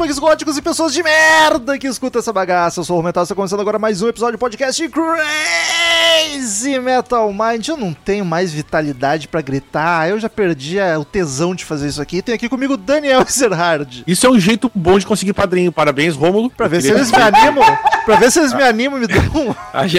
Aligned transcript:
punks 0.00 0.18
góticos 0.18 0.56
e 0.56 0.62
pessoas 0.62 0.94
de 0.94 1.02
merda 1.02 1.78
que 1.78 1.86
escutam 1.86 2.20
essa 2.20 2.32
bagaça. 2.32 2.80
Eu 2.80 2.84
sou 2.84 2.98
o 2.98 3.02
Metal, 3.02 3.22
está 3.22 3.34
começando 3.34 3.60
agora 3.60 3.78
mais 3.78 4.00
um 4.00 4.08
episódio 4.08 4.38
do 4.38 4.40
podcast 4.40 4.88
Crazy 4.88 6.78
Metal 6.78 7.30
Mind. 7.30 7.68
Eu 7.68 7.76
não 7.76 7.92
tenho 7.92 8.24
mais 8.24 8.50
vitalidade 8.50 9.28
pra 9.28 9.42
gritar, 9.42 10.08
eu 10.08 10.18
já 10.18 10.30
perdi 10.30 10.80
a- 10.80 10.98
o 10.98 11.04
tesão 11.04 11.54
de 11.54 11.66
fazer 11.66 11.88
isso 11.88 12.00
aqui. 12.00 12.22
Tem 12.22 12.34
aqui 12.34 12.48
comigo 12.48 12.78
Daniel 12.78 13.20
Ezerhard. 13.28 14.02
Isso 14.06 14.26
é 14.26 14.30
um 14.30 14.40
jeito 14.40 14.72
bom 14.74 14.98
de 14.98 15.04
conseguir 15.04 15.34
padrinho. 15.34 15.70
Parabéns, 15.70 16.16
Rômulo. 16.16 16.48
Pra 16.48 16.66
ver 16.66 16.80
se 16.80 16.90
eles 16.90 17.10
me 17.10 17.20
animam, 17.20 17.78
pra 18.06 18.16
ver 18.16 18.32
se 18.32 18.38
eles 18.38 18.54
me 18.54 18.62
animam 18.62 18.96
e 18.96 19.02
me 19.02 19.06
dão 19.06 19.54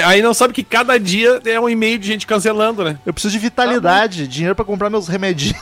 Aí 0.07 0.23
não 0.23 0.33
sabe 0.33 0.51
que 0.51 0.63
cada 0.63 0.99
dia 0.99 1.39
é 1.45 1.59
um 1.59 1.69
e-mail 1.69 1.99
de 1.99 2.07
gente 2.07 2.25
cancelando, 2.25 2.83
né? 2.83 2.97
Eu 3.05 3.13
preciso 3.13 3.33
de 3.33 3.37
vitalidade, 3.37 4.27
dinheiro 4.27 4.55
pra 4.55 4.65
comprar 4.65 4.89
meus 4.89 5.07
remedinhos. 5.07 5.61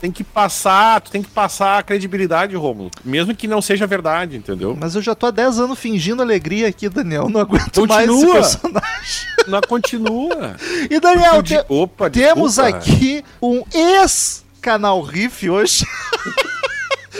Tem 0.00 0.12
que 0.12 0.22
passar, 0.22 1.00
tu 1.00 1.10
tem 1.10 1.22
que 1.22 1.28
passar 1.30 1.78
a 1.78 1.82
credibilidade, 1.82 2.54
Rômulo. 2.54 2.90
Mesmo 3.04 3.34
que 3.34 3.48
não 3.48 3.60
seja 3.60 3.86
verdade, 3.86 4.36
entendeu? 4.36 4.76
Mas 4.78 4.94
eu 4.94 5.02
já 5.02 5.14
tô 5.14 5.26
há 5.26 5.30
10 5.32 5.58
anos 5.58 5.78
fingindo 5.78 6.22
alegria 6.22 6.68
aqui, 6.68 6.88
Daniel. 6.88 7.28
Não 7.28 7.40
aguento 7.40 7.84
mais 7.86 8.08
esse 8.08 8.12
Continua. 8.12 8.34
personagem. 8.34 9.28
Não 9.48 9.60
continua. 9.62 10.56
E 10.90 11.00
Daniel, 11.00 11.42
te- 11.42 11.64
Opa, 11.70 12.10
temos 12.10 12.56
desculpa. 12.56 12.76
aqui 12.78 13.24
um 13.40 13.64
ex-canal 13.74 15.00
Riff 15.00 15.48
hoje. 15.48 15.86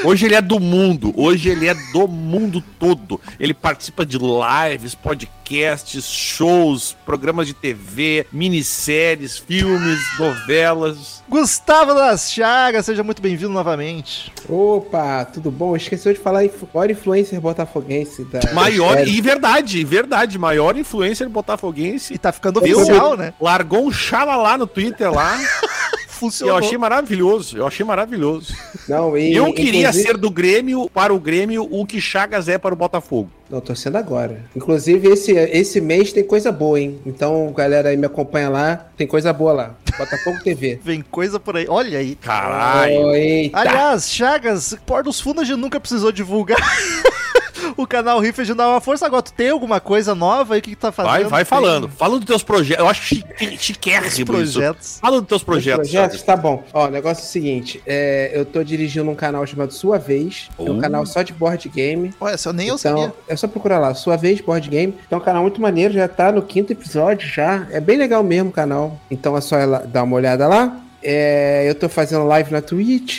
Hoje 0.04 0.26
ele 0.26 0.34
é 0.34 0.40
do 0.40 0.60
mundo. 0.60 1.12
Hoje 1.16 1.48
ele 1.48 1.66
é 1.66 1.74
do 1.92 2.06
mundo 2.06 2.62
todo. 2.78 3.20
Ele 3.38 3.52
participa 3.52 4.06
de 4.06 4.18
lives, 4.18 4.94
podcasts, 4.94 6.04
shows, 6.04 6.96
programas 7.04 7.46
de 7.46 7.54
TV, 7.54 8.26
minisséries, 8.32 9.36
filmes, 9.38 10.00
novelas. 10.18 11.22
Gustavo 11.28 11.94
das 11.94 12.32
Chagas, 12.32 12.86
seja 12.86 13.02
muito 13.02 13.20
bem-vindo 13.20 13.52
novamente. 13.52 14.32
Opa, 14.48 15.24
tudo 15.26 15.50
bom? 15.50 15.76
Esqueceu 15.76 16.12
de 16.12 16.18
falar 16.18 16.44
maior 16.74 16.90
influencer 16.90 17.40
botafoguense 17.40 18.24
da. 18.24 18.52
Maior, 18.52 18.96
da 18.96 19.04
e 19.04 19.20
verdade, 19.20 19.84
verdade, 19.84 20.38
maior 20.38 20.76
influencer 20.76 21.28
botafoguense. 21.28 22.14
E 22.14 22.18
tá 22.18 22.32
ficando 22.32 22.58
oficial, 22.58 23.16
né? 23.16 23.34
Largou 23.40 23.86
um 23.86 23.92
xalalá 23.92 24.56
no 24.56 24.66
Twitter 24.66 25.10
lá. 25.12 25.38
e 26.18 26.24
eu 26.24 26.30
Funcionou. 26.30 26.56
achei 26.58 26.76
maravilhoso. 26.78 27.56
Eu 27.58 27.66
achei 27.66 27.84
maravilhoso. 27.86 28.54
Não, 28.88 29.16
e, 29.16 29.34
eu 29.34 29.52
queria 29.52 29.80
inclusive- 29.88 30.06
ser 30.06 30.16
do 30.16 30.30
Grêmio 30.30 30.90
para 30.92 31.14
o 31.14 31.18
Grêmio 31.20 31.66
o 31.70 31.86
que 31.86 32.00
Chagas 32.00 32.48
é 32.48 32.58
para 32.58 32.74
o 32.74 32.76
Botafogo. 32.76 33.30
Não, 33.50 33.60
tô 33.62 33.74
sendo 33.74 33.96
agora. 33.96 34.42
Inclusive, 34.54 35.08
esse, 35.08 35.32
esse 35.32 35.80
mês 35.80 36.12
tem 36.12 36.22
coisa 36.22 36.52
boa, 36.52 36.78
hein? 36.78 36.98
Então, 37.06 37.50
galera 37.56 37.88
aí 37.88 37.96
me 37.96 38.04
acompanha 38.04 38.50
lá. 38.50 38.88
Tem 38.96 39.06
coisa 39.06 39.32
boa 39.32 39.52
lá. 39.52 39.74
Botafogo 39.96 40.38
TV. 40.44 40.78
Vem 40.84 41.00
coisa 41.00 41.40
por 41.40 41.56
aí. 41.56 41.64
Olha 41.66 41.98
aí. 41.98 42.14
Caralho. 42.16 43.14
Eita. 43.14 43.58
Aliás, 43.58 44.10
Chagas, 44.10 44.76
por 44.84 45.02
dos 45.02 45.18
fundos 45.18 45.44
a 45.44 45.46
gente 45.46 45.56
nunca 45.58 45.80
precisou 45.80 46.12
divulgar. 46.12 46.58
o 47.76 47.86
canal 47.86 48.18
Riff 48.20 48.40
a 48.40 48.44
gente 48.44 48.56
dá 48.56 48.68
uma 48.68 48.80
força. 48.80 49.06
Agora, 49.06 49.22
tu 49.22 49.32
tem 49.32 49.50
alguma 49.50 49.80
coisa 49.80 50.14
nova 50.14 50.54
aí? 50.54 50.60
O 50.60 50.62
que, 50.62 50.70
que 50.70 50.76
tá 50.76 50.90
fazendo? 50.92 51.12
Vai, 51.12 51.24
vai 51.24 51.44
Tem 51.44 51.48
falando. 51.48 51.88
Fala 51.88 52.16
dos 52.16 52.24
teus 52.26 52.42
projetos. 52.42 52.82
Eu 52.84 52.88
acho 52.88 53.02
chique- 53.02 53.58
chiquérrimo 53.58 54.06
isso. 54.08 54.24
projetos. 54.24 54.98
Fala 55.00 55.20
dos 55.20 55.28
teus 55.28 55.40
Os 55.40 55.44
projetos. 55.44 55.90
projetos, 55.90 56.22
tá 56.22 56.36
bom. 56.36 56.64
Ó, 56.72 56.86
o 56.86 56.90
negócio 56.90 57.22
é 57.22 57.26
o 57.26 57.28
seguinte: 57.28 57.82
é, 57.86 58.30
eu 58.34 58.44
tô 58.44 58.62
dirigindo 58.62 59.10
um 59.10 59.14
canal 59.14 59.46
chamado 59.46 59.72
Sua 59.72 59.98
Vez. 59.98 60.48
É 60.58 60.62
um 60.62 60.78
Oh. 60.78 60.80
canal 60.80 61.04
só 61.06 61.22
de 61.22 61.32
board 61.32 61.68
game. 61.68 62.12
Olha, 62.20 62.36
eu 62.44 62.52
nem 62.52 62.68
eu 62.68 62.78
sabia. 62.78 63.04
Então, 63.04 63.12
é 63.28 63.36
só 63.36 63.46
procurar 63.48 63.78
lá, 63.78 63.94
Sua 63.94 64.16
Vez 64.16 64.40
Board 64.40 64.68
Game. 64.68 64.94
É 65.10 65.16
um 65.16 65.20
canal 65.20 65.42
muito 65.42 65.60
maneiro, 65.60 65.94
já 65.94 66.08
tá 66.08 66.30
no 66.32 66.42
quinto 66.42 66.72
episódio 66.72 67.28
já. 67.28 67.66
É 67.70 67.80
bem 67.80 67.96
legal 67.96 68.22
mesmo 68.22 68.50
o 68.50 68.52
canal. 68.52 68.98
Então 69.10 69.36
é 69.36 69.40
só 69.40 69.56
lá- 69.64 69.78
dar 69.80 70.02
uma 70.02 70.16
olhada 70.16 70.46
lá. 70.46 70.76
É, 71.02 71.64
eu 71.68 71.74
tô 71.74 71.88
fazendo 71.88 72.24
live 72.26 72.50
na 72.52 72.60
Twitch. 72.60 73.18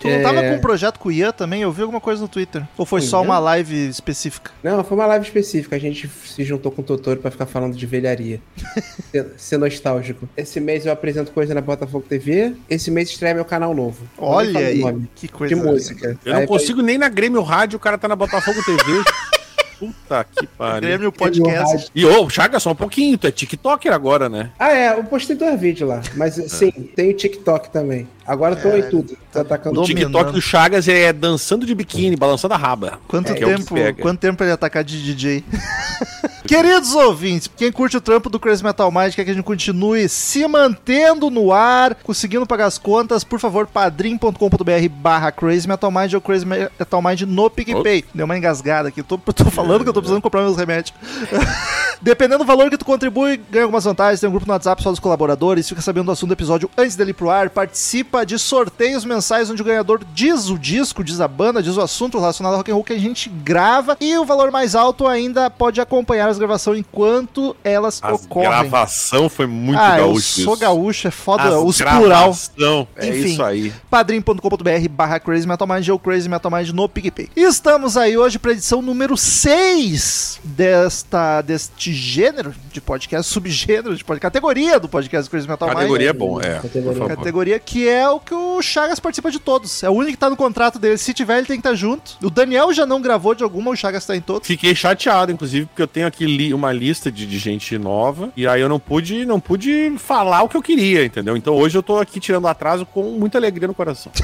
Tu 0.00 0.08
não 0.08 0.22
tava 0.22 0.40
É, 0.40 0.50
com 0.50 0.56
um 0.56 0.60
projeto 0.60 0.98
com 0.98 1.08
o 1.08 1.12
Ian 1.12 1.32
também? 1.32 1.62
Eu 1.62 1.72
vi 1.72 1.82
alguma 1.82 2.00
coisa 2.00 2.22
no 2.22 2.28
Twitter. 2.28 2.62
Ou 2.76 2.86
foi 2.86 3.00
só 3.00 3.20
uma 3.20 3.38
live 3.38 3.88
específica? 3.88 4.50
Não, 4.62 4.82
foi 4.84 4.96
uma 4.96 5.06
live 5.06 5.26
específica. 5.26 5.76
A 5.76 5.78
gente 5.78 6.08
se 6.08 6.44
juntou 6.44 6.70
com 6.72 6.80
o 6.82 6.84
Totoro 6.84 7.20
pra 7.20 7.30
ficar 7.30 7.46
falando 7.46 7.76
de 7.76 7.84
velharia. 7.86 8.40
ser, 9.10 9.26
ser 9.36 9.58
nostálgico. 9.58 10.28
Esse 10.36 10.60
mês 10.60 10.86
eu 10.86 10.92
apresento 10.92 11.32
coisa 11.32 11.52
na 11.52 11.60
Botafogo 11.60 12.04
TV. 12.08 12.54
Esse 12.70 12.90
mês 12.90 13.10
estreia 13.10 13.34
meu 13.34 13.44
canal 13.44 13.74
novo. 13.74 14.06
Olha 14.16 14.60
aí, 14.60 14.82
que 15.14 15.28
coisa. 15.28 15.54
De 15.54 15.60
música. 15.60 16.18
Eu 16.24 16.32
não 16.34 16.40
Aí, 16.40 16.46
consigo 16.46 16.80
nem 16.80 16.96
na 16.96 17.08
Grêmio 17.08 17.42
Rádio, 17.42 17.76
o 17.76 17.80
cara 17.80 17.98
tá 17.98 18.08
na 18.08 18.16
Botafogo 18.16 18.62
TV. 18.64 18.78
Puta 19.78 20.24
que 20.24 20.46
pariu. 20.58 20.88
Grêmio 20.88 21.12
Podcast. 21.12 21.90
E 21.94 22.04
ô, 22.04 22.28
Chagas, 22.28 22.62
só 22.62 22.72
um 22.72 22.74
pouquinho. 22.74 23.16
Tu 23.16 23.26
é 23.26 23.30
TikToker 23.30 23.92
agora, 23.92 24.28
né? 24.28 24.50
Ah, 24.58 24.72
é, 24.72 24.90
eu 24.98 25.04
postei 25.04 25.36
dois 25.36 25.58
vídeos 25.60 25.88
lá. 25.88 26.00
Mas 26.14 26.34
sim, 26.34 26.70
tem 26.70 27.10
o 27.10 27.14
TikTok 27.14 27.70
também. 27.70 28.08
Agora 28.28 28.54
eu 28.54 28.60
tô 28.62 28.68
É, 28.68 28.78
em 28.80 28.82
tudo. 28.90 29.16
Tô 29.32 29.40
atacando 29.40 29.80
O 29.80 29.82
Dominando. 29.86 30.12
TikTok 30.12 30.32
do 30.32 30.40
Chagas 30.42 30.86
é 30.86 31.12
dançando 31.12 31.64
de 31.64 31.74
biquíni, 31.74 32.14
balançando 32.14 32.52
a 32.52 32.56
raba. 32.58 33.00
Quanto 33.08 33.28
É, 33.28 33.32
é 33.32 33.34
que 33.34 33.44
tempo, 33.44 33.74
pega. 33.74 34.02
quanto 34.02 34.18
tempo 34.20 34.44
ele 34.44 34.52
atacar 34.52 34.84
de 34.84 35.02
DJ? 35.02 35.42
Queridos 36.46 36.94
ouvintes, 36.94 37.50
quem 37.56 37.70
curte 37.70 37.96
o 37.96 38.00
trampo 38.00 38.30
do 38.30 38.40
Crazy 38.40 38.64
Metal 38.64 38.90
Mind, 38.90 39.14
quer 39.14 39.24
que 39.24 39.30
a 39.30 39.34
gente 39.34 39.44
continue 39.44 40.08
se 40.08 40.46
mantendo 40.48 41.28
no 41.28 41.52
ar, 41.52 41.94
conseguindo 41.96 42.46
pagar 42.46 42.66
as 42.66 42.78
contas, 42.78 43.22
por 43.22 43.38
favor, 43.38 43.66
padrim.com.br 43.66 44.88
barra 44.90 45.30
Crazy 45.30 45.68
Metal 45.68 45.90
Mind 45.90 46.14
ou 46.14 46.20
Crazy 46.22 46.46
Metal 46.46 47.02
Mind 47.02 47.22
no 47.22 47.50
PicPay. 47.50 48.02
Deu 48.14 48.24
uma 48.24 48.36
engasgada 48.36 48.88
aqui, 48.88 49.02
tô, 49.02 49.18
tô 49.32 49.44
falando 49.50 49.82
que 49.82 49.88
eu 49.90 49.92
tô 49.92 50.00
precisando 50.00 50.22
comprar 50.22 50.40
meus 50.42 50.56
remédios. 50.56 50.94
Dependendo 52.00 52.44
do 52.44 52.46
valor 52.46 52.70
que 52.70 52.78
tu 52.78 52.84
contribui, 52.84 53.38
ganha 53.50 53.64
algumas 53.64 53.84
vantagens. 53.84 54.20
Tem 54.20 54.28
um 54.28 54.32
grupo 54.32 54.46
no 54.46 54.52
WhatsApp 54.52 54.82
só 54.82 54.90
dos 54.90 55.00
colaboradores, 55.00 55.68
fica 55.68 55.82
sabendo 55.82 56.06
do 56.06 56.12
assunto 56.12 56.28
do 56.28 56.34
episódio 56.34 56.70
antes 56.78 56.94
dele 56.96 57.10
ir 57.10 57.14
pro 57.14 57.28
ar, 57.28 57.50
participa 57.50 58.17
de 58.24 58.38
sorteios 58.38 59.04
mensais 59.04 59.50
onde 59.50 59.62
o 59.62 59.64
ganhador 59.64 60.00
diz 60.14 60.48
o 60.48 60.58
disco, 60.58 61.02
diz 61.04 61.20
a 61.20 61.28
banda, 61.28 61.62
diz 61.62 61.76
o 61.76 61.80
assunto 61.80 62.18
relacionado 62.18 62.52
ao 62.52 62.58
rock 62.58 62.70
and 62.70 62.74
roll 62.74 62.84
que 62.84 62.92
a 62.92 62.98
gente 62.98 63.28
grava 63.28 63.96
e 64.00 64.16
o 64.18 64.24
valor 64.24 64.50
mais 64.50 64.74
alto 64.74 65.06
ainda 65.06 65.48
pode 65.50 65.80
acompanhar 65.80 66.28
as 66.28 66.38
gravações 66.38 66.78
enquanto 66.80 67.56
elas 67.64 68.00
A 68.02 68.12
ocorrem. 68.12 68.48
gravação 68.48 69.28
foi 69.28 69.46
muito 69.46 69.78
ah, 69.80 69.98
eu 69.98 70.06
gaúcho. 70.08 70.42
sou 70.42 70.52
isso. 70.54 70.60
gaúcho, 70.60 71.08
é 71.08 71.10
foda, 71.10 71.42
As 71.44 71.54
os 71.54 71.76
plural. 71.78 72.00
gravação, 72.02 72.88
É 72.96 73.08
Enfim. 73.08 73.28
isso 73.28 73.42
aí. 73.42 73.72
padrim.com.br 73.90 74.88
barra 74.90 75.20
Crazy 75.20 75.46
Metal 75.46 75.66
Mind 75.68 75.88
ou 75.88 75.98
Crazy 75.98 76.28
Metal 76.28 76.50
Mind 76.50 76.70
no 76.70 76.88
PicPay. 76.88 77.28
E 77.36 77.42
estamos 77.42 77.96
aí 77.96 78.16
hoje 78.16 78.38
para 78.38 78.52
edição 78.52 78.80
número 78.82 79.16
6 79.16 80.40
desta, 80.44 81.40
deste 81.42 81.92
gênero 81.92 82.54
de 82.72 82.80
podcast, 82.80 83.30
subgênero 83.32 83.96
de 83.96 84.04
podcast, 84.04 84.28
categoria 84.28 84.78
do 84.80 84.88
podcast 84.88 85.30
Crazy 85.30 85.48
Metal 85.48 85.68
Categoria 85.68 86.10
é 86.10 86.12
Mind. 86.12 86.20
bom, 86.20 86.40
é. 86.40 86.58
Categoria. 86.60 87.06
Categoria 87.16 87.58
que 87.58 87.88
é 87.88 88.07
o 88.12 88.20
que 88.20 88.34
o 88.34 88.60
Chagas 88.62 88.98
participa 89.00 89.30
de 89.30 89.38
todos. 89.38 89.82
É 89.82 89.88
o 89.90 89.92
único 89.92 90.12
que 90.12 90.18
tá 90.18 90.28
no 90.30 90.36
contrato 90.36 90.78
dele. 90.78 90.98
Se 90.98 91.12
tiver, 91.14 91.38
ele 91.38 91.46
tem 91.46 91.56
que 91.56 91.66
estar 91.66 91.74
junto. 91.74 92.16
O 92.22 92.30
Daniel 92.30 92.72
já 92.72 92.84
não 92.86 93.00
gravou 93.00 93.34
de 93.34 93.42
alguma, 93.42 93.70
o 93.70 93.76
Chagas 93.76 94.04
tá 94.06 94.16
em 94.16 94.20
todos. 94.20 94.46
Fiquei 94.46 94.74
chateado, 94.74 95.32
inclusive, 95.32 95.66
porque 95.66 95.82
eu 95.82 95.86
tenho 95.88 96.06
aqui 96.06 96.24
li- 96.26 96.52
uma 96.54 96.72
lista 96.72 97.10
de, 97.10 97.26
de 97.26 97.38
gente 97.38 97.76
nova 97.78 98.30
e 98.36 98.46
aí 98.46 98.60
eu 98.60 98.68
não 98.68 98.78
pude, 98.80 99.24
não 99.24 99.40
pude 99.40 99.94
falar 99.98 100.42
o 100.42 100.48
que 100.48 100.56
eu 100.56 100.62
queria, 100.62 101.04
entendeu? 101.04 101.36
Então 101.36 101.54
hoje 101.54 101.76
eu 101.76 101.82
tô 101.82 101.98
aqui 101.98 102.18
tirando 102.20 102.48
atraso 102.48 102.84
com 102.86 103.02
muita 103.02 103.38
alegria 103.38 103.68
no 103.68 103.74
coração. 103.74 104.10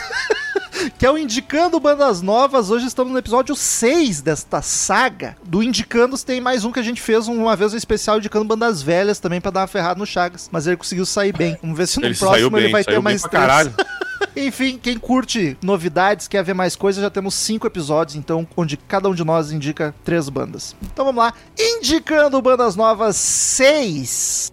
que 0.91 1.07
é 1.07 1.11
o 1.11 1.17
Indicando 1.19 1.79
Bandas 1.81 2.21
Novas. 2.21 2.71
Hoje 2.71 2.87
estamos 2.87 3.13
no 3.13 3.19
episódio 3.19 3.55
6 3.55 4.21
desta 4.21 4.61
saga. 4.63 5.37
Do 5.45 5.63
Indicandos 5.63 6.23
tem 6.23 6.41
mais 6.41 6.65
um 6.65 6.73
que 6.73 6.81
a 6.81 6.83
gente 6.83 7.01
fez 7.01 7.29
uma 7.29 7.57
vez 7.57 7.73
um 7.73 7.77
especial 7.77 8.19
indicando 8.19 8.45
bandas 8.45 8.83
velhas 8.83 9.19
também 9.19 9.41
pra 9.41 9.51
dar 9.51 9.61
uma 9.61 9.67
ferrada 9.67 9.99
no 9.99 10.07
Chagas. 10.07 10.49
Mas 10.53 10.67
ele 10.67 10.77
conseguiu 10.77 11.07
sair 11.07 11.33
bem. 11.33 11.57
Vamos 11.63 11.77
ver 11.77 11.87
se 11.87 11.99
no 12.01 12.07
Ele 12.07 12.15
próximo 12.15 12.51
bem, 12.51 12.65
ele 12.65 12.73
vai 12.73 12.85
ter 12.85 13.01
mais 13.01 13.23
três. 13.23 13.33
caralho. 13.33 13.75
Enfim, 14.37 14.79
quem 14.83 14.99
curte 14.99 15.57
novidades, 15.63 16.27
quer 16.27 16.43
ver 16.43 16.55
mais 16.55 16.75
coisas, 16.75 17.01
já 17.01 17.11
temos 17.11 17.35
cinco 17.35 17.67
episódios, 17.69 18.17
então, 18.17 18.47
onde 18.57 18.77
cada 18.77 19.09
um 19.09 19.15
de 19.15 19.23
nós 19.23 19.53
indica 19.53 19.95
três 20.05 20.29
bandas. 20.29 20.75
Então 20.83 21.05
vamos 21.05 21.23
lá, 21.23 21.33
indicando 21.59 22.41
bandas 22.43 22.75
novas 22.75 23.15
6. 23.17 24.53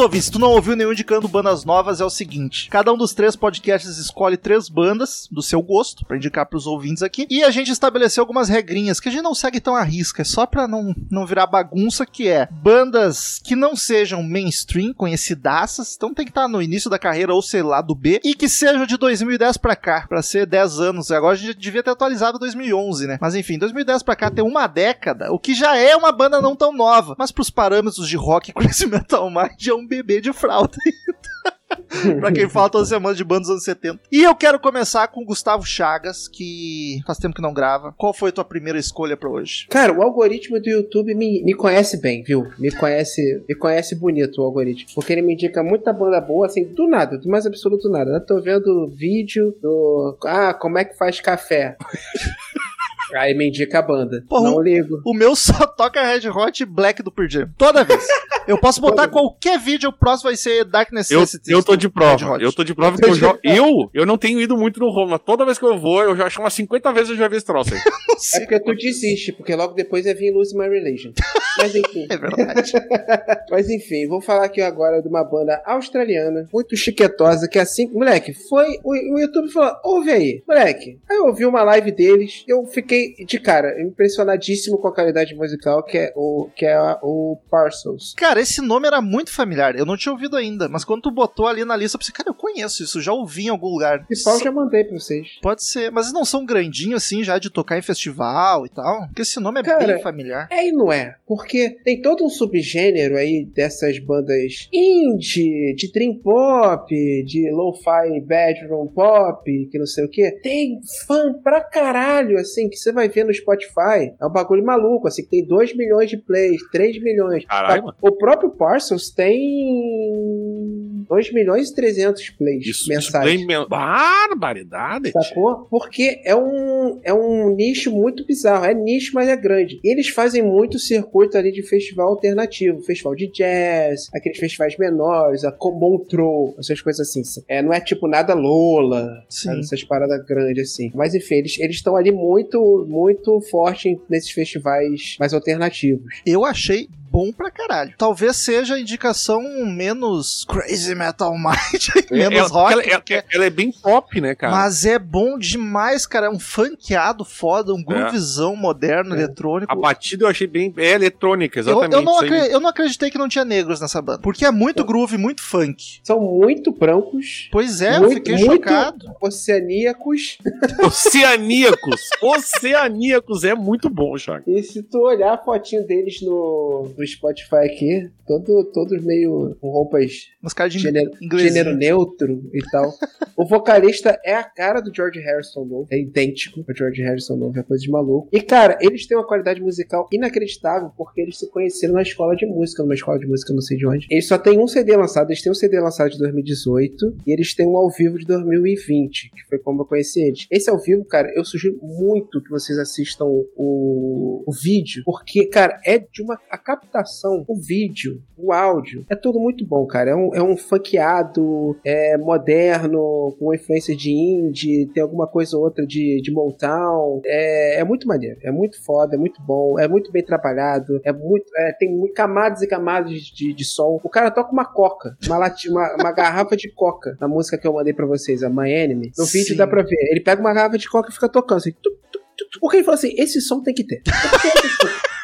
Ouvintes, 0.00 0.26
se 0.26 0.32
tu 0.32 0.38
não 0.38 0.50
ouviu 0.50 0.74
nenhum 0.74 0.92
indicando 0.92 1.28
bandas 1.28 1.64
novas, 1.64 2.00
é 2.00 2.04
o 2.04 2.10
seguinte: 2.10 2.68
cada 2.70 2.92
um 2.92 2.96
dos 2.96 3.12
três 3.12 3.36
podcasts 3.36 3.98
escolhe 3.98 4.36
três 4.36 4.68
bandas 4.68 5.28
do 5.30 5.42
seu 5.42 5.62
gosto 5.62 6.04
pra 6.04 6.16
indicar 6.16 6.46
pros 6.46 6.66
ouvintes 6.66 7.02
aqui. 7.02 7.26
E 7.30 7.44
a 7.44 7.50
gente 7.50 7.70
estabeleceu 7.70 8.22
algumas 8.22 8.48
regrinhas 8.48 8.98
que 8.98 9.08
a 9.08 9.12
gente 9.12 9.22
não 9.22 9.34
segue 9.34 9.60
tão 9.60 9.76
à 9.76 9.82
risca, 9.82 10.22
é 10.22 10.24
só 10.24 10.46
pra 10.46 10.66
não, 10.66 10.94
não 11.10 11.26
virar 11.26 11.46
bagunça, 11.46 12.06
que 12.06 12.28
é 12.28 12.48
bandas 12.50 13.40
que 13.42 13.54
não 13.54 13.76
sejam 13.76 14.22
mainstream, 14.22 14.92
conhecidaças, 14.92 15.94
então 15.96 16.14
tem 16.14 16.24
que 16.24 16.30
estar 16.30 16.48
no 16.48 16.62
início 16.62 16.90
da 16.90 16.98
carreira 16.98 17.34
ou 17.34 17.42
sei 17.42 17.62
lá 17.62 17.80
do 17.80 17.94
B, 17.94 18.20
e 18.24 18.34
que 18.34 18.48
sejam 18.48 18.86
de 18.86 18.96
2010 18.96 19.56
pra 19.58 19.76
cá, 19.76 20.06
pra 20.08 20.22
ser 20.22 20.46
10 20.46 20.80
anos. 20.80 21.10
Agora 21.10 21.34
a 21.34 21.36
gente 21.36 21.58
devia 21.58 21.82
ter 21.82 21.90
atualizado 21.90 22.38
2011, 22.38 23.06
né? 23.06 23.18
Mas 23.20 23.34
enfim, 23.34 23.58
2010 23.58 24.02
pra 24.02 24.16
cá 24.16 24.30
tem 24.30 24.44
uma 24.44 24.66
década, 24.66 25.32
o 25.32 25.38
que 25.38 25.54
já 25.54 25.76
é 25.76 25.94
uma 25.94 26.12
banda 26.12 26.40
não 26.40 26.56
tão 26.56 26.72
nova, 26.72 27.14
mas 27.18 27.30
pros 27.30 27.50
parâmetros 27.50 28.08
de 28.08 28.16
rock 28.16 28.50
e 28.50 28.52
crazy 28.54 28.86
metal 28.86 29.30
mind 29.30 29.66
é 29.66 29.74
um 29.74 29.86
bebê 29.90 30.20
de 30.20 30.32
fralda 30.32 30.76
pra 32.20 32.32
quem 32.32 32.48
fala 32.48 32.70
toda 32.70 32.84
semana 32.84 33.14
de 33.14 33.24
bandas 33.24 33.48
dos 33.48 33.50
anos 33.50 33.64
70. 33.64 34.00
E 34.10 34.22
eu 34.22 34.34
quero 34.34 34.58
começar 34.58 35.08
com 35.08 35.24
Gustavo 35.24 35.64
Chagas, 35.66 36.28
que 36.28 37.00
faz 37.06 37.18
tempo 37.18 37.34
que 37.34 37.42
não 37.42 37.52
grava. 37.52 37.92
Qual 37.96 38.14
foi 38.14 38.30
a 38.30 38.32
tua 38.32 38.44
primeira 38.44 38.78
escolha 38.78 39.16
pra 39.16 39.28
hoje? 39.28 39.66
Cara, 39.68 39.92
o 39.92 40.02
algoritmo 40.02 40.60
do 40.60 40.68
YouTube 40.70 41.14
me, 41.14 41.42
me 41.42 41.54
conhece 41.54 42.00
bem, 42.00 42.22
viu? 42.22 42.48
Me 42.58 42.70
conhece, 42.70 43.42
me 43.48 43.54
conhece 43.54 43.94
bonito 43.94 44.40
o 44.40 44.44
algoritmo. 44.44 44.90
Porque 44.94 45.12
ele 45.12 45.22
me 45.22 45.34
indica 45.34 45.62
muita 45.62 45.92
banda 45.92 46.20
boa, 46.20 46.46
assim, 46.46 46.64
do 46.64 46.86
nada, 46.86 47.18
do 47.18 47.28
mais 47.28 47.46
absoluto 47.46 47.88
nada. 47.88 48.12
Eu 48.12 48.24
tô 48.24 48.40
vendo 48.40 48.88
vídeo 48.88 49.54
do. 49.60 50.16
Ah, 50.24 50.54
como 50.54 50.78
é 50.78 50.84
que 50.84 50.96
faz 50.96 51.20
café? 51.20 51.76
Aí 53.14 53.34
me 53.34 53.48
indica 53.48 53.78
a 53.78 53.82
banda. 53.82 54.24
Porra, 54.28 54.44
não 54.50 54.56
o- 54.56 54.62
ligo. 54.62 55.00
O 55.04 55.14
meu 55.14 55.34
só 55.36 55.66
toca 55.66 56.02
Red 56.02 56.28
Hot 56.28 56.62
e 56.62 56.66
Black 56.66 57.02
do 57.02 57.10
Pearl 57.10 57.28
Jam. 57.28 57.50
Toda 57.58 57.84
vez. 57.84 58.04
Eu 58.46 58.58
posso 58.58 58.80
botar 58.80 59.06
qualquer 59.08 59.58
vídeo, 59.58 59.90
o 59.90 59.92
próximo 59.92 60.28
vai 60.30 60.36
ser 60.36 60.64
Dark 60.64 60.88
Eu, 60.90 60.96
Necessities. 60.96 61.48
eu 61.48 61.62
tô 61.62 61.76
de 61.76 61.88
prova. 61.88 62.38
Eu 62.40 62.52
tô 62.52 62.64
de 62.64 62.74
prova 62.74 62.96
que 62.96 63.04
eu 63.04 63.14
já. 63.14 63.30
Eu, 63.44 63.90
eu 63.94 64.06
não 64.06 64.16
tenho 64.18 64.40
ido 64.40 64.56
muito 64.56 64.80
no 64.80 64.90
Roma. 64.90 65.18
Toda 65.18 65.44
vez 65.44 65.58
que 65.58 65.64
eu 65.64 65.78
vou, 65.78 66.02
eu 66.02 66.16
já 66.16 66.26
acho 66.26 66.40
umas 66.40 66.52
50 66.54 66.92
vezes 66.92 67.10
eu 67.10 67.16
já 67.16 67.28
vi 67.28 67.36
esse 67.36 67.46
troço 67.46 67.74
aí. 67.74 67.80
É 68.34 68.40
porque 68.40 68.60
tu 68.60 68.74
desiste, 68.74 69.32
porque 69.32 69.54
logo 69.56 69.72
depois 69.74 70.04
é 70.04 70.12
vir 70.12 70.30
Lose 70.30 70.54
My 70.56 70.68
Religion. 70.68 71.12
Mas 71.60 71.74
enfim. 71.74 72.06
É 72.10 72.16
verdade. 72.16 72.72
Mas 73.50 73.68
enfim, 73.68 74.06
vou 74.06 74.20
falar 74.20 74.44
aqui 74.44 74.60
agora 74.60 75.02
de 75.02 75.08
uma 75.08 75.24
banda 75.24 75.60
australiana, 75.64 76.48
muito 76.52 76.76
chiquetosa, 76.76 77.48
que 77.48 77.58
assim, 77.58 77.88
moleque, 77.90 78.32
foi. 78.32 78.78
O, 78.84 78.92
o 79.14 79.18
YouTube 79.18 79.50
falou: 79.50 79.74
ouve 79.84 80.10
aí, 80.10 80.42
moleque. 80.46 80.98
Aí 81.08 81.16
eu 81.16 81.26
ouvi 81.26 81.44
uma 81.44 81.62
live 81.62 81.90
deles, 81.92 82.44
eu 82.46 82.64
fiquei 82.66 83.14
de 83.26 83.38
cara, 83.38 83.80
impressionadíssimo 83.82 84.78
com 84.78 84.88
a 84.88 84.94
qualidade 84.94 85.34
musical, 85.34 85.82
que 85.82 85.98
é 85.98 86.12
o, 86.16 86.48
que 86.54 86.64
é 86.66 86.74
a- 86.74 86.98
o 87.02 87.38
Parcels. 87.50 88.14
Cara, 88.16 88.40
esse 88.40 88.60
nome 88.60 88.86
era 88.86 89.00
muito 89.00 89.32
familiar. 89.32 89.76
Eu 89.76 89.86
não 89.86 89.96
tinha 89.96 90.12
ouvido 90.12 90.36
ainda, 90.36 90.68
mas 90.68 90.84
quando 90.84 91.02
tu 91.02 91.10
botou 91.10 91.46
ali 91.46 91.64
na 91.64 91.76
lista, 91.76 91.96
eu 91.96 91.98
pensei, 92.00 92.14
cara, 92.14 92.30
eu 92.30 92.34
conheço 92.34 92.82
isso, 92.82 93.00
já 93.00 93.12
ouvi 93.12 93.44
em 93.46 93.48
algum 93.48 93.68
lugar. 93.68 94.04
E 94.10 94.22
pau 94.22 94.38
já 94.38 94.50
mandei 94.52 94.84
pra 94.84 94.98
vocês. 94.98 95.38
Pode 95.42 95.64
ser, 95.64 95.90
mas 95.90 96.06
eles 96.06 96.14
não 96.14 96.24
são 96.24 96.44
grandinhos 96.44 97.02
assim 97.02 97.22
já 97.24 97.38
de 97.38 97.50
tocar 97.50 97.78
em 97.78 97.82
festival 97.82 98.66
e 98.66 98.68
tal? 98.68 99.06
Porque 99.06 99.22
esse 99.22 99.40
nome 99.40 99.60
é 99.60 99.62
Cara, 99.62 99.86
bem 99.86 100.02
familiar. 100.02 100.48
É 100.50 100.66
e 100.66 100.72
não 100.72 100.92
é, 100.92 101.16
porque 101.26 101.49
tem 101.84 102.00
todo 102.00 102.24
um 102.24 102.28
subgênero 102.28 103.16
aí 103.16 103.44
dessas 103.44 103.98
bandas 103.98 104.68
indie, 104.72 105.74
de 105.74 105.90
dream 105.92 106.14
pop, 106.18 106.94
de 107.24 107.50
lo-fi 107.50 108.20
bedroom 108.20 108.86
pop, 108.88 109.44
que 109.70 109.78
não 109.78 109.86
sei 109.86 110.04
o 110.04 110.08
que. 110.08 110.30
Tem 110.42 110.80
fã 111.06 111.32
pra 111.42 111.60
caralho, 111.62 112.38
assim, 112.38 112.68
que 112.68 112.76
você 112.76 112.92
vai 112.92 113.08
ver 113.08 113.24
no 113.24 113.32
Spotify. 113.34 114.12
É 114.20 114.26
um 114.26 114.32
bagulho 114.32 114.64
maluco, 114.64 115.08
assim, 115.08 115.22
que 115.22 115.30
tem 115.30 115.44
2 115.46 115.76
milhões 115.76 116.08
de 116.10 116.16
plays, 116.16 116.60
3 116.70 117.00
milhões. 117.02 117.44
Caralho, 117.44 117.80
Tá? 117.80 117.86
mano. 117.86 117.96
O 118.00 118.12
próprio 118.12 118.50
Parcels 118.50 119.10
tem 119.10 120.59
2 121.08 121.32
milhões 121.32 121.68
e 121.70 121.74
300 121.74 122.30
plays 122.30 122.62
Isso, 122.66 122.70
isso 122.82 122.88
mensais. 122.88 123.24
bem 123.24 123.46
men- 123.46 123.66
Barbaridade. 123.68 125.10
Sacou? 125.12 125.66
Porque 125.70 126.20
é 126.24 126.34
um, 126.34 127.00
é 127.02 127.12
um 127.12 127.54
nicho 127.54 127.90
muito 127.90 128.24
bizarro. 128.24 128.64
É 128.64 128.74
nicho, 128.74 129.12
mas 129.14 129.28
é 129.28 129.36
grande. 129.36 129.80
E 129.82 129.90
eles 129.92 130.08
fazem 130.08 130.42
muito 130.42 130.78
circuito 130.78 131.36
ali 131.36 131.52
de 131.52 131.62
festival 131.62 132.08
alternativo. 132.08 132.80
Festival 132.82 133.14
de 133.14 133.26
jazz, 133.28 134.08
aqueles 134.14 134.38
festivais 134.38 134.76
menores, 134.78 135.44
a 135.44 135.52
Comontrol, 135.52 136.54
essas 136.58 136.80
coisas 136.80 137.08
assim. 137.08 137.22
É, 137.48 137.62
não 137.62 137.72
é 137.72 137.80
tipo 137.80 138.06
nada 138.08 138.34
Lola, 138.34 139.24
sabe? 139.28 139.60
essas 139.60 139.84
paradas 139.84 140.24
grandes 140.26 140.70
assim. 140.72 140.90
Mas 140.94 141.14
enfim, 141.14 141.36
eles 141.36 141.58
eles 141.58 141.76
estão 141.76 141.96
ali 141.96 142.10
muito, 142.12 142.86
muito 142.88 143.40
forte 143.42 143.98
nesses 144.08 144.30
festivais 144.30 145.16
mais 145.18 145.34
alternativos. 145.34 146.20
Eu 146.26 146.44
achei 146.44 146.88
bom 147.10 147.32
pra 147.32 147.50
caralho. 147.50 147.94
Talvez 147.98 148.36
seja 148.36 148.74
a 148.74 148.80
indicação 148.80 149.42
menos 149.66 150.44
crazy 150.48 150.94
metal 150.94 151.32
mind, 151.36 151.88
menos 152.10 152.38
ela, 152.38 152.48
rock. 152.48 152.72
ela- 152.72 152.82
ela- 152.82 152.98
porque- 153.00 153.24
ela 153.32 153.44
é 153.44 153.50
bem 153.50 153.72
pop, 153.72 154.20
né, 154.20 154.34
cara? 154.34 154.52
Mas 154.52 154.84
é 154.84 154.98
bom 154.98 155.38
demais, 155.38 156.06
cara. 156.06 156.26
É 156.26 156.30
um 156.30 156.38
funkeado 156.38 157.24
foda, 157.24 157.74
um 157.74 157.82
groovizão 157.82 158.54
moderno, 158.54 159.14
É. 159.14 159.18
eletrônico. 159.18 159.72
A 159.72 159.74
batida 159.74 160.24
eu 160.24 160.28
achei 160.28 160.46
bem. 160.46 160.72
É 160.76 160.92
eletrônica, 160.92 161.58
Eu, 161.58 161.62
exatamente. 161.62 161.92
eu, 161.94 162.02
não 162.02 162.12
isso 162.14 162.24
aí. 162.24 162.40
acre- 162.40 162.54
eu 162.54 162.60
não 162.60 162.68
acreditei 162.68 163.10
que 163.10 163.18
não 163.18 163.28
tinha 163.28 163.44
negros 163.44 163.80
nessa 163.80 164.00
banda. 164.00 164.20
Porque 164.22 164.44
é 164.44 164.50
muito 164.50 164.84
groove, 164.84 165.16
muito 165.18 165.42
funk. 165.42 166.00
São 166.04 166.20
muito 166.20 166.70
brancos, 166.72 167.48
Pois 167.50 167.80
é, 167.82 167.96
eu 167.96 168.00
Muito, 168.02 168.14
fiquei 168.14 168.36
muito- 168.36 168.52
chocado. 168.52 169.06
oceaníacos. 169.20 170.38
Oceaníacos. 170.82 172.00
Oceaníacos 172.22 173.44
é 173.44 173.54
muito 173.54 173.88
bom, 173.88 174.16
Chaco. 174.16 174.48
E 174.50 174.62
se 174.62 174.82
tu 174.82 174.98
olhar 175.00 175.34
a 175.34 175.38
fotinho 175.38 175.86
deles 175.86 176.20
no, 176.22 176.90
no 177.00 177.06
Spotify 177.06 177.64
aqui, 177.64 178.10
todo, 178.26 178.64
todos 178.72 179.02
meio 179.02 179.56
com 179.60 179.70
roupas 179.70 180.28
caras 180.54 180.72
de 180.72 180.78
gênero, 180.78 181.10
gênero 181.38 181.74
neutro 181.74 182.50
e 182.52 182.60
tal. 182.70 182.92
o 183.36 183.46
vocalista 183.46 184.20
é 184.24 184.34
a 184.34 184.44
cara 184.44 184.80
do 184.80 184.94
George 184.94 185.18
Harrison 185.20 185.64
novo. 185.64 185.86
É 185.90 185.98
idêntico 185.98 186.64
ao 186.68 186.76
George 186.76 187.02
Harrison 187.02 187.36
novo, 187.36 187.58
é 187.58 187.62
coisa 187.62 187.82
de 187.82 187.90
maluco. 187.90 188.28
E, 188.30 188.40
cara, 188.42 188.78
eles 188.80 189.06
têm 189.06 189.16
uma 189.16 189.26
qualidade 189.26 189.60
musical 189.60 190.08
inacreditável 190.12 190.90
porque 190.96 191.22
eles 191.22 191.38
se 191.38 191.50
conheceram 191.50 191.94
na 191.94 192.02
escola 192.02 192.36
de 192.36 192.46
música, 192.46 192.82
numa 192.82 192.94
escola 192.94 193.18
de 193.18 193.26
música 193.26 193.54
não 193.54 193.62
sei 193.62 193.78
de 193.78 193.86
onde. 193.86 194.06
Eles 194.10 194.28
só 194.28 194.36
têm 194.36 194.58
um 194.58 194.68
CD 194.68 194.96
lançado, 194.96 195.30
eles 195.30 195.42
têm 195.42 195.50
um 195.50 195.54
CD 195.54 195.80
lançado 195.80 196.10
de 196.10 196.18
2018 196.18 197.16
e 197.26 197.32
eles 197.32 197.54
têm 197.54 197.66
um 197.66 197.76
ao 197.76 197.90
vivo 197.90 198.18
de 198.18 198.26
2020, 198.26 199.30
que 199.30 199.48
foi 199.48 199.58
como 199.58 199.82
eu 199.82 199.86
conheci 199.86 200.20
eles. 200.20 200.46
Esse 200.50 200.68
ao 200.68 200.78
vivo, 200.78 201.04
cara, 201.04 201.32
eu 201.34 201.44
sugiro 201.44 201.78
muito 201.82 202.42
que 202.42 202.50
vocês 202.50 202.78
assistam 202.78 203.24
o, 203.24 204.44
o 204.46 204.52
vídeo, 204.52 205.02
porque, 205.04 205.46
cara, 205.46 205.80
é 205.86 205.98
de 205.98 206.22
uma 206.22 206.38
a 206.50 206.58
captação, 206.90 207.44
o 207.46 207.54
vídeo, 207.54 208.20
o 208.36 208.52
áudio, 208.52 209.06
é 209.08 209.14
tudo 209.14 209.38
muito 209.38 209.64
bom, 209.64 209.86
cara. 209.86 210.10
É 210.10 210.14
um, 210.14 210.34
é 210.34 210.42
um 210.42 210.56
funkeado, 210.56 211.78
é 211.84 212.16
moderno, 212.18 213.36
com 213.38 213.54
influência 213.54 213.94
de 213.94 214.10
indie, 214.10 214.86
tem 214.86 215.02
alguma 215.02 215.26
coisa 215.26 215.56
ou 215.56 215.62
outra 215.62 215.86
de, 215.86 216.20
de 216.20 216.30
Motown. 216.30 217.22
É, 217.24 217.80
é 217.80 217.84
muito 217.84 218.06
maneiro, 218.06 218.38
é 218.42 218.50
muito 218.50 218.82
foda, 218.82 219.14
é 219.14 219.18
muito 219.18 219.40
bom, 219.40 219.78
é 219.78 219.86
muito 219.86 220.10
bem 220.10 220.24
trabalhado, 220.24 221.00
é 221.04 221.12
muito, 221.12 221.46
é, 221.56 221.72
tem 221.72 222.12
camadas 222.12 222.62
e 222.62 222.66
camadas 222.66 223.12
de, 223.12 223.52
de 223.52 223.64
som. 223.64 224.00
O 224.02 224.08
cara 224.08 224.30
toca 224.30 224.52
uma 224.52 224.64
coca, 224.64 225.16
uma, 225.26 225.38
lati, 225.38 225.68
uma, 225.68 225.94
uma 225.94 226.12
garrafa 226.12 226.56
de 226.56 226.70
coca 226.72 227.16
na 227.20 227.28
música 227.28 227.56
que 227.56 227.66
eu 227.66 227.72
mandei 227.72 227.92
pra 227.92 228.06
vocês, 228.06 228.42
a 228.42 228.50
My 228.50 228.70
Enemy. 228.70 229.12
No 229.16 229.24
vídeo 229.24 229.48
Sim. 229.48 229.56
dá 229.56 229.66
pra 229.66 229.82
ver. 229.82 230.10
Ele 230.10 230.20
pega 230.20 230.40
uma 230.40 230.52
garrafa 230.52 230.78
de 230.78 230.88
coca 230.88 231.10
e 231.10 231.14
fica 231.14 231.28
tocando 231.28 231.58
assim. 231.58 231.72
Tu, 231.72 231.90
tu, 232.12 232.18
tu, 232.36 232.48
tu. 232.50 232.60
Porque 232.60 232.78
ele 232.78 232.84
falou 232.84 232.98
assim: 232.98 233.14
esse 233.16 233.40
som 233.40 233.62
tem 233.62 233.74
que 233.74 233.84
ter. 233.84 234.02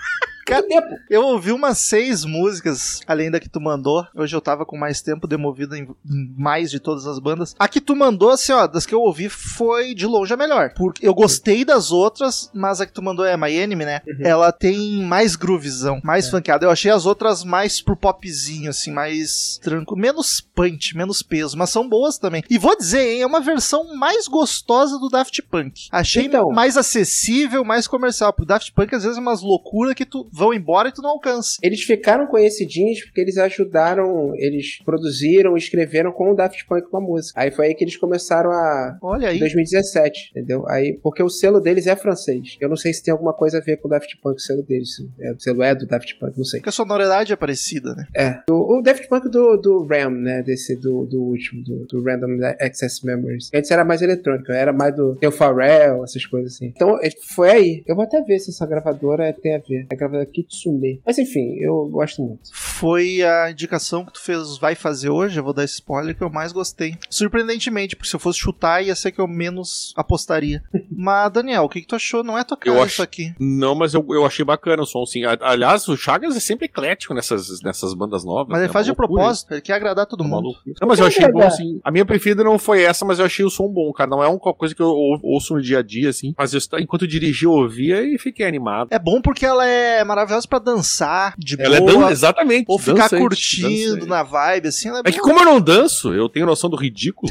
Tempo. 0.47 0.87
Eu 1.11 1.23
ouvi 1.25 1.50
umas 1.50 1.79
seis 1.79 2.25
músicas, 2.25 3.00
além 3.07 3.31
da 3.31 3.41
que 3.41 3.49
tu 3.49 3.61
mandou. 3.61 4.07
Hoje 4.15 4.35
eu 4.37 4.41
tava 4.41 4.65
com 4.65 4.76
mais 4.79 5.03
tempo 5.03 5.26
demovido 5.26 5.75
em 5.75 5.88
mais 6.05 6.71
de 6.71 6.79
todas 6.79 7.05
as 7.07 7.19
bandas. 7.19 7.55
A 7.59 7.67
que 7.67 7.81
tu 7.81 7.97
mandou, 7.97 8.31
assim, 8.31 8.53
ó, 8.53 8.67
das 8.67 8.87
que 8.87 8.95
eu 8.95 9.00
ouvi, 9.00 9.29
foi 9.29 9.93
de 9.95 10.07
longe 10.07 10.33
a 10.33 10.37
melhor. 10.37 10.73
Porque 10.76 11.07
eu 11.07 11.12
gostei 11.15 11.65
das 11.65 11.91
outras, 11.91 12.49
mas 12.55 12.81
a 12.81 12.87
que 12.87 12.93
tu 12.93 13.03
mandou 13.03 13.25
é 13.25 13.37
My 13.37 13.53
Enemy, 13.53 13.85
né? 13.85 14.00
Ela 14.21 14.53
tem 14.53 15.03
mais 15.03 15.35
groovizão, 15.35 16.00
mais 16.05 16.31
funkeada. 16.31 16.65
Eu 16.65 16.71
achei 16.71 16.91
as 16.93 17.07
outras 17.07 17.43
mais 17.43 17.81
pro 17.83 17.97
popzinho, 17.97 18.71
assim, 18.71 18.93
mais 18.93 19.59
tranquilo. 19.62 20.00
Menos 20.00 20.41
punch, 20.41 20.97
menos 20.97 21.23
peso, 21.23 21.59
mas 21.59 21.71
são 21.71 21.88
boas 21.88 22.19
também. 22.19 22.45
E 22.49 22.57
vou 22.57 22.76
dizer, 22.76 23.00
hein, 23.15 23.23
é 23.23 23.26
uma 23.26 23.41
versão 23.41 23.97
mais 23.97 24.29
gostosa 24.29 24.99
do 24.99 25.09
Daft 25.09 25.43
Punk. 25.43 25.88
Achei 25.91 26.26
Então. 26.26 26.50
mais 26.53 26.76
acessível, 26.76 27.65
mais 27.65 27.87
comercial. 27.88 28.33
Pro 28.33 28.47
Daft 28.47 28.73
Punk, 28.73 28.95
às 28.95 29.03
vezes, 29.03 29.19
é 29.19 29.21
umas 29.21 29.43
loucuras 29.43 29.95
que 29.95 30.05
tu 30.07 30.29
vão 30.37 30.52
embora 30.52 30.90
e 30.90 30.93
tu 30.93 31.00
não 31.00 31.11
alcança. 31.11 31.57
Eles 31.62 31.83
ficaram 31.83 32.26
conhecidinhos 32.26 33.02
porque 33.02 33.21
eles 33.21 33.38
ajudaram, 33.38 34.35
eles 34.37 34.78
produziram, 34.85 35.57
escreveram 35.57 36.12
com 36.12 36.31
o 36.31 36.35
Daft 36.35 36.66
Punk 36.66 36.87
uma 36.93 37.00
música. 37.00 37.40
Aí 37.40 37.50
foi 37.50 37.69
aí 37.69 37.75
que 37.75 37.83
eles 37.83 37.97
começaram 37.97 38.50
a. 38.50 38.99
Olha 39.00 39.31
aí. 39.31 39.37
Em 39.37 39.40
2017, 39.40 40.31
entendeu? 40.31 40.69
Aí, 40.69 40.99
porque 41.02 41.23
o 41.23 41.31
selo 41.31 41.61
deles 41.61 41.87
é 41.87 41.97
francês. 41.97 42.57
Eu 42.61 42.69
não 42.69 42.76
sei 42.76 42.93
se 42.93 43.02
tem 43.02 43.12
alguma 43.12 43.33
coisa 43.33 43.59
a 43.59 43.61
ver 43.61 43.78
com 43.78 43.88
o 43.88 43.90
Daft 43.90 44.14
Punk, 44.23 44.37
o 44.37 44.40
selo 44.40 44.62
deles. 44.62 44.90
É, 45.19 45.33
o 45.33 45.40
selo 45.40 45.62
é 45.62 45.75
do 45.75 45.87
Daft 45.87 46.19
Punk, 46.19 46.37
não 46.37 46.45
sei. 46.45 46.61
Porque 46.61 46.69
a 46.69 46.73
sonoridade 46.73 47.33
é 47.33 47.37
parecida, 47.37 47.95
né? 47.95 48.07
É. 48.14 48.40
O, 48.50 48.78
o 48.78 48.83
Daft 48.83 49.09
Punk 49.09 49.31
do, 49.31 49.57
do 49.57 49.87
RAM, 49.87 50.11
né? 50.11 50.43
Desse 50.43 50.76
do, 50.76 51.07
do 51.07 51.23
último, 51.23 51.62
do, 51.64 51.87
do 51.87 52.02
Random 52.02 52.38
Access 52.61 53.05
Memories. 53.05 53.50
Antes 53.55 53.71
era 53.71 53.85
mais 53.85 54.02
eletrônico, 54.02 54.52
era 54.52 54.73
mais 54.73 54.95
do. 54.95 55.16
Tem 55.16 55.28
o 55.28 55.33
Pharrell, 55.33 56.05
essas 56.05 56.26
coisas 56.26 56.55
assim. 56.55 56.66
Então, 56.66 56.99
é, 57.02 57.09
foi 57.28 57.50
aí. 57.50 57.83
Eu 57.87 57.95
vou 57.95 58.05
até 58.05 58.21
ver 58.23 58.38
se 58.38 58.50
essa 58.50 58.66
gravadora 58.66 59.33
tem 59.33 59.55
a 59.55 59.59
ver. 59.59 59.87
A 59.90 59.95
gravadora 59.95 60.25
Kitsume. 60.33 61.00
Mas 61.04 61.18
enfim, 61.18 61.54
eu 61.61 61.87
gosto 61.88 62.23
muito. 62.23 62.50
Foi 62.52 63.23
a 63.23 63.50
indicação 63.50 64.04
que 64.04 64.12
tu 64.12 64.21
fez, 64.23 64.59
vai 64.59 64.75
fazer 64.75 65.09
hoje, 65.11 65.38
eu 65.38 65.45
vou 65.45 65.52
dar 65.52 65.64
esse 65.64 65.75
spoiler, 65.75 66.16
que 66.16 66.23
eu 66.23 66.30
mais 66.30 66.52
gostei. 66.52 66.95
Surpreendentemente, 67.09 67.97
porque 67.97 68.09
se 68.09 68.14
eu 68.16 68.21
fosse 68.21 68.38
chutar, 68.38 68.83
ia 68.85 68.95
ser 68.95 69.12
que 69.12 69.21
eu 69.21 69.26
menos 69.26 69.92
apostaria. 69.97 70.62
Mas, 70.90 71.33
Daniel, 71.33 71.64
o 71.64 71.68
que, 71.68 71.80
que 71.80 71.87
tu 71.87 71.97
achou? 71.97 72.23
Não 72.23 72.38
é 72.38 72.45
tua 72.45 72.56
cara 72.56 72.71
Eu 72.76 72.80
isso 72.85 72.95
acho- 72.95 73.02
aqui. 73.02 73.35
Não, 73.38 73.75
mas 73.75 73.95
eu, 73.95 74.04
eu 74.11 74.25
achei 74.25 74.45
bacana 74.45 74.83
o 74.83 74.87
som, 74.87 75.04
sim. 75.04 75.23
Aliás, 75.25 75.87
o 75.88 75.97
Chagas 75.97 76.37
é 76.37 76.40
sempre 76.40 76.66
eclético 76.66 77.12
nessas, 77.14 77.61
nessas 77.62 77.92
bandas 77.95 78.25
novas. 78.25 78.49
Mas 78.49 78.59
ele 78.61 78.68
né? 78.68 78.73
faz 78.73 78.87
de 78.87 78.92
Uma 78.92 78.97
loucura 79.00 79.18
propósito, 79.21 79.52
ele 79.52 79.61
quer 79.61 79.75
agradar 79.75 80.06
todo 80.06 80.21
uma 80.23 80.37
mundo. 80.37 80.45
loucura. 80.47 80.75
Não, 80.80 80.88
mas 80.88 80.99
eu 80.99 81.06
achei 81.06 81.30
bom, 81.30 81.50
sim. 81.50 81.80
A 81.85 81.90
minha 81.90 82.04
preferida 82.04 82.42
não 82.45 82.59
foi 82.59 82.83
essa, 82.83 83.04
mas 83.04 83.18
eu 83.18 83.25
achei 83.26 83.45
o 83.45 83.50
som 83.50 83.68
bom, 83.68 83.92
cara. 83.92 84.09
Não 84.09 84.23
é 84.23 84.28
uma 84.28 84.38
coisa 84.38 84.75
que 84.75 84.83
eu 84.83 84.87
ou- 84.88 85.21
ouço 85.23 85.54
no 85.54 85.62
dia 85.62 85.78
a 85.80 85.83
dia, 85.83 86.09
assim. 86.09 86.35
Mas 86.37 86.52
eu, 86.54 86.61
enquanto 86.80 87.02
eu 87.02 87.09
dirigia, 87.09 87.47
eu 87.49 87.52
ouvia 87.52 88.02
e 88.02 88.18
fiquei 88.18 88.47
animado. 88.47 88.88
É 88.90 88.99
bom 88.99 89.21
porque 89.21 89.45
ela 89.45 89.66
é 89.66 90.02
maravilhosa 90.16 90.49
pra 90.49 90.58
dançar, 90.58 91.35
de 91.38 91.56
Ela 91.61 91.76
é 91.76 91.80
boa, 91.80 91.92
dan 91.92 92.08
É 92.08 92.12
exatamente. 92.12 92.64
ou 92.68 92.78
ficar 92.78 93.02
dançante, 93.04 93.20
curtindo 93.23 93.94
dançante. 93.94 94.06
na 94.08 94.23
vibe, 94.23 94.68
assim. 94.68 94.88
Ela 94.88 94.99
é, 94.99 95.08
É 95.08 95.12
que 95.12 95.20
como 95.20 95.38
eu 95.40 95.44
não 95.44 95.61
danço, 95.61 96.12
eu 96.14 96.28
tenho 96.28 96.46
noção 96.46 96.68
do 96.70 96.76
ridículo. 96.76 97.30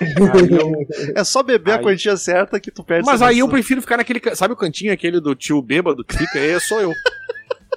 aí 0.00 0.50
eu- 0.50 0.72
É 1.14 1.22
só 1.24 1.42
beber 1.42 1.72
a 1.72 1.76
Aí- 1.76 1.82
quantia 1.82 2.16
certa 2.16 2.58
que 2.58 2.70
tu 2.70 2.82
perde 2.82 3.06
Mas 3.06 3.22
aí 3.22 3.38
eu 3.38 3.48
prefiro 3.48 3.80
ficar 3.80 3.96
naquele. 3.96 4.20
Sabe 4.34 4.54
o 4.54 4.56
cantinho 4.56 4.92
aquele 4.92 5.20
do 5.20 5.34
tio 5.34 5.60
bêbado 5.62 6.04
que 6.04 6.16
fica? 6.16 6.38
É, 6.38 6.58
sou 6.58 6.80
eu. 6.80 6.92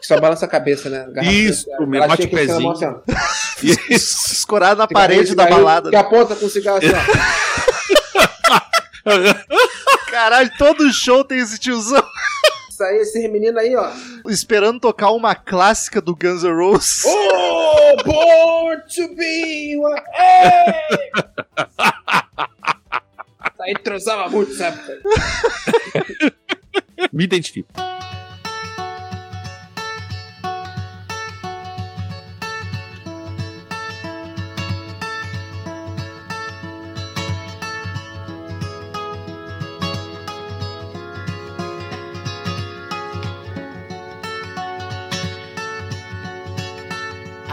Só 0.01 0.19
balança 0.19 0.45
a 0.45 0.47
cabeça, 0.47 0.89
né? 0.91 1.07
Garrafa- 1.11 1.33
Isso, 1.35 1.65
mesmo, 1.87 2.07
bate 2.07 2.27
o 2.27 2.29
pezinho. 2.29 2.69
assim. 2.71 2.85
Isso. 3.89 4.15
Escorado 4.31 4.77
na 4.77 4.87
parede 4.87 5.33
da 5.35 5.47
balada. 5.47 5.89
Que 5.89 5.95
aponta 5.95 6.35
com 6.35 6.47
cigarro 6.47 6.77
assim, 6.77 6.87
ó. 6.93 7.01
Caralho, 10.11 10.51
todo 10.57 10.91
show 10.93 11.23
tem 11.23 11.39
esse 11.39 11.57
tiozão 11.57 12.03
Isso 12.77 12.84
aí, 12.84 12.98
esse 12.98 13.27
menino 13.27 13.57
aí, 13.57 13.75
ó. 13.75 13.91
esperando 14.29 14.79
tocar 14.79 15.10
uma 15.10 15.34
clássica 15.34 16.00
do 16.00 16.15
Guns 16.15 16.43
N' 16.43 16.53
Roses. 16.53 17.05
Oh, 17.07 17.96
born 18.03 18.84
to 18.96 19.15
be 19.15 19.75
one. 19.75 20.00
Hey! 20.13 21.10
Isso 23.51 23.63
aí 23.63 23.74
transava 23.84 24.29
muito, 24.29 24.53
sabe? 24.53 24.77
Me 27.12 27.24
identifico. 27.24 27.67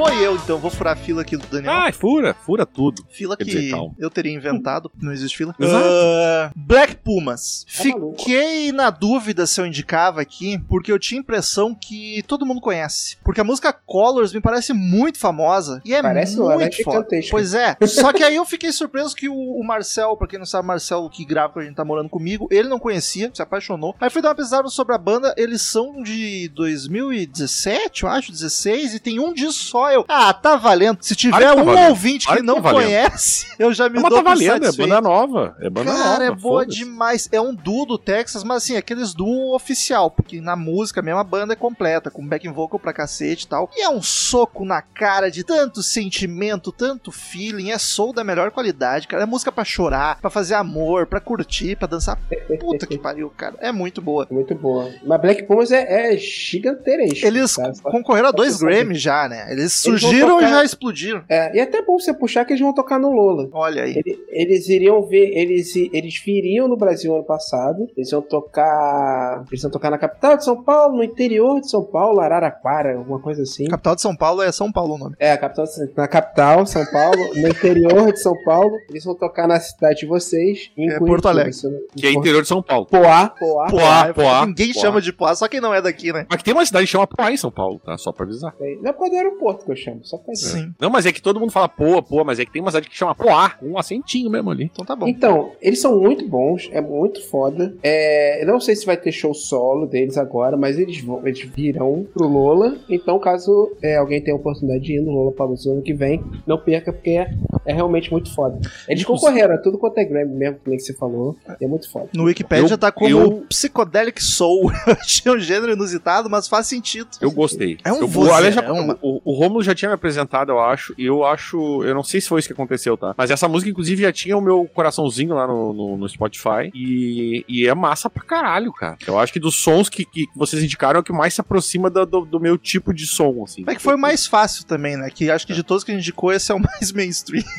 Vou 0.00 0.08
eu, 0.14 0.34
então, 0.34 0.58
vou 0.58 0.70
furar 0.70 0.94
a 0.94 0.96
fila 0.96 1.20
aqui 1.20 1.36
do 1.36 1.46
Daniel. 1.46 1.74
Ai, 1.74 1.92
fura, 1.92 2.32
fura 2.32 2.64
tudo. 2.64 3.04
Fila 3.10 3.36
quer 3.36 3.44
que 3.44 3.50
dizer, 3.50 3.76
eu 3.98 4.08
teria 4.08 4.32
inventado, 4.32 4.90
não 4.98 5.12
existe 5.12 5.36
fila. 5.36 5.54
Ah, 5.60 6.50
Black 6.56 6.96
Pumas. 6.96 7.66
Tá. 7.66 7.82
Fiquei 7.82 8.72
na 8.72 8.88
dúvida 8.88 9.46
se 9.46 9.60
eu 9.60 9.66
indicava 9.66 10.22
aqui, 10.22 10.58
porque 10.66 10.90
eu 10.90 10.98
tinha 10.98 11.20
a 11.20 11.22
impressão 11.22 11.74
que 11.74 12.24
todo 12.26 12.46
mundo 12.46 12.62
conhece. 12.62 13.18
Porque 13.22 13.42
a 13.42 13.44
música 13.44 13.74
Colors 13.74 14.32
me 14.32 14.40
parece 14.40 14.72
muito 14.72 15.18
famosa 15.18 15.82
e 15.84 15.92
é 15.92 16.00
Parece 16.00 16.38
muito 16.38 16.82
foda. 16.82 17.06
Pois 17.30 17.52
é. 17.52 17.76
Só 17.86 18.10
que 18.10 18.22
aí 18.22 18.36
eu 18.36 18.46
fiquei 18.46 18.72
surpreso 18.72 19.14
que 19.14 19.28
o, 19.28 19.34
o 19.34 19.62
Marcel, 19.62 20.16
pra 20.16 20.26
quem 20.26 20.38
não 20.38 20.46
sabe, 20.46 20.66
Marcel 20.66 21.10
que 21.10 21.26
grava 21.26 21.52
com 21.52 21.60
a 21.60 21.62
gente 21.62 21.74
tá 21.74 21.84
morando 21.84 22.08
comigo, 22.08 22.48
ele 22.50 22.70
não 22.70 22.78
conhecia, 22.78 23.30
se 23.34 23.42
apaixonou. 23.42 23.94
Aí 24.00 24.08
fui 24.08 24.22
dar 24.22 24.30
uma 24.30 24.34
pesquisada 24.34 24.68
sobre 24.70 24.94
a 24.94 24.98
banda, 24.98 25.34
eles 25.36 25.60
são 25.60 26.02
de 26.02 26.48
2017, 26.54 28.04
eu 28.04 28.08
acho, 28.08 28.32
16, 28.32 28.94
e 28.94 28.98
tem 28.98 29.20
um 29.20 29.34
disco 29.34 29.62
só. 29.62 29.89
Eu, 29.92 30.04
ah, 30.08 30.32
tá 30.32 30.56
valendo. 30.56 30.98
Se 31.00 31.14
tiver 31.14 31.38
tá 31.40 31.54
um 31.54 31.64
valendo. 31.64 31.88
ouvinte 31.90 32.26
que 32.26 32.36
que 32.36 32.42
não 32.42 32.60
tá 32.62 32.70
conhece, 32.72 33.46
eu 33.58 33.72
já 33.72 33.88
me 33.88 34.00
Mas 34.00 34.10
dou 34.10 34.22
tá 34.22 34.30
valendo, 34.30 34.62
é 34.62 34.66
satisfeito. 34.66 34.88
banda 34.88 35.00
nova. 35.00 35.56
É 35.60 35.70
banda 35.70 35.92
nova. 35.92 36.04
Cara, 36.04 36.24
é 36.26 36.30
boa 36.30 36.66
demais. 36.66 37.28
É 37.32 37.40
um 37.40 37.54
duo 37.54 37.84
do 37.86 37.98
Texas, 37.98 38.44
mas 38.44 38.58
assim, 38.64 38.76
aqueles 38.76 39.12
duo 39.14 39.54
oficial, 39.54 40.10
porque 40.10 40.40
na 40.40 40.54
música 40.56 41.02
mesmo 41.02 41.18
a 41.20 41.24
banda 41.24 41.52
é 41.52 41.56
completa, 41.56 42.10
com 42.10 42.26
backing 42.26 42.52
vocal 42.52 42.78
pra 42.78 42.92
cacete 42.92 43.44
e 43.44 43.48
tal. 43.48 43.70
E 43.76 43.82
é 43.82 43.88
um 43.88 44.02
soco 44.02 44.64
na 44.64 44.80
cara 44.82 45.30
de 45.30 45.42
tanto 45.44 45.82
sentimento, 45.82 46.70
tanto 46.72 47.10
feeling. 47.10 47.70
É 47.70 47.78
soul 47.78 48.12
da 48.12 48.22
melhor 48.24 48.50
qualidade, 48.50 49.08
cara. 49.08 49.22
É 49.22 49.26
música 49.26 49.50
pra 49.52 49.64
chorar, 49.64 50.20
pra 50.20 50.30
fazer 50.30 50.54
amor, 50.54 51.06
pra 51.06 51.20
curtir, 51.20 51.76
pra 51.76 51.86
dançar. 51.88 52.18
Puta 52.60 52.86
que 52.86 52.96
pariu, 52.98 53.30
cara. 53.36 53.56
É 53.60 53.72
muito 53.72 54.00
boa. 54.02 54.26
Muito 54.30 54.54
boa. 54.54 54.90
Mas 55.04 55.20
Black 55.20 55.42
Pumas 55.44 55.70
é, 55.72 56.12
é 56.14 56.16
gigantesco. 56.16 57.26
Eles 57.26 57.56
cara. 57.56 57.72
Concorreram 57.82 58.28
a 58.28 58.32
dois. 58.32 58.60
Grammys 58.60 59.00
já, 59.00 59.28
né? 59.28 59.50
Eles 59.50 59.69
vão 59.70 59.98
surgiram 59.98 60.28
e 60.38 60.44
tocar- 60.44 60.48
já 60.50 60.64
explodiram. 60.64 61.22
É, 61.28 61.56
e 61.56 61.60
é 61.60 61.62
até 61.62 61.82
bom 61.82 61.98
você 61.98 62.12
puxar 62.12 62.44
que 62.44 62.52
eles 62.52 62.60
vão 62.62 62.72
tocar 62.74 62.98
no 62.98 63.10
Lola. 63.12 63.48
Olha 63.52 63.82
aí. 63.84 63.94
Ele- 64.04 64.20
Eles 64.30 64.68
iriam 64.68 65.02
ver, 65.02 65.36
eles, 65.36 65.74
eles 65.76 66.16
viriam 66.24 66.66
no 66.68 66.76
Brasil 66.76 67.14
ano 67.14 67.24
passado. 67.24 67.88
Eles 67.96 68.10
iam 68.12 68.22
tocar. 68.22 69.44
Eles 69.50 69.62
iam 69.62 69.70
tocar 69.70 69.90
na 69.90 69.98
capital 69.98 70.36
de 70.36 70.44
São 70.44 70.62
Paulo, 70.62 70.96
no 70.96 71.02
interior 71.04 71.60
de 71.60 71.68
São 71.70 71.82
Paulo, 71.84 72.20
Araraquara, 72.20 72.96
alguma 72.96 73.18
coisa 73.18 73.42
assim. 73.42 73.66
Capital 73.66 73.94
de 73.94 74.02
São 74.02 74.14
Paulo 74.16 74.42
é 74.42 74.52
São 74.52 74.70
Paulo 74.72 74.94
o 74.94 74.98
nome. 74.98 75.14
É, 75.18 75.32
a 75.32 75.38
capital, 75.38 75.64
na 75.96 76.08
capital, 76.08 76.66
São 76.66 76.84
Paulo, 76.86 77.34
no 77.34 77.48
interior 77.48 78.12
de 78.12 78.20
São 78.20 78.34
Paulo. 78.44 78.76
Eles 78.88 79.04
vão 79.04 79.14
tocar 79.14 79.46
na 79.46 79.58
cidade 79.60 80.00
de 80.00 80.06
vocês, 80.06 80.70
em 80.76 80.84
É, 80.84 80.98
Curitiba, 80.98 81.06
Porto 81.06 81.28
Alegre. 81.28 81.52
não- 81.64 81.80
Que 81.96 82.06
é 82.06 82.12
interior 82.12 82.42
de 82.42 82.48
São 82.48 82.62
Paulo. 82.62 82.86
Poá, 82.86 83.28
Poá. 83.38 83.66
Poá, 83.70 84.06
É, 84.08 84.12
Poá. 84.12 84.46
Ninguém 84.46 84.72
Poá. 84.72 84.82
chama 84.82 85.00
de 85.00 85.12
Poá, 85.12 85.34
só 85.34 85.48
quem 85.48 85.60
não 85.60 85.74
é 85.74 85.82
daqui, 85.82 86.12
né? 86.12 86.26
Mas 86.28 86.38
que 86.38 86.44
tem 86.44 86.54
uma 86.54 86.64
cidade 86.64 86.86
que 86.86 86.92
chama 86.92 87.06
Poá 87.06 87.32
em 87.32 87.36
São 87.36 87.50
Paulo, 87.50 87.80
tá? 87.84 87.96
Só 87.98 88.12
pra 88.12 88.24
avisar. 88.24 88.54
Não 88.80 88.90
é 88.90 88.92
por 88.92 89.08
do 89.10 89.16
aeroporto 89.16 89.59
que 89.64 89.70
eu 89.72 89.76
chamo, 89.76 90.00
só 90.04 90.16
pra 90.18 90.32
dizer. 90.32 90.58
Sim. 90.58 90.74
Não, 90.80 90.90
mas 90.90 91.06
é 91.06 91.12
que 91.12 91.22
todo 91.22 91.38
mundo 91.40 91.52
fala 91.52 91.68
Poa, 91.68 92.02
Poa, 92.02 92.24
mas 92.24 92.38
é 92.38 92.44
que 92.44 92.52
tem 92.52 92.60
uma 92.62 92.70
cidade 92.70 92.88
que 92.88 92.96
chama 92.96 93.14
Poá, 93.14 93.50
com 93.50 93.66
um 93.70 93.78
acentinho 93.78 94.30
mesmo 94.30 94.50
ali. 94.50 94.64
Então 94.72 94.84
tá 94.84 94.94
bom. 94.96 95.06
Então, 95.08 95.52
eles 95.60 95.80
são 95.80 95.98
muito 96.00 96.26
bons, 96.28 96.68
é 96.72 96.80
muito 96.80 97.22
foda. 97.28 97.74
É, 97.82 98.42
eu 98.42 98.46
não 98.46 98.60
sei 98.60 98.74
se 98.76 98.86
vai 98.86 98.96
ter 98.96 99.12
show 99.12 99.32
solo 99.34 99.86
deles 99.86 100.16
agora, 100.16 100.56
mas 100.56 100.78
eles 100.78 101.00
vão, 101.00 101.26
eles 101.26 101.40
virão 101.40 102.06
pro 102.12 102.26
Lola. 102.28 102.76
Então, 102.88 103.18
caso 103.18 103.70
é, 103.82 103.96
alguém 103.96 104.20
tenha 104.22 104.36
a 104.36 104.40
oportunidade 104.40 104.84
de 104.84 104.94
ir 104.96 105.00
no 105.00 105.12
Lola 105.12 105.32
para 105.32 105.46
o 105.46 105.54
ano 105.70 105.82
que 105.82 105.92
vem, 105.94 106.22
não 106.46 106.58
perca, 106.58 106.92
porque 106.92 107.10
é, 107.10 107.30
é 107.66 107.72
realmente 107.72 108.10
muito 108.10 108.32
foda. 108.34 108.58
Eles 108.88 109.04
concorreram 109.04 109.54
a 109.54 109.58
tudo 109.58 109.78
quanto 109.78 109.98
é 109.98 110.04
Grammy 110.04 110.34
mesmo, 110.34 110.58
que 110.62 110.68
nem 110.68 110.78
que 110.78 110.84
você 110.84 110.94
falou. 110.94 111.36
É 111.60 111.66
muito 111.66 111.90
foda. 111.90 112.08
No 112.14 112.24
Wikipedia 112.24 112.74
Eu- 112.74 112.78
tá 112.78 112.90
como 112.92 113.08
eu- 113.08 113.44
Psychedelic 113.48 114.22
Soul. 114.22 114.70
Eu 114.86 114.94
achei 114.94 115.32
um 115.32 115.38
gênero 115.38 115.72
inusitado, 115.72 116.28
mas 116.30 116.48
faz 116.48 116.66
sentido. 116.66 117.08
Eu 117.20 117.30
gostei. 117.30 117.78
É 117.84 117.92
um 117.92 118.00
eu, 118.00 118.08
vozeirão, 118.08 118.32
o, 118.34 118.36
aliás, 118.36 118.54
já- 118.54 118.62
mano. 118.74 118.98
o, 119.02 119.20
o 119.24 119.38
Romulo 119.50 119.62
já 119.64 119.74
tinha 119.74 119.88
me 119.88 119.94
apresentado, 119.94 120.50
eu 120.52 120.60
acho, 120.60 120.94
e 120.96 121.04
eu 121.06 121.24
acho. 121.24 121.82
Eu 121.84 121.94
não 121.94 122.02
sei 122.04 122.20
se 122.20 122.28
foi 122.28 122.38
isso 122.40 122.48
que 122.48 122.52
aconteceu, 122.52 122.96
tá? 122.96 123.14
Mas 123.16 123.30
essa 123.30 123.48
música, 123.48 123.70
inclusive, 123.70 124.02
já 124.02 124.12
tinha 124.12 124.36
o 124.36 124.40
meu 124.40 124.68
coraçãozinho 124.72 125.34
lá 125.34 125.46
no, 125.46 125.72
no, 125.72 125.96
no 125.96 126.08
Spotify. 126.08 126.70
E, 126.74 127.44
e 127.48 127.66
é 127.66 127.74
massa 127.74 128.08
pra 128.08 128.22
caralho, 128.22 128.72
cara. 128.72 128.96
Eu 129.06 129.18
acho 129.18 129.32
que 129.32 129.40
dos 129.40 129.56
sons 129.56 129.88
que, 129.88 130.04
que 130.04 130.26
vocês 130.36 130.62
indicaram 130.62 130.98
é 130.98 131.00
o 131.00 131.04
que 131.04 131.12
mais 131.12 131.34
se 131.34 131.40
aproxima 131.40 131.90
do, 131.90 132.06
do, 132.06 132.20
do 132.24 132.40
meu 132.40 132.56
tipo 132.56 132.94
de 132.94 133.06
som, 133.06 133.42
assim. 133.44 133.64
É 133.66 133.74
que 133.74 133.82
foi 133.82 133.94
o 133.94 133.98
mais 133.98 134.26
fácil 134.26 134.64
também, 134.66 134.96
né? 134.96 135.10
Que 135.10 135.30
acho 135.30 135.46
que 135.46 135.52
de 135.52 135.62
todos 135.62 135.82
que 135.84 135.90
a 135.90 135.94
gente 135.94 136.02
indicou, 136.04 136.32
esse 136.32 136.50
é 136.52 136.54
o 136.54 136.60
mais 136.60 136.92
mainstream. 136.92 137.42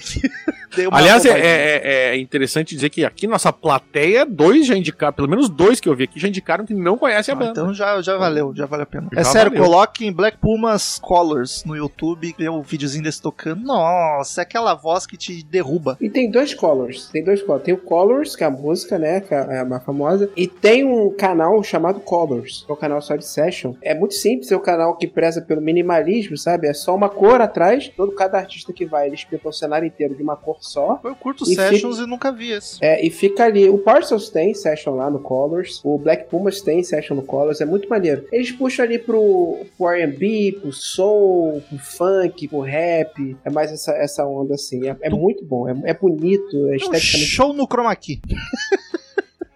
Aliás, 0.92 1.26
é, 1.26 1.30
roubadinha. 1.30 1.54
é- 1.54 2.16
é 2.16 2.18
interessante 2.18 2.74
dizer 2.76 2.90
que 2.90 3.04
aqui 3.04 3.28
nossa 3.28 3.52
plateia, 3.52 4.26
dois 4.26 4.66
já 4.66 4.76
indicaram, 4.76 5.14
pelo 5.14 5.28
menos 5.28 5.50
dois 5.50 5.80
que 5.82 5.90
eu 5.90 5.96
vi 5.96 6.06
aqui, 6.06 6.20
já 6.20 6.28
indicaram 6.30 6.66
que 6.66 6.74
não 6.74 6.98
conhecem 6.98 7.34
a 7.34 7.36
Ah, 7.36 7.40
banda. 7.40 7.52
então 7.52 7.74
já, 7.74 8.02
já 8.02 8.18
valeu, 8.18 8.54
já 8.56 8.66
vale 8.66 8.84
a 8.84 8.86
pena. 8.86 9.10
Já 9.14 9.20
é 9.20 9.24
sério, 9.26 9.52
valeu. 9.52 9.66
coloquem 9.66 10.14
Black 10.14 10.38
Pumas 10.38 10.98
Colors 11.00 11.64
no 11.66 11.76
YouTube, 11.82 12.36
vê 12.38 12.50
o 12.50 12.62
videozinho 12.62 13.04
desse 13.04 13.22
tocando. 13.22 13.64
Nossa, 13.64 14.42
é 14.42 14.44
aquela 14.44 14.74
voz 14.74 15.06
que 15.06 15.18
te 15.18 15.44
derruba. 15.44 15.98
E 16.00 16.10
tem 16.10 16.30
dois 16.30 16.54
Colors. 16.54 17.10
Tem 17.12 17.24
dois 17.24 17.42
Colors. 17.42 17.64
Tem 17.64 17.74
o 17.74 17.78
Colors, 17.78 18.36
que 18.36 18.44
é 18.44 18.48
a 18.48 18.52
música, 18.52 18.98
né? 18.98 19.22
Que 19.22 19.34
é 19.34 19.60
a 19.60 19.66
mais 19.66 19.84
famosa. 19.84 20.30
E 20.36 20.48
tem 20.48 20.86
um 20.86 21.12
canal 21.12 21.62
chamado 21.64 22.00
Colors, 22.00 22.64
que 22.66 22.72
é 22.72 22.74
um 22.74 22.78
canal 22.78 23.02
só 23.02 23.16
de 23.16 23.26
session. 23.26 23.74
É 23.82 23.94
muito 23.94 24.14
simples, 24.14 24.52
é 24.52 24.58
um 24.58 24.62
canal 24.62 24.96
que 24.98 25.08
preza 25.08 25.42
pelo 25.42 25.62
minimalismo, 25.62 26.38
sabe? 26.38 26.68
É 26.68 26.74
só 26.74 26.96
uma 26.96 27.10
cor 27.10 27.42
atrás. 27.42 27.92
Todo 27.96 28.12
cada 28.14 28.38
artista 28.38 28.72
que 28.74 28.86
vai, 28.86 29.08
eles 29.08 29.24
pintam 29.24 29.50
o 29.50 29.54
cenário 29.54 29.88
inteiro 29.88 30.16
de 30.16 30.24
uma 30.24 30.36
cor 30.36 30.58
só. 30.62 31.00
Eu 31.04 31.16
curto 31.16 31.44
E 31.50 31.56
Sessions 31.56 32.00
e 32.00 32.06
nunca 32.06 32.32
vi 32.32 32.52
esse. 32.52 32.78
É, 32.82 33.06
e 33.06 33.10
fica 33.10 33.46
ali. 33.46 33.70
O 33.70 33.78
Parcels 33.78 34.30
tem 34.30 34.54
session 34.54 34.96
lá 34.96 35.10
no 35.10 35.20
Colors. 35.20 35.82
O 35.84 35.98
Black 35.98 36.30
Pumas 36.30 36.62
tem 36.62 36.84
session 36.84 37.16
no 37.16 37.24
Colors. 37.24 37.62
É 37.62 37.66
muito 37.66 37.90
maneiro. 37.90 38.26
Eles 38.32 38.52
puxam 38.52 38.86
ali 38.86 39.00
pro, 39.00 39.60
pro 39.78 39.88
RB, 39.88 40.60
pro 40.62 40.72
soul, 40.72 41.62
pro 41.78 41.80
funk, 41.80 42.48
pro 42.48 42.62
rap. 42.62 43.38
É 43.44 43.50
mais 43.50 43.72
essa, 43.72 43.92
essa 43.94 44.26
onda 44.26 44.56
assim. 44.56 44.88
É, 44.88 44.96
é 45.02 45.10
muito 45.10 45.44
bom. 45.46 45.68
É, 45.68 45.92
é 45.92 45.94
bonito. 45.94 46.68
É 46.70 46.76
esteticamente. 46.76 47.26
show 47.26 47.54
no 47.54 47.66
chroma 47.66 47.96
key. 47.96 48.22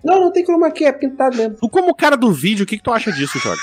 Não, 0.03 0.19
não 0.21 0.31
tem 0.31 0.43
chroma 0.45 0.71
key. 0.71 0.85
É 0.85 0.91
pintado 0.91 1.35
mesmo. 1.35 1.55
Tu, 1.55 1.69
como 1.69 1.93
cara 1.95 2.15
do 2.15 2.31
vídeo, 2.31 2.63
o 2.63 2.65
que, 2.65 2.77
que 2.77 2.83
tu 2.83 2.91
acha 2.91 3.11
disso, 3.11 3.37
Jorge? 3.39 3.61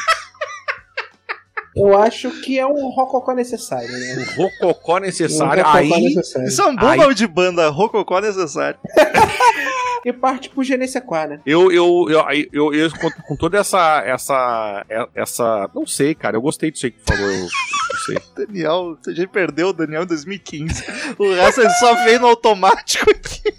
Eu 1.75 1.97
acho 1.99 2.31
que 2.43 2.59
é 2.59 2.67
um 2.67 2.91
rococó 2.91 3.33
necessário, 3.33 3.91
né? 3.91 4.27
O 4.37 4.43
rococó 4.43 4.99
necessário. 4.99 5.63
Um 5.63 5.67
rococó 5.67 5.79
Aí. 5.97 6.05
necessário. 6.05 6.49
Isso 6.49 6.61
é 6.61 6.67
um 6.67 6.77
bom 6.77 6.87
Aí- 6.87 6.99
nome 6.99 7.15
de 7.15 7.27
banda, 7.27 7.69
Rococó 7.71 8.21
necessário. 8.21 8.79
E 10.05 10.13
parte 10.13 10.51
pro 10.51 10.65
Genesequá, 10.65 11.29
né? 11.29 11.41
Eu, 11.47 11.71
eu, 11.71 12.07
eu, 12.09 12.21
eu, 12.29 12.49
eu, 12.53 12.75
eu 12.75 12.91
com, 12.91 13.11
com 13.11 13.37
toda 13.37 13.59
essa, 13.59 14.03
essa, 14.05 14.85
essa. 15.15 15.71
Não 15.73 15.87
sei, 15.87 16.15
cara. 16.15 16.37
Eu 16.37 16.43
gostei 16.43 16.73
disso 16.73 16.87
aí 16.87 16.93
que 16.93 17.01
tu 17.01 17.15
falou. 17.15 17.31
Eu, 17.31 17.41
não 17.43 17.49
sei. 18.07 18.19
Daniel, 18.47 18.99
a 19.07 19.11
gente 19.13 19.29
perdeu 19.29 19.69
o 19.69 19.73
Daniel 19.73 20.03
em 20.03 20.07
2015. 20.07 20.85
O 21.19 21.33
resto 21.35 21.61
ele 21.61 21.71
só 21.71 22.05
veio 22.05 22.19
no 22.19 22.27
automático 22.27 23.09
aqui. 23.11 23.55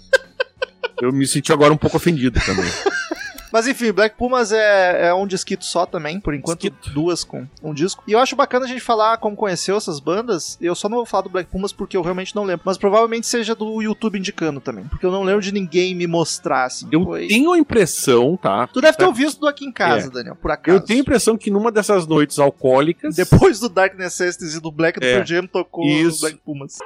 Eu 1.00 1.12
me 1.12 1.26
senti 1.26 1.52
agora 1.52 1.72
um 1.72 1.78
pouco 1.78 1.96
ofendido 1.96 2.38
também. 2.40 2.64
Mas 3.54 3.68
enfim, 3.68 3.92
Black 3.92 4.16
Pumas 4.18 4.50
é, 4.50 5.06
é 5.06 5.14
um 5.14 5.28
disquito 5.28 5.64
só 5.64 5.86
também, 5.86 6.18
por 6.18 6.34
enquanto 6.34 6.60
Disquito. 6.62 6.90
duas 6.90 7.22
com 7.22 7.46
um 7.62 7.72
disco. 7.72 8.02
E 8.08 8.10
eu 8.10 8.18
acho 8.18 8.34
bacana 8.34 8.64
a 8.64 8.68
gente 8.68 8.80
falar 8.80 9.16
como 9.18 9.36
conheceu 9.36 9.76
essas 9.76 10.00
bandas. 10.00 10.58
Eu 10.60 10.74
só 10.74 10.88
não 10.88 10.96
vou 10.96 11.06
falar 11.06 11.22
do 11.22 11.28
Black 11.28 11.48
Pumas 11.48 11.72
porque 11.72 11.96
eu 11.96 12.02
realmente 12.02 12.34
não 12.34 12.42
lembro. 12.42 12.62
Mas 12.66 12.76
provavelmente 12.76 13.28
seja 13.28 13.54
do 13.54 13.80
YouTube 13.80 14.18
indicando 14.18 14.60
também. 14.60 14.84
Porque 14.86 15.06
eu 15.06 15.12
não 15.12 15.22
lembro 15.22 15.40
de 15.40 15.52
ninguém 15.52 15.94
me 15.94 16.08
mostrar 16.08 16.64
assim. 16.64 16.88
Eu 16.90 17.04
Foi- 17.04 17.28
tenho 17.28 17.52
a 17.52 17.56
impressão, 17.58 18.36
tá? 18.36 18.66
Tu 18.66 18.80
deve 18.80 18.98
ter 18.98 19.04
ouvido 19.04 19.36
do 19.36 19.46
aqui 19.46 19.64
em 19.64 19.70
casa, 19.70 20.08
É. 20.08 20.10
Daniel, 20.10 20.34
por 20.34 20.50
acaso. 20.50 20.76
Eu 20.76 20.80
tenho 20.80 20.98
a 20.98 21.02
impressão 21.02 21.36
que 21.38 21.48
numa 21.48 21.70
dessas 21.70 22.08
noites 22.08 22.40
alcoólicas. 22.40 23.14
Depois 23.14 23.60
do 23.60 23.68
Dark 23.68 23.96
Necessities 23.96 24.56
e 24.56 24.60
do 24.60 24.72
Black 24.72 24.98
do 24.98 25.06
É. 25.06 25.12
Pearl 25.14 25.24
Jam 25.26 25.46
tocou 25.46 25.84
Isso. 25.86 26.22
Black 26.22 26.38
Pumas. 26.44 26.78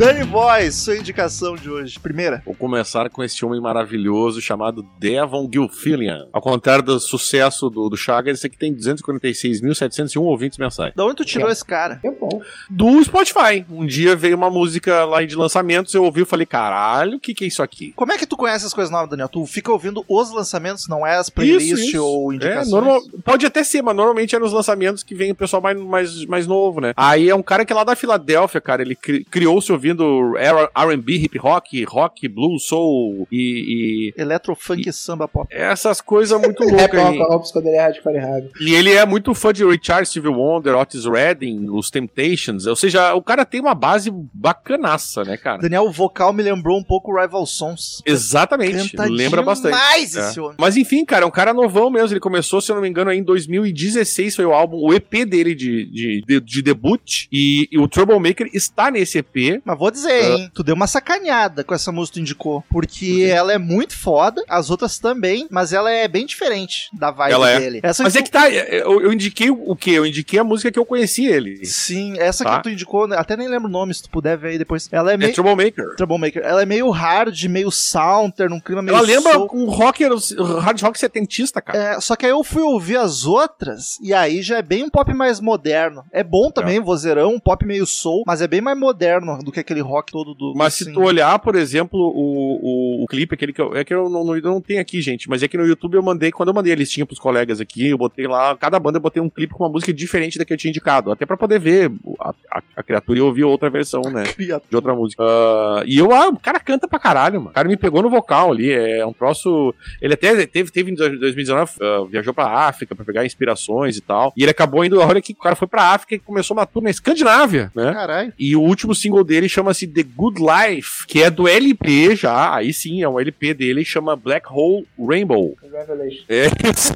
Danny 0.00 0.24
Boys, 0.24 0.76
sua 0.76 0.96
indicação 0.96 1.54
de 1.56 1.68
hoje. 1.68 1.98
Primeira. 2.00 2.42
Vou 2.46 2.54
começar 2.54 3.10
com 3.10 3.22
esse 3.22 3.44
homem 3.44 3.60
maravilhoso 3.60 4.40
chamado 4.40 4.82
Devon 4.98 5.46
Gilfillian. 5.52 6.26
Ao 6.32 6.40
contrário 6.40 6.82
do 6.82 6.98
sucesso 6.98 7.68
do, 7.68 7.86
do 7.90 7.98
Chagas, 7.98 8.38
esse 8.38 8.46
aqui 8.46 8.56
tem 8.56 8.74
246.701 8.74 10.22
ouvintes 10.22 10.56
mensais. 10.56 10.94
Da 10.96 11.04
onde 11.04 11.16
tu 11.16 11.24
tirou 11.26 11.50
esse 11.50 11.62
cara? 11.62 12.00
É 12.02 12.10
bom. 12.10 12.40
Do 12.70 13.04
Spotify. 13.04 13.62
Um 13.68 13.84
dia 13.84 14.16
veio 14.16 14.38
uma 14.38 14.48
música 14.48 15.04
lá 15.04 15.22
de 15.22 15.36
lançamentos, 15.36 15.92
eu 15.92 16.02
ouvi 16.02 16.22
e 16.22 16.24
falei, 16.24 16.46
caralho, 16.46 17.18
o 17.18 17.20
que, 17.20 17.34
que 17.34 17.44
é 17.44 17.48
isso 17.48 17.62
aqui? 17.62 17.92
Como 17.94 18.10
é 18.10 18.16
que 18.16 18.26
tu 18.26 18.38
conhece 18.38 18.64
as 18.64 18.72
coisas 18.72 18.90
novas, 18.90 19.10
Daniel? 19.10 19.28
Tu 19.28 19.44
fica 19.44 19.70
ouvindo 19.70 20.02
os 20.08 20.32
lançamentos, 20.32 20.88
não 20.88 21.06
é 21.06 21.16
as 21.18 21.28
playlists 21.28 21.92
ou 21.96 22.32
É, 22.32 22.36
indicações? 22.36 22.70
normal, 22.70 23.02
pode 23.22 23.44
até 23.44 23.62
ser, 23.62 23.82
mas 23.82 23.94
normalmente 23.94 24.34
é 24.34 24.38
nos 24.38 24.54
lançamentos 24.54 25.02
que 25.02 25.14
vem 25.14 25.30
o 25.32 25.34
pessoal 25.34 25.60
mais, 25.60 25.78
mais, 25.78 26.24
mais 26.24 26.46
novo, 26.46 26.80
né? 26.80 26.94
Aí 26.96 27.28
é 27.28 27.34
um 27.34 27.42
cara 27.42 27.66
que 27.66 27.72
é 27.74 27.76
lá 27.76 27.84
da 27.84 27.94
Filadélfia, 27.94 28.62
cara. 28.62 28.80
Ele 28.80 28.96
cri- 28.96 29.26
criou-se 29.26 29.70
ouvindo 29.94 30.36
R&B, 30.36 31.14
hip 31.16 31.38
rock, 31.38 31.84
rock, 31.84 32.28
blues, 32.28 32.64
soul 32.66 33.26
e, 33.30 34.12
e 34.16 34.20
Electro, 34.20 34.54
funk, 34.54 34.90
samba, 34.92 35.26
pop. 35.28 35.48
essas 35.50 36.00
coisas 36.00 36.40
muito 36.40 36.62
loucas 36.68 36.94
aí. 36.94 37.18
rock, 37.18 37.32
rock, 37.32 37.52
quando 37.52 37.66
ele 37.66 37.76
é 37.76 37.80
hardcore 37.80 38.14
errado. 38.16 38.50
E 38.60 38.74
ele 38.74 38.92
é 38.92 39.04
muito 39.06 39.34
fã 39.34 39.52
de 39.52 39.64
Richard 39.64 40.06
Steve 40.08 40.28
Wonder, 40.28 40.76
Otis 40.76 41.04
Redding, 41.04 41.68
os 41.70 41.90
Temptations. 41.90 42.66
Ou 42.66 42.76
seja, 42.76 43.14
o 43.14 43.22
cara 43.22 43.44
tem 43.44 43.60
uma 43.60 43.74
base 43.74 44.10
bacanaça, 44.32 45.24
né, 45.24 45.36
cara? 45.36 45.58
Daniel, 45.62 45.84
o 45.84 45.90
vocal 45.92 46.32
me 46.32 46.42
lembrou 46.42 46.78
um 46.78 46.84
pouco 46.84 47.18
Rival 47.18 47.46
Sons. 47.46 48.02
Exatamente. 48.06 48.90
Canta 48.96 49.10
Lembra 49.10 49.42
bastante. 49.42 49.72
demais 49.74 50.16
É. 50.16 50.20
esse 50.20 50.40
homem. 50.40 50.56
Mas 50.58 50.76
enfim, 50.76 51.04
cara, 51.04 51.24
é 51.24 51.26
um 51.26 51.30
cara 51.30 51.52
novão 51.52 51.90
mesmo. 51.90 52.12
Ele 52.12 52.20
começou, 52.20 52.60
se 52.60 52.70
eu 52.70 52.76
não 52.76 52.82
me 52.82 52.88
engano, 52.88 53.10
aí 53.10 53.18
em 53.18 53.22
2016 53.22 54.36
foi 54.36 54.44
o 54.44 54.52
álbum, 54.52 54.76
o 54.78 54.92
EP 54.92 55.24
dele 55.26 55.54
de, 55.54 55.84
de, 55.90 56.22
de, 56.26 56.40
de 56.40 56.62
debut. 56.62 57.26
E, 57.32 57.68
e 57.70 57.78
o 57.78 57.88
Troublemaker 57.88 58.48
está 58.52 58.90
nesse 58.90 59.18
EP. 59.18 59.60
Mas 59.64 59.78
vou 59.80 59.90
dizer, 59.90 60.22
hein? 60.32 60.50
Tu 60.54 60.62
deu 60.62 60.74
uma 60.74 60.86
sacaneada 60.86 61.64
com 61.64 61.74
essa 61.74 61.90
música 61.90 62.14
que 62.14 62.20
tu 62.20 62.22
indicou. 62.22 62.62
Porque 62.70 63.26
ela 63.30 63.52
é 63.52 63.58
muito 63.58 63.96
foda, 63.96 64.44
as 64.48 64.70
outras 64.70 64.98
também, 64.98 65.46
mas 65.50 65.72
ela 65.72 65.90
é 65.90 66.06
bem 66.06 66.26
diferente 66.26 66.88
da 66.92 67.10
vibe 67.10 67.32
Ela 67.32 67.50
é. 67.50 67.58
dele. 67.58 67.80
Essa 67.82 68.02
Mas 68.02 68.12
que 68.12 68.18
é 68.18 68.22
que 68.22 68.30
tá, 68.30 68.50
eu, 68.50 69.00
eu 69.00 69.12
indiquei 69.12 69.50
o 69.50 69.74
quê? 69.74 69.92
Eu 69.92 70.06
indiquei 70.06 70.38
a 70.38 70.44
música 70.44 70.70
que 70.70 70.78
eu 70.78 70.84
conheci 70.84 71.26
ele. 71.26 71.64
Sim, 71.64 72.18
essa 72.18 72.44
Tá. 72.44 72.56
que 72.56 72.62
tu 72.64 72.70
indicou, 72.70 73.06
né, 73.08 73.16
até 73.16 73.36
nem 73.36 73.48
lembro 73.48 73.68
o 73.68 73.72
nome, 73.72 73.94
se 73.94 74.02
tu 74.02 74.10
puder 74.10 74.36
ver 74.36 74.48
aí 74.50 74.58
depois. 74.58 74.88
Ela 74.92 75.12
é 75.12 75.14
É 75.14 75.16
meio. 75.16 75.32
Troublemaker. 75.32 75.96
Troublemaker. 75.96 76.42
Ela 76.44 76.62
é 76.62 76.66
meio 76.66 76.90
hard, 76.90 77.42
meio 77.44 77.70
sounter, 77.70 78.48
num 78.50 78.60
clima 78.60 78.82
meio. 78.82 78.96
Ela 78.96 79.06
lembra 79.06 79.32
soul. 79.34 79.50
um 79.54 79.64
rock, 79.66 80.04
hard 80.04 80.80
rock 80.82 80.98
setentista, 80.98 81.60
cara. 81.60 81.78
É, 81.96 82.00
só 82.00 82.16
que 82.16 82.26
aí 82.26 82.32
eu 82.32 82.44
fui 82.44 82.62
ouvir 82.62 82.96
as 82.96 83.24
outras, 83.24 83.98
e 84.02 84.12
aí 84.12 84.42
já 84.42 84.58
é 84.58 84.62
bem 84.62 84.84
um 84.84 84.90
pop 84.90 85.12
mais 85.14 85.40
moderno. 85.40 86.04
É 86.12 86.22
bom 86.22 86.50
também, 86.50 86.80
vozeirão, 86.80 87.34
um 87.34 87.40
pop 87.40 87.64
meio 87.64 87.86
soul, 87.86 88.24
mas 88.26 88.40
é 88.42 88.46
bem 88.48 88.60
mais 88.60 88.78
moderno 88.78 89.38
do 89.42 89.50
que 89.52 89.60
aquele 89.70 89.80
rock 89.80 90.12
todo 90.12 90.34
do. 90.34 90.52
Mas 90.54 90.74
assim. 90.74 90.84
se 90.84 90.92
tu 90.92 91.02
olhar, 91.02 91.38
por 91.38 91.54
exemplo, 91.54 91.98
o, 91.98 93.00
o, 93.00 93.04
o 93.04 93.06
clipe, 93.06 93.34
aquele 93.34 93.52
que 93.52 93.60
eu, 93.60 93.76
é 93.76 93.84
que 93.84 93.94
eu 93.94 94.08
não, 94.08 94.24
não, 94.24 94.36
não 94.36 94.60
tenho 94.60 94.80
aqui, 94.80 95.00
gente, 95.00 95.28
mas 95.28 95.42
é 95.42 95.48
que 95.48 95.56
no 95.56 95.66
YouTube 95.66 95.94
eu 95.94 96.02
mandei, 96.02 96.30
quando 96.30 96.48
eu 96.48 96.54
mandei 96.54 96.72
a 96.72 96.76
listinha 96.76 97.06
pros 97.06 97.18
colegas 97.18 97.60
aqui, 97.60 97.88
eu 97.88 97.98
botei 97.98 98.26
lá, 98.26 98.56
cada 98.56 98.78
banda 98.78 98.98
eu 98.98 99.02
botei 99.02 99.22
um 99.22 99.30
clipe 99.30 99.54
com 99.54 99.64
uma 99.64 99.70
música 99.70 99.92
diferente 99.92 100.38
da 100.38 100.44
que 100.44 100.52
eu 100.52 100.56
tinha 100.56 100.70
indicado, 100.70 101.10
até 101.10 101.24
pra 101.24 101.36
poder 101.36 101.58
ver 101.58 101.92
a, 102.20 102.30
a, 102.50 102.62
a 102.76 102.82
criatura 102.82 103.18
e 103.18 103.22
ouvir 103.22 103.44
outra 103.44 103.70
versão, 103.70 104.02
né? 104.02 104.24
Criatura. 104.34 104.68
De 104.68 104.76
outra 104.76 104.94
música. 104.94 105.22
Ah, 105.22 105.82
e 105.86 105.98
eu, 105.98 106.12
ah, 106.12 106.28
o 106.28 106.38
cara 106.38 106.58
canta 106.60 106.88
pra 106.88 106.98
caralho, 106.98 107.40
mano. 107.40 107.50
O 107.50 107.54
cara 107.54 107.68
me 107.68 107.76
pegou 107.76 108.02
no 108.02 108.10
vocal 108.10 108.52
ali. 108.52 108.70
É 108.72 109.04
um 109.06 109.12
troço. 109.12 109.74
Ele 110.00 110.14
até 110.14 110.46
teve, 110.46 110.70
teve 110.70 110.90
em 110.90 110.94
2019, 110.94 111.72
ah, 111.80 112.06
viajou 112.10 112.34
pra 112.34 112.46
África 112.46 112.94
pra 112.94 113.04
pegar 113.04 113.24
inspirações 113.24 113.96
e 113.96 114.00
tal. 114.00 114.32
E 114.36 114.42
ele 114.42 114.50
acabou 114.50 114.84
indo. 114.84 115.00
Olha 115.00 115.20
que 115.20 115.32
o 115.32 115.36
cara 115.36 115.56
foi 115.56 115.68
pra 115.68 115.88
África 115.88 116.14
e 116.14 116.18
começou 116.18 116.56
uma 116.56 116.66
tour 116.66 116.82
na 116.82 116.90
Escandinávia, 116.90 117.70
né? 117.74 117.92
Caralho. 117.92 118.32
E 118.38 118.56
o 118.56 118.60
último 118.60 118.94
single 118.94 119.24
dele 119.24 119.48
chama-se 119.60 119.86
The 119.86 120.02
Good 120.16 120.40
Life, 120.40 121.06
que 121.06 121.22
é 121.22 121.30
do 121.30 121.46
LP 121.46 122.16
já. 122.16 122.54
Aí 122.54 122.72
sim, 122.72 123.02
é 123.02 123.08
um 123.08 123.20
LP 123.20 123.52
dele, 123.54 123.84
chama 123.84 124.16
Black 124.16 124.46
Hole 124.50 124.86
Rainbow. 124.98 125.56
Revelation. 125.62 126.24
É 126.28 126.46
isso. 126.70 126.94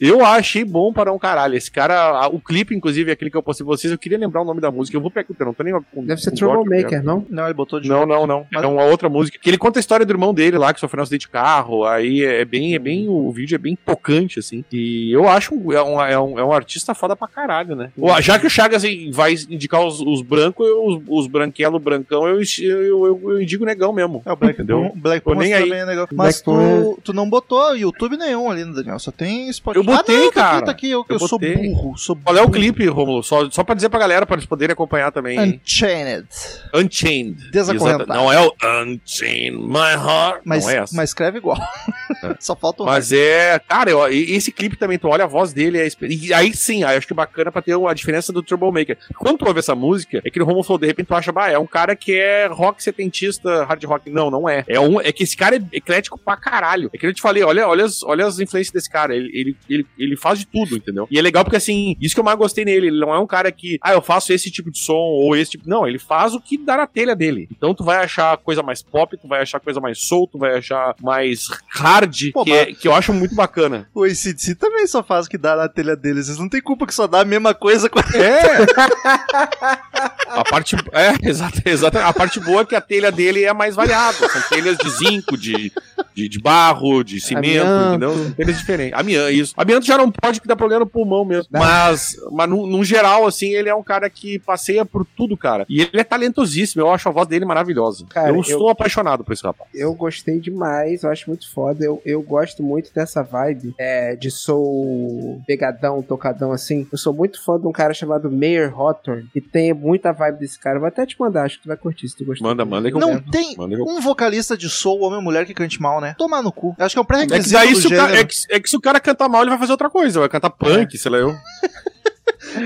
Eu 0.00 0.24
achei 0.24 0.64
bom 0.64 0.92
para 0.92 1.12
um 1.12 1.18
caralho. 1.18 1.54
Esse 1.54 1.70
cara, 1.70 2.26
o 2.28 2.40
clipe, 2.40 2.74
inclusive, 2.74 3.10
aquele 3.10 3.30
que 3.30 3.36
eu 3.36 3.42
postei 3.42 3.64
pra 3.66 3.76
vocês, 3.76 3.92
eu 3.92 3.98
queria 3.98 4.18
lembrar 4.18 4.42
o 4.42 4.44
nome 4.44 4.60
da 4.60 4.70
música. 4.70 4.96
Eu 4.96 5.00
vou 5.00 5.10
perguntar, 5.10 5.44
não 5.44 5.54
tô 5.54 5.62
nem 5.62 5.74
com. 5.92 6.04
Deve 6.04 6.20
ser 6.20 6.32
Troublemaker, 6.32 7.02
não? 7.04 7.24
Não, 7.28 7.44
ele 7.44 7.54
botou 7.54 7.80
de 7.80 7.88
Não, 7.88 8.06
não, 8.06 8.26
não. 8.26 8.46
Mas- 8.50 8.62
É 8.64 8.66
uma 8.66 8.84
outra 8.84 9.08
música. 9.08 9.38
Que 9.40 9.50
ele 9.50 9.58
conta 9.58 9.78
a 9.78 9.80
história 9.80 10.04
do 10.06 10.12
irmão 10.12 10.32
dele 10.34 10.58
lá, 10.58 10.72
que 10.72 10.80
sofreu 10.80 11.00
um 11.00 11.02
acidente 11.02 11.22
de 11.26 11.28
carro. 11.28 11.84
Aí 11.84 12.24
é 12.24 12.44
bem, 12.44 12.74
é 12.74 12.78
bem. 12.78 13.08
O 13.08 13.30
vídeo 13.30 13.54
é 13.54 13.58
bem 13.58 13.76
tocante, 13.76 14.38
assim. 14.38 14.64
E 14.72 15.12
eu 15.12 15.28
acho 15.28 15.54
é 15.72 15.82
um, 15.82 16.00
é 16.02 16.18
um, 16.18 16.38
é 16.38 16.44
um 16.44 16.52
artista 16.52 16.94
foda 16.94 17.14
pra 17.16 17.28
caralho, 17.28 17.76
né? 17.76 17.90
Ó, 18.00 18.20
Já 18.20 18.38
que 18.38 18.46
o 18.46 18.50
Chagas 18.50 18.82
vai 19.12 19.34
indicar 19.48 19.84
os, 19.84 20.00
os 20.00 20.22
brancos, 20.22 20.66
eu- 20.66 20.84
os, 20.84 21.02
os 21.08 21.26
branquelo, 21.26 21.78
brancão, 21.98 22.26
eu, 22.28 22.40
eu, 22.40 23.06
eu, 23.06 23.30
eu 23.32 23.42
indico 23.42 23.64
negão 23.64 23.92
mesmo. 23.92 24.22
É 24.24 24.32
o 24.32 24.36
Black 24.36 24.54
Entendeu? 24.56 24.92
Black 24.94 25.22
Pumas 25.24 25.38
nem 25.44 25.54
aí. 25.54 25.64
também 25.64 25.78
é 25.80 25.84
legal. 25.84 26.08
Mas 26.12 26.42
Black 26.42 26.44
Pum 26.44 26.94
tu, 26.96 27.00
tu 27.04 27.12
não 27.12 27.28
botou 27.28 27.76
YouTube 27.76 28.16
nenhum 28.16 28.50
ali, 28.50 28.64
né, 28.64 28.72
Daniel? 28.72 28.98
Só 28.98 29.10
tem 29.10 29.52
Spotify. 29.52 29.86
Eu 29.86 29.96
botei, 29.96 30.16
ah, 30.16 30.20
não, 30.20 30.26
tá 30.28 30.32
cara. 30.34 30.56
Aqui, 30.58 30.64
tá 30.66 30.70
aqui. 30.72 30.90
Eu, 30.90 31.04
Eu 31.08 31.16
eu 31.16 31.28
sou 31.28 31.38
burro. 31.38 31.96
Sou 31.96 32.16
Qual 32.16 32.36
é 32.36 32.40
o 32.40 32.46
burro. 32.46 32.54
clipe, 32.58 32.86
Romulo? 32.86 33.22
Só, 33.22 33.48
só 33.50 33.62
pra 33.64 33.74
dizer 33.74 33.88
pra 33.88 33.98
galera, 33.98 34.26
pra 34.26 34.34
eles 34.36 34.46
poderem 34.46 34.72
acompanhar 34.72 35.10
também. 35.12 35.38
Unchained. 35.64 36.26
Unchained. 36.74 37.50
Desacorrentado. 37.50 38.06
Não 38.12 38.32
é 38.32 38.40
o 38.40 38.52
Unchained 38.62 39.56
My 39.56 39.92
Heart. 39.94 40.42
Mas, 40.44 40.64
não 40.64 40.70
é 40.70 40.76
essa. 40.78 40.96
mas 40.96 41.10
escreve 41.10 41.38
igual. 41.38 41.58
Só 42.40 42.56
falta 42.56 42.82
o 42.82 42.86
Mas 42.86 43.12
é, 43.12 43.58
cara, 43.58 43.90
eu- 43.90 44.06
esse 44.08 44.50
clipe 44.50 44.76
também, 44.76 44.98
tu 44.98 45.08
olha 45.08 45.24
a 45.24 45.26
voz 45.26 45.52
dele, 45.52 45.78
é, 45.78 45.88
e 46.02 46.32
aí 46.32 46.54
sim, 46.54 46.82
aí 46.84 46.96
acho 46.96 47.06
que 47.06 47.12
é 47.12 47.16
bacana 47.16 47.52
pra 47.52 47.62
ter 47.62 47.76
a 47.76 47.94
diferença 47.94 48.32
do 48.32 48.42
Troublemaker. 48.42 48.96
Quando 49.18 49.38
tu 49.38 49.46
ouve 49.46 49.58
essa 49.58 49.74
música, 49.74 50.22
é 50.24 50.30
que 50.30 50.40
o 50.40 50.44
Romulo 50.44 50.64
falou, 50.64 50.78
de 50.78 50.86
repente 50.86 51.06
tu 51.06 51.14
acha, 51.14 51.30
bah, 51.32 51.50
é 51.50 51.58
um 51.58 51.66
cara 51.66 51.85
cara 51.86 51.96
que 51.96 52.12
é 52.12 52.46
rock 52.46 52.82
setentista, 52.82 53.64
hard 53.64 53.84
rock. 53.84 54.10
Não, 54.10 54.30
não 54.30 54.48
é. 54.48 54.64
É, 54.66 54.80
um, 54.80 55.00
é 55.00 55.12
que 55.12 55.22
esse 55.22 55.36
cara 55.36 55.56
é 55.56 55.60
eclético 55.72 56.18
pra 56.18 56.36
caralho. 56.36 56.90
É 56.92 56.98
que 56.98 57.06
eu 57.06 57.14
te 57.14 57.22
falei, 57.22 57.44
olha, 57.44 57.68
olha, 57.68 57.84
as, 57.84 58.02
olha 58.02 58.26
as 58.26 58.40
influências 58.40 58.72
desse 58.72 58.90
cara. 58.90 59.14
Ele, 59.14 59.30
ele, 59.32 59.56
ele, 59.68 59.86
ele 59.96 60.16
faz 60.16 60.40
de 60.40 60.46
tudo, 60.46 60.76
entendeu? 60.76 61.06
E 61.10 61.18
é 61.18 61.22
legal 61.22 61.44
porque, 61.44 61.56
assim, 61.56 61.96
isso 62.00 62.14
que 62.14 62.20
eu 62.20 62.24
mais 62.24 62.36
gostei 62.36 62.64
nele. 62.64 62.88
Ele 62.88 62.98
não 62.98 63.14
é 63.14 63.18
um 63.18 63.26
cara 63.26 63.52
que, 63.52 63.78
ah, 63.80 63.92
eu 63.92 64.02
faço 64.02 64.32
esse 64.32 64.50
tipo 64.50 64.70
de 64.70 64.78
som 64.78 64.94
ou 64.94 65.36
esse 65.36 65.52
tipo. 65.52 65.68
Não, 65.68 65.86
ele 65.86 65.98
faz 65.98 66.34
o 66.34 66.40
que 66.40 66.58
dá 66.58 66.76
na 66.76 66.86
telha 66.86 67.14
dele. 67.14 67.48
Então 67.50 67.74
tu 67.74 67.84
vai 67.84 67.98
achar 67.98 68.36
coisa 68.38 68.62
mais 68.62 68.82
pop, 68.82 69.16
tu 69.16 69.28
vai 69.28 69.42
achar 69.42 69.60
coisa 69.60 69.80
mais 69.80 70.00
soul, 70.00 70.26
tu 70.26 70.38
vai 70.38 70.58
achar 70.58 70.94
mais 71.00 71.46
hard, 71.68 72.32
Pô, 72.32 72.44
que, 72.44 72.52
é- 72.52 72.66
que 72.72 72.88
eu 72.88 72.94
acho 72.94 73.12
muito 73.12 73.34
bacana. 73.34 73.88
O 73.96 74.04
ACDC 74.04 74.54
também 74.56 74.86
só 74.86 75.02
faz 75.02 75.26
o 75.26 75.28
que 75.28 75.38
dá 75.38 75.56
na 75.56 75.68
telha 75.68 75.96
deles. 75.96 76.28
Eles 76.28 76.38
não 76.38 76.48
tem 76.48 76.60
culpa 76.60 76.86
que 76.86 76.94
só 76.94 77.06
dá 77.06 77.20
a 77.20 77.24
mesma 77.24 77.54
coisa 77.54 77.88
com. 77.88 77.98
É! 77.98 78.66
a 80.28 80.44
parte. 80.44 80.76
É, 80.92 81.14
exato, 81.28 81.60
exato. 81.64 81.98
A 81.98 82.12
parte 82.12 82.40
boa 82.40 82.62
é 82.62 82.64
que 82.64 82.74
a 82.74 82.80
telha 82.80 83.10
dele 83.10 83.44
é 83.44 83.52
mais 83.52 83.74
variada. 83.74 84.28
São 84.28 84.40
telhas 84.48 84.76
de 84.76 84.90
zinco, 84.90 85.36
de, 85.36 85.72
de, 86.16 86.28
de 86.30 86.38
barro, 86.40 87.04
de 87.04 87.20
cimento, 87.20 87.66
Amianto. 87.66 87.88
entendeu? 88.16 88.34
Telhas 88.34 88.58
diferentes. 88.58 88.98
Amianto, 88.98 89.30
isso. 89.32 89.54
Amianto 89.56 89.84
já 89.86 89.98
não 89.98 90.10
pode 90.10 90.40
que 90.40 90.48
dá 90.48 90.56
problema 90.56 90.80
no 90.80 90.86
pulmão 90.86 91.24
mesmo. 91.24 91.48
Mas, 91.52 92.16
mas 92.32 92.48
no, 92.48 92.66
no 92.66 92.82
geral, 92.82 93.26
assim, 93.26 93.48
ele 93.54 93.68
é 93.68 93.74
um 93.74 93.82
cara 93.82 94.08
que 94.08 94.38
passeia 94.38 94.84
por 94.84 95.04
tudo, 95.16 95.36
cara. 95.36 95.66
E 95.68 95.82
ele 95.82 96.00
é 96.00 96.04
talentosíssimo. 96.04 96.80
Eu 96.82 96.90
acho 96.90 97.08
a 97.08 97.12
voz 97.12 97.28
dele 97.28 97.44
maravilhosa. 97.44 98.06
Cara, 98.08 98.30
eu 98.30 98.36
eu- 98.36 98.40
estou 98.40 98.68
apaixonado 98.70 99.22
por 99.22 99.32
esse 99.34 99.42
rapaz. 99.42 99.68
Eu 99.74 99.92
gostei 99.94 100.40
demais, 100.40 101.02
eu 101.02 101.10
acho 101.10 101.28
muito 101.28 101.52
foda. 101.52 101.84
Eu, 101.84 102.00
eu 102.06 102.22
gosto 102.22 102.62
muito 102.62 102.90
dessa 102.94 103.22
vibe 103.22 103.74
é, 103.78 104.16
de 104.16 104.30
soul 104.30 105.42
pegadão, 105.46 106.02
tocadão 106.02 106.52
assim. 106.52 106.86
Eu 106.90 106.98
sou 106.98 107.12
muito 107.12 107.42
fã 107.44 107.58
de 107.60 107.66
um 107.66 107.72
cara 107.72 107.92
chamado 107.92 108.30
Mayer 108.30 108.72
Hawthorne, 108.74 109.26
que 109.32 109.40
tem 109.40 109.72
muita 109.74 110.12
vibe 110.12 110.38
desse 110.38 110.58
cara. 110.58 110.76
Eu 110.76 110.80
vou 110.80 110.88
até 110.88 111.04
te 111.04 111.16
mandar, 111.18 111.44
acho 111.44 111.56
que 111.56 111.64
tu 111.64 111.68
vai 111.68 111.76
curtir 111.76 112.08
se 112.08 112.16
tu 112.16 112.24
gostar. 112.24 112.46
Manda, 112.46 112.64
manda 112.64 112.90
que 112.90 112.96
eu 112.96 113.00
Não 113.00 113.18
quero. 113.18 113.30
tem 113.30 113.56
Manda 113.56 113.74
que 113.76 113.82
eu 113.82 113.86
um 113.86 114.00
vocalista 114.00 114.56
de 114.56 114.68
soul, 114.68 115.02
homem 115.02 115.16
ou 115.16 115.22
mulher, 115.22 115.44
que 115.46 115.54
cante 115.54 115.80
mal, 115.80 116.00
né? 116.00 116.05
Tomar 116.14 116.42
no 116.42 116.52
cu. 116.52 116.74
Eu 116.78 116.86
acho 116.86 116.94
que 116.94 116.98
é 116.98 117.02
um 117.02 117.04
É 117.04 117.06
que, 117.06 117.26
pré-requisito 117.26 117.88
cara, 117.90 118.08
gênero. 118.08 118.20
é, 118.20 118.24
que, 118.24 118.34
é 118.50 118.60
que 118.60 118.70
se 118.70 118.76
o 118.76 118.80
cara 118.80 119.00
cantar 119.00 119.28
mal, 119.28 119.42
ele 119.42 119.50
vai 119.50 119.58
fazer 119.58 119.72
outra 119.72 119.90
coisa. 119.90 120.20
Vai 120.20 120.28
cantar 120.28 120.50
punk, 120.50 120.96
sei 120.98 121.10
lá 121.10 121.18
eu. 121.18 121.34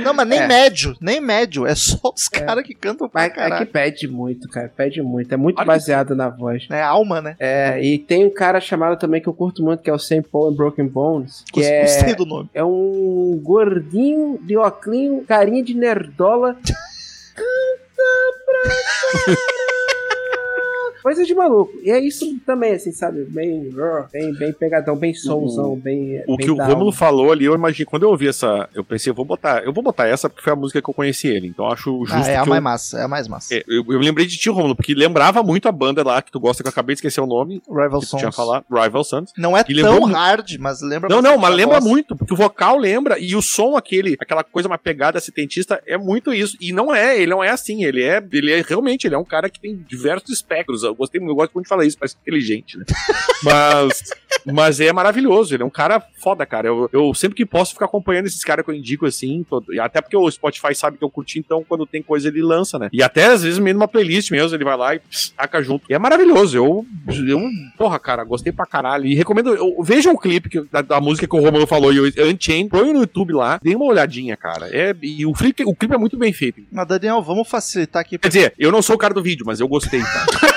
Não, 0.05 0.13
mas 0.13 0.27
nem 0.29 0.41
É. 0.41 0.47
médio, 0.47 0.97
nem 1.01 1.21
médio. 1.21 1.67
É 1.67 1.75
só 1.75 1.99
os 2.15 2.29
caras 2.29 2.65
que 2.65 2.75
cantam 2.75 3.09
pra 3.09 3.23
Mas 3.23 3.31
é 3.31 3.35
que 3.35 3.41
caralho. 3.41 3.67
pede 3.67 4.09
muito, 4.09 4.49
cara, 4.49 4.71
pede 4.75 5.01
muito. 5.03 5.33
É 5.33 5.37
muito 5.37 5.59
Olha 5.59 5.67
baseado 5.67 6.15
na 6.15 6.29
voz. 6.29 6.67
É 6.71 6.83
alma, 6.83 7.21
né? 7.21 7.35
É, 7.39 7.83
e 7.83 7.99
tem 7.99 8.25
um 8.27 8.31
cara 8.31 8.61
chamado 8.61 8.99
também 8.99 9.21
que 9.23 9.29
eu 9.29 9.33
curto 9.33 9.63
muito, 9.63 9.83
que 9.83 9.91
é 9.91 9.93
o 9.93 9.99
Sam 9.99 10.23
Paul 10.23 10.51
and 10.51 10.55
Broken 10.55 10.87
Bones, 10.87 11.45
que 11.53 11.61
Gostei 11.61 12.13
é, 12.13 12.15
do 12.15 12.27
nome. 12.27 12.51
é 12.55 12.63
um 12.65 13.41
gordinho 13.43 14.39
de 14.43 14.57
óculos, 14.57 15.25
carinha 15.27 15.63
de 15.63 15.75
nerdola. 15.75 16.57
Coisa 21.03 21.25
de 21.25 21.35
maluco. 21.35 21.73
E 21.83 21.91
é 21.91 21.99
isso 21.99 22.39
também, 22.47 22.73
assim, 22.75 22.93
sabe? 22.93 23.25
Bem, 23.25 23.71
bem, 24.13 24.33
bem 24.35 24.53
pegadão, 24.53 24.97
bem 24.97 25.15
soulzão, 25.15 25.77
bem. 25.77 26.23
O 26.27 26.37
bem 26.37 26.47
que 26.47 26.51
o 26.51 26.57
da 26.57 26.67
Romulo 26.67 26.93
falou 26.93 27.33
ali, 27.33 27.45
eu 27.45 27.55
imagino. 27.55 27.89
Quando 27.89 28.03
eu 28.05 28.11
ouvi 28.11 28.29
essa, 28.29 28.69
eu 28.75 28.85
pensei, 28.85 29.11
eu 29.11 29.15
vou 29.15 29.25
botar, 29.25 29.63
eu 29.65 29.73
vou 29.73 29.83
botar 29.83 30.07
essa 30.07 30.29
porque 30.29 30.43
foi 30.43 30.53
a 30.53 30.57
música 30.57 30.81
que 30.83 30.89
eu 30.91 30.95
conheci 30.95 31.29
ele. 31.29 31.49
Então 31.49 31.65
eu 31.67 31.73
acho 31.73 32.05
justo 32.05 32.29
Ah, 32.29 32.31
é 32.31 32.37
a 32.37 32.45
mais 32.45 32.57
eu, 32.59 32.63
massa, 32.63 32.99
é 32.99 33.03
a 33.03 33.09
mais 33.09 33.29
massa. 33.29 33.55
É, 33.55 33.65
eu, 33.67 33.85
eu 33.89 33.99
lembrei 33.99 34.27
de 34.27 34.37
ti, 34.37 34.49
Romulo, 34.51 34.77
porque 34.77 34.95
lembrava 34.95 35.43
muito 35.43 35.69
a 35.69 35.73
banda 35.73 36.03
lá 36.05 36.21
que 36.23 36.31
tu 36.31 36.39
gosta, 36.41 36.63
que 36.63 36.69
eu 36.69 36.71
acabei 36.71 36.95
de 36.95 36.99
esquecer 36.99 37.21
o 37.21 37.27
nome, 37.27 37.63
Rival 37.69 38.01
tu 38.01 38.07
tinha 38.07 38.31
Sons. 38.31 38.37
falado, 38.37 38.65
Rival 38.71 39.05
Sons. 39.05 39.33
Não 39.37 39.57
é 39.57 39.65
tão 39.65 40.05
hard, 40.05 40.57
mas 40.59 40.81
lembra 40.83 41.09
Não, 41.09 41.23
não, 41.23 41.39
mas 41.39 41.55
lembra 41.55 41.81
voz. 41.81 41.91
muito, 41.91 42.17
porque 42.17 42.33
o 42.35 42.37
vocal 42.37 42.77
lembra 42.77 43.19
e 43.19 43.35
o 43.35 43.43
som 43.43 43.77
aquele, 43.77 44.17
aquela 44.21 44.45
coisa 44.45 44.69
uma 44.69 44.79
pegada 44.79 45.19
setentista 45.21 45.83
é 45.87 45.97
muito 45.97 46.33
isso. 46.33 46.57
E 46.61 46.73
não 46.73 46.95
é, 46.95 47.17
ele 47.21 47.31
não 47.31 47.43
é 47.43 47.51
assim, 47.51 47.85
ele 47.85 48.03
é, 48.03 48.23
ele 48.33 48.53
é 48.53 48.63
realmente, 48.67 49.07
ele 49.07 49.15
é 49.15 49.19
um 49.19 49.25
cara 49.25 49.49
que 49.49 49.61
tem 49.61 49.77
diversos 49.89 50.31
espectros. 50.31 50.83
Eu 50.91 50.95
gostei, 50.95 51.21
eu 51.21 51.35
gosto 51.35 51.53
muito 51.55 51.65
de 51.67 51.69
falar 51.69 51.85
isso, 51.87 51.99
parece 51.99 52.17
inteligente, 52.21 52.77
né? 52.79 52.85
Mas 53.43 54.03
mas 54.47 54.81
é 54.81 54.91
maravilhoso, 54.91 55.55
ele 55.55 55.63
é 55.63 55.67
um 55.67 55.71
cara 55.71 56.03
foda, 56.19 56.47
cara. 56.47 56.67
Eu, 56.67 56.89
eu 56.95 57.13
sempre 57.13 57.37
que 57.37 57.45
posso 57.45 57.75
ficar 57.75 57.85
acompanhando 57.85 58.25
esses 58.27 58.43
caras 58.43 58.65
que 58.65 58.71
eu 58.71 58.75
indico 58.75 59.05
assim, 59.05 59.45
todo- 59.49 59.73
e 59.75 59.79
até 59.79 60.01
porque 60.01 60.17
o 60.17 60.31
Spotify 60.31 60.75
sabe 60.75 60.97
que 60.97 61.05
eu 61.05 61.11
curti, 61.11 61.39
então 61.39 61.63
quando 61.69 61.85
tem 61.85 62.03
coisa 62.03 62.29
ele 62.29 62.41
lança, 62.41 62.79
né? 62.79 62.89
E 62.91 63.03
até 63.03 63.27
às 63.27 63.43
vezes 63.43 63.59
meio 63.59 63.75
numa 63.75 63.87
playlist 63.87 64.31
mesmo, 64.31 64.57
ele 64.57 64.65
vai 64.65 64.77
lá 64.79 64.95
e 64.95 64.99
pss, 65.01 65.35
taca 65.35 65.63
junto. 65.63 65.85
E 65.91 65.95
é 65.95 65.99
maravilhoso. 65.99 66.57
Eu, 66.57 66.87
eu 67.29 67.41
porra, 67.77 67.99
cara, 67.99 68.25
gostei 68.25 68.51
pra 68.51 68.65
caralho. 68.65 69.05
E 69.05 69.15
recomendo, 69.15 69.55
eu, 69.55 69.83
vejam 69.83 70.15
o 70.15 70.19
clipe 70.19 70.49
que- 70.49 70.65
da, 70.73 70.81
da 70.81 71.01
música 71.03 71.27
que 71.29 71.37
o 71.37 71.41
Romulo 71.41 71.67
falou, 71.67 71.93
e 71.93 72.01
o 72.01 72.05
Unchained, 72.07 72.71
põe 72.71 72.93
no 72.95 73.01
YouTube 73.01 73.35
lá, 73.35 73.61
dê 73.63 73.75
uma 73.77 73.85
olhadinha, 73.85 74.39
cara. 74.39 74.69
É, 74.75 74.95
e 75.03 75.27
o 75.27 75.33
clipe, 75.35 75.65
o 75.67 75.75
clipe 75.75 75.95
é 75.95 75.99
muito 75.99 76.17
bem 76.17 76.33
feito. 76.33 76.63
Mas, 76.73 76.89
Daniel, 76.89 77.21
vamos 77.21 77.47
facilitar 77.47 78.01
aqui 78.01 78.17
Quer 78.17 78.29
dizer, 78.29 78.55
eu 78.59 78.73
não 78.73 78.81
sou 78.81 78.97
o 78.97 78.99
cara 78.99 79.13
do 79.13 79.23
vídeo, 79.23 79.45
mas 79.47 79.61
eu 79.61 79.69
gostei, 79.69 80.01
tá? 80.01 80.27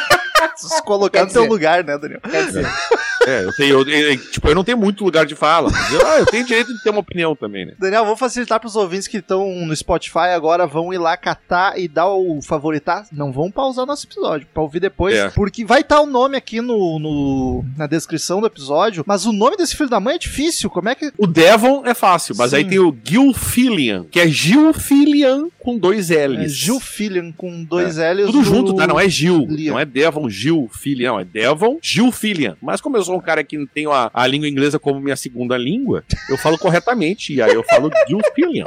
se 0.69 0.83
colocar 0.83 1.23
no 1.23 1.29
seu 1.29 1.45
lugar, 1.45 1.83
né, 1.83 1.97
Daniel? 1.97 2.21
Quer 2.21 2.45
dizer, 2.45 2.65
É, 3.25 3.43
eu 3.45 3.53
tenho, 3.53 3.79
eu- 3.81 3.87
eu- 3.89 4.17
tipo, 4.31 4.47
eu 4.47 4.55
não 4.55 4.63
tenho 4.63 4.77
muito 4.77 5.03
lugar 5.03 5.25
de 5.25 5.35
fala, 5.35 5.69
mas 5.71 5.93
eu, 5.93 6.05
ah, 6.05 6.19
eu 6.19 6.25
tenho 6.25 6.45
direito 6.45 6.73
de 6.73 6.83
ter 6.83 6.89
uma 6.89 6.99
opinião 6.99 7.35
também, 7.35 7.65
né? 7.65 7.73
Daniel, 7.79 8.03
vamos 8.03 8.19
facilitar 8.19 8.59
pros 8.59 8.75
ouvintes 8.75 9.07
que 9.07 9.17
estão 9.17 9.49
no 9.65 9.75
Spotify 9.75 10.33
agora, 10.35 10.67
vão 10.67 10.93
ir 10.93 10.97
lá 10.97 11.15
catar 11.15 11.79
e 11.79 11.87
dar 11.87 12.09
o 12.09 12.41
favoritar. 12.41 13.05
Não 13.11 13.31
vão 13.31 13.49
pausar 13.51 13.85
nosso 13.85 14.05
episódio, 14.05 14.47
pra 14.53 14.61
ouvir 14.63 14.79
depois, 14.79 15.15
É. 15.15 15.29
porque 15.29 15.63
vai 15.65 15.81
estar 15.81 16.01
o 16.01 16.05
nome 16.05 16.35
aqui 16.37 16.59
no, 16.61 16.99
no- 16.99 17.65
na 17.77 17.87
descrição 17.87 18.41
do 18.41 18.47
episódio, 18.47 19.03
mas 19.07 19.25
o 19.25 19.31
nome 19.31 19.55
desse 19.57 19.75
filho 19.75 19.89
da 19.89 19.99
mãe 19.99 20.15
é 20.15 20.19
difícil, 20.19 20.69
como 20.69 20.89
é 20.89 20.95
que... 20.95 21.11
O 21.17 21.27
Devon 21.27 21.83
é 21.85 21.93
fácil, 21.93 22.35
mas 22.37 22.49
Sim. 22.51 22.57
aí 22.57 22.65
tem 22.65 22.79
o 22.79 22.95
Gilfillian, 23.03 24.05
que 24.11 24.19
é 24.19 24.27
Gilfillian 24.27 25.47
com 25.59 25.77
dois 25.77 26.11
É 26.11 26.27
L's. 26.27 26.53
Gil 26.53 26.79
Fillian 26.79 27.31
com 27.31 27.63
dois 27.63 27.97
L's. 27.97 28.25
Tudo 28.25 28.39
no- 28.39 28.43
junto, 28.43 28.73
tá? 28.75 28.85
Não 28.87 28.99
é 28.99 29.07
Gil. 29.07 29.45
Liam. 29.49 29.73
Não 29.73 29.79
é 29.79 29.85
Devon, 29.85 30.29
Gil, 30.29 30.69
Fillian. 30.73 31.11
Não, 31.13 31.19
é 31.19 31.23
Devon, 31.23 31.77
Gil, 31.81 32.11
Fillian. 32.11 32.57
Mas 32.61 32.81
como 32.81 32.97
eu 32.97 33.03
sou 33.13 33.17
um 33.17 33.21
cara 33.21 33.43
que 33.43 33.57
não 33.57 33.67
tenho 33.67 33.91
a, 33.91 34.09
a 34.13 34.25
língua 34.25 34.47
inglesa 34.47 34.79
como 34.79 34.99
minha 34.99 35.15
segunda 35.15 35.57
língua, 35.57 36.03
eu 36.29 36.37
falo 36.37 36.57
corretamente. 36.57 37.33
E 37.33 37.41
aí 37.41 37.53
eu 37.53 37.63
falo 37.63 37.91
Gil, 38.07 38.19
Fillian. 38.33 38.65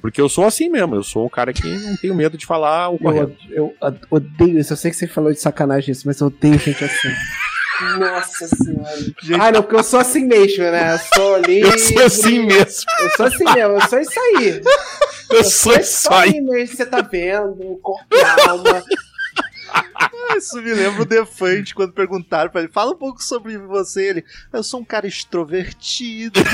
Porque 0.00 0.20
eu 0.20 0.28
sou 0.28 0.44
assim 0.44 0.68
mesmo. 0.68 0.94
Eu 0.94 1.02
sou 1.02 1.26
um 1.26 1.28
cara 1.28 1.52
que 1.52 1.68
não 1.68 1.96
tenho 1.96 2.14
medo 2.14 2.38
de 2.38 2.46
falar 2.46 2.90
o 2.90 2.94
eu, 2.94 2.98
correto. 2.98 3.36
eu 3.50 3.74
odeio 4.10 4.58
isso. 4.58 4.72
Eu 4.72 4.76
sei 4.76 4.90
que 4.90 4.96
você 4.96 5.06
falou 5.06 5.32
de 5.32 5.40
sacanagem 5.40 5.92
isso, 5.92 6.06
mas 6.06 6.20
eu 6.20 6.28
odeio 6.28 6.58
gente 6.58 6.84
assim. 6.84 7.08
Nossa 7.98 8.48
senhora. 8.48 9.38
Ah, 9.38 9.52
não, 9.52 9.62
porque 9.62 9.76
eu 9.76 9.84
sou 9.84 10.00
assim 10.00 10.24
mesmo, 10.24 10.64
né? 10.64 10.94
Eu 10.94 10.98
sou 10.98 11.34
ali. 11.34 11.60
Eu 11.60 11.78
sou 11.78 12.02
assim 12.04 12.46
mesmo. 12.46 12.84
Eu 13.00 13.10
sou 13.16 13.26
assim 13.26 13.44
mesmo, 13.44 13.74
eu 13.74 13.88
sou 13.88 13.98
isso 14.00 14.20
aí. 14.20 14.62
Eu 15.30 15.44
sou 15.44 15.78
isso 15.78 16.12
aí. 16.12 16.40
mesmo, 16.40 16.76
você 16.76 16.86
tá 16.86 17.02
vendo, 17.02 17.78
corpo 17.82 18.06
e 18.12 18.48
alma. 18.48 18.82
Isso 20.36 20.56
me 20.60 20.74
lembra 20.74 21.02
o 21.02 21.06
Defante, 21.06 21.74
quando 21.74 21.92
perguntaram 21.92 22.50
pra 22.50 22.60
ele, 22.62 22.70
fala 22.72 22.92
um 22.92 22.96
pouco 22.96 23.22
sobre 23.22 23.56
você. 23.58 24.08
Ele, 24.08 24.24
eu 24.52 24.62
sou 24.62 24.80
um 24.80 24.84
cara 24.84 25.06
extrovertido. 25.06 26.40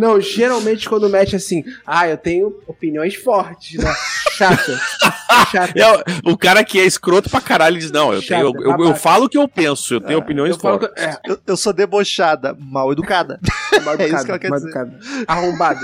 Não, 0.00 0.20
geralmente 0.20 0.88
quando 0.88 1.08
mete 1.08 1.36
assim, 1.36 1.62
ah, 1.86 2.08
eu 2.08 2.16
tenho 2.16 2.60
opiniões 2.66 3.14
fortes, 3.14 3.78
né? 3.82 3.94
Chato. 4.32 4.72
Chato. 5.52 5.76
É, 5.76 5.84
o 6.24 6.36
cara 6.36 6.64
que 6.64 6.78
é 6.80 6.84
escroto 6.84 7.28
pra 7.30 7.40
caralho 7.40 7.78
diz: 7.78 7.90
Não, 7.90 8.12
eu, 8.12 8.22
tenho, 8.24 8.52
eu, 8.56 8.62
eu- 8.78 8.84
eu 8.86 8.94
falo 8.96 9.26
o 9.26 9.28
que 9.28 9.36
eu 9.38 9.46
penso, 9.48 9.94
eu 9.94 10.00
tenho 10.00 10.18
opiniões 10.18 10.54
Eu 10.54 10.60
fortes. 10.60 10.88
que, 10.94 11.00
é, 11.00 11.18
Eu, 11.26 11.38
eu 11.46 11.56
sou 11.56 11.72
debochada, 11.72 12.56
mal 12.58 12.90
educada. 12.92 13.38
mal 13.84 13.94
É 13.94 14.06
isso 14.06 14.16
educada, 14.16 14.24
que 14.24 14.30
ela 14.30 14.38
quer 14.38 14.48
mal 14.50 14.58
dizer. 14.58 14.68
educada. 14.70 14.98
Arrombada. 15.26 15.80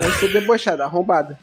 Eu 0.00 0.12
sou 0.12 0.28
debochada, 0.32 0.84
arrombada. 0.84 1.38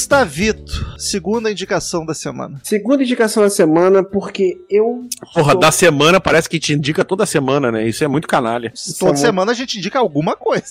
Gustavito, 0.00 0.94
segunda 0.98 1.50
indicação 1.50 2.04
da 2.04 2.12
semana. 2.12 2.60
Segunda 2.62 3.02
indicação 3.02 3.42
da 3.42 3.48
semana, 3.48 4.04
porque 4.04 4.58
eu. 4.68 5.08
Porra, 5.32 5.52
sou- 5.52 5.60
da 5.60 5.72
semana 5.72 6.20
parece 6.20 6.50
que 6.50 6.60
te 6.60 6.74
indica 6.74 7.02
toda 7.02 7.24
semana, 7.24 7.72
né? 7.72 7.88
Isso 7.88 8.04
é 8.04 8.08
muito 8.08 8.28
canalha. 8.28 8.70
Toda 8.98 9.14
São- 9.14 9.16
semana 9.16 9.52
a 9.52 9.54
gente 9.54 9.78
indica 9.78 9.98
alguma 9.98 10.36
coisa. 10.36 10.64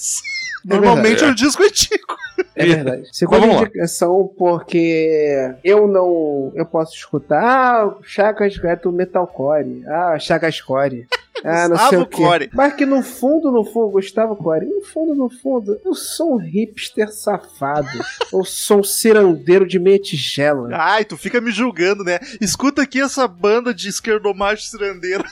Normalmente 0.65 1.23
é, 1.23 1.28
um 1.28 1.34
disco 1.36 1.62
antigo. 1.62 2.15
É 2.56 2.65
verdade. 2.65 3.08
Segunda 3.12 3.45
lá. 3.45 3.54
indicação, 3.62 4.34
porque 4.38 5.56
eu 5.63 5.88
não. 5.88 6.51
Eu 6.56 6.65
posso 6.65 6.95
escutar. 6.95 7.43
Ah, 7.43 7.86
o 7.86 8.04
Chagas 8.04 8.58
é 8.63 8.75
do 8.75 8.91
Metalcore. 8.91 9.84
Ah, 9.88 10.17
Chagas 10.17 10.60
Core. 10.60 11.08
Ah, 11.43 11.69
não 11.69 11.78
sei 11.78 11.99
Gustavo 11.99 12.01
o 12.01 12.08
quê. 12.08 12.23
Core. 12.23 12.49
Mas 12.54 12.73
que 12.73 12.86
no 12.86 13.04
fundo, 13.04 13.51
no 13.51 13.63
fundo, 13.63 13.91
Gustavo 13.91 14.36
Core, 14.36 14.65
no 14.65 14.82
fundo, 14.82 15.13
no 15.13 15.30
fundo, 15.30 15.80
eu 15.86 15.93
sou 15.93 16.36
um 16.36 16.38
hipster 16.38 17.12
safado. 17.13 17.88
eu 18.34 18.43
sou 18.43 18.80
um 18.80 18.84
cirandeiro 18.84 19.67
de 19.67 19.78
meia 19.78 19.99
tigela. 19.99 20.69
Ai, 20.73 21.06
tu 21.06 21.15
fica 21.15 21.39
me 21.39 21.51
julgando, 21.51 22.04
né? 22.04 22.19
Escuta 22.41 22.82
aqui 22.82 22.99
essa 22.99 23.28
banda 23.28 23.73
de 23.73 23.89
esquerdomacho 23.89 24.63
cirandeiro. 24.63 25.23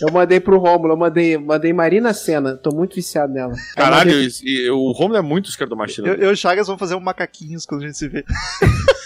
Eu 0.00 0.12
mandei 0.12 0.38
pro 0.38 0.58
Rômulo, 0.58 0.92
eu 0.92 0.96
mandei, 0.96 1.36
mandei 1.36 1.72
Marina 1.72 2.14
Senna. 2.14 2.56
Tô 2.56 2.70
muito 2.74 2.94
viciado 2.94 3.32
nela. 3.32 3.52
Caralho, 3.74 4.10
mandei- 4.12 4.70
o 4.70 4.92
Romulo 4.92 5.16
é 5.18 5.22
muito 5.22 5.48
esquerdomachista. 5.50 6.02
Eu, 6.02 6.14
eu 6.14 6.30
e 6.30 6.32
o 6.32 6.36
Chagas 6.36 6.66
vamos 6.66 6.78
fazer 6.80 6.94
um 6.94 7.00
macaquinhos 7.00 7.66
quando 7.66 7.82
a 7.82 7.86
gente 7.86 7.98
se 7.98 8.08
vê. 8.08 8.24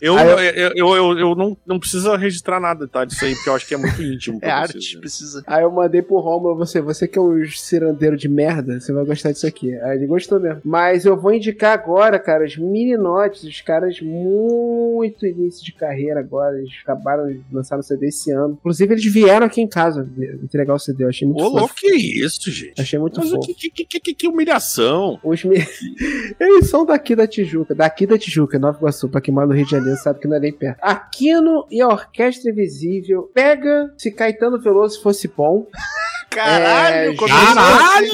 Eu, 0.00 0.18
eu- 0.18 0.38
eu, 0.38 0.72
eu, 0.74 0.94
eu, 0.96 1.18
eu 1.18 1.34
não, 1.34 1.56
não 1.66 1.78
preciso 1.78 2.14
registrar 2.16 2.60
nada, 2.60 2.86
tá? 2.86 3.04
Disso 3.04 3.24
aí, 3.24 3.34
porque 3.34 3.48
eu 3.48 3.54
acho 3.54 3.66
que 3.66 3.74
é 3.74 3.78
muito 3.78 4.02
íntimo. 4.02 4.38
É 4.46 4.50
arte, 4.50 4.72
vocês, 4.74 4.94
né? 4.94 5.00
precisa. 5.00 5.42
Aí 5.46 5.62
eu 5.62 5.70
mandei 5.72 6.02
pro 6.02 6.18
Romulo, 6.18 6.54
você, 6.56 6.80
você 6.80 7.08
que 7.08 7.18
é 7.18 7.22
um 7.22 7.44
cirandeiro 7.46 8.16
de 8.16 8.28
merda, 8.28 8.78
você 8.78 8.92
vai 8.92 9.04
gostar 9.04 9.32
disso 9.32 9.46
aqui. 9.46 9.74
Aí 9.80 9.96
ele 9.96 10.06
gostou 10.06 10.38
mesmo. 10.38 10.60
Mas 10.64 11.04
eu 11.04 11.16
vou 11.16 11.32
indicar 11.32 11.72
agora, 11.72 12.18
cara, 12.18 12.44
os 12.44 12.56
Mininotes, 12.56 13.44
os 13.44 13.60
caras 13.60 13.98
muito 14.00 15.26
início 15.26 15.64
de 15.64 15.72
carreira 15.72 16.20
agora, 16.20 16.58
eles 16.58 16.70
acabaram 16.82 17.26
de 17.28 17.40
lançar 17.52 17.78
o 17.78 17.82
CD 17.82 18.08
esse 18.08 18.30
ano. 18.32 18.54
Inclusive, 18.60 18.94
eles 18.94 19.04
vieram 19.12 19.46
aqui 19.46 19.60
em 19.60 19.68
casa 19.68 20.08
entregar 20.42 20.74
o 20.74 20.78
CD, 20.78 21.04
eu 21.04 21.08
achei 21.08 21.26
muito 21.26 21.42
Ô, 21.42 21.48
louco, 21.48 21.74
que 21.74 21.94
isso, 21.94 22.50
gente? 22.50 22.80
Achei 22.80 22.98
muito 22.98 23.18
Mas 23.20 23.32
o 23.32 23.36
fofo. 23.36 23.46
que, 23.54 23.70
que, 23.70 23.84
que, 23.84 24.00
que, 24.00 24.14
que 24.14 24.28
humilhação. 24.28 25.18
Os 25.24 25.44
mi- 25.44 25.56
Eles 26.38 26.68
são 26.68 26.84
daqui 26.84 27.14
da 27.16 27.26
Tijuca, 27.26 27.74
daqui 27.74 28.06
da 28.06 28.18
Tijuca, 28.18 28.58
Nova 28.58 28.78
Iguaçu, 28.78 29.08
pra 29.08 29.20
quem 29.20 29.32
mora 29.32 29.46
no 29.46 29.54
Rio 29.54 29.64
de 29.64 29.70
Janeiro 29.70 29.85
sabe 29.94 30.18
que 30.18 30.26
não 30.26 30.36
é 30.36 30.40
nem 30.40 30.52
perto. 30.52 30.80
Aquino 30.82 31.66
e 31.70 31.80
a 31.80 31.86
Orquestra 31.86 32.50
Invisível 32.50 33.30
pega 33.32 33.92
se 33.96 34.10
Caetano 34.10 34.60
Veloso 34.60 35.00
fosse 35.02 35.28
bom. 35.28 35.66
Caralho, 36.30 37.12
É, 37.12 37.16
Caralho! 37.16 38.06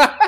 assim. 0.00 0.22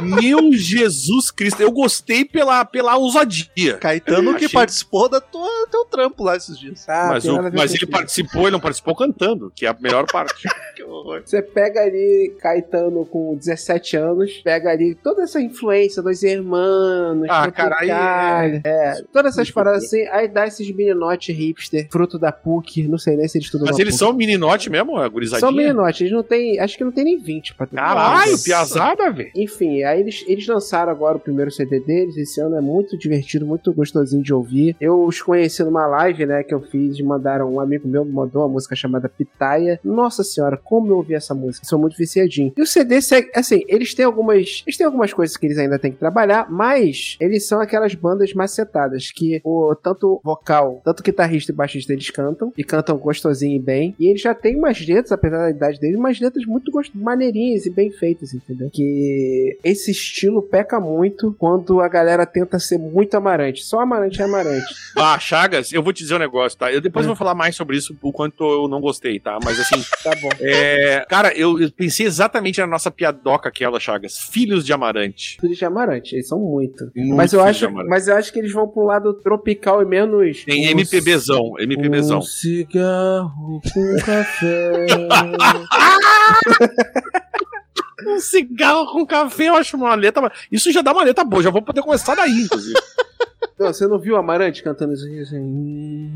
Meu 0.00 0.52
Jesus 0.52 1.30
Cristo, 1.30 1.60
eu 1.60 1.72
gostei 1.72 2.24
pela, 2.24 2.64
pela 2.64 2.96
ousadia. 2.96 3.78
Caetano 3.78 4.30
que 4.36 4.44
Achei- 4.44 4.48
participou 4.54 5.08
da 5.08 5.20
tua 5.20 5.48
teu 5.70 5.84
trampo 5.86 6.22
lá 6.22 6.36
esses 6.36 6.56
dias. 6.58 6.86
Tá, 6.86 7.08
mas 7.10 7.24
o- 7.24 7.50
mas 7.52 7.74
ele 7.74 7.86
participou, 7.86 8.42
ele 8.42 8.52
não 8.52 8.60
participou 8.60 8.94
cantando, 8.94 9.52
que 9.54 9.66
é 9.66 9.68
a 9.70 9.76
melhor 9.80 10.06
parte. 10.06 10.48
Que 10.78 10.84
horror. 10.84 11.22
Você 11.24 11.42
pega 11.42 11.80
ali 11.80 12.32
Caetano 12.40 13.04
com 13.04 13.34
17 13.36 13.96
anos, 13.96 14.30
pega 14.44 14.70
ali 14.70 14.94
toda 14.94 15.24
essa 15.24 15.40
influência 15.40 16.00
dos 16.00 16.22
irmãos, 16.22 17.26
Ah, 17.28 17.50
caralho, 17.50 18.60
é, 18.64 19.02
todas 19.12 19.32
essas 19.32 19.50
paradas 19.50 19.82
assim, 19.86 20.06
aí 20.06 20.28
dá 20.28 20.46
esses 20.46 20.70
meninote 20.70 21.32
hipster, 21.32 21.88
fruto 21.90 22.16
da 22.16 22.30
PUC, 22.30 22.86
não 22.86 22.96
sei 22.96 23.16
nem 23.16 23.26
se 23.26 23.38
eles 23.38 23.46
estudam 23.46 23.66
Mas 23.66 23.76
eles 23.80 23.94
PUC. 23.94 23.98
são 23.98 24.12
meninote 24.12 24.70
mesmo, 24.70 24.96
a 24.96 25.08
gurizadinha? 25.08 25.40
São 25.40 25.50
meninote, 25.52 26.04
eles 26.04 26.12
não 26.12 26.22
tem, 26.22 26.60
acho 26.68 26.78
que 26.78 26.84
não 26.84 26.92
tem 26.92 27.04
nem 27.04 27.18
20 27.18 27.54
pra 27.54 27.66
Caralho, 27.66 28.32
Nossa. 28.32 28.44
piazada, 28.44 29.10
velho. 29.10 29.30
Enfim, 29.34 29.82
aí 29.82 30.00
eles, 30.00 30.24
eles 30.28 30.46
lançaram 30.46 30.92
agora 30.92 31.16
o 31.16 31.20
primeiro 31.20 31.50
CD 31.50 31.80
deles. 31.80 32.16
Esse 32.16 32.40
ano 32.40 32.56
é 32.56 32.60
muito 32.60 32.96
divertido, 32.96 33.46
muito 33.46 33.72
gostosinho 33.72 34.22
de 34.22 34.32
ouvir. 34.32 34.76
Eu 34.80 35.04
os 35.04 35.20
conheci 35.22 35.62
numa 35.62 35.86
live, 35.86 36.26
né, 36.26 36.42
que 36.42 36.54
eu 36.54 36.60
fiz. 36.60 37.00
Mandaram 37.00 37.52
um 37.52 37.60
amigo 37.60 37.88
meu, 37.88 38.04
me 38.04 38.12
mandou 38.12 38.42
uma 38.42 38.48
música 38.48 38.76
chamada 38.76 39.08
Pitaia. 39.08 39.80
Nossa 39.82 40.22
senhora, 40.22 40.56
como 40.56 40.88
eu 40.92 40.96
ouvi 40.96 41.14
essa 41.14 41.34
música. 41.34 41.66
Sou 41.66 41.78
muito 41.78 41.96
viciadinho. 41.96 42.52
E 42.56 42.62
o 42.62 42.66
CD 42.66 43.00
segue, 43.00 43.30
assim, 43.34 43.62
eles 43.68 43.94
têm 43.94 44.04
algumas. 44.04 44.62
Eles 44.66 44.76
têm 44.76 44.86
algumas 44.86 45.12
coisas 45.12 45.36
que 45.36 45.46
eles 45.46 45.58
ainda 45.58 45.78
têm 45.78 45.92
que 45.92 45.98
trabalhar, 45.98 46.50
mas 46.50 47.16
eles 47.20 47.46
são 47.46 47.60
aquelas 47.60 47.94
bandas 47.94 48.32
macetadas 48.34 49.10
que 49.10 49.40
o 49.44 49.74
tanto 49.74 50.20
vocal, 50.24 50.80
tanto 50.84 51.02
guitarrista 51.02 51.52
e 51.52 51.54
baixista 51.54 51.92
eles 51.92 52.10
cantam 52.10 52.52
e 52.56 52.64
cantam 52.64 52.96
gostosinho 52.96 53.56
e 53.56 53.62
bem. 53.62 53.94
E 53.98 54.06
eles 54.08 54.20
já 54.20 54.34
têm 54.34 54.56
umas 54.56 54.80
letras, 54.86 55.12
apesar 55.12 55.38
da 55.38 55.50
idade 55.50 55.80
deles, 55.80 55.96
umas 55.96 56.20
letras 56.20 56.44
muito 56.46 56.57
gost... 56.70 56.92
maneirinhas 56.94 57.66
e 57.66 57.70
bem 57.70 57.90
feitas, 57.90 58.34
entendeu? 58.34 58.70
Que 58.72 59.58
esse 59.64 59.90
estilo 59.90 60.42
peca 60.42 60.80
muito 60.80 61.34
quando 61.38 61.80
a 61.80 61.88
galera 61.88 62.26
tenta 62.26 62.58
ser 62.58 62.78
muito 62.78 63.14
amarante. 63.16 63.64
Só 63.64 63.80
amarante 63.80 64.20
é 64.20 64.24
amarante. 64.24 64.66
Ah, 65.00 65.18
Chagas, 65.18 65.72
eu 65.72 65.80
vou 65.82 65.92
te 65.92 66.02
dizer 66.02 66.16
um 66.16 66.18
negócio, 66.18 66.58
tá? 66.58 66.72
Eu 66.72 66.80
depois 66.80 67.06
vou 67.06 67.14
falar 67.14 67.34
mais 67.34 67.54
sobre 67.54 67.76
isso, 67.76 67.96
o 68.02 68.12
quanto 68.12 68.42
eu 68.42 68.66
não 68.66 68.80
gostei, 68.80 69.20
tá? 69.20 69.38
Mas 69.44 69.60
assim, 69.60 69.80
Tá 70.02 70.10
bom. 70.20 70.28
é... 70.40 71.06
Cara, 71.08 71.32
eu, 71.36 71.60
eu 71.60 71.70
pensei 71.70 72.04
exatamente 72.04 72.60
na 72.60 72.66
nossa 72.66 72.90
piadoca 72.90 73.48
aquela, 73.48 73.78
Chagas. 73.78 74.18
Filhos 74.30 74.64
de 74.64 74.72
Amarante. 74.72 75.38
Filhos 75.40 75.56
de 75.56 75.64
amarante, 75.64 76.14
eles 76.16 76.26
são 76.26 76.40
muito. 76.40 76.90
Muito 76.94 77.14
mas 77.14 77.32
eu 77.32 77.42
acho, 77.42 77.70
mas 77.70 78.08
eu 78.08 78.16
acho 78.16 78.32
que 78.32 78.38
eles 78.38 78.52
vão 78.52 78.66
pro 78.68 78.84
lado 78.84 79.14
tropical 79.14 79.82
e 79.82 79.84
menos 79.84 80.44
Tem 80.44 80.66
um 80.66 80.70
MPBzão, 80.70 81.54
MPBzão. 81.58 82.18
Um 82.18 82.22
cigarro 82.22 83.60
com 83.72 83.96
café. 84.04 84.86
Um 88.06 88.20
cigarro 88.20 88.86
com 88.92 89.04
café, 89.04 89.48
eu 89.48 89.56
acho 89.56 89.76
uma 89.76 89.94
letra. 89.94 90.30
Isso 90.52 90.70
já 90.72 90.80
dá 90.82 90.92
uma 90.92 91.02
letra 91.02 91.24
boa, 91.24 91.42
já 91.42 91.50
vou 91.50 91.60
poder 91.60 91.82
começar 91.82 92.14
daí, 92.14 92.42
inclusive. 92.42 92.78
Não, 93.58 93.66
você 93.72 93.88
não 93.88 93.98
viu 93.98 94.14
o 94.14 94.16
Amarante 94.16 94.62
cantando 94.62 94.94
isso 94.94 95.04
aí 95.04 95.18
assim? 95.18 96.12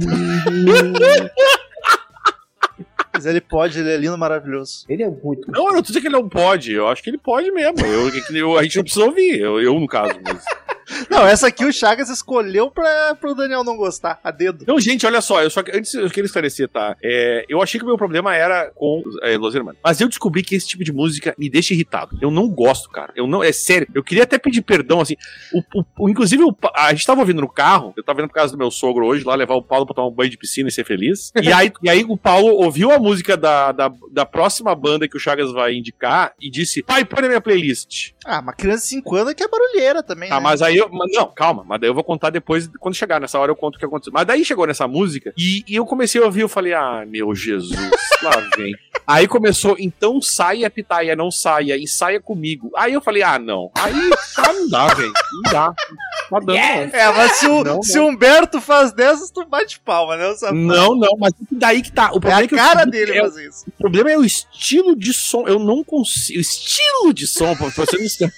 Mas 3.14 3.26
ele 3.26 3.40
pode, 3.40 3.78
ele 3.78 3.90
é 3.90 3.96
lindo, 3.96 4.18
maravilhoso. 4.18 4.86
Ele 4.88 5.04
é 5.04 5.08
muito. 5.08 5.48
Não, 5.52 5.68
eu 5.68 5.74
não 5.74 5.82
tô 5.82 5.88
dizendo 5.88 6.00
que 6.02 6.08
ele 6.08 6.16
não 6.16 6.28
pode. 6.28 6.72
Eu 6.72 6.88
acho 6.88 7.00
que 7.02 7.10
ele 7.10 7.18
pode 7.18 7.50
mesmo. 7.52 7.78
Eu, 7.86 8.10
eu- 8.36 8.58
a 8.58 8.62
gente 8.64 8.76
não 8.76 8.82
precisa 8.82 9.04
ouvir. 9.04 9.38
Eu, 9.38 9.60
eu, 9.60 9.78
no 9.78 9.86
caso. 9.86 10.18
Mas... 10.24 10.42
Não, 11.08 11.26
essa 11.26 11.46
aqui 11.48 11.64
o 11.64 11.72
Chagas 11.72 12.08
escolheu 12.08 12.70
pra, 12.70 13.14
pro 13.14 13.34
Daniel 13.34 13.62
não 13.64 13.76
gostar, 13.76 14.18
a 14.22 14.30
dedo. 14.30 14.62
Então, 14.62 14.78
gente, 14.80 15.06
olha 15.06 15.20
só. 15.20 15.42
Eu 15.42 15.50
só 15.50 15.60
antes 15.72 15.94
eu 15.94 16.08
queria 16.08 16.26
esclarecer, 16.26 16.68
tá? 16.68 16.96
É, 17.02 17.44
eu 17.48 17.62
achei 17.62 17.78
que 17.78 17.84
o 17.84 17.88
meu 17.88 17.96
problema 17.98 18.34
era 18.34 18.70
com 18.74 19.02
é, 19.22 19.36
Los 19.36 19.54
Hermanos. 19.54 19.80
Mas 19.84 20.00
eu 20.00 20.08
descobri 20.08 20.42
que 20.42 20.54
esse 20.54 20.66
tipo 20.66 20.84
de 20.84 20.92
música 20.92 21.34
me 21.38 21.48
deixa 21.48 21.74
irritado. 21.74 22.18
Eu 22.20 22.30
não 22.30 22.48
gosto, 22.48 22.88
cara. 22.90 23.12
Eu 23.16 23.26
não. 23.26 23.42
É 23.42 23.52
sério. 23.52 23.86
Eu 23.94 24.02
queria 24.02 24.24
até 24.24 24.38
pedir 24.38 24.62
perdão, 24.62 25.00
assim. 25.00 25.14
O, 25.52 25.84
o- 26.04 26.08
inclusive, 26.08 26.42
o 26.42 26.54
a 26.74 26.90
gente 26.92 27.06
tava 27.06 27.20
ouvindo 27.20 27.40
no 27.40 27.48
carro. 27.48 27.92
Eu 27.96 28.02
tava 28.04 28.20
indo 28.20 28.28
por 28.28 28.34
casa 28.34 28.52
do 28.52 28.58
meu 28.58 28.70
sogro 28.70 29.06
hoje, 29.06 29.24
lá 29.24 29.34
levar 29.34 29.54
o 29.54 29.62
Paulo 29.62 29.86
pra 29.86 29.94
tomar 29.94 30.08
um 30.08 30.12
banho 30.14 30.30
de 30.30 30.36
piscina 30.38 30.68
e 30.68 30.72
ser 30.72 30.84
feliz. 30.84 31.32
E 31.40 31.52
aí, 31.52 31.72
e 31.82 31.88
aí 31.90 32.04
o 32.08 32.16
Paulo 32.16 32.48
ouviu 32.56 32.90
a 32.90 32.98
música 32.98 33.36
da, 33.36 33.72
da, 33.72 33.90
da 34.12 34.26
próxima 34.26 34.74
banda 34.74 35.08
que 35.08 35.16
o 35.16 35.20
Chagas 35.20 35.52
vai 35.52 35.74
indicar 35.74 36.32
e 36.40 36.50
disse: 36.50 36.82
Pai, 36.82 37.04
põe 37.04 37.22
na 37.22 37.28
minha 37.28 37.40
playlist. 37.40 38.12
Ah, 38.24 38.40
uma 38.40 38.52
criança 38.52 38.82
de 38.82 38.88
5 38.88 39.16
anos 39.16 39.30
é 39.32 39.34
que 39.34 39.42
é 39.42 39.48
barulheira 39.48 40.02
também, 40.02 40.28
Tá, 40.28 40.36
né? 40.36 40.40
mas 40.42 40.62
aí 40.62 40.79
eu. 40.80 40.88
mas 40.90 41.10
não, 41.12 41.26
calma, 41.30 41.64
mas 41.66 41.80
daí 41.80 41.90
eu 41.90 41.94
vou 41.94 42.04
contar 42.04 42.30
depois, 42.30 42.68
quando 42.78 42.94
chegar 42.94 43.20
nessa 43.20 43.38
hora 43.38 43.50
eu 43.50 43.56
conto 43.56 43.76
o 43.76 43.78
que 43.78 43.84
aconteceu. 43.84 44.12
Mas 44.12 44.26
daí 44.26 44.44
chegou 44.44 44.66
nessa 44.66 44.86
música 44.88 45.32
e, 45.36 45.64
e 45.68 45.76
eu 45.76 45.86
comecei 45.86 46.20
a 46.20 46.24
ouvir, 46.24 46.40
eu 46.42 46.48
falei, 46.48 46.72
ah, 46.74 47.04
meu 47.06 47.34
Jesus, 47.34 47.70
lá 48.22 48.32
vem. 48.56 48.72
Aí 49.06 49.26
começou, 49.26 49.76
então 49.78 50.20
saia, 50.22 50.70
pitaia, 50.70 51.16
não 51.16 51.30
saia, 51.30 51.76
ensaia 51.78 52.20
comigo. 52.20 52.70
Aí 52.76 52.92
eu 52.92 53.00
falei, 53.00 53.22
ah, 53.22 53.38
não. 53.38 53.70
Aí, 53.74 53.92
tá, 54.36 54.52
não 54.52 54.68
dá, 54.68 54.86
velho. 54.94 55.12
Não 55.44 55.52
dá. 55.52 55.74
Não 56.30 56.38
tá 56.38 56.46
dando, 56.46 56.58
É, 56.94 57.12
mas 57.12 57.32
se 57.32 57.46
o, 57.46 57.64
Não, 57.64 57.82
se 57.82 57.98
o 57.98 58.06
Humberto 58.06 58.60
faz 58.60 58.92
dessas, 58.92 59.30
tu 59.32 59.44
bate 59.46 59.80
palma, 59.80 60.16
né? 60.16 60.32
não. 60.42 60.52
Não, 60.52 60.94
não, 60.96 61.16
mas 61.18 61.32
daí 61.50 61.82
que 61.82 61.90
tá. 61.90 62.12
O 62.12 62.18
É 62.18 62.20
problema 62.20 62.40
a 62.40 62.44
é 62.44 62.46
que 62.46 62.54
eu 62.54 62.58
cara 62.58 62.74
descobri 62.84 63.06
dele 63.06 63.18
é- 63.18 63.22
fazer 63.22 63.48
isso. 63.48 63.64
O 63.68 63.72
problema 63.72 64.10
é 64.12 64.18
o 64.18 64.24
estilo 64.24 64.94
de 64.94 65.12
som. 65.12 65.48
Eu 65.48 65.58
não 65.58 65.82
consigo. 65.82 66.38
O 66.38 66.40
estilo 66.40 67.12
de 67.12 67.26
som, 67.26 67.56
pra 67.56 67.68
você 67.68 67.96
não. 67.98 68.30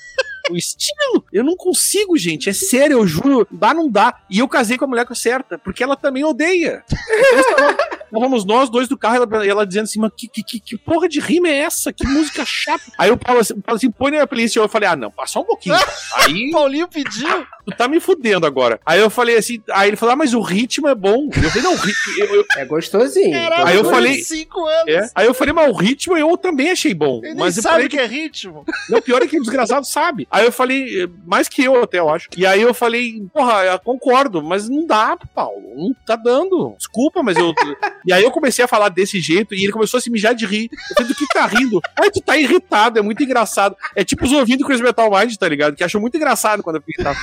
O 0.51 0.57
estilo, 0.57 1.25
eu 1.33 1.45
não 1.45 1.57
consigo, 1.57 2.17
gente. 2.19 2.49
É 2.51 2.53
sério, 2.53 2.99
eu 2.99 3.07
juro. 3.07 3.47
Dá, 3.51 3.73
não 3.73 3.89
dá. 3.91 4.15
E 4.31 4.41
eu 4.41 4.49
casei 4.49 4.77
com 4.77 4.85
a 4.85 4.89
mulher 4.89 5.07
certa, 5.15 5.59
porque 5.59 5.83
ela 5.83 5.97
também 5.97 6.25
odeia. 6.25 6.83
Então, 6.91 7.93
Estávamos 8.13 8.45
nós 8.45 8.69
dois 8.69 8.89
do 8.89 8.99
carro, 8.99 9.17
ela, 9.17 9.47
ela 9.47 9.67
dizendo 9.67 9.85
assim, 9.85 9.99
mas 9.99 10.11
que, 10.15 10.29
que, 10.29 10.43
que, 10.43 10.61
que 10.61 10.77
porra 10.77 11.09
de 11.09 11.19
rima 11.19 11.49
é 11.49 11.61
essa? 11.61 11.91
Que 11.95 12.07
música 12.07 12.45
chata. 12.45 12.85
Aí 12.99 13.09
eu 13.09 13.17
falo 13.19 13.39
assim, 13.41 13.55
assim 13.67 13.91
põe 13.91 14.11
na 14.11 14.19
minha 14.19 14.27
playlist. 14.27 14.55
Eu 14.55 14.69
falei, 14.69 14.87
ah, 14.87 14.95
não, 14.97 15.11
passa 15.11 15.41
um 15.41 15.45
pouquinho. 15.45 15.77
Aí 16.17 16.51
Paulinho 16.53 16.87
pediu. 16.89 17.47
tu 17.65 17.75
tá 17.75 17.89
me 17.89 17.99
fudendo 18.01 18.47
agora. 18.47 18.79
Aí 18.85 19.01
eu 19.01 19.09
falei 19.09 19.37
assim, 19.39 19.63
aí 19.71 19.89
ele 19.89 19.97
falou, 19.97 20.13
ah, 20.13 20.17
mas 20.17 20.35
o 20.35 20.43
ritmo 20.43 20.89
é 20.89 20.95
bom. 20.95 21.31
Eu 21.35 21.51
falei, 21.51 21.63
não, 21.63 21.73
o 21.73 21.77
ritmo. 21.77 22.13
eu- 22.19 22.35
eu- 22.35 22.45
É 22.59 22.67
gostosinho. 22.67 23.33
Caralho, 23.33 23.67
Aí 23.67 23.77
eu 23.77 23.85
falei- 23.87 24.23
5 24.23 24.61
anos. 24.67 24.89
é. 24.95 25.11
Aí 25.15 25.27
eu 25.27 25.33
falei, 25.33 25.55
mas 25.55 25.71
o 25.71 25.73
ritmo 25.75 26.15
eu 26.15 26.37
também 26.37 26.71
achei 26.71 26.93
bom. 26.93 27.19
Ele 27.25 27.29
nem 27.33 27.37
mas 27.37 27.57
eu 27.57 27.63
sabe 27.63 27.73
falei 27.75 27.87
o 27.87 27.91
que 27.91 27.99
é 27.99 28.07
ritmo. 28.07 28.63
Não, 28.91 29.01
pior 29.01 29.23
é 29.23 29.27
que 29.27 29.39
o 29.39 29.41
desgraçado 29.41 29.87
sabe. 29.87 30.29
Aí 30.33 30.47
eu 30.47 30.51
falei, 30.53 31.03
eh, 31.03 31.09
mais 31.27 31.47
que 31.49 31.63
eu 31.63 31.83
até, 31.83 31.99
eu 31.99 32.09
acho. 32.09 32.29
E 32.37 32.47
aí 32.47 32.63
eu 32.63 32.73
falei, 32.73 33.23
porra, 33.35 33.65
eu 33.65 33.79
concordo, 33.81 34.43
mas 34.43 34.67
não 34.69 34.87
dá, 34.87 35.17
Paulo. 35.35 35.61
Não 35.77 35.95
tá 36.07 36.17
dando. 36.17 36.75
Desculpa, 36.79 37.23
mas 37.23 37.37
eu. 37.37 37.53
E 38.05 38.13
aí 38.13 38.25
eu 38.25 38.33
comecei 38.33 38.65
a 38.65 38.69
falar 38.69 38.89
desse 38.89 39.21
jeito 39.21 39.55
e 39.55 39.63
ele 39.63 39.73
começou 39.73 39.97
a 39.99 40.01
se 40.01 40.11
mijar 40.11 40.35
de 40.35 40.45
rir. 40.45 40.69
Eu 40.91 40.97
falei, 40.97 41.13
do 41.13 41.15
que 41.15 41.25
tá 41.29 41.47
rindo? 41.47 41.81
Ai, 41.97 42.11
tu 42.11 42.21
tá 42.21 42.37
irritado, 42.37 42.99
é 42.99 43.03
muito 43.03 43.23
engraçado. 43.23 43.77
É 43.95 44.03
tipo 44.03 44.25
os 44.25 44.33
ouvindo 44.33 44.65
Chris 44.65 44.81
Metal 44.81 45.09
Mind, 45.09 45.37
tá 45.37 45.49
ligado? 45.49 45.77
Que 45.77 45.85
achou 45.85 46.01
muito 46.01 46.17
engraçado 46.17 46.65
quando 46.65 46.77
eu 46.77 46.83
fiquei 46.83 47.05
irritado. 47.05 47.17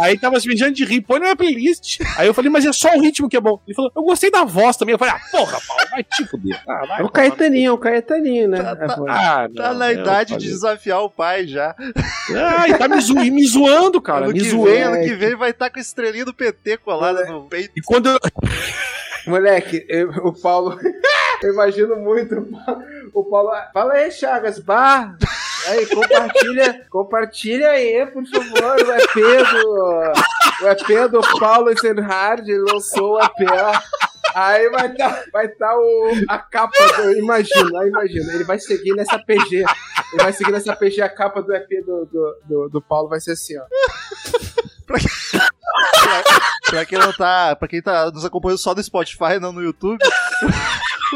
Aí 0.00 0.18
tava 0.18 0.40
se 0.40 0.48
mijando 0.48 0.72
de 0.72 0.82
rir, 0.86 1.02
põe 1.02 1.18
na 1.18 1.26
minha 1.26 1.36
playlist. 1.36 2.00
Aí 2.16 2.26
eu 2.26 2.32
falei, 2.32 2.50
mas 2.50 2.64
é 2.64 2.72
só 2.72 2.96
o 2.96 3.00
ritmo 3.02 3.28
que 3.28 3.36
é 3.36 3.40
bom. 3.40 3.60
Ele 3.66 3.74
falou, 3.74 3.92
eu 3.94 4.02
gostei 4.02 4.30
da 4.30 4.44
voz 4.44 4.78
também. 4.78 4.94
Eu 4.94 4.98
falei, 4.98 5.12
ah, 5.14 5.20
porra, 5.30 5.58
Paulo, 5.66 5.82
vai 5.90 6.02
te 6.02 6.24
fuder. 6.24 6.58
Ah, 6.66 6.86
vai, 6.86 7.00
É 7.00 7.04
o 7.04 7.10
Caetaninho, 7.10 7.68
é 7.68 7.72
o 7.72 7.78
Caetaninho, 7.78 8.48
né? 8.48 8.62
Tá- 8.62 8.76
tá-. 8.76 9.04
Ah, 9.08 9.48
Tá 9.54 9.72
não, 9.72 9.78
na 9.80 9.92
eu 9.92 10.00
idade 10.00 10.38
de 10.38 10.46
desafiar 10.46 11.02
o 11.02 11.10
pai 11.10 11.46
já. 11.46 11.74
Ai, 12.44 12.78
tá 12.78 12.88
me, 12.88 13.00
zo- 13.00 13.14
me 13.14 13.46
zoando, 13.46 14.00
cara. 14.00 14.24
ano 14.26 14.32
Me 14.32 14.40
que 14.40 14.48
zoando. 14.50 14.64
vem, 14.70 14.82
ano 14.82 14.96
que 15.04 15.14
vem 15.14 15.36
vai 15.36 15.50
estar 15.50 15.70
com 15.70 15.78
a 15.78 15.82
estrelinha 15.82 16.24
do 16.24 16.34
PT 16.34 16.76
colada 16.78 17.24
no 17.26 17.44
peito. 17.48 17.72
E 17.76 17.80
quando 17.82 18.08
eu. 18.10 18.18
Moleque, 19.26 19.84
eu- 19.88 20.10
o 20.10 20.32
Paulo. 20.40 20.78
eu 21.42 21.52
imagino 21.52 21.96
muito 21.96 22.34
o 22.36 22.44
Paulo. 22.44 22.82
O 23.14 23.24
Paulo. 23.24 23.50
Fala 23.72 23.94
aí, 23.94 24.10
Chagas, 24.10 24.58
bah! 24.58 25.16
Aí, 25.66 25.86
compartilha, 25.86 26.86
compartilha 26.90 27.70
aí, 27.70 28.04
por 28.06 28.22
favor, 28.26 28.76
o 28.86 28.92
EP 28.92 29.14
do. 29.50 30.12
O 30.62 30.68
EP 30.68 31.08
do 31.10 31.20
Paulo 31.38 31.78
Senhard 31.78 32.50
ele 32.50 32.70
lançou 32.70 33.14
o 33.14 33.20
EP. 33.20 33.48
Aí 34.34 34.68
vai 34.68 34.90
estar 34.90 35.24
vai 35.32 35.48
tá 35.48 35.76
o, 35.76 36.12
a 36.28 36.38
capa 36.38 36.74
do. 36.96 37.12
Imagina, 37.12 37.80
aí 37.80 37.88
imagina. 37.88 38.32
Ele 38.32 38.44
vai 38.44 38.58
seguir 38.58 38.94
nessa 38.94 39.18
PG. 39.18 39.56
Ele 40.12 40.22
vai 40.22 40.32
seguir 40.32 40.50
nessa 40.50 40.74
PG, 40.74 41.02
a 41.02 41.08
capa 41.08 41.42
do 41.42 41.54
EP 41.54 41.68
do, 41.86 42.04
do, 42.06 42.36
do, 42.44 42.68
do 42.68 42.82
Paulo 42.82 43.08
vai 43.08 43.20
ser 43.20 43.32
assim, 43.32 43.56
ó. 43.58 43.64
Pra 46.70 46.84
quem 46.84 46.98
não 46.98 47.12
tá. 47.12 47.56
Pra 47.56 47.68
quem 47.68 47.80
tá 47.80 48.10
nos 48.10 48.24
acompanhando 48.24 48.58
só 48.58 48.74
no 48.74 48.82
Spotify, 48.82 49.38
não 49.40 49.52
no 49.52 49.62
YouTube, 49.62 49.98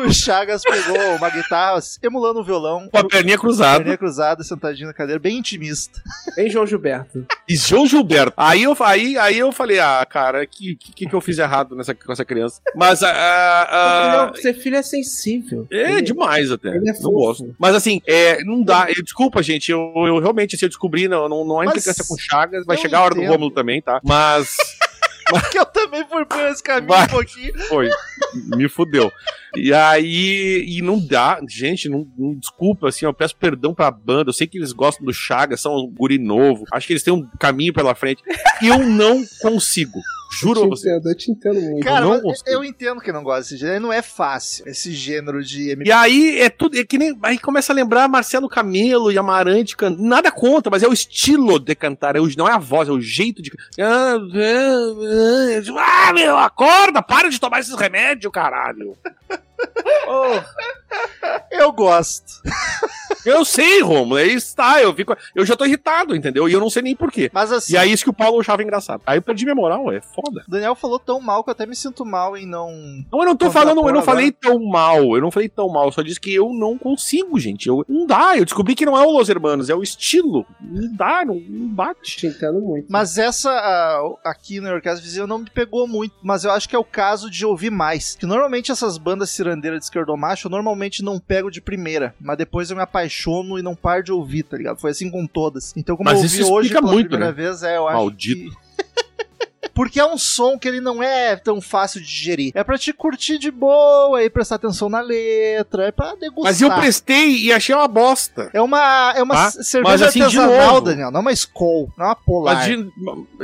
o 0.06 0.12
Chagas 0.12 0.62
pegou 0.62 1.16
uma 1.16 1.30
guitarra 1.30 1.78
emulando 2.02 2.40
um 2.40 2.44
violão. 2.44 2.88
Com 2.90 2.98
a 2.98 3.04
perninha 3.04 3.38
cruzada. 3.38 3.78
Perninha 3.78 3.96
cruzada, 3.96 4.42
sentadinho 4.42 4.86
na 4.88 4.94
cadeira, 4.94 5.18
bem 5.18 5.38
intimista. 5.38 6.00
Vem, 6.36 6.50
João 6.50 6.66
Gilberto. 6.66 7.26
E 7.48 7.56
João 7.56 7.86
Gilberto. 7.86 8.34
Aí 8.36 8.62
eu, 8.62 8.76
aí, 8.80 9.16
aí 9.18 9.38
eu 9.38 9.52
falei, 9.52 9.78
ah, 9.78 10.04
cara, 10.08 10.42
o 10.42 10.46
que, 10.46 10.76
que, 10.76 11.06
que 11.06 11.14
eu 11.14 11.20
fiz 11.20 11.38
errado 11.38 11.74
nessa, 11.74 11.94
com 11.94 12.12
essa 12.12 12.24
criança? 12.24 12.60
Mas, 12.74 13.02
ah, 13.02 13.12
ah, 13.12 14.32
Seu 14.36 14.54
filho 14.54 14.76
é 14.76 14.82
sensível. 14.82 15.66
é 15.70 15.92
Ele- 15.92 16.02
demais 16.02 16.50
até. 16.50 16.68
ele 16.68 16.88
é 16.88 16.92
não 16.92 17.00
fofo. 17.00 17.10
gosto. 17.12 17.56
Mas 17.58 17.74
assim, 17.74 18.00
é, 18.06 18.42
não 18.44 18.62
dá. 18.62 18.86
Eu, 18.88 19.02
desculpa, 19.02 19.42
gente. 19.42 19.70
Eu, 19.70 19.92
eu 20.06 20.18
realmente, 20.18 20.56
assim, 20.56 20.64
eu 20.66 20.70
descobri, 20.70 21.08
não, 21.08 21.28
não, 21.28 21.44
não 21.44 21.60
há 21.60 21.64
Mas 21.64 21.74
implicância 21.76 22.04
com 22.06 22.16
Chagas. 22.18 22.64
Vai 22.66 22.76
chegar 22.76 22.98
a 22.98 23.02
hora 23.04 23.14
do 23.14 23.20
entendo. 23.20 23.32
Rômulo 23.32 23.50
também, 23.50 23.80
tá? 23.82 24.00
Mas 24.02 24.56
Que 25.50 25.58
eu 25.58 25.66
também 25.66 25.87
fui 26.08 26.24
por 26.24 26.40
esse 26.48 26.62
caminho 26.62 26.88
Vai. 26.88 27.04
um 27.04 27.08
pouquinho. 27.08 27.58
foi. 27.68 27.88
Me 28.56 28.68
fudeu. 28.68 29.10
E 29.56 29.72
aí, 29.72 30.64
e 30.68 30.82
não 30.82 30.98
dá, 31.04 31.40
gente, 31.48 31.88
não, 31.88 32.06
não- 32.18 32.34
desculpa, 32.34 32.88
assim, 32.88 33.06
eu 33.06 33.14
peço 33.14 33.34
perdão 33.36 33.74
pra 33.74 33.90
banda. 33.90 34.28
Eu 34.30 34.34
sei 34.34 34.46
que 34.46 34.58
eles 34.58 34.72
gostam 34.72 35.04
do 35.06 35.12
Chagas, 35.12 35.60
são 35.60 35.74
um 35.74 35.90
guri 35.90 36.18
novo. 36.18 36.64
Acho 36.72 36.86
que 36.86 36.92
eles 36.92 37.02
têm 37.02 37.14
um 37.14 37.26
caminho 37.38 37.72
pela 37.72 37.94
frente. 37.94 38.22
Eu 38.62 38.78
não 38.86 39.22
consigo. 39.40 39.98
Juro 40.40 40.60
a 40.60 40.64
Eu 40.64 40.68
te 40.68 40.70
você. 40.78 40.90
entendo, 40.90 41.08
eu 41.08 41.16
te 41.16 41.30
entendo 41.30 41.60
muito. 41.62 41.84
Cara, 41.86 42.20
consigo. 42.20 42.50
eu 42.50 42.62
entendo 42.62 43.00
que 43.00 43.10
não 43.10 43.22
gosta 43.24 43.40
desse 43.44 43.56
gênero. 43.56 43.80
Não 43.80 43.92
é 43.92 44.02
fácil 44.02 44.68
esse 44.68 44.92
gênero 44.92 45.42
de 45.42 45.70
MP. 45.70 45.88
E 45.88 45.92
aí 45.92 46.38
é 46.40 46.50
tudo, 46.50 46.78
é 46.78 46.84
que 46.84 46.98
nem. 46.98 47.18
Aí 47.22 47.38
começa 47.38 47.72
a 47.72 47.74
lembrar 47.74 48.06
Marcelo 48.08 48.46
Camelo 48.46 49.10
e 49.10 49.16
Amarante 49.16 49.74
cantando. 49.74 50.06
Nada 50.06 50.30
contra, 50.30 50.70
mas 50.70 50.82
é 50.82 50.86
o 50.86 50.92
estilo 50.92 51.58
de 51.58 51.74
cantar, 51.74 52.14
é 52.14 52.20
o- 52.20 52.28
não 52.36 52.46
é 52.46 52.52
a 52.52 52.58
voz, 52.58 52.90
é 52.90 52.92
o 52.92 53.00
jeito 53.00 53.40
de. 53.40 53.50
Ah, 55.78 56.12
meu, 56.12 56.36
acorda, 56.36 57.02
para 57.02 57.30
de 57.30 57.38
tomar 57.38 57.60
esses 57.60 57.74
remédios, 57.74 58.32
caralho. 58.32 58.96
Oh, 60.06 60.40
Eu 61.50 61.72
gosto. 61.72 62.40
eu 63.26 63.44
sei, 63.44 63.82
Romulo, 63.82 64.18
é 64.18 64.26
isso, 64.26 64.54
tá. 64.56 64.80
Eu, 64.80 64.94
fico, 64.94 65.14
eu 65.34 65.44
já 65.44 65.56
tô 65.56 65.64
irritado, 65.64 66.14
entendeu? 66.16 66.48
E 66.48 66.52
eu 66.52 66.60
não 66.60 66.70
sei 66.70 66.82
nem 66.82 66.96
porquê. 66.96 67.30
Mas 67.32 67.52
assim, 67.52 67.74
E 67.74 67.76
aí 67.76 67.92
isso 67.92 68.04
que 68.04 68.10
o 68.10 68.14
Paulo 68.14 68.40
achava 68.40 68.62
engraçado. 68.62 69.02
Aí 69.06 69.18
eu 69.18 69.22
perdi 69.22 69.44
minha 69.44 69.54
moral, 69.54 69.92
é 69.92 70.00
foda. 70.00 70.44
o 70.46 70.50
Daniel 70.50 70.74
falou 70.74 70.98
tão 70.98 71.20
mal 71.20 71.42
que 71.44 71.50
eu 71.50 71.52
até 71.52 71.66
me 71.66 71.74
sinto 71.76 72.04
mal 72.04 72.36
em 72.36 72.46
não. 72.46 72.70
Não, 73.12 73.20
eu 73.20 73.26
não 73.26 73.36
tô 73.36 73.50
falando, 73.50 73.86
eu 73.86 73.92
não 73.92 74.02
falei 74.02 74.30
tão 74.32 74.58
mal, 74.64 75.14
eu 75.16 75.20
não 75.20 75.30
falei 75.30 75.48
tão 75.48 75.68
mal, 75.68 75.86
eu 75.86 75.92
só 75.92 76.02
disse 76.02 76.20
que 76.20 76.34
eu 76.34 76.52
não 76.52 76.78
consigo, 76.78 77.38
gente. 77.38 77.68
Eu, 77.68 77.84
não 77.88 78.06
dá, 78.06 78.36
eu 78.36 78.44
descobri 78.44 78.74
que 78.74 78.86
não 78.86 78.96
é 78.96 79.04
o 79.04 79.10
Los 79.10 79.28
Hermanos, 79.28 79.68
é 79.68 79.74
o 79.74 79.82
estilo. 79.82 80.46
Não 80.60 80.92
dá, 80.94 81.24
não, 81.24 81.34
não 81.34 81.68
bate. 81.68 82.16
Te 82.16 82.26
entendo 82.28 82.60
muito. 82.60 82.86
Mas 82.88 83.18
essa 83.18 83.50
aqui 84.24 84.60
no 84.60 84.70
Orquestra 84.70 85.02
Visível 85.02 85.26
não 85.26 85.38
me 85.38 85.50
pegou 85.50 85.86
muito, 85.86 86.14
mas 86.22 86.44
eu 86.44 86.50
acho 86.50 86.68
que 86.68 86.76
é 86.76 86.78
o 86.78 86.84
caso 86.84 87.30
de 87.30 87.44
ouvir 87.44 87.70
mais. 87.70 88.16
Que 88.16 88.26
normalmente 88.26 88.70
essas 88.72 88.96
bandas 88.98 89.30
cirandeiras 89.48 89.78
de 89.80 89.84
esquerdomacho 89.86 90.46
eu 90.46 90.50
normalmente 90.50 91.02
não 91.02 91.18
pego 91.18 91.50
de 91.50 91.60
primeira, 91.60 92.14
mas 92.20 92.36
depois 92.36 92.70
eu 92.70 92.76
me 92.76 92.82
apaixono 92.82 93.58
e 93.58 93.62
não 93.62 93.74
paro 93.74 94.02
de 94.02 94.12
ouvir, 94.12 94.42
tá 94.42 94.56
ligado? 94.56 94.78
Foi 94.78 94.90
assim 94.90 95.10
com 95.10 95.26
todas. 95.26 95.74
Então, 95.76 95.96
como 95.96 96.10
Mas 96.10 96.18
eu 96.18 96.24
ouvi 96.24 96.52
hoje 96.52 96.70
pela 96.70 96.92
muito, 96.92 97.08
primeira 97.08 97.32
né? 97.32 97.36
vez, 97.36 97.62
é, 97.62 97.76
eu 97.76 97.88
acho 97.88 97.96
Maldito. 97.96 98.50
que... 98.50 98.68
Porque 99.78 100.00
é 100.00 100.04
um 100.04 100.18
som 100.18 100.58
que 100.58 100.66
ele 100.66 100.80
não 100.80 101.00
é 101.00 101.36
tão 101.36 101.60
fácil 101.60 102.00
de 102.00 102.06
digerir. 102.08 102.50
É 102.52 102.64
pra 102.64 102.76
te 102.76 102.92
curtir 102.92 103.38
de 103.38 103.48
boa, 103.48 104.20
e 104.24 104.28
prestar 104.28 104.56
atenção 104.56 104.88
na 104.88 105.00
letra, 105.00 105.86
é 105.86 105.92
pra 105.92 106.16
degustar. 106.16 106.42
Mas 106.42 106.60
eu 106.60 106.68
prestei 106.68 107.36
e 107.44 107.52
achei 107.52 107.72
uma 107.72 107.86
bosta. 107.86 108.50
É 108.52 108.60
uma, 108.60 109.12
é 109.14 109.22
uma 109.22 109.46
Ah, 109.46 109.50
cerveja 109.52 109.82
mas 109.84 110.02
assim, 110.02 110.18
de 110.18 110.36
artesanal, 110.36 110.66
novo. 110.74 110.80
Daniel, 110.80 111.12
não 111.12 111.20
é 111.20 111.22
uma 111.22 111.32
Skol, 111.32 111.92
não 111.96 112.06
é 112.06 112.08
uma 112.08 112.16
Polar. 112.16 112.56
Mas 112.56 112.66
de, 112.66 112.92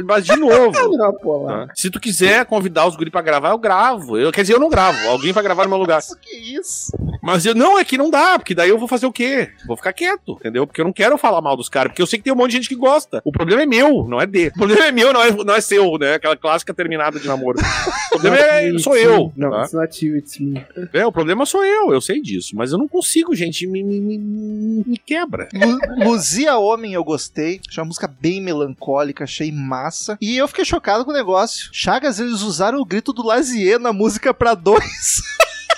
mas 0.04 0.26
de 0.26 0.34
novo. 0.34 0.72
Lá. 1.44 1.68
tá? 1.68 1.72
Se 1.76 1.88
tu 1.88 2.00
quiser 2.00 2.44
convidar 2.46 2.88
os 2.88 2.96
guri 2.96 3.12
pra 3.12 3.22
gravar, 3.22 3.50
eu 3.50 3.58
gravo. 3.58 4.18
Eu, 4.18 4.32
quer 4.32 4.40
dizer, 4.40 4.54
eu 4.54 4.60
não 4.60 4.68
gravo. 4.68 5.08
Alguém 5.10 5.32
vai 5.32 5.42
gravar 5.44 5.62
no 5.62 5.68
meu 5.68 5.78
lugar. 5.78 5.98
Nossa, 6.02 6.18
que 6.20 6.34
isso? 6.34 6.90
Mas 7.22 7.46
eu, 7.46 7.54
não, 7.54 7.78
é 7.78 7.84
que 7.84 7.96
não 7.96 8.10
dá, 8.10 8.40
porque 8.40 8.56
daí 8.56 8.70
eu 8.70 8.78
vou 8.78 8.88
fazer 8.88 9.06
o 9.06 9.12
quê? 9.12 9.50
Vou 9.68 9.76
ficar 9.76 9.92
quieto, 9.92 10.32
entendeu? 10.32 10.66
Porque 10.66 10.80
eu 10.80 10.84
não 10.84 10.92
quero 10.92 11.16
falar 11.16 11.40
mal 11.40 11.56
dos 11.56 11.68
caras, 11.68 11.92
porque 11.92 12.02
eu 12.02 12.06
sei 12.08 12.18
que 12.18 12.24
tem 12.24 12.32
um 12.32 12.36
monte 12.36 12.50
de 12.50 12.56
gente 12.56 12.68
que 12.68 12.74
gosta. 12.74 13.22
O 13.24 13.30
problema 13.30 13.62
é 13.62 13.66
meu, 13.66 14.04
não 14.08 14.20
é 14.20 14.26
dele. 14.26 14.48
O 14.48 14.58
problema 14.58 14.84
é 14.86 14.92
meu, 14.92 15.12
não 15.12 15.22
é, 15.22 15.30
não 15.30 15.54
é 15.54 15.60
seu, 15.60 15.96
né? 15.96 16.18
Aquela 16.24 16.36
clássica 16.38 16.72
terminada 16.72 17.20
de 17.20 17.26
namoro. 17.28 17.58
O 18.14 18.18
problema 18.20 18.36
é, 18.38 18.78
sou 18.78 18.96
eu. 18.96 19.32
Não, 19.36 19.50
tá? 19.50 19.62
it's 19.62 19.72
not 19.72 20.06
you, 20.06 20.16
it's 20.16 20.38
me. 20.38 20.64
É, 20.92 21.04
o 21.04 21.10
problema 21.12 21.44
sou 21.44 21.64
eu, 21.64 21.92
eu 21.92 22.00
sei 22.00 22.22
disso. 22.22 22.50
Mas 22.54 22.70
eu 22.70 22.78
não 22.78 22.86
consigo, 22.88 23.34
gente. 23.34 23.66
Me, 23.66 23.82
me, 23.82 24.00
me, 24.00 24.84
me 24.86 24.96
quebra. 24.96 25.48
Lu- 25.52 26.06
Luzia 26.06 26.56
Homem 26.56 26.94
eu 26.94 27.02
gostei. 27.04 27.60
Achei 27.68 27.82
uma 27.82 27.88
música 27.88 28.06
bem 28.20 28.40
melancólica, 28.40 29.24
achei 29.24 29.50
massa. 29.52 30.16
E 30.20 30.36
eu 30.36 30.46
fiquei 30.48 30.64
chocado 30.64 31.04
com 31.04 31.10
o 31.10 31.14
negócio. 31.14 31.68
Chagas, 31.72 32.20
eles 32.20 32.40
usaram 32.40 32.78
o 32.78 32.84
grito 32.86 33.12
do 33.12 33.26
Lazier 33.26 33.78
na 33.80 33.92
música 33.92 34.32
pra 34.32 34.54
dois. 34.54 35.20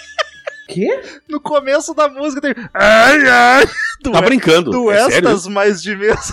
Quê? 0.69 1.01
No 1.29 1.41
começo 1.41 1.95
da 1.95 2.09
música 2.09 2.41
tem. 2.43 2.55
Ai, 2.75 3.29
ai. 3.29 3.65
Tá 4.13 4.21
brincando. 4.21 4.71
do 4.71 4.91
É 4.91 4.99
sério, 5.11 5.29
Estas 5.31 5.47
mais 5.49 5.83
de 5.83 5.97
mesa. 5.97 6.33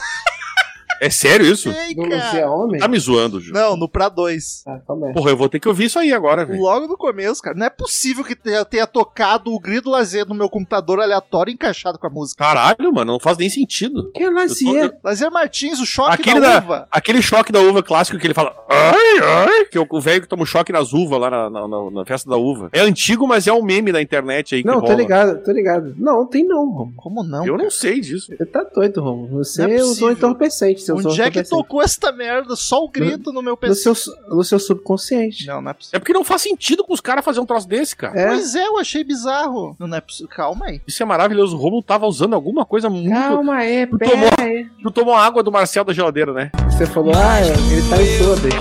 É 1.01 1.09
sério 1.09 1.45
isso? 1.45 1.69
Ei, 1.71 1.93
Do. 1.95 2.03
Lucia 2.03 2.49
Homem? 2.49 2.79
Tá 2.79 2.87
me 2.87 2.99
zoando, 2.99 3.39
Ju. 3.39 3.53
Não, 3.53 3.75
no 3.75 3.87
pra 3.89 4.09
dois. 4.09 4.63
Ah, 4.67 4.79
calma 4.87 5.07
aí. 5.07 5.13
Porra, 5.13 5.31
eu 5.31 5.37
vou 5.37 5.49
ter 5.49 5.59
que 5.59 5.67
ouvir 5.67 5.85
isso 5.85 5.99
aí 5.99 6.11
agora, 6.13 6.45
velho. 6.45 6.61
Logo 6.61 6.87
no 6.87 6.97
começo, 6.97 7.41
cara. 7.41 7.55
Não 7.57 7.65
é 7.65 7.69
possível 7.69 8.23
que 8.23 8.35
tenha, 8.35 8.63
tenha 8.65 8.87
tocado 8.87 9.53
o 9.53 9.59
grito 9.59 9.85
do 9.85 9.89
Lazier 9.91 10.25
no 10.27 10.35
meu 10.35 10.49
computador 10.49 10.99
aleatório 10.99 11.51
encaixado 11.53 11.97
com 11.99 12.07
a 12.07 12.09
música. 12.09 12.43
Caralho, 12.43 12.93
mano, 12.93 13.13
não 13.13 13.19
faz 13.19 13.37
nem 13.37 13.49
sentido. 13.49 14.11
Que 14.13 14.23
é 14.23 14.29
Lazier? 14.29 14.97
Lazier 15.03 15.31
Martins, 15.31 15.79
o 15.79 15.85
choque 15.85 16.13
Aquele 16.21 16.39
da, 16.39 16.59
da- 16.59 16.65
uva. 16.65 16.87
Aquele 16.91 17.21
choque 17.21 17.51
da 17.51 17.59
uva 17.59 17.81
clássico 17.83 18.17
que 18.17 18.27
ele 18.27 18.33
fala. 18.33 18.55
Ai, 18.69 19.19
ai. 19.21 19.65
Que 19.65 19.79
o 19.79 20.01
velho 20.01 20.21
que 20.21 20.27
toma 20.27 20.43
o 20.43 20.45
choque 20.45 20.71
nas 20.71 20.93
uvas 20.93 21.19
lá 21.19 21.29
na, 21.29 21.49
na- 21.49 21.67
na- 21.67 21.91
na 21.91 22.05
festa 22.05 22.29
da 22.29 22.37
uva. 22.37 22.69
É 22.71 22.79
antigo, 22.81 23.27
mas 23.27 23.47
é 23.47 23.53
um 23.53 23.63
meme 23.63 23.91
da 23.91 24.01
internet 24.01 24.55
aí 24.55 24.61
que 24.61 24.67
Não, 24.67 24.75
tô 24.79 24.87
rola. 24.87 24.95
ligado, 24.97 25.43
tô 25.43 25.51
ligado. 25.51 25.93
Não, 25.97 26.25
tem 26.25 26.45
não, 26.45 26.69
Romo. 26.69 26.93
Como 26.97 27.23
não? 27.23 27.45
Eu 27.45 27.53
cara? 27.53 27.63
não 27.63 27.71
sei 27.71 27.99
disso. 27.99 28.27
Você 28.35 28.45
tá 28.45 28.63
doido, 28.63 29.01
Romo. 29.01 29.27
Você 29.29 29.65
Não 29.65 29.73
é 29.73 29.81
usou 29.81 30.11
entorpecente. 30.11 30.82
Você 30.85 30.93
usou 30.93 31.11
Onde 31.11 31.21
é 31.21 31.31
que 31.31 31.43
tocou 31.43 31.81
essa 31.81 32.11
merda? 32.11 32.55
Só 32.55 32.83
o 32.83 32.89
grito 32.89 33.31
no 33.31 33.41
meu 33.41 33.51
No 33.53 33.57
PC. 33.57 33.93
seu, 33.95 34.13
no 34.29 34.43
seu 34.43 34.59
subconsciente. 34.59 35.45
Não, 35.47 35.61
não 35.61 35.71
é 35.71 35.73
possível. 35.73 35.97
É 35.97 35.99
porque 35.99 36.13
não 36.13 36.23
faz 36.23 36.41
sentido 36.41 36.83
com 36.83 36.93
os 36.93 36.99
caras 37.01 37.23
fazer 37.23 37.39
um 37.39 37.45
troço 37.45 37.67
desse, 37.67 37.95
cara. 37.95 38.19
É. 38.19 38.27
Pois 38.27 38.55
é, 38.55 38.67
eu 38.67 38.77
achei 38.77 39.03
bizarro. 39.03 39.75
Não 39.79 39.95
é 39.95 40.01
possível. 40.01 40.29
Calma 40.33 40.65
aí. 40.67 40.81
Isso 40.87 41.01
é 41.01 41.05
maravilhoso. 41.05 41.55
O 41.55 41.59
Romulo 41.59 41.83
tava 41.83 42.05
usando 42.07 42.33
alguma 42.33 42.65
coisa 42.65 42.89
muito. 42.89 43.09
Calma 43.09 43.55
aí, 43.55 43.87
Tu 43.87 43.97
pera 43.97 44.11
tomou- 44.11 44.29
aí. 44.39 44.67
Tu 44.81 44.91
tomou 44.91 45.15
água 45.15 45.41
do 45.43 45.51
Marcel 45.51 45.83
da 45.83 45.93
geladeira, 45.93 46.33
né? 46.33 46.51
Você 46.69 46.85
falou, 46.85 47.13
ah, 47.15 47.39
ele 47.41 47.89
tá 47.89 48.01
em 48.01 48.17
todas. 48.17 48.53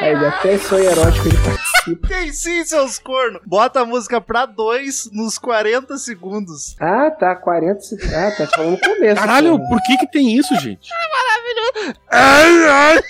Aí 0.00 0.12
ele 0.14 0.26
até 0.26 0.56
sonho 0.58 0.84
erótico 0.84 1.28
ele 1.28 1.36
participa. 1.36 2.08
Tem 2.08 2.32
sim, 2.32 2.64
seus 2.64 2.98
cornos. 2.98 3.40
Bota 3.44 3.80
a 3.80 3.84
música 3.84 4.18
pra 4.20 4.46
dois 4.46 5.10
nos 5.12 5.38
40 5.38 5.98
segundos. 5.98 6.74
Ah, 6.80 7.10
tá, 7.10 7.34
40 7.36 7.80
se- 7.80 8.14
Ah, 8.14 8.30
tá 8.36 8.46
falando 8.46 8.72
no 8.72 8.80
começo. 8.80 9.16
Caralho, 9.20 9.58
pô. 9.58 9.68
por 9.68 9.78
que 9.82 9.98
que 9.98 10.06
tem 10.10 10.34
isso, 10.36 10.54
gente? 10.56 10.88
Ai, 12.10 12.68
ai. 12.68 13.02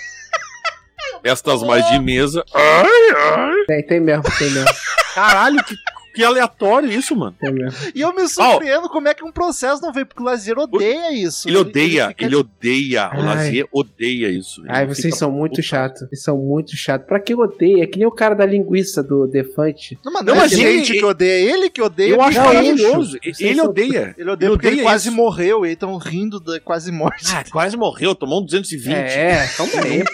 Estas 1.25 1.63
mais 1.63 1.87
de 1.89 1.99
mesa. 1.99 2.45
Ai, 2.55 3.11
ai. 3.17 3.65
Tem, 3.67 3.87
tem 3.87 4.01
mesmo, 4.01 4.25
tem 4.39 4.51
mesmo. 4.51 4.69
Caralho, 5.15 5.63
que 5.65 5.75
Que 6.15 6.25
aleatório 6.25 6.91
isso, 6.91 7.15
mano. 7.15 7.37
É 7.43 7.51
mesmo. 7.51 7.79
E 7.95 8.01
eu 8.01 8.15
me 8.15 8.27
surpreendo 8.29 8.89
como 8.89 9.09
é 9.09 9.15
que 9.15 9.25
um 9.25 9.31
processo 9.33 9.81
não 9.83 9.93
veio, 9.93 10.07
porque 10.07 10.23
o 10.23 10.27
Lazier 10.27 10.59
odeia 10.59 11.13
isso. 11.13 11.49
Ele 11.49 11.57
odeia, 11.59 12.09
fica- 12.09 12.25
ele 12.25 12.37
odeia. 12.37 13.07
O 13.09 13.21
Ai. 13.21 13.23
Lazier 13.23 13.67
odeia 13.73 14.29
isso. 14.29 14.63
Ai, 14.69 14.85
Ele 14.85 14.95
vocês 14.95 15.17
são 15.17 15.31
muito 15.31 15.63
chatos. 15.63 16.01
Vocês 16.09 16.23
são 16.23 16.37
muito 16.39 16.77
chatos. 16.77 17.07
Pra 17.07 17.21
que 17.21 17.35
odeia? 17.35 17.85
É 17.85 17.87
que 17.87 17.99
nem 17.99 18.07
o 18.07 18.11
cara 18.11 18.35
da 18.35 18.45
linguiça 18.47 19.03
do 19.03 19.27
Defante. 19.27 19.99
Não, 20.05 20.13
mas 20.13 20.25
Não, 20.25 20.35
não, 20.35 20.43
é 20.43 20.49
gente 20.49 20.91
ele- 20.91 20.99
que 21.01 21.05
odeia, 21.05 21.53
ele 21.55 21.71
que 21.71 21.83
odeia. 21.83 22.11
Eu 22.15 22.21
acho 22.23 22.39
Não, 22.39 22.47
maravilhoso. 22.47 23.19
Ele 23.39 23.61
odeia. 23.61 24.15
Ele 24.19 24.31
odeia 24.31 24.49
Ele 24.49 24.57
porque 24.57 24.67
ele 24.67 24.83
quase 24.83 25.09
isso. 25.09 25.17
morreu 25.17 25.65
e 25.65 25.73
estão 25.73 25.97
rindo 25.97 26.41
da 26.41 26.59
quase 26.61 26.91
morte. 26.91 27.25
Ah, 27.35 27.45
quase 27.51 27.77
morreu, 27.77 28.15
tomou 28.15 28.41
um 28.41 28.45
220. 28.45 28.95
É, 28.95 29.47
calma 29.57 29.73
aí, 29.85 30.03
pô. 30.05 30.11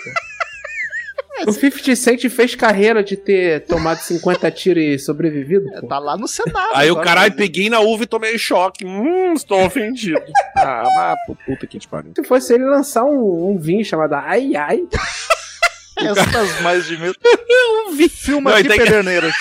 O 1.46 1.52
50 1.52 1.96
Cent 1.96 2.28
fez 2.30 2.54
carreira 2.54 3.02
de 3.04 3.16
ter 3.16 3.66
tomado 3.66 3.98
50 3.98 4.50
tiros 4.52 4.82
e 4.82 4.98
sobrevivido, 4.98 5.66
pô. 5.80 5.86
Tá 5.86 5.98
lá 5.98 6.16
no 6.16 6.26
Senado. 6.28 6.70
Aí 6.74 6.90
o 6.90 6.96
caralho, 7.00 7.30
mas- 7.30 7.36
peguei 7.36 7.68
na 7.68 7.80
uva 7.80 8.04
e 8.04 8.06
tomei 8.06 8.38
choque. 8.38 8.84
Hum, 8.84 9.34
estou 9.34 9.64
ofendido. 9.64 10.22
ah, 10.56 10.84
mas 11.26 11.36
puta 11.44 11.66
que 11.66 11.78
te 11.78 11.86
pariu. 11.88 12.12
Se 12.16 12.24
fosse 12.24 12.54
ele 12.54 12.64
lançar 12.64 13.04
um, 13.04 13.50
um 13.50 13.58
vinho 13.58 13.84
chamado 13.84 14.14
Ai 14.14 14.54
Ai, 14.56 14.82
Essas 15.98 16.60
mais 16.60 16.84
de 16.86 16.96
medo. 16.98 17.16
Filma 18.10 18.50
Não, 18.50 18.58
aqui, 18.58 18.68
tem- 18.68 18.78
Pederneiras. 18.78 19.34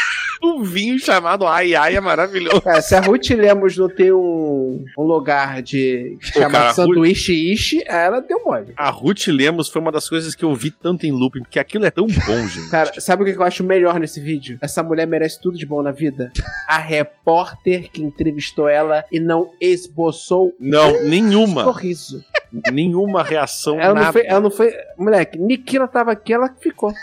Um 0.44 0.64
vinho 0.64 0.98
chamado 1.00 1.46
Ai 1.46 1.76
Ai 1.76 1.96
é 1.96 2.02
maravilhoso. 2.02 2.62
Cara, 2.62 2.82
se 2.82 2.96
a 2.96 3.00
Ruth 3.02 3.30
Lemos 3.32 3.78
não 3.78 3.90
tem 3.90 4.12
um, 4.12 4.84
um 4.98 5.04
lugar 5.04 5.62
de 5.62 6.18
chamado 6.22 6.52
cara, 6.52 6.70
a 6.70 6.74
sanduíche 6.74 7.34
ishi, 7.54 7.84
ela 7.86 8.20
deu 8.20 8.44
mole. 8.44 8.74
A 8.78 8.90
Ruth 8.90 9.28
Lemos 9.28 9.70
foi 9.70 9.82
uma 9.82 9.92
das 9.92 10.08
coisas 10.10 10.36
que 10.36 10.44
eu 10.44 10.54
vi 10.56 10.72
tanto 10.72 11.06
em 11.06 11.12
looping, 11.12 11.42
porque 11.42 11.60
aquilo 11.60 11.86
é 11.86 11.92
tão 11.92 12.06
bom, 12.08 12.48
gente. 12.48 12.70
Cara, 12.70 13.00
sabe 13.00 13.24
o 13.24 13.26
que 13.26 13.38
eu 13.38 13.44
acho 13.44 13.64
melhor 13.64 14.00
nesse 14.00 14.20
vídeo? 14.20 14.58
Essa 14.62 14.82
mulher 14.84 15.06
merece 15.08 15.42
tudo 15.42 15.58
de 15.58 15.66
bom 15.66 15.82
na 15.82 15.92
vida. 15.92 16.32
A 16.68 16.78
repórter 16.78 17.90
que 17.92 18.02
entrevistou 18.02 18.68
ela 18.68 19.04
e 19.12 19.20
não 19.20 19.50
esboçou 19.62 20.54
Não, 20.60 20.94
um 20.96 21.08
nenhuma. 21.10 21.64
sorriso. 21.64 22.24
Nenhuma 22.72 23.22
reação, 23.24 23.80
Ela 23.80 23.94
não, 23.94 24.02
nada. 24.02 24.14
foi, 24.14 24.26
ela 24.26 24.40
não 24.40 24.52
foi. 24.52 24.72
Moleque, 24.98 25.38
Nikila 25.38 25.88
tava 25.90 26.12
aqui, 26.14 26.32
ela 26.34 26.50
ficou. 26.60 26.94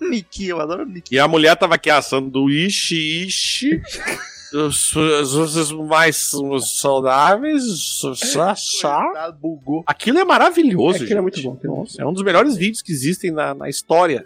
Niki, 0.10 0.46
eu 0.48 0.60
adoro 0.60 0.86
Niki. 0.86 1.14
E 1.14 1.18
a 1.18 1.26
mulher 1.28 1.56
tava 1.56 1.74
aqui 1.74 1.90
assando 1.90 2.30
do 2.30 2.50
ishi 2.50 3.26
ishi. 3.26 3.80
Os, 4.52 4.96
os, 4.96 5.34
os 5.56 5.72
mais 5.72 6.30
saudáveis. 6.62 8.00
Chá, 8.14 8.54
chá. 8.54 9.30
Bugou. 9.38 9.84
Aquilo 9.86 10.18
é 10.18 10.24
maravilhoso, 10.24 11.04
Aquilo 11.04 11.04
é 11.04 11.08
gente. 11.08 11.22
muito 11.22 11.42
bom, 11.42 11.52
aquilo 11.54 11.72
é 11.72 11.76
muito 11.76 11.80
Nossa, 11.90 12.02
é 12.02 12.06
um 12.06 12.12
dos 12.12 12.22
melhores 12.22 12.56
vídeos 12.56 12.80
que 12.80 12.90
existem 12.90 13.30
na, 13.30 13.54
na 13.54 13.68
história. 13.68 14.24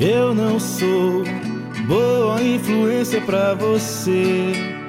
Eu 0.00 0.34
não 0.34 0.58
sou 0.58 1.24
boa 1.86 2.42
influência 2.42 3.20
pra 3.20 3.54
você. 3.54 4.79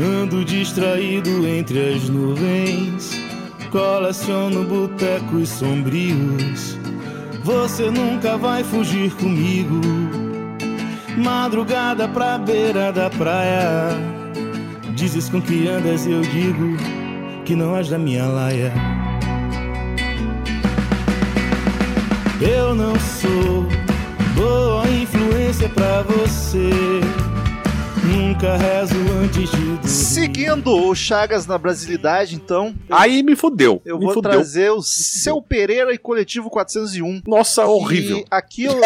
Ando 0.00 0.44
distraído 0.44 1.44
entre 1.44 1.94
as 1.94 2.08
nuvens. 2.08 3.20
Coleciono 3.72 4.64
botecos 4.64 5.48
sombrios. 5.48 6.78
Você 7.42 7.90
nunca 7.90 8.36
vai 8.36 8.62
fugir 8.62 9.10
comigo. 9.14 9.80
Madrugada 11.16 12.06
pra 12.06 12.38
beira 12.38 12.92
da 12.92 13.10
praia. 13.10 13.90
Dizes 14.94 15.28
com 15.28 15.42
que 15.42 15.66
andas, 15.66 16.06
eu 16.06 16.20
digo 16.20 16.76
que 17.44 17.56
não 17.56 17.76
és 17.76 17.88
da 17.88 17.98
minha 17.98 18.26
laia. 18.26 18.72
Eu 22.40 22.72
não 22.72 22.94
sou 23.00 23.66
boa 24.36 24.88
influência 24.88 25.68
pra 25.68 26.02
você. 26.02 26.70
Nunca 28.40 28.56
rezo 28.56 28.94
antes 29.20 29.50
de 29.50 29.56
dormir. 29.56 29.88
Seguindo 29.88 30.68
o 30.72 30.94
Chagas 30.94 31.44
na 31.44 31.58
brasilidade, 31.58 32.36
então, 32.36 32.72
Aí 32.88 33.20
me 33.20 33.34
fudeu. 33.34 33.82
eu 33.84 33.98
me 33.98 34.04
vou 34.04 34.14
fudeu. 34.14 34.30
trazer 34.30 34.70
o 34.70 34.80
Seu 34.80 35.42
Pereira 35.42 35.92
e 35.92 35.98
Coletivo 35.98 36.48
401. 36.48 37.20
Nossa, 37.26 37.66
horrível. 37.66 38.18
E 38.18 38.24
aqui 38.30 38.62
eu. 38.62 38.80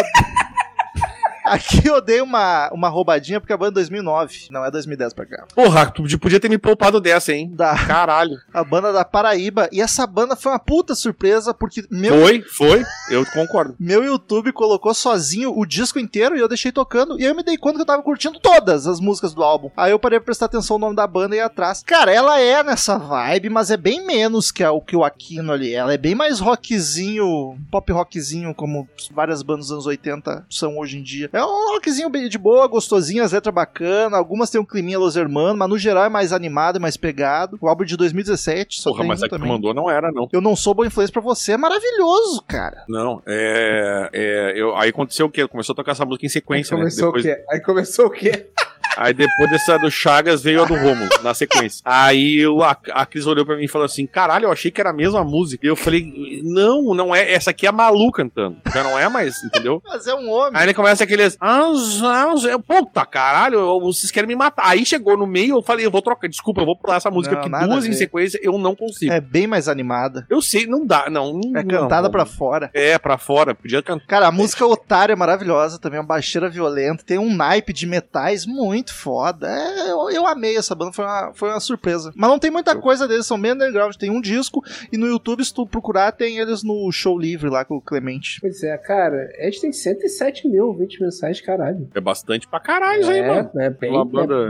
Aqui 1.53 1.87
eu 1.87 2.01
dei 2.01 2.21
uma, 2.21 2.69
uma 2.73 2.89
roubadinha 2.89 3.39
porque 3.39 3.53
a 3.53 3.57
banda 3.57 3.71
é 3.71 3.83
2009, 3.83 4.47
não 4.51 4.65
é 4.65 4.71
2010 4.71 5.13
pra 5.13 5.25
cá. 5.25 5.45
Porra, 5.55 5.89
tu 5.91 6.03
podia 6.19 6.39
ter 6.39 6.49
me 6.49 6.57
poupado 6.57 6.99
dessa, 6.99 7.33
hein? 7.33 7.51
Da, 7.53 7.75
Caralho. 7.85 8.37
a 8.53 8.63
banda 8.63 8.91
da 8.91 9.03
Paraíba. 9.05 9.69
E 9.71 9.81
essa 9.81 10.05
banda 10.05 10.35
foi 10.35 10.51
uma 10.51 10.59
puta 10.59 10.95
surpresa 10.95 11.53
porque 11.53 11.83
meu, 11.89 12.19
Foi, 12.21 12.41
foi. 12.41 12.83
Eu 13.09 13.25
concordo. 13.25 13.75
meu 13.79 14.03
YouTube 14.03 14.51
colocou 14.51 14.93
sozinho 14.93 15.53
o 15.57 15.65
disco 15.65 15.99
inteiro 15.99 16.35
e 16.35 16.39
eu 16.39 16.47
deixei 16.47 16.71
tocando. 16.71 17.19
E 17.19 17.23
aí 17.23 17.29
eu 17.29 17.35
me 17.35 17.43
dei 17.43 17.57
conta 17.57 17.75
que 17.75 17.81
eu 17.81 17.85
tava 17.85 18.01
curtindo 18.03 18.39
todas 18.39 18.87
as 18.87 18.99
músicas 18.99 19.33
do 19.33 19.43
álbum. 19.43 19.69
Aí 19.75 19.91
eu 19.91 19.99
parei 19.99 20.19
pra 20.19 20.25
prestar 20.25 20.45
atenção 20.45 20.77
no 20.77 20.85
nome 20.85 20.95
da 20.95 21.05
banda 21.07 21.35
e 21.35 21.39
atrás. 21.39 21.83
Cara, 21.85 22.11
ela 22.11 22.39
é 22.39 22.63
nessa 22.63 22.97
vibe, 22.97 23.49
mas 23.49 23.69
é 23.71 23.77
bem 23.77 24.05
menos 24.05 24.51
que 24.51 24.63
o 24.63 24.81
que 24.81 24.95
o 24.95 25.03
Aquino 25.03 25.51
ali. 25.51 25.73
Ela 25.73 25.93
é 25.93 25.97
bem 25.97 26.15
mais 26.15 26.39
rockzinho, 26.39 27.57
pop 27.71 27.91
rockzinho, 27.91 28.53
como 28.53 28.87
várias 29.11 29.41
bandas 29.43 29.65
dos 29.67 29.71
anos 29.73 29.85
80 29.85 30.45
são 30.49 30.77
hoje 30.77 30.97
em 30.97 31.03
dia. 31.03 31.29
É 31.33 31.42
um 31.45 31.73
rockzinho 31.73 32.09
de 32.29 32.37
boa, 32.37 32.67
gostosinho, 32.67 33.23
as 33.23 33.31
letras 33.31 33.53
bacanas. 33.53 34.17
Algumas 34.17 34.49
tem 34.49 34.59
um 34.59 34.65
climinha 34.65 34.99
Los 34.99 35.15
Hermanos, 35.15 35.57
mas 35.57 35.69
no 35.69 35.77
geral 35.77 36.05
é 36.05 36.09
mais 36.09 36.31
animado 36.31 36.77
e 36.77 36.79
mais 36.79 36.97
pegado. 36.97 37.57
O 37.61 37.67
álbum 37.67 37.83
de 37.83 37.97
2017, 37.97 38.81
só 38.81 38.89
Porra, 38.89 39.01
tem 39.01 39.07
mas 39.07 39.21
um 39.21 39.25
a 39.25 39.27
que 39.27 39.35
tu 39.35 39.37
também. 39.37 39.51
mandou 39.51 39.73
não 39.73 39.89
era, 39.89 40.11
não. 40.11 40.27
Eu 40.31 40.41
não 40.41 40.55
sou 40.55 40.73
boa 40.73 40.87
influência 40.87 41.11
pra 41.13 41.21
você, 41.21 41.53
é 41.53 41.57
maravilhoso, 41.57 42.43
cara. 42.47 42.83
Não, 42.87 43.21
é. 43.25 44.09
é 44.13 44.53
eu, 44.55 44.75
aí 44.75 44.89
aconteceu 44.89 45.25
o 45.25 45.29
quê? 45.29 45.47
Começou 45.47 45.73
a 45.73 45.75
tocar 45.75 45.91
essa 45.93 46.05
música 46.05 46.25
em 46.25 46.27
Aí 46.27 46.31
sequência, 46.31 46.75
né? 46.75 46.81
começou 46.81 47.05
Depois, 47.07 47.25
o 47.25 47.27
quê? 47.27 47.45
Aí 47.49 47.61
começou 47.61 48.05
o 48.07 48.09
quê? 48.09 48.47
Aí 48.97 49.13
depois 49.13 49.49
dessa 49.49 49.77
do 49.77 49.89
Chagas 49.89 50.41
veio 50.43 50.61
a 50.63 50.65
do 50.65 50.75
Romulo, 50.75 51.09
na 51.23 51.33
sequência. 51.33 51.81
Aí 51.83 52.37
eu, 52.37 52.61
a, 52.63 52.77
a 52.91 53.05
Cris 53.05 53.25
olhou 53.25 53.45
pra 53.45 53.55
mim 53.57 53.63
e 53.63 53.67
falou 53.67 53.85
assim: 53.85 54.05
caralho, 54.05 54.45
eu 54.45 54.51
achei 54.51 54.69
que 54.71 54.79
era 54.79 54.91
a 54.91 54.93
mesma 54.93 55.23
música. 55.23 55.65
E 55.65 55.69
eu 55.69 55.75
falei: 55.75 56.41
não, 56.43 56.93
não 56.93 57.15
é. 57.15 57.31
Essa 57.31 57.49
aqui 57.51 57.65
é 57.65 57.69
a 57.69 57.71
Malu 57.71 58.11
cantando. 58.11 58.57
Já 58.73 58.83
não 58.83 58.97
é 58.97 59.09
mais, 59.09 59.35
entendeu? 59.43 59.81
Mas 59.85 60.05
é 60.07 60.13
um 60.13 60.29
homem. 60.29 60.51
Aí 60.55 60.65
ele 60.65 60.73
começa 60.73 61.03
aqueles. 61.03 61.37
"Ah, 61.39 61.61
ah, 62.03 62.33
eu- 62.47 62.59
Puta, 62.59 63.05
caralho, 63.05 63.79
vocês 63.81 64.11
querem 64.11 64.27
me 64.27 64.35
matar. 64.35 64.63
Aí 64.67 64.85
chegou 64.85 65.17
no 65.17 65.25
meio, 65.25 65.55
eu 65.57 65.61
falei: 65.61 65.85
eu 65.85 65.91
vou 65.91 66.01
trocar, 66.01 66.27
desculpa, 66.27 66.61
eu 66.61 66.65
vou 66.65 66.77
pular 66.77 66.97
essa 66.97 67.09
música, 67.11 67.35
Não, 67.35 67.41
porque 67.49 67.65
duas 67.67 67.85
em 67.85 67.93
sequência 67.93 68.39
eu 68.43 68.57
não 68.57 68.75
consigo. 68.75 69.11
É 69.11 69.19
bem 69.21 69.47
mais 69.47 69.67
animada. 69.67 70.25
Eu 70.29 70.41
sei, 70.41 70.67
não 70.67 70.85
dá, 70.85 71.09
não. 71.09 71.39
É 71.55 71.63
não, 71.63 71.81
cantada 71.81 72.03
não. 72.03 72.11
pra 72.11 72.25
fora. 72.25 72.69
É, 72.73 72.97
pra 72.97 73.17
fora, 73.17 73.55
podia 73.55 73.81
cantar. 73.81 74.05
Cara, 74.07 74.27
a 74.27 74.31
música 74.31 74.65
Otário 74.65 75.13
é 75.13 75.15
maravilhosa 75.15 75.79
também, 75.79 75.99
uma 75.99 76.05
baixeira 76.05 76.49
violenta, 76.49 77.03
tem 77.05 77.17
um 77.17 77.33
naipe 77.35 77.73
de 77.73 77.85
metais 77.85 78.45
muito 78.45 78.82
foda. 78.91 79.47
É, 79.47 79.91
eu, 79.91 80.09
eu 80.09 80.25
amei 80.25 80.57
essa 80.57 80.73
banda, 80.73 80.91
foi 80.91 81.05
uma, 81.05 81.31
foi 81.33 81.49
uma 81.49 81.59
surpresa. 81.59 82.11
Mas 82.15 82.29
não 82.29 82.39
tem 82.39 82.49
muita 82.51 82.75
coisa 82.75 83.07
deles, 83.07 83.25
são 83.25 83.39
bem 83.39 83.51
underground. 83.51 83.95
Tem 83.95 84.09
um 84.09 84.19
disco 84.19 84.63
e 84.91 84.97
no 84.97 85.07
YouTube, 85.07 85.45
se 85.45 85.53
tu 85.53 85.65
procurar, 85.65 86.11
tem 86.11 86.39
eles 86.39 86.63
no 86.63 86.91
show 86.91 87.17
livre 87.17 87.49
lá 87.49 87.63
com 87.63 87.75
o 87.75 87.81
Clemente. 87.81 88.39
Pois 88.41 88.63
é, 88.63 88.77
cara, 88.77 89.29
eles 89.37 89.59
têm 89.59 89.71
107 89.71 90.47
mil 90.47 90.67
ouvintes 90.67 90.99
mensais, 90.99 91.39
caralho. 91.39 91.89
É 91.93 92.01
bastante 92.01 92.47
pra 92.47 92.59
caralho 92.59 93.07
aí, 93.07 93.21
mano. 93.21 93.51
É, 93.55 93.65
é, 93.65 93.69
bem, 93.69 93.93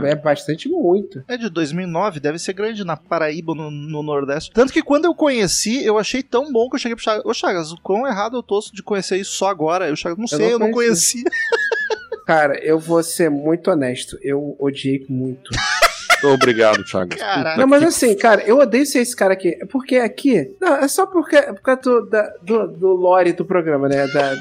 é, 0.04 0.10
é 0.10 0.14
bastante 0.14 0.68
muito. 0.68 1.22
É 1.28 1.36
de 1.36 1.48
2009, 1.48 2.20
deve 2.20 2.38
ser 2.38 2.52
grande 2.52 2.84
na 2.84 2.96
Paraíba, 2.96 3.54
no, 3.54 3.70
no 3.70 4.02
Nordeste. 4.02 4.50
Tanto 4.52 4.72
que 4.72 4.82
quando 4.82 5.04
eu 5.04 5.14
conheci, 5.14 5.84
eu 5.84 5.98
achei 5.98 6.22
tão 6.22 6.52
bom 6.52 6.68
que 6.68 6.76
eu 6.76 6.80
cheguei 6.80 6.96
pro 6.96 7.04
Chagas. 7.04 7.24
Ô 7.24 7.34
Chagas, 7.34 7.72
o 7.72 7.80
quão 7.80 8.06
errado 8.06 8.36
eu 8.36 8.42
tô 8.42 8.60
de 8.72 8.82
conhecer 8.82 9.16
isso 9.16 9.32
só 9.32 9.48
agora? 9.48 9.88
Eu, 9.88 9.96
Chagas, 9.96 10.18
não 10.18 10.26
sei, 10.26 10.38
não 10.38 10.48
eu 10.50 10.58
não 10.58 10.70
conheci. 10.70 11.22
conhecia. 11.22 11.24
Cara, 12.26 12.58
eu 12.64 12.78
vou 12.78 13.02
ser 13.02 13.30
muito 13.30 13.70
honesto. 13.70 14.18
Eu 14.22 14.56
odiei 14.58 15.04
muito. 15.08 15.50
Obrigado, 16.24 16.86
Chagas. 16.86 17.18
Caraca. 17.18 17.60
Não, 17.60 17.66
mas 17.66 17.82
assim, 17.82 18.16
cara, 18.16 18.42
eu 18.46 18.58
odeio 18.58 18.86
ser 18.86 19.00
esse 19.00 19.14
cara 19.14 19.34
aqui. 19.34 19.58
É 19.60 19.66
Porque 19.66 19.96
aqui. 19.96 20.54
Não, 20.58 20.76
é 20.76 20.88
só 20.88 21.04
porque, 21.06 21.36
por 21.42 21.60
causa 21.60 21.82
do, 21.82 22.06
da- 22.06 22.32
do, 22.42 22.66
do 22.68 22.88
lore 22.94 23.32
do 23.34 23.44
programa, 23.44 23.88
né? 23.90 24.06
Da, 24.06 24.34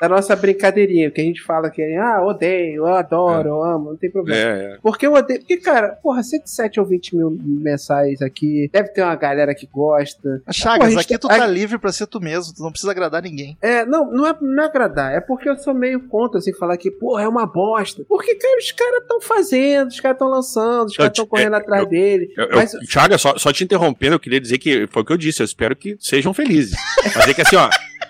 da 0.00 0.08
nossa 0.08 0.34
brincadeirinha. 0.36 1.10
Que 1.10 1.20
a 1.20 1.24
gente 1.24 1.42
fala 1.42 1.70
que, 1.70 1.82
ah, 1.96 2.22
odeio, 2.24 2.86
eu 2.86 2.86
adoro, 2.86 3.48
eu 3.48 3.64
amo, 3.64 3.90
não 3.90 3.96
tem 3.96 4.10
problema. 4.10 4.40
É, 4.40 4.64
é. 4.74 4.78
Porque 4.82 5.06
eu 5.06 5.12
odeio. 5.14 5.40
Porque, 5.40 5.56
cara, 5.58 5.90
porra, 6.02 6.22
107 6.22 6.80
ou 6.80 6.86
20 6.86 7.16
mil 7.16 7.38
mensais 7.42 8.20
aqui. 8.22 8.68
Deve 8.72 8.88
ter 8.90 9.02
uma 9.02 9.14
galera 9.16 9.54
que 9.54 9.66
gosta. 9.66 10.42
Chagas, 10.50 10.78
Pô, 10.78 10.84
a 10.84 10.90
gente 10.90 11.00
aqui 11.00 11.18
tu 11.18 11.28
tá- 11.28 11.38
tá 11.38 11.46
livre 11.46 11.78
pra 11.78 11.92
ser 11.92 12.06
tu 12.06 12.20
mesmo, 12.20 12.54
tu 12.54 12.62
não 12.62 12.70
precisa 12.70 12.90
agradar 12.92 13.22
ninguém. 13.22 13.56
É, 13.60 13.84
não, 13.84 14.10
não 14.10 14.26
é, 14.26 14.36
não 14.40 14.62
é 14.62 14.66
agradar. 14.66 15.12
É 15.12 15.20
porque 15.20 15.48
eu 15.48 15.56
sou 15.56 15.74
meio 15.74 16.00
contra, 16.08 16.38
assim, 16.38 16.52
falar 16.54 16.76
que, 16.76 16.90
porra, 16.90 17.22
é 17.24 17.28
uma 17.28 17.46
bosta. 17.46 18.02
Porque, 18.08 18.34
cara, 18.36 18.58
os 18.58 18.72
caras 18.72 19.02
estão 19.02 19.20
fazendo, 19.20 19.88
os 19.88 20.00
caras 20.00 20.14
estão 20.16 20.28
lançando, 20.28 20.88
os 20.88 20.96
caras 20.96 21.12
estão 21.12 21.24
te- 21.24 21.28
correndo 21.28 21.54
é, 21.54 21.58
atrás 21.58 21.82
eu- 21.82 21.88
dele. 21.88 22.32
Eu, 22.36 22.44
eu, 22.46 22.56
Mas- 22.56 22.72
Chagas, 22.88 23.20
só, 23.20 23.36
só 23.38 23.52
te 23.52 23.64
interrompendo, 23.64 24.14
eu 24.14 24.20
queria 24.20 24.40
dizer 24.40 24.58
que 24.58 24.86
foi 24.86 25.02
o 25.02 25.04
que 25.04 25.12
eu 25.12 25.16
disse, 25.16 25.42
eu 25.42 25.44
espero 25.44 25.74
que 25.76 25.96
sejam 26.00 26.32
felizes. 26.34 26.76
Mas 27.14 27.28
é 27.28 27.34
que 27.34 27.42
assim, 27.42 27.56
ó, 27.56 27.68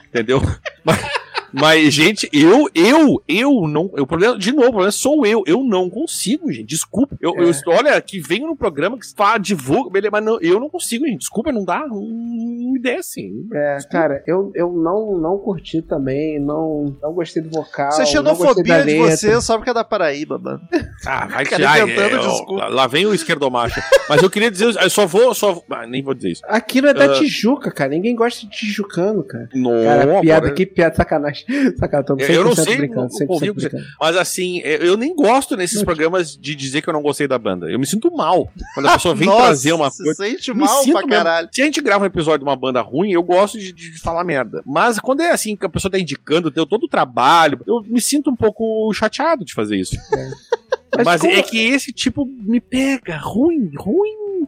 entendeu? 0.08 0.40
Mas, 0.84 0.96
Mas, 1.52 1.92
gente, 1.92 2.28
eu, 2.32 2.68
eu, 2.74 3.22
eu 3.28 3.68
não. 3.68 3.84
O 3.98 4.06
problema, 4.06 4.38
de 4.38 4.52
novo, 4.52 4.68
o 4.68 4.72
problema 4.72 4.92
sou 4.92 5.26
eu. 5.26 5.42
Eu 5.46 5.62
não 5.64 5.88
consigo, 5.90 6.50
gente. 6.52 6.66
Desculpa. 6.66 7.16
Eu, 7.20 7.34
eu- 7.36 7.52
olha, 7.68 8.00
que 8.00 8.20
venho 8.20 8.46
no 8.46 8.56
programa 8.56 8.98
que 8.98 9.06
fala, 9.14 9.38
divulga, 9.38 9.90
beleza, 9.90 10.10
mas 10.12 10.24
não, 10.24 10.40
eu 10.40 10.58
não 10.60 10.68
consigo, 10.70 11.06
gente. 11.06 11.18
Desculpa, 11.20 11.50
não 11.52 11.64
dá. 11.64 11.80
Não, 11.86 12.00
não 12.00 12.72
me 12.72 12.78
desce. 12.80 13.30
É, 13.52 13.78
cara, 13.90 14.22
eu, 14.26 14.52
eu 14.54 14.72
não, 14.72 15.18
não 15.18 15.38
curti 15.38 15.82
também, 15.82 16.38
não, 16.40 16.96
não 17.02 17.12
gostei 17.12 17.42
do 17.42 17.50
vocal. 17.50 17.90
É 17.92 17.98
da 17.98 18.04
xenofobia 18.06 18.84
de 18.84 18.96
você 18.98 19.40
só 19.40 19.56
porque 19.56 19.70
é 19.70 19.74
da 19.74 19.84
Paraíba, 19.84 20.38
mano. 20.38 20.60
Ah, 21.06 21.26
vai 21.26 21.44
tirar. 21.46 21.80
inventando 21.82 22.16
ó, 22.20 22.28
desculpa. 22.30 22.66
lá 22.68 22.86
vem 22.86 23.06
o 23.06 23.14
esquerdomacho. 23.14 23.80
Mas 24.08 24.22
eu 24.22 24.30
queria 24.30 24.50
dizer, 24.50 24.74
eu 24.80 24.90
só 24.90 25.06
vou, 25.06 25.34
só. 25.34 25.62
ah, 25.70 25.86
nem 25.86 26.02
vou 26.02 26.14
dizer 26.14 26.30
isso. 26.32 26.42
Aquilo 26.46 26.86
é 26.88 26.94
da 26.94 27.04
Ah. 27.06 27.12
Tijuca, 27.14 27.70
cara. 27.70 27.90
Ninguém 27.90 28.14
gosta 28.14 28.46
de 28.46 28.50
tijucano, 28.52 29.22
cara. 29.24 29.48
Não, 29.54 29.70
Cara, 29.82 30.20
piada 30.20 30.36
agora- 30.38 30.52
aqui, 30.52 30.64
piada, 30.66 30.94
sacanagem. 30.94 31.39
Tô 32.06 32.16
Eu- 32.18 32.28
eu 32.28 32.44
não 32.44 32.52
100% 32.52 32.64
sei, 32.64 32.76
brincando, 32.76 33.00
não 33.02 33.08
100% 33.08 33.26
convivo 33.26 33.54
com 33.54 33.60
você. 33.60 33.68
brincando. 33.68 33.90
Mas 34.00 34.16
assim, 34.16 34.58
eu 34.60 34.80
eu 34.90 34.96
nem 34.96 35.14
gosto 35.14 35.56
nesses 35.56 35.78
Não, 35.78 35.84
programas 35.84 36.36
de 36.36 36.54
dizer 36.54 36.82
que 36.82 36.88
eu 36.88 36.92
não 36.92 37.02
gostei 37.02 37.28
da 37.28 37.38
banda. 37.38 37.70
Eu 37.70 37.78
me 37.78 37.86
sinto 37.86 38.10
mal. 38.10 38.50
Quando 38.74 38.86
a 38.86 38.92
pessoa 38.94 39.14
vem 39.14 39.26
Nossa, 39.28 39.42
trazer 39.44 39.72
uma 39.72 39.90
se 39.90 40.02
coisa. 40.02 40.24
sente 40.24 40.52
Me 40.52 40.60
mal 40.60 40.82
sinto 40.82 40.92
pra 40.92 41.06
mesmo. 41.06 41.10
caralho. 41.24 41.48
Se 41.52 41.62
a 41.62 41.64
gente 41.64 41.80
grava 41.80 42.04
um 42.04 42.06
episódio 42.06 42.38
de 42.40 42.44
uma 42.44 42.56
banda 42.56 42.80
ruim, 42.80 43.12
eu 43.12 43.22
gosto 43.22 43.58
de, 43.58 43.72
de 43.72 43.98
falar 44.00 44.24
merda. 44.24 44.62
Mas 44.66 44.98
quando 44.98 45.20
é 45.20 45.30
assim, 45.30 45.54
que 45.56 45.66
a 45.66 45.68
pessoa 45.68 45.90
tá 45.92 45.98
indicando, 45.98 46.50
deu 46.50 46.66
todo 46.66 46.84
o 46.84 46.88
trabalho, 46.88 47.60
eu 47.66 47.82
me 47.86 48.00
sinto 48.00 48.30
um 48.30 48.36
pouco 48.36 48.92
chateado 48.92 49.44
de 49.44 49.52
fazer 49.54 49.76
isso. 49.76 49.96
Mas 50.96 51.04
Mas, 51.06 51.20
como- 51.20 51.32
é 51.32 51.42
que 51.42 51.58
esse 51.58 51.92
tipo 51.92 52.26
me 52.26 52.60
pega. 52.60 53.16
Ruim, 53.18 53.70
ruim. 53.76 54.46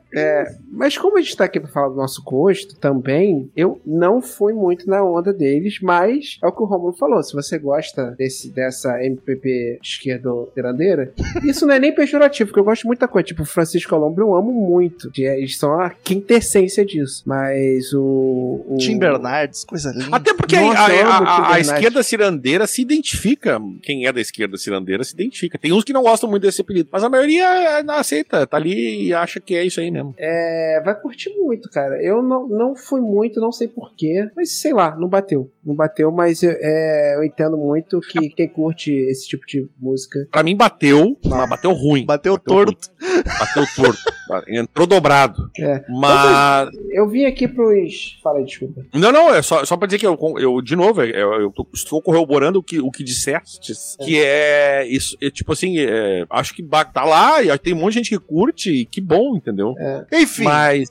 Mas 0.71 0.97
como 0.99 1.19
a 1.19 1.21
gente 1.21 1.37
tá 1.37 1.45
aqui 1.45 1.59
pra 1.61 1.69
falar 1.71 1.89
do 1.89 1.97
nosso 1.97 2.23
gosto 2.23 2.77
também, 2.77 3.51
eu 3.57 3.81
não 3.87 4.21
fui 4.21 4.53
muito 4.53 4.89
na 4.89 5.03
onda 5.05 5.33
deles, 5.33 5.79
mas 5.83 6.39
é 6.43 6.47
o 6.47 6.53
que 6.53 6.63
o 6.63 6.67
Romulo 6.67 6.93
falou. 6.93 7.23
Se 7.23 7.33
você 7.33 7.59
gosta 7.59 8.11
desse, 8.19 8.51
dessa 8.51 9.03
MPP 9.05 9.79
esquerdo-tirandeira, 9.83 11.13
isso 11.45 11.67
não 11.67 11.75
é 11.75 11.79
nem 11.79 11.95
pejorativo, 11.95 12.49
porque 12.49 12.61
eu 12.61 12.65
gosto 12.65 12.83
de 12.83 12.87
muita 12.89 13.09
coisa. 13.09 13.27
Tipo, 13.27 13.45
Francisco 13.45 13.95
Alombo 13.95 14.21
eu 14.21 14.35
amo 14.35 14.53
muito. 14.53 15.11
que 15.11 15.23
Eles 15.25 15.57
são 15.59 15.79
a 15.81 15.91
quintessência 15.91 16.85
disso. 16.85 17.23
Mas 17.27 17.93
o. 17.93 18.65
o... 18.69 18.77
Tim 18.79 18.99
Bernardes, 18.99 19.65
coisa 19.65 19.91
linda. 19.93 20.17
Até 20.17 20.35
porque 20.35 20.59
Nossa, 20.59 20.81
a, 20.81 21.19
a- 21.19 21.55
a- 21.55 21.61
esquerda 21.61 22.03
cirandeira 22.03 22.67
se 22.67 22.83
identifica. 22.83 23.61
Quem 23.83 24.07
é 24.07 24.13
da 24.13 24.21
esquerda 24.21 24.57
cirandeira 24.57 25.05
se 25.05 25.15
identifica. 25.15 25.59
Tem 25.59 25.73
uns 25.73 25.85
que 25.85 25.93
não 25.93 26.03
gostam 26.03 26.29
muito 26.29 26.43
desse 26.43 26.61
apelido, 26.61 26.89
mas 26.93 27.03
a 27.03 27.09
maioria 27.09 27.45
é, 27.79 27.83
não 27.83 27.95
aceita, 27.95 28.47
tá 28.47 28.57
ali 28.57 29.07
e 29.09 29.15
acha 29.15 29.41
que 29.41 29.55
é 29.55 29.65
isso 29.65 29.81
aí 29.81 29.91
mesmo. 29.91 30.02
É, 30.19 30.83
vai 30.85 30.99
curtir 31.01 31.31
muito, 31.39 31.71
cara. 31.71 32.03
Eu 32.03 32.23
não, 32.23 32.49
não 32.49 32.75
fui 32.75 33.01
muito, 33.01 33.41
não 33.41 33.53
sei 33.53 33.69
porquê, 33.69 34.29
mas 34.37 34.61
sei 34.61 34.73
lá, 34.73 34.97
não 34.97 35.09
bateu. 35.09 35.51
Não 35.65 35.75
bateu, 35.75 36.11
mas 36.11 36.43
eu, 36.43 36.51
é, 36.51 37.17
eu 37.17 37.25
entendo 37.25 37.57
muito 37.57 38.01
que 38.01 38.31
quem 38.31 38.49
curte 38.49 38.93
esse 38.93 39.29
tipo 39.29 39.47
de 39.47 39.69
música. 39.79 40.27
Pra 40.31 40.43
mim 40.43 40.57
bateu, 40.57 41.17
mas 41.25 41.49
bateu 41.49 41.73
ruim. 41.73 42.05
Bateu 42.05 42.33
Bateu 42.33 42.39
torto. 42.39 42.91
Bateu 43.39 43.65
torto. 43.77 44.13
Entrou 44.49 44.87
dobrado. 44.87 45.51
É. 45.59 45.85
Mas. 45.89 46.71
Eu 46.91 47.09
vim 47.09 47.25
aqui 47.25 47.47
pros. 47.47 48.19
Fala 48.23 48.39
aí, 48.39 48.45
desculpa. 48.45 48.85
Não, 48.95 49.13
não, 49.13 49.35
é 49.35 49.43
só, 49.43 49.65
só 49.65 49.77
pra 49.77 49.87
dizer 49.87 49.99
que 49.99 50.07
eu, 50.07 50.19
eu 50.39 50.63
de 50.63 50.77
novo, 50.77 51.03
eu, 51.03 51.33
eu 51.41 51.51
tô, 51.51 51.67
estou 51.73 52.01
corroborando 52.01 52.59
o 52.59 52.63
que, 52.63 52.81
o 52.81 52.91
que 52.91 53.05
disseste, 53.05 53.73
que 54.05 54.21
é 54.21 54.87
isso, 54.87 55.17
é, 55.21 55.31
tipo 55.31 55.53
assim, 55.53 55.79
é, 55.79 56.25
acho 56.31 56.55
que 56.55 56.63
tá 56.93 57.05
lá 57.05 57.43
e 57.43 57.57
tem 57.59 57.75
um 57.75 57.79
monte 57.79 57.93
de 57.93 57.99
gente 57.99 58.11
que 58.11 58.19
curte, 58.19 58.71
e 58.71 58.85
que 58.85 59.01
bom, 59.01 59.37
entendeu? 59.37 59.75
Enfim, 60.13 60.45
Mas, 60.45 60.89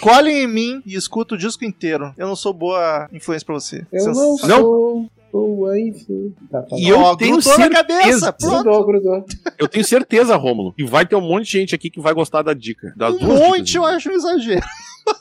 colhem 0.00 0.44
em 0.44 0.46
mim 0.48 0.82
e 0.86 0.94
escuta 0.94 1.34
o 1.34 1.38
disco 1.38 1.64
inteiro. 1.64 2.12
Eu 2.16 2.26
não 2.26 2.36
sou 2.36 2.52
boa 2.52 3.08
influência 3.12 3.44
pra 3.46 3.54
você. 3.54 3.86
Eu 3.92 4.00
Você- 4.00 4.08
não 4.08 4.14
Não. 4.14 4.38
sou. 4.38 5.10
boa, 5.32 5.80
enfim. 5.80 6.34
Tá, 6.50 6.60
tá. 6.62 6.76
E 6.78 6.88
eu 6.88 6.98
Ó, 7.00 7.16
tenho 7.16 7.36
grudou 7.36 7.58
na 7.58 7.64
certeza- 7.64 7.82
cabeça. 8.30 8.36
Grudou, 8.40 8.84
grudou. 8.86 9.24
eu 9.58 9.66
tenho 9.66 9.84
certeza, 9.84 10.36
Rômulo, 10.36 10.72
que 10.74 10.84
vai 10.84 11.06
ter 11.06 11.16
um 11.16 11.20
monte 11.22 11.44
de 11.46 11.52
gente 11.52 11.74
aqui 11.74 11.88
que 11.88 12.00
vai 12.00 12.12
gostar 12.12 12.42
da 12.42 12.52
dica. 12.52 12.92
Das 12.96 13.14
Um 13.14 13.18
duas 13.18 13.40
monte 13.40 13.62
dicas. 13.62 13.74
eu 13.74 13.84
acho 13.86 14.10
um 14.10 14.12
exagero. 14.12 14.60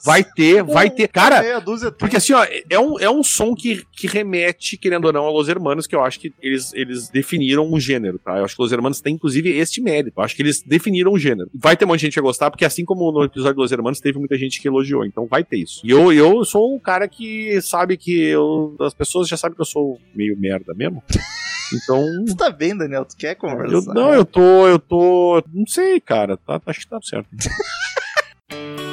Vai 0.04 0.24
ter, 0.24 0.64
vai 0.64 0.90
ter. 0.90 1.08
Cara, 1.08 1.62
Porque 1.98 2.18
assim, 2.18 2.34
ó, 2.34 2.46
é 2.70 2.80
um, 2.80 3.00
é 3.00 3.10
um 3.10 3.24
som 3.24 3.54
que, 3.54 3.86
que 3.92 4.08
remete, 4.08 4.78
querendo 4.78 5.06
ou 5.06 5.14
não, 5.14 5.26
a 5.26 5.30
Los 5.30 5.48
Hermanos, 5.48 5.86
que 5.86 5.96
eu 5.96 6.04
acho 6.04 6.20
que 6.20 6.34
eles, 6.42 6.74
eles 6.74 7.10
definiram 7.10 7.72
um 7.72 7.80
gênero, 7.80 8.18
tá? 8.18 8.38
Eu 8.38 8.46
acho 8.46 8.56
que 8.56 8.62
Los 8.62 8.72
Hermanos 8.72 9.00
tem, 9.00 9.16
inclusive, 9.16 9.50
este 9.50 9.82
mérito. 9.82 10.20
Eu 10.20 10.24
acho 10.24 10.36
que 10.36 10.42
eles 10.42 10.62
definiram 10.62 11.14
um 11.14 11.18
gênero. 11.18 11.50
Vai 11.54 11.78
ter 11.78 11.86
muita 11.86 12.02
gente 12.02 12.14
que 12.14 12.20
vai 12.20 12.30
gostar, 12.30 12.50
porque 12.50 12.66
assim 12.66 12.84
como 12.84 13.12
no 13.12 13.24
episódio 13.24 13.56
dos 13.56 13.64
Los 13.64 13.72
Hermanos, 13.72 14.00
teve 14.00 14.18
muita 14.18 14.38
gente 14.38 14.60
que 14.60 14.68
elogiou. 14.68 15.06
Então 15.06 15.28
vai 15.28 15.44
ter 15.44 15.58
isso. 15.58 15.82
E 15.84 15.92
eu, 15.92 16.12
eu 16.12 16.44
sou 16.46 16.76
um 16.76 16.80
cara 16.80 17.08
que 17.08 17.62
sabe 17.62 17.96
que 17.96 18.24
eu, 18.24 18.76
as 18.80 18.94
pessoas 18.94 19.28
já 19.28 19.38
sabem 19.38 19.56
que 19.56 19.62
eu 19.62 19.66
sou 19.66 20.00
meio 20.16 20.38
merda 20.38 20.74
mesmo. 20.74 21.04
Então. 21.74 22.04
Tu 22.26 22.36
tá 22.36 22.50
bem, 22.50 22.78
Daniel? 22.78 23.06
Tu 23.06 23.16
quer 23.16 23.34
conversar? 23.36 23.92
Eu, 23.92 23.94
não, 23.94 24.14
eu 24.14 24.26
tô, 24.26 24.68
eu 24.68 24.78
tô. 24.78 25.42
Não 25.54 25.66
sei, 25.66 26.02
cara. 26.02 26.36
Tá, 26.36 26.62
acho 26.66 26.82
que 26.82 26.90
tá 26.90 27.00
certo. 27.02 27.30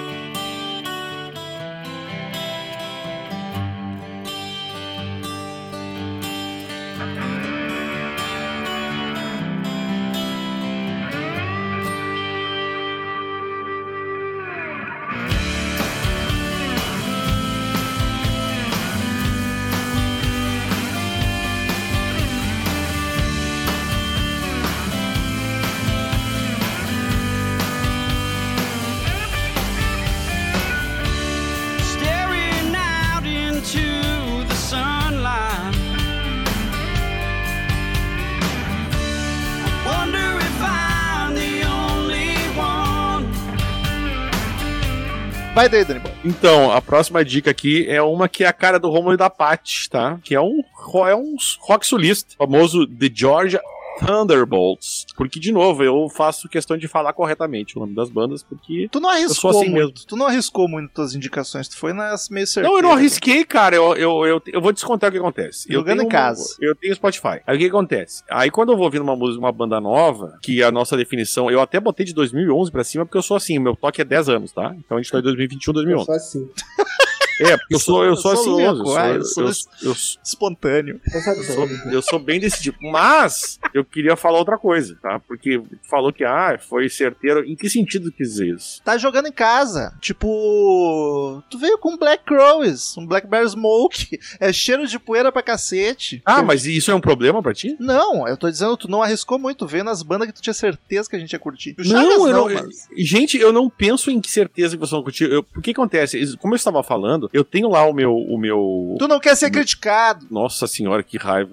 Vai 45.58 45.68
daí, 45.68 45.84
Dani. 45.84 46.00
Então, 46.24 46.70
a 46.70 46.80
próxima 46.80 47.24
dica 47.24 47.50
aqui 47.50 47.84
é 47.90 48.00
uma 48.00 48.28
que 48.28 48.44
é 48.44 48.46
a 48.46 48.52
cara 48.52 48.78
do 48.78 48.88
Romulo 48.88 49.14
e 49.14 49.16
da 49.16 49.28
Paty, 49.28 49.90
tá? 49.90 50.16
Que 50.22 50.36
é 50.36 50.40
um, 50.40 50.62
é 51.08 51.16
um 51.16 51.34
rock 51.58 51.84
sulista, 51.84 52.36
famoso 52.38 52.86
The 52.86 53.10
Georgia 53.12 53.60
Thunderbolts. 54.06 55.06
Porque, 55.16 55.38
de 55.40 55.52
novo, 55.52 55.82
eu 55.82 56.08
faço 56.08 56.48
questão 56.48 56.76
de 56.76 56.86
falar 56.88 57.12
corretamente 57.12 57.76
o 57.76 57.80
nome 57.80 57.94
das 57.94 58.08
bandas, 58.10 58.42
porque. 58.42 58.88
Tu 58.90 59.00
não 59.00 59.08
arriscou 59.10 59.52
sou 59.52 59.60
assim 59.62 59.70
muito. 59.70 59.94
mesmo. 59.94 60.06
Tu 60.08 60.16
não 60.16 60.26
arriscou 60.26 60.68
muito 60.68 60.92
tuas 60.92 61.14
indicações. 61.14 61.68
Tu 61.68 61.76
foi 61.76 61.92
nas 61.92 62.28
meio 62.28 62.46
certeiras. 62.46 62.70
Não, 62.70 62.78
eu 62.78 62.82
não 62.82 62.92
arrisquei, 62.96 63.44
cara. 63.44 63.76
Eu, 63.76 63.94
eu, 63.96 64.26
eu, 64.26 64.42
eu 64.46 64.60
vou 64.60 64.72
descontar 64.72 65.08
o 65.10 65.12
que 65.12 65.18
acontece. 65.18 65.68
Eu 65.68 65.80
Jogando 65.80 65.98
tenho 65.98 66.06
em 66.06 66.10
casa. 66.10 66.56
uma- 66.60 66.68
eu 66.68 66.74
tenho 66.74 66.94
Spotify. 66.94 67.40
Aí 67.46 67.56
o 67.56 67.58
que 67.58 67.66
acontece? 67.66 68.22
Aí 68.30 68.50
quando 68.50 68.70
eu 68.72 68.76
vou 68.76 68.84
ouvindo 68.84 69.02
uma 69.02 69.16
música, 69.16 69.38
uma 69.38 69.52
banda 69.52 69.80
nova, 69.80 70.38
que 70.42 70.62
a 70.62 70.70
nossa 70.70 70.96
definição, 70.96 71.50
eu 71.50 71.60
até 71.60 71.80
botei 71.80 72.04
de 72.06 72.14
2011 72.14 72.70
pra 72.70 72.84
cima, 72.84 73.04
porque 73.04 73.18
eu 73.18 73.22
sou 73.22 73.36
assim, 73.36 73.58
meu 73.58 73.74
toque 73.76 74.00
é 74.00 74.04
10 74.04 74.28
anos, 74.28 74.52
tá? 74.52 74.74
Então 74.78 74.96
a 74.98 75.02
gente 75.02 75.10
tá 75.10 75.18
em 75.18 75.22
2021, 75.22 75.70
Eu 75.70 75.74
2011. 75.74 76.06
sou 76.06 76.14
assim. 76.14 76.48
É, 77.40 77.56
porque 77.56 77.74
eu 77.74 77.78
sou, 77.78 78.04
eu 78.04 78.16
sou, 78.16 78.32
Eu 78.32 78.36
sou 78.36 78.54
assim 78.54 78.64
louco, 78.64 78.94
mesmo. 78.94 79.14
Eu 79.18 79.24
sou, 79.24 79.44
eu, 79.44 79.90
eu, 79.90 79.96
Espontâneo. 80.24 81.00
Eu 81.12 81.20
sou 81.20 81.32
eu 81.32 81.42
sou, 81.44 81.66
doido. 81.68 81.92
eu 81.92 82.02
sou 82.02 82.18
bem 82.18 82.40
desse 82.40 82.62
tipo. 82.62 82.78
Mas 82.90 83.58
eu 83.74 83.84
queria 83.84 84.16
falar 84.16 84.38
outra 84.38 84.58
coisa, 84.58 84.96
tá? 85.00 85.18
Porque 85.20 85.60
falou 85.88 86.12
que, 86.12 86.24
ah, 86.24 86.58
foi 86.58 86.88
certeiro. 86.88 87.44
Em 87.44 87.54
que 87.56 87.68
sentido 87.70 88.10
quis 88.12 88.28
dizer 88.30 88.54
isso? 88.54 88.82
Tá 88.82 88.96
jogando 88.98 89.26
em 89.28 89.32
casa. 89.32 89.94
Tipo. 90.00 91.42
Tu 91.50 91.58
veio 91.58 91.78
com 91.78 91.96
Black 91.96 92.24
Crows, 92.24 92.96
um 92.96 93.06
Blackberry 93.06 93.48
Smoke. 93.48 94.18
É 94.40 94.52
cheiro 94.52 94.86
de 94.86 94.98
poeira 94.98 95.32
pra 95.32 95.42
cacete. 95.42 96.22
Ah, 96.24 96.42
mas 96.42 96.64
isso 96.64 96.90
é 96.90 96.94
um 96.94 97.00
problema 97.00 97.42
pra 97.42 97.52
ti? 97.52 97.76
Não, 97.80 98.26
eu 98.28 98.36
tô 98.36 98.48
dizendo, 98.50 98.76
tu 98.76 98.88
não 98.88 99.02
arriscou 99.02 99.38
muito. 99.38 99.66
Veio 99.66 99.82
nas 99.82 100.02
bandas 100.02 100.28
que 100.28 100.34
tu 100.34 100.40
tinha 100.42 100.54
certeza 100.54 101.08
que 101.08 101.16
a 101.16 101.18
gente 101.18 101.32
ia 101.32 101.38
curtir. 101.38 101.74
O 101.78 101.84
Chagas 101.84 102.02
Não, 102.04 102.28
eu 102.28 102.32
não, 102.32 102.48
mas- 102.48 102.88
Gente, 102.96 103.36
eu 103.38 103.52
não 103.52 103.68
penso 103.68 104.10
em 104.10 104.20
que 104.20 104.30
certeza 104.30 104.76
que 104.76 104.80
vocês 104.80 104.90
vão 104.90 105.02
curtir. 105.02 105.24
Eu, 105.24 105.44
o 105.56 105.60
que 105.60 105.70
acontece? 105.72 106.36
Como 106.38 106.54
eu 106.54 106.56
estava 106.56 106.82
falando, 106.82 107.27
eu 107.32 107.44
tenho 107.44 107.68
lá 107.68 107.84
o 107.84 107.92
meu. 107.92 108.14
O 108.14 108.38
meu... 108.38 108.96
Tu 108.98 109.08
não 109.08 109.20
quer 109.20 109.36
ser 109.36 109.50
criticado. 109.50 110.26
Nossa 110.30 110.66
senhora, 110.66 111.02
que 111.02 111.16
raiva. 111.16 111.52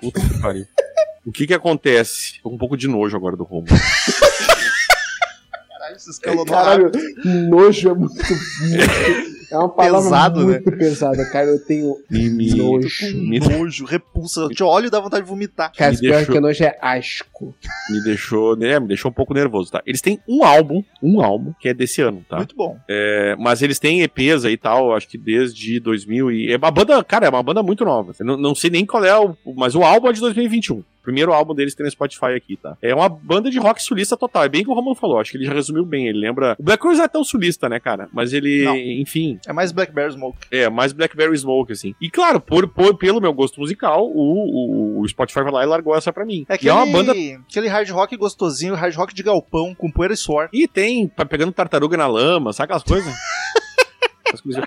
Puta 0.00 0.20
que 0.20 0.40
pariu. 0.40 0.66
O 1.24 1.30
que 1.30 1.46
que 1.46 1.54
acontece? 1.54 2.40
Tô 2.42 2.48
com 2.50 2.56
um 2.56 2.58
pouco 2.58 2.76
de 2.76 2.88
nojo 2.88 3.16
agora 3.16 3.36
do 3.36 3.44
Romulo. 3.44 3.68
Caralho, 5.68 6.00
se 6.00 6.10
escalonou 6.10 6.46
Caralho, 6.46 6.90
nojo 7.24 7.90
é 7.90 7.94
muito. 7.94 8.14
É 9.52 9.58
uma 9.58 9.68
palavra 9.68 10.00
Pesado, 10.02 10.40
né? 10.40 10.44
muito 10.64 10.72
pesada, 10.78 11.24
cara. 11.30 11.46
Eu 11.48 11.64
tenho 11.64 11.96
Me, 12.10 12.54
nojo. 12.56 12.88
me, 13.16 13.38
Nojo, 13.38 13.84
repulsa. 13.84 14.40
Eu 14.40 14.48
te 14.48 14.62
olho 14.62 14.86
e 14.86 14.90
dá 14.90 14.98
vontade 14.98 15.22
de 15.24 15.28
vomitar. 15.28 15.70
Cara, 15.76 15.92
Me 15.92 15.98
pior 15.98 16.16
deixou- 16.16 16.34
que 16.34 16.40
nojo 16.40 16.64
é 16.64 16.78
asco. 16.80 17.54
me 17.90 18.02
deixou, 18.04 18.56
né, 18.56 18.80
me 18.80 18.88
deixou 18.88 19.10
um 19.10 19.14
pouco 19.14 19.34
nervoso, 19.34 19.70
tá? 19.70 19.82
Eles 19.84 20.00
têm 20.00 20.18
um 20.28 20.42
álbum, 20.42 20.82
um 21.02 21.20
álbum, 21.20 21.52
que 21.60 21.68
é 21.68 21.74
desse 21.74 22.00
ano, 22.00 22.24
tá? 22.28 22.36
Muito 22.38 22.56
bom. 22.56 22.78
É, 22.88 23.36
mas 23.38 23.60
eles 23.62 23.78
têm 23.78 24.02
EPs 24.02 24.44
aí 24.44 24.54
e 24.54 24.56
tal, 24.56 24.94
acho 24.94 25.08
que 25.08 25.18
desde 25.18 25.78
2000 25.80 26.30
e... 26.30 26.52
É 26.52 26.56
uma 26.56 26.70
banda, 26.70 27.02
cara, 27.04 27.26
é 27.26 27.28
uma 27.28 27.42
banda 27.42 27.62
muito 27.62 27.84
nova. 27.84 28.12
Eu 28.18 28.24
não, 28.26 28.36
não 28.36 28.54
sei 28.54 28.70
nem 28.70 28.86
qual 28.86 29.04
é 29.04 29.16
o... 29.18 29.36
Mas 29.56 29.74
o 29.74 29.82
álbum 29.82 30.08
é 30.08 30.12
de 30.12 30.20
2021. 30.20 30.82
Primeiro 31.02 31.32
álbum 31.32 31.54
deles 31.54 31.74
tem 31.74 31.84
no 31.84 31.90
Spotify 31.90 32.26
aqui, 32.36 32.56
tá? 32.56 32.76
É 32.80 32.94
uma 32.94 33.08
banda 33.08 33.50
de 33.50 33.58
rock 33.58 33.82
sulista 33.82 34.16
total. 34.16 34.44
É 34.44 34.48
bem 34.48 34.62
o 34.62 34.64
que 34.64 34.70
o 34.70 34.74
Romulo 34.74 34.94
falou. 34.94 35.18
Acho 35.18 35.30
que 35.32 35.36
ele 35.36 35.44
já 35.46 35.52
resumiu 35.52 35.84
bem. 35.84 36.06
Ele 36.08 36.18
lembra. 36.18 36.56
O 36.58 36.62
Black 36.62 36.84
não 36.84 36.92
é 37.02 37.08
tão 37.08 37.24
sulista, 37.24 37.68
né, 37.68 37.80
cara? 37.80 38.08
Mas 38.12 38.32
ele, 38.32 38.64
Não. 38.64 38.76
enfim, 38.76 39.38
É 39.46 39.52
mais 39.52 39.72
Blackberry 39.72 40.12
Smoke. 40.12 40.38
é 40.50 40.68
mais 40.70 40.92
Blackberry 40.92 41.36
Smoke, 41.36 41.72
assim. 41.72 41.94
E 42.00 42.08
claro, 42.10 42.40
por, 42.40 42.68
por- 42.68 42.96
pelo 42.96 43.20
meu 43.20 43.32
gosto 43.32 43.60
musical, 43.60 44.06
o, 44.06 44.98
o, 44.98 45.00
o 45.00 45.08
Spotify 45.08 45.42
vai 45.42 45.52
lá 45.52 45.62
e 45.62 45.66
largou 45.66 45.94
essa 45.96 46.12
pra 46.12 46.24
mim. 46.24 46.44
É 46.48 46.52
e 46.52 46.54
aquele, 46.54 46.70
é 46.70 46.74
uma 46.74 46.86
banda. 46.86 47.12
aquele 47.12 47.68
hard 47.68 47.88
rock 47.90 48.16
gostosinho, 48.16 48.74
hard 48.74 48.94
rock 48.94 49.14
de 49.14 49.22
galpão, 49.22 49.74
com 49.74 49.90
poeira 49.90 50.14
e 50.14 50.16
suor. 50.16 50.48
E 50.52 50.68
tem, 50.68 51.08
tá 51.08 51.24
pegando 51.24 51.52
tartaruga 51.52 51.96
na 51.96 52.06
lama, 52.06 52.52
sabe 52.52 52.66
aquelas 52.66 52.82
coisas? 52.84 53.12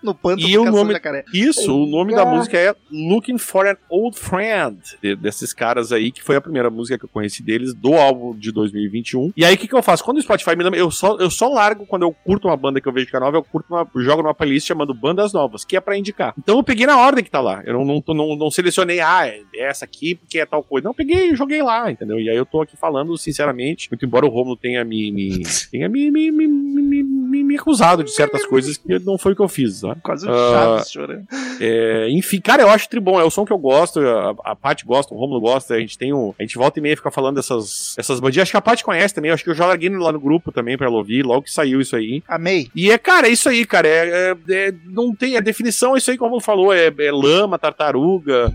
No 0.04 0.14
pântano 0.14 0.48
E 0.48 0.58
o 0.58 0.66
nome- 0.66 0.94
Jacaré. 0.94 1.24
Isso, 1.34 1.76
o 1.76 1.86
nome 1.86 2.14
da 2.14 2.26
música 2.26 2.58
é 2.58 2.76
Looking 2.92 3.38
for 3.38 3.66
an 3.68 3.76
Old 3.90 4.18
Friend, 4.18 4.78
de- 5.02 5.16
desses 5.16 5.54
caras 5.54 5.92
aí, 5.92 6.12
que 6.12 6.22
foi 6.24 6.36
a 6.36 6.42
primeira 6.42 6.70
música 6.70 6.98
que 6.98 7.06
eu 7.06 7.10
conheci 7.10 7.42
deles, 7.44 7.74
do 7.74 7.94
álbum 7.96 8.36
de 8.38 8.52
2021. 8.52 9.32
E 9.36 9.44
aí, 9.46 9.56
o 9.56 9.58
que, 9.58 9.68
que 9.68 9.74
eu 9.76 9.82
faço? 9.84 10.04
Quando 10.04 10.18
o 10.18 10.22
Spotify 10.22 10.56
me 10.56 10.64
lembra, 10.64 10.80
eu 10.80 10.92
só, 10.92 11.18
eu 11.18 11.30
só 11.30 11.48
largo 11.48 11.86
quando 11.86 12.04
eu 12.04 12.12
curto 12.12 12.48
uma 12.48 12.58
banda 12.58 12.80
que 12.80 12.88
eu 12.88 12.92
vejo 12.94 13.08
que 13.08 13.16
é 13.16 13.20
nova, 13.20 13.38
eu 13.38 13.44
curto 13.44 13.66
uma, 13.74 13.88
jogo 14.04 14.22
numa 14.22 14.34
playlist 14.34 14.68
chamando 14.68 14.94
Bandas 14.94 15.34
Novas, 15.34 15.64
que 15.66 15.76
é 15.76 15.80
pra 15.82 15.98
indicar. 15.98 16.34
Então 16.38 16.58
eu 16.58 16.64
peguei 16.64 16.86
na 16.86 16.98
ordem 16.98 17.24
que 17.24 17.32
tá 17.32 17.42
lá. 17.42 17.62
Eu 17.66 17.74
não, 17.74 17.86
não, 17.86 18.04
não, 18.14 18.36
não 18.36 18.52
selecionei, 18.52 19.00
ah, 19.00 19.28
é 19.28 19.42
essa 19.56 19.86
aqui 19.86 20.16
porque 20.16 20.40
é 20.40 20.46
tal 20.46 20.64
coisa. 20.64 20.86
Não, 20.86 20.92
eu 20.92 20.96
peguei 20.96 21.32
e 21.32 21.36
joguei 21.36 21.62
lá, 21.62 21.90
entendeu? 21.92 22.20
E 22.20 22.30
aí 22.30 22.36
eu 22.38 22.46
tô 22.46 22.62
aqui 22.62 22.78
falando, 22.78 23.18
sinceramente, 23.18 23.90
muito 23.92 24.06
embora 24.06 24.26
o 24.26 24.30
Romulo 24.30 24.56
tenha 24.58 24.84
me, 24.84 25.12
me, 25.12 25.44
tenha 25.72 25.90
me, 25.90 26.12
me, 26.12 26.32
me, 26.32 26.48
me, 26.48 27.04
me, 27.04 27.44
me 27.44 27.56
acusado 27.58 28.04
de 28.04 28.12
certas 28.12 28.46
coisas 28.46 28.78
que 28.78 29.00
não 29.00 29.18
foi 29.18 29.34
o 29.34 29.36
que 29.36 29.42
eu 29.42 29.45
fiz, 29.48 29.82
tá? 29.82 29.96
Quase 30.02 30.28
um 30.28 30.34
Chaves 30.34 30.92
chorando. 30.92 31.26
É, 31.60 32.08
enfim, 32.10 32.40
cara, 32.42 32.64
eu 32.64 32.70
acho 32.70 32.90
tribom, 32.90 33.20
é 33.20 33.24
o 33.24 33.30
som 33.30 33.46
que 33.46 33.54
eu 33.54 33.58
gosto, 33.58 34.00
a, 34.00 34.36
a 34.52 34.56
Paty 34.56 34.86
gosta, 34.86 35.14
o 35.14 35.18
Romulo 35.18 35.40
gosta, 35.42 35.74
a 35.76 35.80
gente 35.80 35.98
tem 35.98 36.14
um. 36.14 36.34
A 36.40 36.44
gente 36.44 36.58
volta 36.58 36.80
e 36.80 36.82
meia 36.82 36.96
fica 36.96 37.12
falando 37.12 37.36
dessas, 37.36 37.96
essas 37.98 38.20
bandinhas. 38.20 38.44
Acho 38.44 38.52
que 38.52 38.58
a 38.58 38.62
Paty 38.62 38.84
conhece 38.84 39.14
também, 39.16 39.32
acho 39.32 39.44
que 39.44 39.50
eu 39.50 39.56
já 39.56 39.66
larguei 39.66 39.90
lá 39.90 40.12
no 40.12 40.20
grupo 40.20 40.52
também 40.52 40.78
pra 40.78 40.88
ela 40.88 40.96
ouvir, 40.98 41.24
logo 41.24 41.44
que 41.44 41.52
saiu 41.52 41.80
isso 41.82 41.96
aí. 41.96 42.22
Amei. 42.28 42.70
E 42.76 42.92
é, 42.92 42.98
cara, 42.98 43.28
é 43.28 43.32
isso 43.32 43.50
aí, 43.50 43.66
cara. 43.66 43.88
É, 43.88 44.32
é- 44.32 44.36
é- 44.68 44.74
não 44.86 45.14
tem. 45.16 45.38
A 45.38 45.42
definição 45.42 45.96
é 45.96 45.98
isso 45.98 46.12
aí, 46.12 46.18
como 46.18 46.40
falou: 46.40 46.74
é, 46.74 46.88
é 46.88 47.12
lama, 47.12 47.58
tartaruga. 47.60 48.52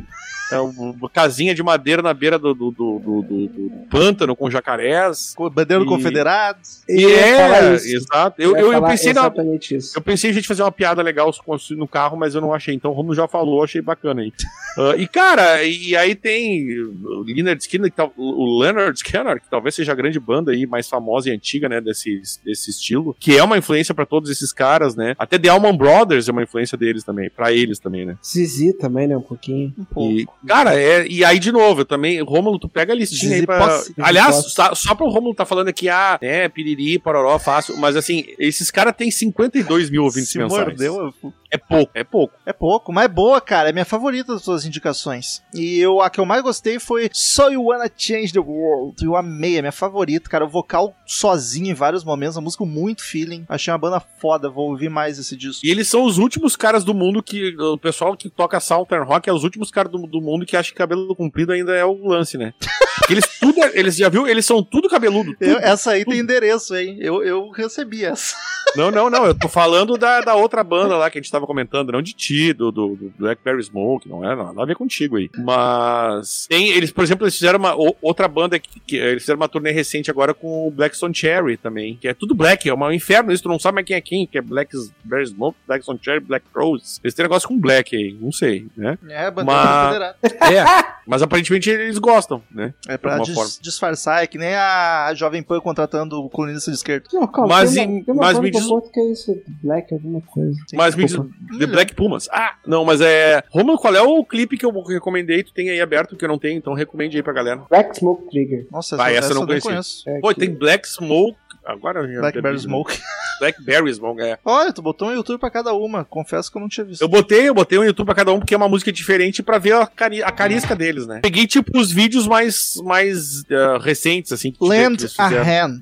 É 0.53 0.59
uma 0.59 1.09
casinha 1.09 1.55
de 1.55 1.63
madeira 1.63 2.03
na 2.03 2.13
beira 2.15 2.39
do, 2.39 2.55
do, 2.55 2.71
do, 2.71 2.99
do- 2.99 3.23
do- 3.23 3.47
do 3.49 3.71
pântano 3.91 4.35
com 4.37 4.51
jacarés. 4.51 5.33
Com 5.35 5.49
Bandeira 5.51 5.83
do 5.85 5.87
E- 5.87 5.89
Confederado. 5.89 6.59
E 6.89 7.05
é, 7.07 7.75
exato. 7.75 8.41
Eu, 8.41 8.57
eu, 8.57 8.73
eu 8.73 8.83
pensei 8.83 9.13
na, 9.13 9.31
isso. 9.71 9.97
eu 9.97 10.03
pensei 10.03 10.31
em 10.31 10.33
a 10.33 10.35
gente 10.35 10.49
fazer 10.49 10.63
uma 10.63 10.73
piada 10.73 11.03
legal 11.03 11.33
no 11.77 11.87
carro, 11.89 12.17
mas 12.17 12.35
eu 12.35 12.41
não 12.41 12.53
achei. 12.55 12.75
Então 12.75 12.91
o 12.91 12.95
Romulo 12.95 13.15
já 13.15 13.27
falou, 13.29 13.63
achei 13.63 13.81
bacana 13.81 14.23
aí. 14.23 14.33
Ah, 14.79 14.95
e 14.97 15.09
cara, 15.09 15.65
e 15.65 15.97
aí 15.97 16.15
tem 16.15 16.79
o 16.81 17.25
Leonard 17.27 17.61
Skinner, 17.61 17.91
que 17.93 18.01
o 18.17 18.61
Leonard 18.61 18.97
Skinner, 18.97 19.41
que 19.41 19.51
talvez 19.51 19.75
seja 19.75 19.91
a 19.91 19.97
grande 19.97 20.21
banda 20.21 20.53
aí 20.53 20.65
mais 20.65 20.89
famosa 20.89 21.29
e 21.29 21.33
antiga, 21.33 21.69
né, 21.69 21.81
desse, 21.81 22.23
desse 22.45 22.71
estilo, 22.71 23.15
que 23.19 23.37
é 23.37 23.43
uma 23.43 23.59
influência 23.59 23.93
pra 23.93 24.07
todos 24.07 24.31
esses 24.31 24.53
caras, 24.53 24.95
né? 24.95 25.17
Até 25.19 25.41
The 25.41 25.49
Allman 25.49 25.77
Brothers 25.77 26.29
é 26.29 26.33
uma 26.33 26.45
influência 26.45 26.79
deles 26.79 27.03
também, 27.03 27.29
pra 27.29 27.53
eles 27.53 27.81
também, 27.81 28.07
né? 28.07 28.17
Zizi 28.25 28.73
também, 28.75 29.09
né? 29.09 29.17
Um 29.17 29.21
pouquinho. 29.23 29.75
Um 29.77 29.85
pouco. 29.85 30.13
E, 30.13 30.25
cara, 30.47 30.75
é, 30.79 31.07
e 31.07 31.25
aí, 31.25 31.39
de 31.39 31.51
novo, 31.53 31.83
eu 31.83 31.85
também, 31.85 32.21
Rômulo, 32.23 32.59
tu 32.59 32.69
pega 32.69 32.93
a 32.93 32.97
listinha 32.97 33.37
aí 33.37 33.47
pra. 33.47 33.83
Aliás, 34.01 34.37
só, 34.53 34.75
só 34.75 34.95
pro 34.95 35.09
Rômulo 35.09 35.35
tá 35.35 35.45
falando 35.45 35.69
aqui, 35.69 35.89
ah, 35.89 36.19
né, 36.21 36.49
piriri, 36.49 36.99
pororó, 36.99 37.39
fácil, 37.39 37.77
mas 37.77 37.97
assim, 37.97 38.25
esses 38.39 38.71
caras 38.71 38.95
têm 38.97 39.11
52 39.11 39.91
mil 39.91 40.05
ouvintes 40.05 40.31
Se 40.31 40.39
mensais. 40.39 40.67
mordeu. 40.67 41.13
eu- 41.23 41.33
É 41.53 41.59
pouco, 41.59 41.91
é 41.95 42.05
pouco. 42.05 42.35
É 42.47 42.53
pouco, 42.53 42.93
mas 42.93 43.07
é 43.07 43.09
boa, 43.09 43.41
cara. 43.41 43.71
É 43.71 43.73
minha 43.73 43.85
favorita 43.85 44.35
das 44.35 44.43
suas 44.45 44.65
indicações. 44.65 45.43
E 45.53 45.81
eu, 45.81 46.01
a 46.01 46.09
que 46.09 46.21
eu 46.21 46.25
mais 46.25 46.43
gostei 46.45 46.79
foi 46.79 47.11
So 47.13 47.51
You 47.51 47.65
Wanna 47.65 47.91
Change 47.95 48.33
the 48.33 48.39
World. 48.39 49.05
Eu 49.05 49.17
amei, 49.17 49.59
é 49.59 49.61
minha 49.61 49.73
favorita, 49.73 50.31
cara. 50.31 50.45
O 50.45 50.49
vocal 50.49 50.95
sozinho 51.05 51.69
em 51.69 51.75
vários 51.75 52.05
momentos, 52.05 52.37
a 52.37 52.41
música 52.41 52.65
muito 52.65 53.03
feeling. 53.05 53.45
Achei 53.49 53.73
uma 53.73 53.79
banda 53.79 53.99
foda, 54.21 54.49
vou 54.49 54.71
ouvir 54.71 54.89
mais 54.89 55.19
esse 55.19 55.37
disco. 55.37 55.67
E 55.67 55.71
eles 55.73 55.89
são 55.89 56.05
os 56.05 56.19
últimos 56.19 56.55
caras 56.55 56.85
do 56.85 56.95
mundo 56.95 57.21
que. 57.21 57.53
O 57.61 57.77
pessoal 57.77 58.17
que 58.17 58.31
toca 58.31 58.61
Southern 58.61 59.05
Rock 59.05 59.29
é 59.29 59.33
os 59.33 59.43
últimos 59.43 59.73
caras 59.73 59.91
do, 59.91 59.99
do 60.07 60.21
mundo 60.21 60.30
que 60.47 60.57
acha 60.57 60.71
que 60.71 60.77
cabelo 60.77 61.15
comprido 61.17 61.53
ainda 61.53 61.75
é 61.75 61.85
o 61.85 62.07
lance, 62.07 62.37
né? 62.39 62.55
Porque 62.99 63.15
eles 63.15 63.39
tudo. 63.41 63.63
é- 63.63 63.73
Eles 63.79 63.97
já 63.97 64.09
viu? 64.09 64.27
Eles 64.29 64.45
são 64.47 64.63
tudo 64.63 64.89
cabeludo. 64.89 65.33
tudo. 65.35 65.49
Eu- 65.49 65.59
essa 65.59 65.93
aí 65.93 66.05
tem 66.05 66.19
endereço, 66.19 66.77
hein? 66.77 66.97
Eu, 67.01 67.23
eu 67.25 67.49
recebi 67.51 68.05
essa. 68.05 68.37
Não, 68.77 68.91
não, 68.91 69.11
não. 69.11 69.25
Eu 69.27 69.35
tô 69.35 69.49
falando 69.49 69.97
da, 69.97 70.21
da 70.21 70.35
outra 70.35 70.63
banda 70.63 70.97
lá 70.97 71.11
que 71.11 71.19
a 71.19 71.21
gente 71.21 71.31
tava 71.33 71.47
comentando, 71.47 71.91
não 71.91 72.03
de 72.03 72.13
ti, 72.13 72.53
do, 72.53 72.71
do, 72.71 72.95
do 72.95 73.13
Blackberry 73.19 73.63
Smoke, 73.63 74.09
não 74.09 74.23
é 74.25 74.37
nada 74.37 74.63
a 74.63 74.67
ver 74.67 74.77
contigo 74.77 75.17
aí. 75.17 75.29
Mas 75.39 76.47
tem, 76.49 76.69
eles, 76.71 76.93
por 76.93 77.03
exemplo, 77.03 77.25
eles 77.25 77.35
fizeram 77.35 77.59
uma 77.59 77.75
outra 78.01 78.29
banda 78.29 78.59
que, 78.59 78.79
que 78.81 78.97
eles 78.97 79.23
fizeram 79.23 79.41
uma 79.41 79.49
turnê 79.49 79.71
recente 79.73 80.11
agora 80.11 80.33
com 80.35 80.69
o 80.69 80.71
Blackstone 80.71 81.15
Cherry 81.15 81.57
também, 81.57 81.97
que 82.01 82.07
é 82.07 82.15
tudo 82.15 82.35
black, 82.35 82.69
é 82.69 82.75
um 82.75 82.93
inferno 82.93 83.33
isso, 83.33 83.43
tu 83.43 83.49
não 83.49 83.59
sabe 83.59 83.77
mais 83.77 83.87
quem 83.87 83.97
é 83.97 84.01
quem, 84.01 84.27
que 84.27 84.39
é 84.39 84.41
Blackberry 84.43 85.27
Smoke, 85.27 85.59
Blackstone 85.67 85.99
Cherry, 86.03 86.21
Black 86.21 86.47
Rose. 86.55 87.01
Eles 87.03 87.15
têm 87.15 87.25
negócio 87.25 87.49
com 87.49 87.59
black 87.59 87.97
aí, 87.97 88.17
não 88.21 88.31
sei, 88.31 88.67
né? 88.77 88.99
É, 89.09 89.31
bandeira 89.31 89.45
Mas-. 89.45 90.17
É, 90.23 90.65
mas 91.07 91.23
aparentemente 91.23 91.71
eles 91.71 91.99
gostam, 91.99 92.43
né? 92.51 92.75
É 92.89 92.99
pra 92.99 93.13
alguma 93.13 93.25
dis- 93.27 93.35
forma. 93.35 93.51
disfarçar, 93.63 94.23
é 94.23 94.27
que 94.27 94.37
nem 94.39 94.55
a 94.55 95.13
Jovem 95.15 95.43
Pan 95.43 95.61
contratando 95.61 96.23
o 96.23 96.29
colunista 96.29 96.71
de 96.71 96.77
esquerda. 96.77 97.07
Não, 97.13 97.27
calma, 97.27 97.49
Mas 97.57 97.73
tem 97.75 97.83
em- 97.85 97.87
uma, 97.97 98.05
tem 98.05 98.15
uma 98.15 98.23
mas 98.25 98.39
me 98.39 98.51
diz- 98.51 98.67
que 98.93 99.01
é 99.01 99.13
isso, 99.13 99.43
Black, 99.63 99.93
alguma 99.95 100.21
coisa. 100.21 100.57
Mas 100.75 100.95
me 100.95 101.05
diz. 101.05 101.17
The 101.59 101.67
Black 101.67 101.95
Pumas. 101.95 102.29
Ah, 102.31 102.55
não, 102.67 102.85
mas 102.85 103.01
é. 103.01 103.43
Romulo, 103.51 103.79
qual 103.79 103.95
é 103.95 104.03
o 104.03 104.25
clipe 104.25 104.57
que 104.59 104.67
eu 104.67 104.71
recomendei? 104.83 105.43
Tu 105.43 105.53
tem 105.53 105.71
aí 105.71 105.81
aberto 105.81 106.17
que 106.17 106.25
eu 106.25 106.29
não 106.29 106.39
tenho, 106.39 106.59
então 106.59 106.75
recomende 106.75 107.17
aí 107.17 107.23
pra 107.23 107.33
galera. 107.33 107.63
Black 107.69 107.97
Smoke 107.99 108.29
Trigger. 108.31 108.67
Nossa, 108.71 108.97
Vai, 108.97 109.17
essa, 109.17 109.29
essa 109.33 109.41
eu 109.41 109.47
não 109.47 109.61
conheço. 109.61 110.09
É 110.09 110.21
Pô, 110.21 110.29
que- 110.29 110.41
tem 110.41 110.51
Black 110.55 110.87
Smoke. 110.89 111.37
Agora 111.65 112.01
eu 112.01 112.13
já 112.13 112.21
Blackberry? 112.21 112.59
Smoke. 112.59 112.99
Blackberry 113.41 113.95
Smoke, 113.95 114.23
é. 114.23 114.39
Olha, 114.45 114.73
tu 114.73 114.83
botou 114.83 115.09
um 115.09 115.13
YouTube 115.13 115.39
pra 115.39 115.51
cada 115.51 115.73
uma. 115.73 116.05
Confesso 116.05 116.51
que 116.51 116.59
eu 116.59 116.61
não 116.61 116.69
tinha 116.69 116.85
visto. 116.85 117.03
Eu 117.03 117.09
botei, 117.09 117.49
eu 117.49 117.55
botei 117.55 117.79
um 117.79 117.85
YouTube 117.85 118.07
pra 118.07 118.15
cada 118.15 118.33
um 118.33 118.39
porque 118.39 118.55
é 118.55 118.57
uma 118.57 118.69
música 118.69 118.93
diferente 118.93 119.43
pra 119.43 119.59
ver 119.59 119.75
a, 119.75 119.87
cari 119.87 120.23
a 120.23 120.31
carisca 120.31 120.75
deles, 120.77 121.07
né? 121.07 121.21
Peguei 121.23 121.47
tipo 121.47 121.79
os 121.79 121.91
vídeos 121.91 122.27
mais 122.27 122.75
mais 122.85 123.45
eh, 123.51 123.79
recentes 123.81 124.33
assim 124.33 124.53
Lend 124.61 125.07
a. 125.19 125.27
Hand. 125.29 125.81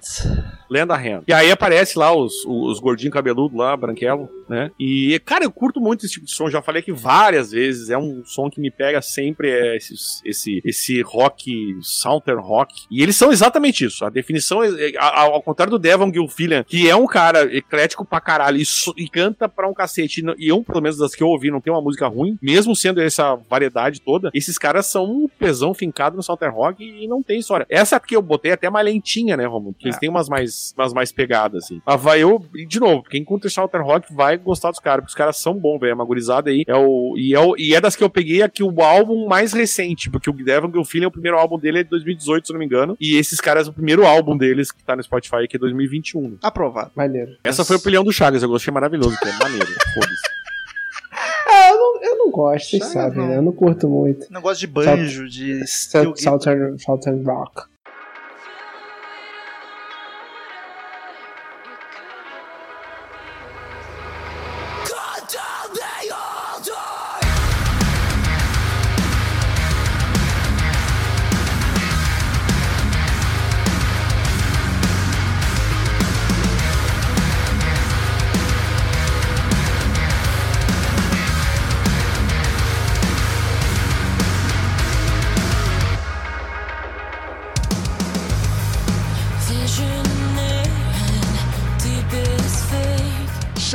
Lenda 0.71 0.95
Hand. 0.97 1.23
E 1.27 1.33
aí 1.33 1.51
aparece 1.51 1.99
lá 1.99 2.15
os, 2.15 2.33
os 2.47 2.79
gordinhos 2.81 3.13
cabeludos 3.13 3.57
lá, 3.59 3.77
branquelo, 3.77 4.29
né? 4.49 4.71
E, 4.79 5.19
cara, 5.25 5.45
eu 5.45 5.51
curto 5.51 5.81
muito 5.81 6.05
esse 6.05 6.15
tipo 6.15 6.27
de 6.27 6.33
som. 6.33 6.49
Já 6.51 6.61
falei 6.63 6.81
aqui 6.81 6.93
várias 6.93 7.51
vezes. 7.53 7.91
É 7.91 7.99
um 7.99 8.23
som 8.25 8.51
que 8.51 8.61
me 8.61 8.71
pega 8.71 9.01
sempre. 9.03 9.51
É 9.51 9.77
esse, 9.77 9.95
esse, 10.25 10.63
esse 10.65 11.03
rock, 11.03 11.77
southern 11.83 12.41
rock. 12.41 12.75
E 12.91 13.03
eles 13.03 13.17
são 13.17 13.31
exatamente 13.33 13.85
isso. 13.85 14.05
A 14.05 14.11
definição, 14.11 14.63
é, 14.63 14.91
é, 14.91 14.99
ao, 14.99 15.35
ao 15.35 15.43
contrário 15.43 15.71
do 15.71 15.79
Devon 15.79 16.13
Gilfillian, 16.13 16.65
que 16.65 16.89
é 16.89 16.97
um 16.97 17.07
cara 17.07 17.45
eclético 17.55 18.05
pra 18.05 18.21
caralho 18.21 18.59
e, 18.59 18.65
so- 18.65 18.95
e 18.97 19.09
canta 19.09 19.49
pra 19.49 19.69
um 19.69 19.75
cacete. 19.75 20.23
E 20.39 20.49
eu, 20.49 20.63
pelo 20.63 20.81
menos 20.83 20.99
das 20.99 21.15
que 21.15 21.23
eu 21.23 21.29
ouvi, 21.29 21.51
não 21.51 21.61
tem 21.61 21.73
uma 21.73 21.83
música 21.83 22.07
ruim. 22.07 22.39
Mesmo 22.43 22.75
sendo 22.75 23.01
essa 23.01 23.37
variedade 23.49 24.01
toda, 24.01 24.31
esses 24.35 24.59
caras 24.59 24.87
são 24.87 25.05
um 25.05 25.29
pesão 25.29 25.73
fincado 25.75 26.17
no 26.17 26.23
southern 26.23 26.55
rock 26.55 26.83
e 26.85 27.07
não 27.07 27.23
tem 27.23 27.39
história. 27.39 27.67
Essa 27.69 27.97
aqui 27.97 28.15
eu 28.17 28.23
botei 28.23 28.53
até 28.53 28.69
mais 28.71 28.85
lentinha, 28.87 29.37
né, 29.37 29.45
Romulo? 29.47 29.73
Porque 29.73 29.87
eles 29.89 29.99
têm 29.99 30.09
umas 30.09 30.29
mais, 30.29 30.55
umas 30.77 30.93
mais 30.93 31.13
pegadas, 31.13 31.65
assim. 31.65 31.81
Mas 31.87 32.01
vai 32.01 32.23
eu, 32.23 32.45
e 32.55 32.67
de 32.67 32.79
novo, 32.81 33.03
quem 33.03 33.25
curte 33.25 33.49
southern 33.51 33.87
rock 33.87 34.13
vai 34.13 34.37
gostar 34.37 34.71
dos 34.71 34.81
caras, 34.81 35.01
porque 35.03 35.11
os 35.11 35.15
caras 35.17 35.37
são 35.37 35.55
bons, 35.55 35.79
velho. 35.79 35.91
É 35.91 35.95
uma 35.95 36.05
gurizada 36.05 36.51
aí. 36.51 36.65
É 36.67 36.75
o, 36.77 37.15
e, 37.17 37.35
é 37.35 37.41
o, 37.41 37.55
e 37.57 37.75
é 37.75 37.81
das 37.81 37.97
que 37.97 38.05
eu 38.05 38.11
peguei 38.11 38.43
aqui 38.43 38.63
o 38.63 38.83
álbum 38.83 39.27
mais 39.27 39.53
recente, 39.53 40.11
porque 40.11 40.31
o 40.31 40.33
Devon 40.33 40.71
Gilfillian, 40.73 41.09
o 41.09 41.13
primeiro 41.13 41.39
álbum 41.39 41.59
dele 41.59 41.81
é 41.81 41.83
de 41.83 41.91
2018, 41.91 42.47
se 42.47 42.53
eu 42.53 42.55
não 42.55 42.59
me 42.61 42.67
engano. 42.67 42.97
E 43.01 43.17
esses 43.17 43.41
caras, 43.41 43.69
o 43.69 43.73
primeiro 43.73 44.07
álbum 44.07 44.37
deles, 44.37 44.71
que 44.73 44.83
tá 44.85 44.95
no 44.97 45.03
Spotify, 45.03 45.47
que 45.49 45.57
é 45.57 45.59
2021. 45.59 46.29
né? 46.31 46.37
Aprovado. 46.43 46.91
Maneiro. 46.95 47.37
Essa 47.45 47.65
foi 47.65 47.77
a 47.77 47.79
opinião 47.79 48.05
do 48.05 48.13
Chagas, 48.13 48.43
eu 48.43 48.49
gostei 48.49 48.73
maravilhoso, 48.73 49.19
que 49.19 49.29
é 49.29 49.33
maneiro. 49.33 49.67
Foda-se. 49.95 50.39
Ah, 51.51 51.71
eu 51.71 51.77
não, 51.77 52.03
eu 52.03 52.17
não 52.19 52.31
gosto, 52.31 52.71
vocês 52.71 52.85
Sabe, 52.85 52.93
sabem, 53.15 53.19
não. 53.19 53.29
né? 53.29 53.37
Eu 53.39 53.43
não 53.43 53.53
curto 53.53 53.89
muito. 53.89 54.27
Negócio 54.31 54.61
de 54.61 54.67
banjo, 54.67 55.29
de. 55.29 55.67
Southern, 55.67 56.79
Southern 56.79 57.23
Rock. 57.25 57.63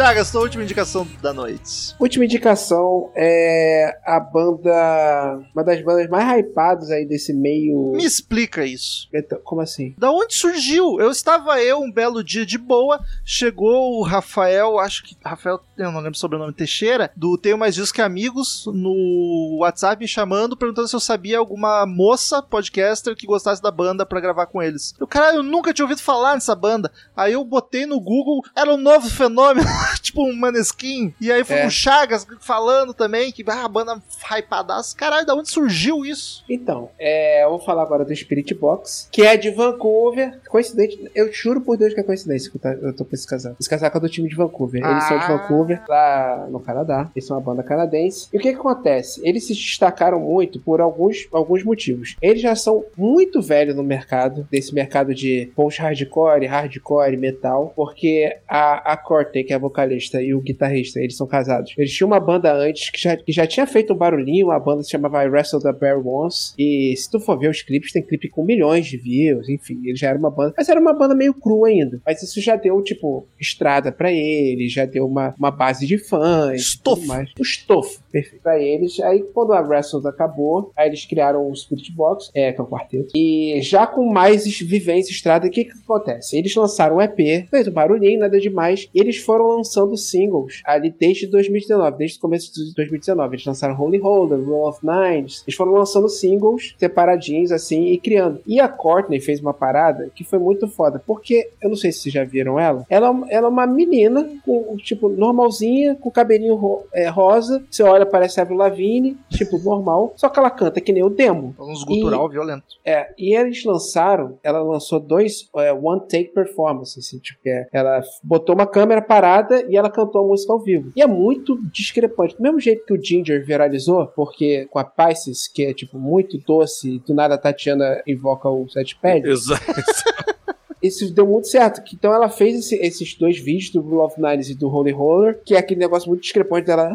Chagas, 0.04 0.28
sua 0.28 0.42
última 0.42 0.66
indicação 0.66 1.08
da 1.22 1.32
noite. 1.32 1.96
Última 1.98 2.26
indicação 2.26 3.10
é 3.16 3.98
a 4.06 4.20
banda. 4.20 5.40
Uma 5.56 5.64
das 5.64 5.82
bandas 5.82 6.10
mais 6.10 6.28
hypadas 6.28 6.92
aí 6.92 7.06
desse 7.06 7.32
meio. 7.32 7.94
Me 7.94 8.04
explica 8.04 8.66
isso. 8.66 9.08
Então, 9.14 9.40
Como 9.46 9.62
assim? 9.62 9.96
Da 9.98 10.12
onde 10.12 10.36
surgiu? 10.36 11.00
Eu 11.00 11.10
estava 11.10 11.62
eu 11.64 11.80
um 11.80 11.90
belo 11.90 12.22
dia 12.22 12.46
de 12.46 12.58
boa, 12.58 13.00
chegou 13.24 13.98
o 13.98 14.04
Rafael, 14.04 14.78
acho 14.78 15.06
que 15.06 15.16
Rafael, 15.24 15.62
eu 15.78 15.90
não 15.90 16.00
lembro 16.02 16.16
o 16.16 16.20
sobrenome 16.20 16.52
Teixeira, 16.52 17.10
do 17.16 17.38
Tenho 17.38 17.58
Mais 17.58 17.74
Discos 17.74 17.94
que 17.94 18.02
Amigos, 18.02 18.66
no 18.74 19.60
WhatsApp 19.62 20.02
me 20.02 20.08
chamando, 20.08 20.58
perguntando 20.58 20.90
se 20.90 20.96
eu 20.98 21.00
sabia 21.00 21.38
alguma 21.38 21.86
moça 21.86 22.42
podcaster 22.42 23.16
que 23.16 23.26
gostasse 23.26 23.62
da 23.62 23.72
banda 23.72 24.06
pra 24.06 24.20
gravar 24.20 24.48
com 24.48 24.62
eles. 24.62 24.94
Eu, 25.00 25.08
caralho, 25.08 25.38
eu 25.38 25.44
nunca 25.44 25.74
tinha 25.74 25.86
ouvido 25.86 26.02
falar 26.02 26.34
nessa 26.34 26.54
banda. 26.54 26.92
Aí 27.16 27.32
eu 27.32 27.46
botei 27.46 27.86
no 27.86 28.02
Google, 28.02 28.44
era 28.54 28.70
um 28.74 28.78
novo 28.78 29.10
fenômeno, 29.10 29.66
tipo 30.02 30.24
um 30.24 30.36
maneskin. 30.36 31.14
E 31.20 31.32
aí 31.32 31.44
foi 31.44 31.58
É. 31.58 31.68
o 31.68 31.72
Chagas 31.72 32.26
falando 32.40 32.94
também 32.94 33.32
que 33.32 33.44
ah, 33.48 33.66
a 33.66 33.68
banda 33.68 34.02
hypadaço. 34.30 34.96
Caralho, 34.96 35.26
da 35.26 35.36
onde 35.36 35.50
surgiu 35.50 36.06
isso? 36.06 36.44
Então, 36.50 36.90
é, 37.00 37.44
eu 37.44 37.50
vou 37.50 37.60
falar 37.60 37.82
agora 37.84 38.04
do 38.06 38.16
Spirit 38.16 38.54
Box, 38.54 39.08
que 39.12 39.22
é 39.24 39.36
de 39.38 39.50
Vancouver. 39.52 40.40
Coincidente, 40.50 41.10
eu 41.16 41.32
juro 41.32 41.62
por 41.62 41.78
Deus 41.78 41.94
que 41.94 42.00
é 42.00 42.04
coincidência 42.04 42.50
que 42.50 42.58
eu, 42.58 42.62
tá- 42.62 42.76
tô 42.98 43.06
com 43.06 43.14
esse 43.16 43.28
casaco. 43.28 43.56
Esse 43.60 43.70
casaco 43.70 43.98
é 43.98 44.00
do 44.02 44.10
time 44.10 44.30
de 44.30 44.36
Vancouver. 44.36 44.84
Eles 44.84 45.04
são 45.06 45.18
de 45.18 45.24
Ah. 45.26 45.28
Vancouver, 45.38 45.84
lá 45.88 46.48
no 46.50 46.60
Canadá. 46.60 47.10
Eles 47.16 47.26
são 47.28 47.38
uma 47.38 47.44
banda 47.44 47.64
canadense. 47.64 48.28
E 48.34 48.38
o 48.38 48.40
que 48.40 48.52
que 48.54 48.60
acontece? 48.60 49.22
Eles 49.24 49.46
se 49.48 49.54
destacaram 49.54 50.20
muito 50.20 50.60
por 50.60 50.82
alguns, 50.82 51.28
alguns 51.32 51.64
motivos. 51.64 52.16
Eles 52.22 52.42
já 52.42 52.56
são 52.56 52.84
muito 52.98 53.42
velhos 53.42 53.76
no 53.76 53.84
mercado, 53.84 54.48
desse 54.52 54.74
mercado 54.74 55.14
de 55.14 55.52
post-hardcore, 55.56 56.46
hardcore, 56.46 57.18
metal, 57.18 57.74
porque 57.76 58.38
a, 58.48 58.94
a 58.94 58.98
Courtney, 58.98 59.44
que 59.44 59.54
é 59.54 59.56
a 59.56 59.60
vocalista, 59.84 60.22
e 60.22 60.34
o 60.34 60.42
guitarrista, 60.42 61.00
eles 61.00 61.16
são 61.16 61.28
casados. 61.28 61.74
Eles 61.78 61.92
tinham 61.92 62.08
uma 62.08 62.20
banda 62.20 62.54
antes 62.54 62.90
que 62.90 63.00
já, 63.00 63.16
que 63.16 63.32
já 63.32 63.46
tinha 63.46 63.66
feito 63.66 63.94
um 63.94 63.98
barulhinho, 63.98 64.48
uma 64.48 64.60
banda 64.60 64.84
se 64.84 64.92
chamava 64.92 65.24
I 65.24 65.28
Wrestle 65.28 65.62
the 65.62 65.74
Bear 65.74 66.06
Once. 66.06 66.54
E 66.58 66.96
se 66.98 67.10
tu 67.10 67.20
for 67.20 67.38
ver 67.38 67.50
os 67.50 67.62
clipes, 67.62 67.92
tem 67.92 68.02
clipe 68.02 68.30
com 68.30 68.44
milhões 68.44 68.86
de 68.86 68.98
views, 68.98 69.48
enfim, 69.50 69.82
eles 69.86 70.00
já 70.00 70.10
era 70.10 70.18
uma 70.18 70.32
banda. 70.32 70.54
Mas 70.58 70.70
era 70.70 70.80
uma 70.80 70.94
banda 70.94 71.16
meio 71.16 71.34
crua 71.34 71.68
ainda. 71.68 72.02
Mas 72.06 72.22
isso 72.22 72.42
já 72.42 72.56
deu, 72.56 72.82
tipo, 72.82 73.28
estrada 73.40 73.92
pra 73.92 74.12
eles, 74.12 74.72
já 74.72 74.86
deu 74.86 75.06
uma, 75.06 75.34
uma 75.38 75.52
base 75.52 75.86
de 75.86 75.98
fãs. 75.98 76.62
Estofo. 76.62 77.06
mais. 77.06 77.30
O 77.40 77.44
estofo, 77.44 78.02
perfeito. 78.12 78.42
Pra 78.42 78.60
eles. 78.60 79.00
Aí 79.02 79.24
quando 79.34 79.54
a 79.54 79.62
Wrestle 79.62 80.08
acabou, 80.08 80.72
aí 80.76 80.88
eles 80.88 81.06
criaram 81.06 81.50
o 81.50 81.56
Spirit 81.56 81.92
Box, 81.92 82.32
é, 82.34 82.52
que 82.52 82.60
é 82.60 82.64
o 82.64 82.68
quarteto. 82.68 83.12
E 83.16 83.60
já 83.62 83.86
com 83.86 84.12
mais 84.12 84.46
vivência 84.60 85.12
estrada, 85.12 85.48
o 85.48 85.50
que 85.50 85.66
que 85.66 85.72
acontece? 85.72 86.38
Eles 86.38 86.56
lançaram 86.56 86.98
um 86.98 87.02
EP, 87.02 87.48
fez 87.50 87.68
um 87.68 87.72
barulhinho, 87.72 88.20
nada 88.20 88.40
demais. 88.40 88.90
E 88.94 89.00
eles 89.00 89.18
foram 89.18 89.48
lançando 89.48 89.73
singles 89.98 90.62
ali 90.66 90.90
desde 90.92 91.28
2019, 91.28 91.98
desde 91.98 92.18
o 92.18 92.22
começo 92.22 92.54
de 92.54 92.74
2019. 92.76 93.36
Eles 93.36 93.46
lançaram 93.46 93.80
Holy 93.80 93.98
Holder, 93.98 94.40
Roll 94.44 94.68
of 94.68 94.80
Nines. 94.86 95.44
Eles 95.48 95.56
foram 95.56 95.72
lançando 95.74 96.08
singles 96.10 96.76
separadinhos 96.78 97.52
assim 97.52 97.86
e 97.88 97.98
criando. 97.98 98.40
E 98.46 98.60
a 98.60 98.68
Courtney 98.68 99.20
fez 99.20 99.40
uma 99.42 99.54
parada 99.54 100.10
que 100.16 100.24
foi 100.24 100.40
muito 100.40 100.68
foda, 100.68 101.02
porque 101.06 101.50
eu 101.62 101.70
não 101.70 101.76
sei 101.76 101.92
se 101.92 102.00
vocês 102.00 102.14
já 102.14 102.24
viram 102.24 102.60
ela. 102.60 102.86
Ela, 102.90 103.08
ela 103.30 103.48
é 103.48 103.50
uma 103.50 103.66
menina 103.68 104.30
com 104.46 104.76
tipo 104.78 105.10
normalzinha, 105.10 105.96
com 105.96 106.12
cabelinho 106.12 106.56
ro- 106.56 106.84
é, 106.94 107.08
rosa. 107.10 107.64
Você 107.70 107.84
olha 107.84 108.06
parece 108.06 108.40
Avril 108.40 108.58
Lavigne, 108.58 109.18
tipo 109.30 109.58
normal, 109.58 110.14
só 110.16 110.30
que 110.30 110.40
ela 110.40 110.50
canta 110.50 110.82
que 110.82 110.92
nem 110.94 111.04
o 111.04 111.10
demo. 111.10 111.56
Uns 111.60 111.84
gutural 111.84 112.30
violento. 112.30 112.64
É, 112.86 113.10
e 113.18 113.36
eles 113.36 113.64
lançaram, 113.64 114.38
ela 114.44 114.62
lançou 114.62 115.00
dois 115.00 115.50
é, 115.58 115.72
one 115.74 116.02
take 116.02 116.30
performance, 116.34 117.00
assim, 117.00 117.18
tipo, 117.20 117.40
é, 117.46 117.68
ela 117.72 118.02
botou 118.24 118.54
uma 118.56 118.68
câmera 118.68 119.02
parada 119.02 119.63
e 119.70 119.78
ela 119.78 119.90
cantou 119.90 120.24
a 120.24 120.28
música 120.28 120.52
ao 120.54 120.60
vivo. 120.60 120.92
E 120.96 121.02
é 121.02 121.08
muito 121.08 121.58
discrepante. 121.72 122.36
Do 122.38 122.44
mesmo 122.44 122.60
jeito 122.60 122.86
que 122.86 122.94
o 122.94 123.04
Ginger 123.04 123.46
viralizou, 123.46 124.08
porque 124.08 124.66
com 124.72 124.80
a 124.80 124.84
Pisces, 124.84 125.48
que 125.48 125.66
é 125.66 125.74
tipo 125.74 125.98
muito 125.98 126.38
doce, 126.38 127.00
do 127.06 127.14
nada 127.14 127.36
a 127.36 127.38
Tatiana 127.38 128.02
invoca 128.08 128.50
o 128.50 128.68
Setpad, 128.70 129.28
Exato. 129.28 129.64
isso 130.82 131.14
deu 131.14 131.26
muito 131.26 131.48
certo. 131.48 131.82
Então 131.94 132.14
ela 132.14 132.30
fez 132.30 132.58
esse- 132.60 132.76
esses 132.76 133.16
dois 133.16 133.40
vídeos 133.40 133.70
do 133.72 134.00
of 134.02 134.20
Nines 134.20 134.50
e 134.50 134.56
do 134.56 134.68
Holy 134.70 134.92
Roller, 134.92 135.42
que 135.46 135.56
é 135.56 135.58
aquele 135.60 135.80
negócio 135.80 136.10
muito 136.10 136.22
discrepante 136.22 136.68
dela. 136.68 136.90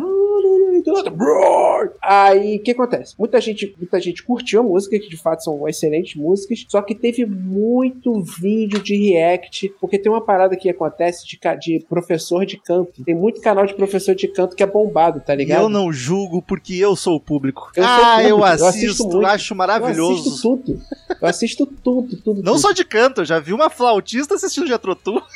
Aí 2.03 2.57
o 2.57 2.62
que 2.62 2.70
acontece? 2.72 3.14
Muita 3.18 3.41
gente, 3.41 3.74
muita 3.79 4.01
gente 4.01 4.22
curtiu 4.22 4.61
a 4.61 4.62
música, 4.62 4.99
que 4.99 5.09
de 5.09 5.16
fato 5.16 5.45
são 5.45 5.68
excelentes 5.68 6.14
músicas, 6.14 6.64
só 6.68 6.81
que 6.83 6.95
teve 6.95 7.24
muito 7.26 8.22
vídeo 8.22 8.81
de 8.83 8.97
react, 8.97 9.72
porque 9.81 9.99
tem 9.99 10.11
uma 10.11 10.20
parada 10.24 10.57
que 10.57 10.68
acontece 10.68 11.26
de, 11.26 11.39
de 11.61 11.85
professor 11.89 12.45
de 12.47 12.57
canto. 12.57 13.05
Tem 13.05 13.14
muito 13.14 13.41
canal 13.41 13.66
de 13.66 13.74
professor 13.74 14.14
de 14.14 14.29
canto 14.29 14.57
que 14.57 14.62
é 14.62 14.66
bombado, 14.66 15.20
tá 15.20 15.35
E 15.35 15.39
ligado? 15.39 15.62
eu 15.62 15.68
não 15.68 15.93
julgo 15.93 16.43
porque 16.43 16.74
eu 16.74 16.95
sou 16.97 17.16
o 17.16 17.20
público. 17.20 17.70
Eu 17.76 17.85
ah, 17.85 17.97
público, 18.16 18.29
eu 18.31 18.39
eu 18.39 18.45
assisto, 18.45 18.66
assisto 18.68 19.05
muito. 19.09 19.26
acho 19.26 19.53
Eu 19.53 19.57
maravilhoso. 19.57 20.20
assisto 20.29 20.43
tudo. 20.43 20.81
Eu 21.20 21.29
assisto 21.29 21.66
tudo, 21.66 22.16
tudo. 22.16 22.43
Não 22.43 22.53
tudo. 22.55 22.59
só 22.62 22.72
de 22.72 22.85
canto, 22.85 23.20
eu 23.22 23.24
já 23.24 23.39
vi 23.39 23.53
uma 23.53 23.70
flautista 23.70 24.35
assistindo 24.35 24.66
Jetrotu. 24.66 25.22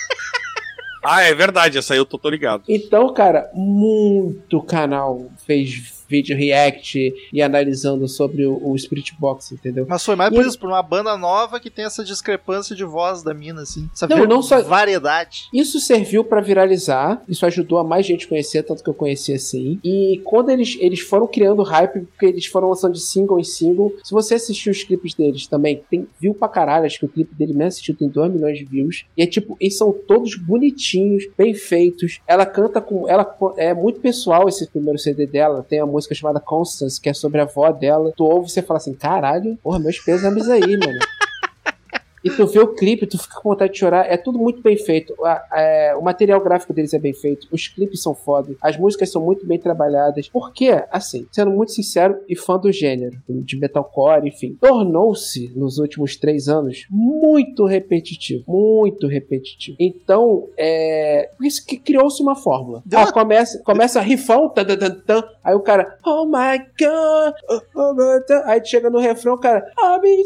Ah, 1.02 1.22
é 1.22 1.34
verdade, 1.34 1.78
essa 1.78 1.94
aí 1.94 1.98
eu 1.98 2.06
tô, 2.06 2.16
tô 2.16 2.30
ligado. 2.30 2.62
Então, 2.68 3.12
cara, 3.12 3.50
muito 3.52 4.62
canal 4.62 5.26
fez 5.44 6.01
vídeo 6.12 6.36
react 6.36 7.12
e 7.32 7.40
analisando 7.42 8.06
sobre 8.06 8.44
o, 8.44 8.60
o 8.70 8.78
Spirit 8.78 9.14
Box, 9.18 9.52
entendeu? 9.52 9.86
Mas 9.88 10.04
foi 10.04 10.14
mais 10.14 10.30
E 10.30 10.34
por 10.36 10.44
isso, 10.46 10.58
por 10.58 10.68
uma 10.68 10.82
banda 10.82 11.16
nova 11.16 11.58
que 11.58 11.70
tem 11.70 11.86
essa 11.86 12.04
discrepância 12.04 12.76
de 12.76 12.84
voz 12.84 13.22
da 13.22 13.32
mina, 13.32 13.62
assim. 13.62 13.88
Essa 13.94 14.06
Não, 14.06 14.26
não 14.26 14.42
só- 14.42 14.62
variedade. 14.62 15.48
Isso 15.54 15.80
serviu 15.80 16.22
pra 16.22 16.40
viralizar, 16.42 17.22
isso 17.26 17.46
ajudou 17.46 17.78
a 17.78 17.84
mais 17.84 18.04
gente 18.04 18.28
conhecer, 18.28 18.62
tanto 18.62 18.82
que 18.84 18.90
eu 18.90 18.94
conheci 18.94 19.32
assim. 19.32 19.80
E 19.82 20.20
quando 20.24 20.50
eles, 20.50 20.76
eles 20.80 21.00
foram 21.00 21.26
criando 21.26 21.62
hype, 21.62 22.00
porque 22.00 22.26
eles 22.26 22.46
foram 22.46 22.68
lançando 22.68 22.92
de 22.92 23.00
single 23.00 23.40
em 23.40 23.44
single, 23.44 23.94
se 24.04 24.12
você 24.12 24.34
assistir 24.34 24.68
os 24.70 24.82
clipes 24.84 25.14
deles 25.14 25.46
também, 25.46 25.82
tem 25.90 26.06
view 26.20 26.34
pra 26.34 26.48
caralho, 26.48 26.84
acho 26.84 26.98
que 26.98 27.06
o 27.06 27.08
clipe 27.08 27.34
dele 27.34 27.52
mesmo 27.54 27.68
assistiu 27.68 27.96
tem 27.96 28.08
2 28.08 28.32
milhões 28.32 28.58
de 28.58 28.64
views. 28.64 29.06
E 29.16 29.22
é 29.22 29.26
tipo, 29.26 29.56
eles 29.58 29.78
são 29.78 29.92
todos 29.92 30.36
bonitinhos, 30.36 31.24
bem 31.38 31.54
feitos. 31.54 32.20
Ela 32.26 32.44
canta 32.44 32.80
com. 32.80 33.08
Ela 33.08 33.24
é 33.56 33.72
muito 33.72 34.00
pessoal 34.00 34.48
esse 34.48 34.66
primeiro 34.68 34.98
CD 34.98 35.26
dela. 35.26 35.64
Tem 35.68 35.78
a 35.80 35.86
música 35.86 36.01
chamada 36.14 36.40
Constance, 36.40 37.00
que 37.00 37.08
é 37.08 37.14
sobre 37.14 37.40
a 37.40 37.44
avó 37.44 37.70
dela. 37.70 38.12
Tu 38.16 38.24
ouve 38.24 38.48
e 38.48 38.50
você 38.50 38.62
fala 38.62 38.78
assim: 38.78 38.94
caralho, 38.94 39.56
porra, 39.62 39.78
meus 39.78 39.98
pêsames 39.98 40.48
aí, 40.48 40.76
mano. 40.76 40.98
E 42.24 42.30
tu 42.30 42.46
vê 42.46 42.60
o 42.60 42.74
clipe, 42.74 43.06
tu 43.06 43.18
fica 43.18 43.40
com 43.40 43.50
vontade 43.50 43.72
de 43.72 43.78
chorar. 43.78 44.10
É 44.10 44.16
tudo 44.16 44.38
muito 44.38 44.62
bem 44.62 44.76
feito. 44.76 45.14
A- 45.24 45.44
é, 45.54 45.94
o 45.96 46.02
material 46.02 46.40
gráfico 46.40 46.72
deles 46.72 46.94
é 46.94 46.98
bem 46.98 47.12
feito. 47.12 47.46
Os 47.50 47.68
clipes 47.68 48.00
são 48.02 48.14
foda. 48.14 48.54
As 48.60 48.76
músicas 48.76 49.10
são 49.10 49.22
muito 49.22 49.44
bem 49.46 49.58
trabalhadas. 49.58 50.28
Porque, 50.28 50.82
assim, 50.90 51.26
sendo 51.32 51.50
muito 51.50 51.72
sincero 51.72 52.18
e 52.28 52.36
fã 52.36 52.58
do 52.58 52.70
gênero, 52.72 53.16
de 53.28 53.56
metalcore, 53.58 54.26
enfim, 54.28 54.56
tornou-se, 54.60 55.50
nos 55.56 55.78
últimos 55.78 56.16
três 56.16 56.48
anos, 56.48 56.86
muito 56.90 57.64
repetitivo. 57.66 58.44
Muito 58.46 59.06
repetitivo. 59.06 59.76
Então, 59.80 60.48
é. 60.56 61.30
Por 61.36 61.46
isso 61.46 61.66
que 61.66 61.76
criou-se 61.76 62.22
uma 62.22 62.36
fórmula. 62.36 62.82
Ah, 62.94 63.10
começa, 63.10 63.58
começa 63.64 64.00
rifão, 64.00 64.48
tan, 64.48 64.64
tan, 64.64 64.76
tan, 64.78 64.90
tan, 65.06 65.24
aí 65.42 65.54
o 65.54 65.60
cara, 65.60 65.96
oh 66.04 66.24
my 66.26 66.58
god, 66.78 67.34
oh, 67.50 67.60
oh 67.74 67.94
my 67.94 68.20
God. 68.28 68.42
aí 68.44 68.64
chega 68.64 68.90
no 68.90 68.98
refrão, 68.98 69.34
o 69.34 69.38
cara, 69.38 69.64
"I'll 69.78 70.00
be 70.00 70.22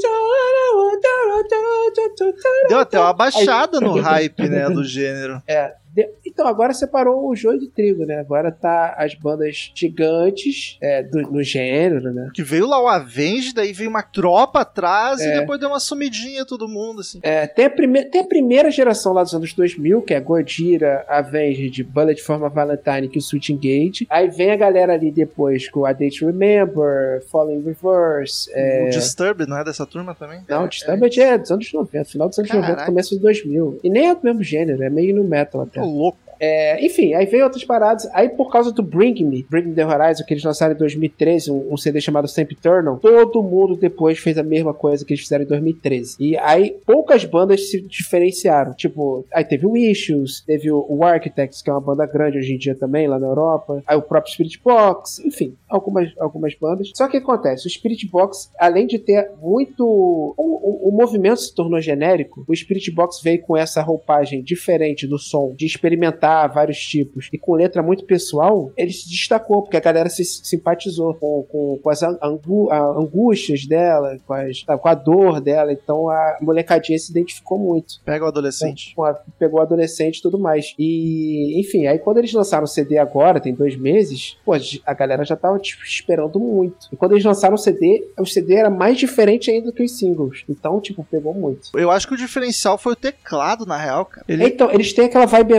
Deu 2.69 2.79
até 2.79 2.99
uma 2.99 3.13
baixada 3.13 3.81
no 3.81 3.93
hype, 4.03 4.49
né, 4.49 4.69
do 4.75 4.85
gênero. 4.85 5.43
De- 5.47 5.86
Então, 6.27 6.47
agora 6.47 6.75
separou 6.75 7.29
o 7.29 7.35
joio 7.37 7.59
do 7.59 7.69
trigo, 7.69 8.05
né? 8.05 8.19
Agora 8.19 8.51
tá 8.53 8.95
as 8.99 9.15
bandas 9.15 9.73
gigantes 9.75 10.77
é, 10.83 11.03
do- 11.03 11.23
no 11.31 11.43
gênero, 11.43 12.13
né? 12.13 12.31
Que 12.35 12.43
veio 12.43 12.67
lá 12.67 12.83
o 12.83 12.87
Avenge, 12.89 13.55
daí 13.55 13.73
veio 13.73 13.89
uma 13.89 14.03
tropa 14.03 14.61
atrás 14.61 15.21
É. 15.21 15.37
e 15.37 15.41
depois 15.41 15.59
deu 15.59 15.69
uma 15.69 15.81
sumidinha 15.81 16.45
todo 16.45 16.69
mundo, 16.69 17.01
assim. 17.01 17.19
É, 17.23 17.47
tem, 17.47 17.65
a 17.67 17.71
prime- 17.71 18.05
tem 18.05 18.21
a 18.21 18.27
primeira 18.27 18.71
geração 18.71 19.13
lá 19.13 19.23
dos 19.23 19.35
anos 19.35 19.53
2000, 19.55 20.03
que 20.03 20.13
é 20.15 20.21
Gojira, 20.21 21.05
Avenged, 21.09 21.83
Bullet 21.85 22.23
for 22.23 22.39
My 22.39 22.51
Valentine 22.51 23.11
e 23.13 23.19
o 23.19 23.23
Switch 23.23 23.49
Engage. 23.51 24.07
Aí 24.11 24.29
vem 24.29 24.51
a 24.51 24.57
galera 24.57 24.93
ali 24.93 25.11
depois 25.11 25.69
com 25.69 25.85
a 25.87 25.93
Date 25.93 26.25
Remember, 26.25 27.23
Falling 27.31 27.63
Reverse. 27.63 28.51
É... 28.53 28.87
O 28.87 28.91
Disturbed 28.91 29.49
não 29.49 29.59
é 29.59 29.65
dessa 29.65 29.87
turma 29.87 30.15
também? 30.15 30.41
Não, 30.49 30.63
é, 30.63 30.65
o 30.65 30.69
Disturbed 30.69 31.21
é 31.21 31.39
dos 31.39 31.51
anos 31.51 31.73
90, 31.73 32.05
final 32.11 32.29
dos 32.29 32.39
anos 32.39 32.51
Caralho. 32.51 32.69
90, 32.73 32.87
começo 32.87 33.11
dos 33.15 33.23
2000. 33.23 33.81
E 33.83 33.91
nem 33.91 34.09
é 34.11 34.15
do 34.15 34.21
mesmo 34.23 34.43
gênero, 34.43 34.83
é 34.83 34.91
meio 34.91 35.15
no 35.17 35.25
metal 35.25 35.63
é 35.63 35.65
até. 35.65 35.81
Louco. 35.87 36.26
É, 36.41 36.85
enfim, 36.85 37.15
aí 37.15 37.27
veio 37.27 37.45
outras 37.45 37.65
paradas. 37.65 38.09
Aí 38.13 38.29
por 38.29 38.51
causa 38.51 38.73
do 38.73 38.83
Bring 38.83 39.25
Me, 39.25 39.47
Bring 39.49 39.69
Me 39.69 39.75
The 39.75 39.87
Horizon, 39.87 40.25
que 40.25 40.35
eles 40.35 40.45
lançaram 40.45 40.75
em 40.75 40.79
2013, 40.79 41.51
um, 41.51 41.73
um 41.73 41.77
CD 41.77 42.01
chamado 42.01 42.29
Sempre 42.29 42.55
Eternal, 42.55 42.99
todo 42.99 43.43
mundo 43.43 43.77
depois 43.77 44.19
fez 44.19 44.39
a 44.39 44.43
mesma 44.43 44.75
coisa 44.75 45.05
que 45.05 45.13
eles 45.13 45.23
fizeram 45.23 45.45
em 45.45 45.49
2013. 45.49 46.17
E 46.19 46.37
aí 46.39 46.77
poucas 46.85 47.25
bandas 47.25 47.71
se 47.71 47.81
diferenciaram. 47.81 48.75
Tipo, 48.75 49.25
aí 49.33 49.45
teve 49.45 49.67
o 49.67 49.77
Issues, 49.77 50.43
teve 50.47 50.71
o, 50.71 51.05
Architects, 51.05 51.63
que 51.63 51.71
é 51.71 51.73
uma 51.73 51.81
banda 51.81 52.05
grande 52.07 52.39
hoje 52.39 52.53
em 52.53 52.59
dia 52.59 52.75
também, 52.75 53.07
lá 53.07 53.19
na 53.19 53.27
Europa. 53.27 53.83
Aí 53.87 53.97
o 53.97 54.03
próprio 54.03 54.33
Spirit 54.33 54.61
Box, 54.63 55.21
enfim, 55.25 55.55
algumas, 55.69 56.13
algumas 56.19 56.55
bandas. 56.55 56.91
Só 56.95 57.09
que 57.09 57.17
acontece? 57.17 57.67
O 57.67 57.71
Spirit 57.71 58.09
Box, 58.09 58.51
além 58.59 58.87
de 58.87 58.99
ter 58.99 59.31
muito. 59.41 59.85
O, 59.87 60.35
o, 60.37 60.89
o 60.89 60.93
movimento 60.93 61.41
se 61.41 61.55
tornou 61.55 61.81
genérico. 61.81 62.45
O 62.47 62.55
Spirit 62.55 62.91
Box 62.91 63.21
veio 63.23 63.41
com 63.43 63.57
essa 63.57 63.83
roupagem 63.83 64.43
diferente 64.43 65.07
do 65.07 65.19
som, 65.19 65.55
de 65.55 65.67
experimentar 65.67 66.26
vários 66.49 66.79
tipos 66.79 67.29
e 67.33 67.39
com 67.39 67.55
letra 67.55 67.83
muito 67.83 68.05
pessoal. 68.05 68.71
Ele 68.77 68.93
se 68.93 69.09
destacou, 69.09 69.63
porque 69.63 69.77
a 69.77 69.81
galera 69.81 70.09
se 70.09 70.25
simpatizou 70.25 71.15
com, 71.15 71.45
com, 71.51 71.79
com 71.83 71.91
as 71.91 72.03
angu, 72.03 72.71
a, 72.71 72.79
angústias 72.99 73.67
dela, 73.67 74.19
com, 74.27 74.33
as, 74.35 74.63
com 74.63 74.89
a 74.89 74.95
dor 74.95 75.41
dela. 75.41 75.73
Então 75.73 76.09
a 76.11 76.39
molecadinha 76.41 76.99
se 76.99 77.11
identificou 77.11 77.59
muito. 77.59 78.01
Pega 78.05 78.25
o 78.25 78.29
adolescente. 78.29 78.95
Com 78.95 79.05
a- 79.05 79.15
pegou 79.39 79.61
o 79.61 79.63
adolescente 79.63 80.19
e 80.19 80.23
tudo 80.23 80.39
mais. 80.39 80.75
E, 80.79 81.61
enfim, 81.61 81.87
aí 81.87 81.99
quando 81.99 82.19
eles 82.19 82.33
lançaram 82.33 82.65
o 82.65 82.69
CD 82.69 82.99
agora, 82.99 83.41
tem 83.41 83.55
dois 83.55 83.77
meses, 83.77 84.37
pô, 84.45 84.53
a 84.85 84.95
galera 84.95 85.25
já 85.25 85.37
tava 85.37 85.59
tipo, 85.59 85.83
esperando 85.85 86.39
muito. 86.41 86.89
E 86.93 86.97
quando 86.97 87.13
eles 87.13 87.25
lançaram 87.25 87.55
o 87.55 87.59
CD, 87.59 88.09
o 88.19 88.25
CD 88.27 88.55
era 88.55 88.71
mais 88.71 88.99
diferente 88.99 89.51
ainda 89.51 89.73
que 89.73 89.83
os 89.83 89.97
singles. 89.99 90.45
Então, 90.49 90.81
tipo, 90.81 91.05
pegou 91.05 91.35
muito. 91.35 91.71
Eu 91.75 91.91
acho 91.91 92.09
que 92.09 92.15
o 92.15 92.17
diferencial 92.17 92.79
foi 92.79 92.93
o 92.93 92.97
teclado, 92.97 93.67
na 93.67 93.77
real, 93.77 94.05
cara. 94.07 94.25
Ele, 94.29 94.45
Então, 94.47 94.71
eles 94.71 94.93
têm 94.93 95.07
aquela 95.07 95.27
vibe 95.27 95.55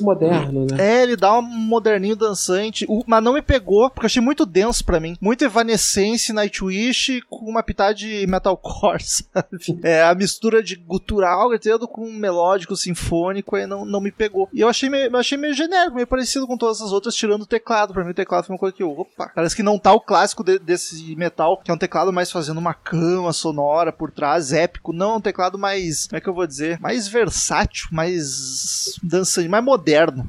evanescence 0.00 0.02
moderno, 0.02 0.66
né? 0.70 0.76
É, 0.78 1.02
ele 1.02 1.16
dá 1.16 1.38
um 1.38 1.42
moderninho 1.42 2.16
dançante, 2.16 2.86
mas 3.06 3.22
não 3.22 3.32
me 3.34 3.42
pegou, 3.42 3.88
porque 3.90 4.04
eu 4.04 4.06
achei 4.06 4.22
muito 4.22 4.44
denso 4.46 4.84
pra 4.84 5.00
mim. 5.00 5.16
Muito 5.20 5.44
Evanescence, 5.44 6.32
Nightwish 6.32 7.22
com 7.28 7.46
uma 7.46 7.62
pitada 7.62 7.94
de 7.94 8.26
metalcore, 8.26 9.02
sabe? 9.04 9.80
É, 9.82 10.02
a 10.02 10.14
mistura 10.14 10.62
de 10.62 10.76
gutural, 10.76 11.54
entendeu? 11.54 11.78
Com 11.86 12.10
melódico, 12.12 12.76
sinfônico, 12.76 13.56
aí 13.56 13.66
não, 13.66 13.84
não 13.84 14.00
me 14.00 14.10
pegou. 14.12 14.48
E 14.52 14.60
eu 14.60 14.68
achei 14.68 14.88
meio, 14.88 15.14
achei 15.16 15.38
meio 15.38 15.54
genérico, 15.54 15.94
meio 15.96 16.06
parecido 16.06 16.46
com 16.46 16.56
todas 16.56 16.80
as 16.80 16.92
outras, 16.92 17.14
tirando 17.14 17.42
o 17.42 17.46
teclado. 17.46 17.92
Pra 17.92 18.04
mim 18.04 18.10
o 18.10 18.14
teclado 18.14 18.44
foi 18.46 18.54
uma 18.54 18.58
coisa 18.58 18.74
que, 18.76 18.84
opa, 18.84 19.30
parece 19.34 19.54
que 19.56 19.62
não 19.62 19.78
tá 19.78 19.92
o 19.92 20.00
clássico 20.00 20.42
de- 20.44 20.58
desse 20.58 21.14
metal, 21.16 21.60
que 21.62 21.70
é 21.70 21.74
um 21.74 21.78
teclado 21.78 22.12
mais 22.12 22.30
fazendo 22.30 22.58
uma 22.58 22.74
cama 22.74 23.32
sonora 23.32 23.92
por 23.92 24.10
trás, 24.10 24.52
épico. 24.52 24.92
Não, 24.92 25.14
é 25.14 25.16
um 25.16 25.20
teclado 25.20 25.58
mais, 25.58 26.06
como 26.06 26.16
é 26.18 26.20
que 26.20 26.28
eu 26.28 26.34
vou 26.34 26.46
dizer? 26.46 26.78
Mais 26.80 27.08
versátil, 27.08 27.88
mais 27.92 28.94
dançante, 29.02 29.48
mais 29.48 29.64
moderno. 29.64 29.85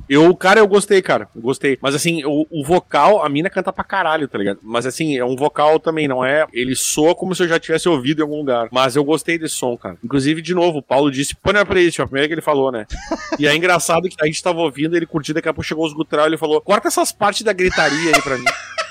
Eu, 0.09 0.35
cara, 0.35 0.59
eu 0.59 0.67
gostei, 0.67 1.01
cara. 1.01 1.27
Eu 1.35 1.41
gostei. 1.41 1.77
Mas 1.81 1.95
assim, 1.95 2.23
o, 2.25 2.45
o 2.49 2.63
vocal, 2.63 3.23
a 3.23 3.29
mina 3.29 3.49
canta 3.49 3.73
pra 3.73 3.83
caralho, 3.83 4.27
tá 4.27 4.37
ligado? 4.37 4.59
Mas 4.61 4.85
assim, 4.85 5.17
é 5.17 5.25
um 5.25 5.35
vocal 5.35 5.79
também, 5.79 6.07
não 6.07 6.23
é. 6.23 6.45
Ele 6.53 6.75
soa 6.75 7.15
como 7.15 7.33
se 7.33 7.43
eu 7.43 7.47
já 7.47 7.59
tivesse 7.59 7.89
ouvido 7.89 8.19
em 8.19 8.21
algum 8.23 8.37
lugar. 8.37 8.67
Mas 8.71 8.95
eu 8.95 9.03
gostei 9.03 9.37
desse 9.37 9.55
som, 9.55 9.77
cara. 9.77 9.97
Inclusive, 10.03 10.41
de 10.41 10.53
novo, 10.53 10.79
o 10.79 10.83
Paulo 10.83 11.11
disse: 11.11 11.35
põe 11.35 11.53
na 11.53 11.65
playlist, 11.65 11.95
foi 11.95 12.05
a 12.05 12.07
primeira 12.07 12.27
que 12.27 12.33
ele 12.33 12.41
falou, 12.41 12.71
né? 12.71 12.85
E 13.39 13.45
é 13.45 13.55
engraçado 13.55 14.09
que 14.09 14.15
a 14.19 14.25
gente 14.25 14.41
tava 14.41 14.59
ouvindo, 14.59 14.95
ele 14.95 15.05
curtiu, 15.05 15.33
daqui 15.33 15.47
a 15.47 15.53
pouco 15.53 15.67
chegou 15.67 15.85
os 15.85 15.93
gutural 15.93 16.25
e 16.25 16.29
ele 16.29 16.37
falou: 16.37 16.59
corta 16.59 16.87
essas 16.87 17.11
partes 17.11 17.43
da 17.43 17.53
gritaria 17.53 18.15
aí 18.15 18.21
pra 18.21 18.37
mim. 18.37 18.45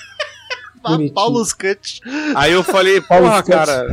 Bonitinho. 0.83 1.14
Paulo 1.14 1.45
Cut. 1.59 2.01
Aí 2.35 2.53
eu 2.53 2.62
falei, 2.62 3.01
Paulo 3.01 3.27
porra, 3.27 3.43
cara. 3.43 3.87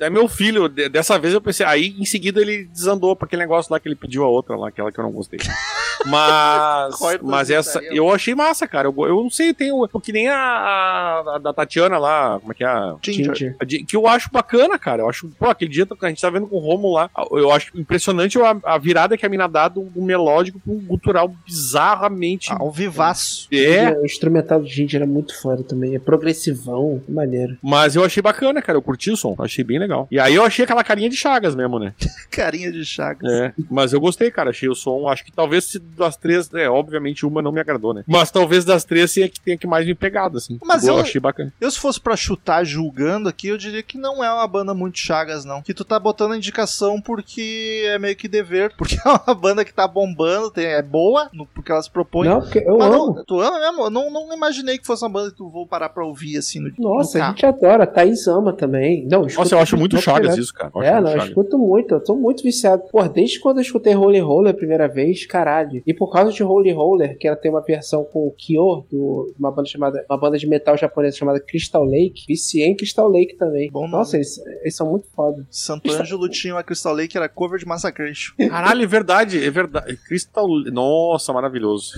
É 0.00 0.10
meu 0.10 0.28
filho, 0.28 0.68
de- 0.68 0.88
dessa 0.88 1.18
vez 1.18 1.32
eu 1.34 1.40
pensei. 1.40 1.64
Aí 1.66 1.94
em 1.98 2.04
seguida 2.04 2.40
ele 2.40 2.64
desandou 2.64 3.14
pra 3.16 3.26
aquele 3.26 3.42
negócio 3.42 3.72
lá 3.72 3.78
que 3.80 3.88
ele 3.88 3.94
pediu 3.96 4.24
a 4.24 4.28
outra 4.28 4.56
lá, 4.56 4.68
aquela 4.68 4.90
que 4.92 4.98
eu 4.98 5.04
não 5.04 5.12
gostei. 5.12 5.38
Mas. 6.06 6.98
Mas 7.22 7.50
as 7.50 7.68
essa. 7.68 7.80
Eu 7.84 8.10
achei 8.12 8.34
massa, 8.34 8.66
cara. 8.66 8.88
Eu, 8.88 8.94
eu 9.06 9.22
não 9.22 9.30
sei, 9.30 9.52
tem 9.54 9.72
o. 9.72 9.86
Que 10.00 10.12
nem 10.12 10.28
a, 10.28 10.36
a- 10.36 11.34
a 11.34 11.38
da 11.38 11.52
Tatiana 11.52 11.98
lá. 11.98 12.38
Como 12.40 12.52
é 12.52 12.54
que 12.54 12.64
é? 12.64 12.66
A- 12.66 12.96
Ginger. 13.02 13.56
de- 13.66 13.84
Que 13.84 13.96
eu 13.96 14.06
acho 14.06 14.30
bacana, 14.32 14.78
cara. 14.78 15.02
Eu 15.02 15.08
acho, 15.08 15.28
pô, 15.38 15.46
aquele 15.46 15.70
dia 15.70 15.86
que 15.86 16.06
a 16.06 16.08
gente 16.08 16.20
tá 16.20 16.30
vendo 16.30 16.46
com 16.46 16.56
o 16.56 16.60
Romo 16.60 16.92
lá. 16.92 17.10
Eu 17.32 17.50
acho 17.52 17.76
impressionante 17.78 18.38
a, 18.40 18.56
a 18.64 18.78
virada 18.78 19.16
que 19.16 19.26
a 19.26 19.28
mina 19.28 19.48
dá 19.48 19.68
do, 19.68 19.82
do 19.84 20.00
melódico 20.02 20.60
pro 20.60 20.74
gutural 20.74 21.32
bizarramente. 21.46 22.52
Ao 22.52 22.70
vivaço. 22.70 23.48
É, 23.52 23.90
O 23.98 24.04
instrumental 24.04 24.60
do 24.60 24.66
Ginger 24.66 25.02
é 25.02 25.06
muito 25.06 25.38
foda 25.40 25.62
também. 25.62 25.94
É 25.94 25.98
progressivão, 25.98 27.02
maneiro. 27.08 27.56
mas 27.62 27.96
eu 27.96 28.04
achei 28.04 28.22
bacana, 28.22 28.62
cara. 28.62 28.76
Eu 28.78 28.82
curti 28.82 29.10
o 29.10 29.16
som. 29.16 29.34
Achei 29.38 29.64
bem 29.64 29.78
legal. 29.78 30.06
E 30.10 30.18
aí 30.18 30.34
eu 30.34 30.44
achei 30.44 30.64
aquela 30.64 30.84
carinha 30.84 31.08
de 31.08 31.16
Chagas 31.16 31.54
mesmo, 31.54 31.78
né? 31.78 31.92
Carinha 32.30 32.70
de 32.70 32.84
chagas. 32.84 33.30
É, 33.30 33.52
mas 33.70 33.92
eu 33.92 34.00
gostei, 34.00 34.30
cara. 34.30 34.50
Achei 34.50 34.68
o 34.68 34.74
som. 34.74 35.08
Acho 35.08 35.24
que 35.24 35.32
talvez 35.32 35.64
se 35.64 35.80
das 35.96 36.16
três, 36.16 36.52
é, 36.54 36.68
obviamente 36.68 37.24
uma 37.26 37.40
não 37.42 37.52
me 37.52 37.60
agradou, 37.60 37.92
né? 37.94 38.04
Mas 38.06 38.30
talvez 38.30 38.64
das 38.64 38.84
três 38.84 39.10
seja 39.10 39.28
que 39.28 39.40
tenha 39.40 39.56
que 39.56 39.66
mais 39.66 39.86
me 39.86 39.94
pegado, 39.94 40.38
assim. 40.38 40.58
Mas 40.64 40.86
eu, 40.86 40.94
eu- 40.94 41.00
achei 41.00 41.20
bacana. 41.20 41.52
Eu, 41.60 41.70
se 41.70 41.78
fosse 41.78 42.00
pra 42.00 42.16
chutar 42.16 42.64
julgando 42.64 43.28
aqui, 43.28 43.48
eu 43.48 43.56
diria 43.58 43.82
que 43.82 43.98
não 43.98 44.22
é 44.22 44.32
uma 44.32 44.46
banda 44.46 44.74
muito 44.74 44.98
chagas, 44.98 45.44
não. 45.44 45.62
Que 45.62 45.74
tu 45.74 45.84
tá 45.84 45.98
botando 45.98 46.32
a 46.32 46.36
indicação 46.36 47.00
porque 47.00 47.82
é 47.86 47.98
meio 47.98 48.16
que 48.16 48.28
dever. 48.28 48.72
Porque 48.76 48.96
é 48.96 49.08
uma 49.08 49.34
banda 49.34 49.64
que 49.64 49.72
tá 49.72 49.86
bombando, 49.86 50.50
tem- 50.50 50.66
é 50.66 50.82
boa, 50.82 51.28
no- 51.32 51.46
porque 51.46 51.70
ela 51.72 51.82
se 51.82 51.90
propõe. 51.90 52.28
Não, 52.28 52.40
porque 52.40 52.58
eu 52.58 52.78
Mas 52.78 52.88
amo. 52.94 53.14
não, 53.14 53.24
tu 53.24 53.40
ama 53.40 53.58
mesmo? 53.58 53.84
Eu 53.84 53.90
não, 53.90 54.10
não 54.10 54.34
imaginei 54.34 54.78
que 54.78 54.86
fosse 54.86 55.02
uma 55.04 55.10
banda 55.10 55.30
que 55.30 55.36
tu 55.36 55.48
vou 55.48 55.66
parar 55.66 55.88
pra 55.88 56.04
ouvir 56.04 56.36
assim 56.38 56.60
no 56.60 56.70
Nossa, 56.78 57.18
no 57.18 57.24
a 57.24 57.28
gente 57.28 57.46
adora. 57.46 57.86
Thaís 57.86 58.26
ama 58.26 58.52
também. 58.52 59.06
Não, 59.06 59.22
Nossa, 59.22 59.54
eu 59.54 59.58
acho 59.58 59.76
muito 59.76 59.98
Chagas 60.00 60.36
isso, 60.36 60.52
cara. 60.54 60.70
É, 60.76 60.92
muito 60.92 60.92
não, 60.92 61.00
eu 61.00 61.06
Chagas. 61.12 61.28
escuto 61.28 61.58
muito, 61.58 61.94
eu 61.94 62.00
tô 62.02 62.14
muito 62.14 62.42
viciado. 62.42 62.82
Pô, 62.90 63.02
desde 63.08 63.40
quando 63.40 63.58
eu 63.58 63.62
escutei 63.62 63.94
Holy 63.94 64.20
Roller 64.20 64.52
a 64.52 64.56
primeira 64.56 64.86
vez, 64.88 65.26
caralho. 65.26 65.77
E 65.86 65.94
por 65.94 66.10
causa 66.10 66.32
de 66.32 66.42
Holy 66.42 66.72
Roller, 66.72 67.16
que 67.18 67.26
ela 67.26 67.36
tem 67.36 67.50
uma 67.50 67.60
versão 67.60 68.04
com 68.04 68.26
o 68.26 68.30
Kyo, 68.32 68.86
do, 68.90 69.34
uma 69.38 69.50
banda 69.50 69.68
chamada, 69.68 70.04
uma 70.08 70.18
banda 70.18 70.38
de 70.38 70.46
metal 70.46 70.76
japonesa 70.76 71.16
chamada 71.16 71.40
Crystal 71.40 71.84
Lake, 71.84 72.24
viciei 72.26 72.66
em 72.66 72.76
Crystal 72.76 73.08
Lake 73.08 73.36
também. 73.36 73.70
Bom. 73.70 73.88
Nossa, 73.88 74.16
eles, 74.16 74.38
eles 74.62 74.76
são 74.76 74.90
muito 74.90 75.08
foda. 75.14 75.46
Santo 75.50 75.90
Ângelo 75.90 76.28
tinha 76.28 76.54
uma 76.54 76.62
Crystal 76.62 76.94
Lake 76.94 77.08
que 77.08 77.18
era 77.18 77.28
cover 77.28 77.58
de 77.58 77.66
Massacration. 77.66 78.34
Caralho, 78.48 78.82
é 78.82 78.86
verdade, 78.86 79.44
é 79.44 79.50
verdade. 79.50 79.96
Crystal. 80.06 80.46
Nossa, 80.70 81.32
maravilhoso. 81.32 81.92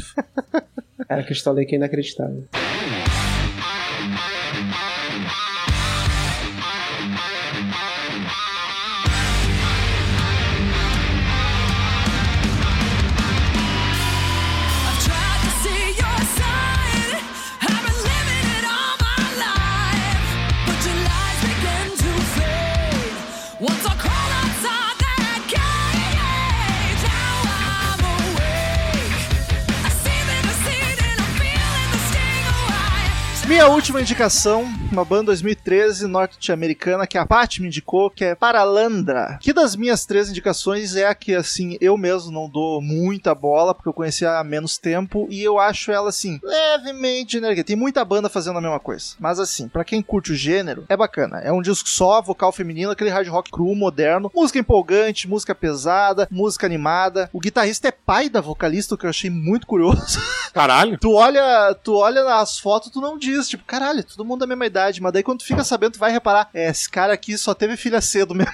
Cara, 1.08 1.24
Crystal 1.24 1.54
Lake 1.54 1.74
é 1.74 1.76
inacreditável. 1.76 2.44
Minha 33.60 33.72
última 33.72 34.00
indicação, 34.00 34.62
uma 34.90 35.04
banda 35.04 35.24
2013 35.24 36.06
norte-americana 36.06 37.06
que 37.06 37.18
a 37.18 37.26
Paty 37.26 37.60
me 37.60 37.68
indicou, 37.68 38.08
que 38.08 38.24
é 38.24 38.34
Paralandra. 38.34 39.36
Que 39.38 39.52
das 39.52 39.76
minhas 39.76 40.06
três 40.06 40.30
indicações 40.30 40.96
é 40.96 41.04
a 41.04 41.14
que, 41.14 41.34
assim, 41.34 41.76
eu 41.78 41.98
mesmo 41.98 42.32
não 42.32 42.48
dou 42.48 42.80
muita 42.80 43.34
bola, 43.34 43.74
porque 43.74 43.90
eu 43.90 43.92
conheci 43.92 44.24
há 44.24 44.42
menos 44.42 44.78
tempo, 44.78 45.26
e 45.28 45.42
eu 45.42 45.58
acho 45.58 45.92
ela, 45.92 46.08
assim, 46.08 46.40
levemente 46.42 47.32
genérica. 47.32 47.62
Tem 47.62 47.76
muita 47.76 48.02
banda 48.02 48.30
fazendo 48.30 48.56
a 48.56 48.62
mesma 48.62 48.80
coisa. 48.80 49.08
Mas, 49.20 49.38
assim, 49.38 49.68
pra 49.68 49.84
quem 49.84 50.00
curte 50.00 50.32
o 50.32 50.34
gênero, 50.34 50.86
é 50.88 50.96
bacana. 50.96 51.40
É 51.40 51.52
um 51.52 51.60
disco 51.60 51.86
só, 51.86 52.22
vocal 52.22 52.52
feminino, 52.52 52.92
aquele 52.92 53.10
hard 53.10 53.28
rock 53.28 53.50
cru, 53.50 53.74
moderno, 53.74 54.32
música 54.34 54.58
empolgante, 54.58 55.28
música 55.28 55.54
pesada, 55.54 56.26
música 56.30 56.64
animada. 56.64 57.28
O 57.30 57.38
guitarrista 57.38 57.88
é 57.88 57.92
pai 57.92 58.30
da 58.30 58.40
vocalista, 58.40 58.94
o 58.94 58.98
que 58.98 59.04
eu 59.04 59.10
achei 59.10 59.28
muito 59.28 59.66
curioso. 59.66 60.18
Caralho. 60.54 60.96
Tu 60.98 61.12
olha, 61.12 61.74
tu 61.74 61.94
olha 61.94 62.24
nas 62.24 62.58
fotos, 62.58 62.90
tu 62.90 63.02
não 63.02 63.18
diz, 63.18 63.49
tipo, 63.50 63.64
caralho, 63.64 64.02
todo 64.04 64.24
mundo 64.24 64.40
da 64.40 64.46
mesma 64.46 64.66
idade, 64.66 65.00
mas 65.00 65.12
daí 65.12 65.22
quando 65.22 65.40
tu 65.40 65.44
fica 65.44 65.64
sabendo, 65.64 65.92
tu 65.92 65.98
vai 65.98 66.10
reparar, 66.10 66.48
é, 66.54 66.70
esse 66.70 66.88
cara 66.88 67.12
aqui 67.12 67.36
só 67.36 67.54
teve 67.54 67.76
filha 67.76 68.00
cedo 68.00 68.34
mesmo. 68.34 68.52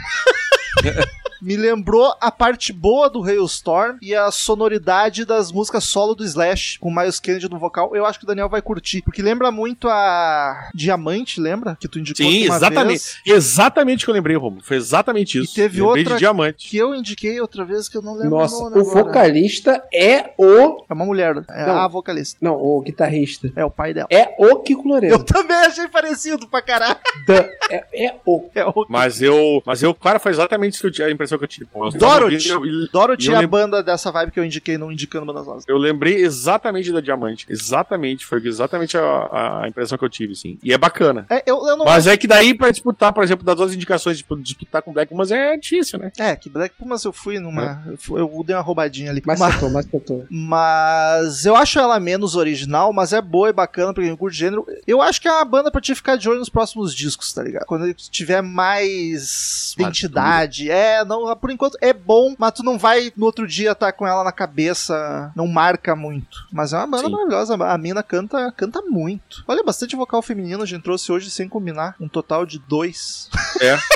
Me 1.41 1.57
lembrou 1.57 2.15
a 2.21 2.31
parte 2.31 2.73
boa 2.73 3.09
do 3.11 3.23
Hailstorm 3.23 3.97
e 4.03 4.15
a 4.15 4.31
sonoridade 4.31 5.25
das 5.25 5.53
músicas 5.53 5.85
solo 5.85 6.15
do 6.15 6.25
Slash, 6.25 6.79
com 6.79 6.91
Miles 6.95 7.21
Kennedy 7.21 7.49
no 7.49 7.59
vocal. 7.59 7.95
Eu 7.95 8.05
acho 8.07 8.19
que 8.19 8.25
o 8.25 8.29
Daniel 8.29 8.49
vai 8.49 8.63
curtir, 8.63 9.03
porque 9.03 9.23
lembra 9.23 9.51
muito 9.51 9.89
a 9.89 10.71
Diamante, 10.75 11.41
lembra? 11.41 11.77
Que 11.79 11.89
tu 11.89 11.99
indicou 11.99 12.25
Sim, 12.27 12.45
exatamente. 12.45 12.87
vez. 12.89 13.19
Exatamente 13.27 14.05
o 14.05 14.07
que 14.07 14.11
eu 14.11 14.15
lembrei, 14.15 14.37
Romulo. 14.37 14.63
Foi 14.63 14.77
exatamente 14.77 15.39
isso. 15.39 15.53
E 15.53 15.55
teve 15.55 15.81
Lembrei 15.83 16.03
outra 16.03 16.15
de 16.15 16.19
diamante. 16.21 16.69
Que 16.69 16.77
eu 16.77 16.95
indiquei 16.95 17.41
outra 17.41 17.65
vez 17.65 17.89
que 17.89 17.97
eu 17.97 18.03
não 18.03 18.15
lembro 18.15 18.31
Nossa, 18.31 18.57
o 18.57 18.71
nome 18.71 18.77
o 18.83 18.91
agora. 18.91 19.05
vocalista 19.05 19.83
é 19.93 20.31
o. 20.39 20.85
É 20.89 20.93
uma 20.95 21.05
mulher, 21.05 21.37
é 21.51 21.67
Não. 21.67 21.77
a 21.79 21.89
vocalista. 21.89 22.39
Não, 22.41 22.55
o 22.57 22.81
guitarrista. 22.81 23.51
É 23.55 23.65
o 23.65 23.71
pai 23.71 23.93
dela. 23.95 24.09
É 24.11 24.35
o 24.39 24.57
Kiko 24.61 24.83
Eu 24.83 24.89
Loureiro. 24.89 25.25
também 25.25 25.57
achei 25.57 25.89
parecido 25.89 26.47
pra 26.49 26.63
caralho. 26.63 26.97
Da- 27.27 27.49
é, 27.71 27.85
é 28.07 28.15
o. 28.25 28.49
É 28.55 28.65
o 28.65 28.87
Mas 28.89 29.21
eu. 29.23 29.63
Mas 29.67 29.83
eu, 29.83 29.95
cara, 29.95 30.19
foi 30.19 30.33
exatamente 30.33 30.73
isso 30.75 30.83
que 30.83 30.87
eu, 30.89 30.93
tinha- 30.93 31.11
impressão 31.27 31.39
que 31.39 31.45
eu 31.45 31.49
tive. 31.49 31.67
Pô, 31.67 31.87
eu 31.87 31.93
Dorothy. 31.93 32.49
eu- 32.49 32.65
eu- 32.67 32.89
Dorothy 32.93 33.31
é 33.33 33.37
a 33.37 33.39
lem- 33.41 33.49
banda 33.49 33.83
dessa 33.83 34.11
vibe 34.11 34.31
que 34.33 34.41
eu 34.41 34.45
indiquei, 34.45 34.79
não 34.79 34.91
indicando 34.93 35.27
bandas 35.27 35.47
novas. 35.47 35.65
Eu 35.69 35.77
lembrei 35.79 36.17
exatamente 36.17 36.93
da 36.93 37.01
Diamante. 37.01 37.47
Exatamente. 37.49 38.25
Foi 38.25 38.41
exatamente 38.47 38.97
a, 38.97 39.63
a 39.63 39.69
impressão 39.69 39.99
que 39.99 40.05
eu 40.05 40.09
tive, 40.09 40.35
sim. 40.35 40.59
E 40.63 40.73
é 40.73 40.79
bacana. 40.79 41.27
É, 41.31 41.43
eu, 41.47 41.67
eu 41.67 41.77
não 41.77 41.85
Mas 41.85 42.07
é 42.07 42.17
que 42.17 42.27
daí, 42.27 42.55
pra 42.55 42.71
disputar, 42.71 43.13
por 43.13 43.23
exemplo, 43.25 43.45
das 43.45 43.57
duas 43.57 43.75
indicações, 43.75 44.19
tipo, 44.19 44.37
disputar 44.37 44.83
com 44.83 44.93
Black 44.93 45.11
Pumas 45.11 45.31
é 45.31 45.57
difícil, 45.57 45.99
né? 45.99 46.11
É, 46.19 46.35
que 46.37 46.49
Black 46.49 46.75
Pumas 46.77 47.05
eu 47.05 47.13
fui 47.13 47.39
numa. 47.39 47.83
Eu, 47.87 47.97
fui- 47.99 48.21
eu 48.21 48.43
dei 48.45 48.55
uma 48.57 48.63
roubadinha 48.63 49.11
ali. 49.11 49.23
Mas 49.25 49.39
Mas, 49.39 49.49
acertou, 49.51 49.71
mas 49.71 49.87
acertou. 49.87 50.27
mas 50.31 51.45
eu 51.47 51.57
acho 51.57 51.79
ela 51.79 51.99
menos 52.01 52.35
original, 52.37 52.93
mas 52.93 53.13
é 53.13 53.21
boa 53.21 53.49
e 53.49 53.53
bacana 53.53 53.93
pra 53.93 54.03
quem 54.03 54.17
curte 54.17 54.37
gênero. 54.39 54.67
Eu 54.87 55.01
acho 55.03 55.21
que 55.21 55.29
é 55.29 55.33
uma 55.33 55.45
banda 55.45 55.71
pra 55.71 55.81
te 55.81 55.95
ficar 55.95 56.17
de 56.17 56.29
olho 56.29 56.39
nos 56.39 56.49
próximos 56.49 56.95
discos, 56.95 57.33
tá 57.33 57.43
ligado? 57.43 57.65
Quando 57.67 57.85
ele 57.85 57.95
tiver 57.95 58.43
mais 58.43 59.75
identidade. 59.79 60.71
É, 60.71 61.05
não, 61.05 61.16
por 61.41 61.51
enquanto 61.51 61.77
é 61.81 61.93
bom, 61.93 62.35
mas 62.39 62.53
tu 62.53 62.63
não 62.63 62.79
vai 62.79 63.13
no 63.17 63.27
outro 63.27 63.47
dia 63.47 63.73
estar 63.73 63.93
com 63.93 64.07
ela 64.07 64.23
na 64.25 64.33
cabeça. 64.33 65.33
Não 65.35 65.47
marca 65.47 65.95
muito. 65.97 66.47
Mas 66.53 66.73
é 66.73 66.77
uma 66.77 66.87
banda 66.87 67.05
Sim. 67.05 67.13
maravilhosa. 67.13 67.55
A 67.55 67.79
mina 67.79 68.03
canta, 68.03 68.53
canta 68.57 68.83
muito. 68.83 69.45
Olha, 69.49 69.63
bastante 69.63 69.97
vocal 69.97 70.23
feminino 70.23 70.63
a 70.63 70.67
gente 70.67 70.83
trouxe 70.83 71.11
hoje 71.13 71.31
sem 71.31 71.49
combinar. 71.49 71.95
Um 72.01 72.09
total 72.09 72.45
de 72.47 72.59
dois. 72.59 73.29
É. 73.61 73.77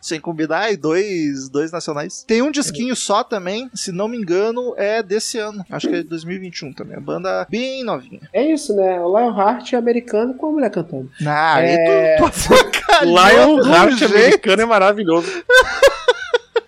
Sem 0.00 0.20
combinar, 0.20 0.72
e 0.72 0.76
dois, 0.76 1.48
dois 1.50 1.72
nacionais. 1.72 2.24
Tem 2.26 2.40
um 2.40 2.52
disquinho 2.52 2.94
só 2.94 3.22
também, 3.24 3.68
se 3.74 3.90
não 3.92 4.06
me 4.08 4.16
engano, 4.16 4.72
é 4.76 5.02
desse 5.02 5.38
ano. 5.38 5.62
Acho 5.68 5.88
que 5.88 5.94
é 5.96 6.02
de 6.02 6.08
2021 6.08 6.72
também. 6.72 6.96
A 6.96 7.00
banda 7.00 7.46
bem 7.50 7.82
novinha. 7.84 8.20
É 8.32 8.42
isso, 8.50 8.74
né? 8.74 8.98
O 9.00 9.08
Lionheart 9.18 9.72
é 9.72 9.76
americano 9.76 10.34
com 10.34 10.46
a 10.46 10.52
mulher 10.52 10.70
cantando. 10.70 11.10
Ah, 11.26 11.60
É. 11.60 12.14
aí 12.14 12.16
tu, 12.16 12.30
tu 12.30 12.54
avacalhou 12.54 13.28
Lion 13.28 13.56
do 13.56 13.68
Heart 13.68 13.98
jeito. 13.98 14.14
americano 14.14 14.62
é 14.62 14.66
maravilhoso. 14.66 15.28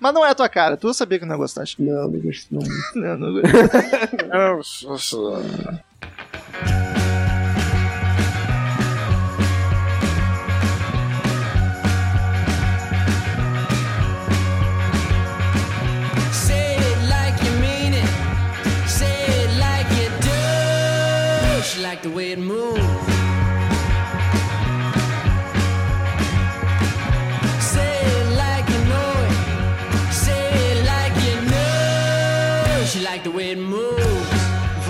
Mas 0.01 0.15
não 0.15 0.25
é 0.25 0.31
a 0.31 0.35
tua 0.35 0.49
cara. 0.49 0.77
Tu 0.77 0.93
sabia 0.95 1.19
que 1.19 1.27
não 1.27 1.37
gostaste. 1.37 1.81
Não, 1.83 2.09
não 2.09 2.21
gosto 2.21 2.47
não. 2.55 2.63
Não, 2.95 3.19
não 3.19 3.33
gostei. 3.35 3.51
Say 16.33 16.77
it 16.79 16.99
like 17.09 17.37
you 17.45 17.53
mean 17.61 17.93
it. 17.95 18.09
Say 18.89 19.25
it 19.45 19.51
like 19.59 19.89
you 20.01 20.09
do. 20.27 21.63
She 21.63 21.81
like 21.83 22.03
the 22.03 22.11
way 22.11 22.33
it 22.33 22.39
moves. 22.39 22.80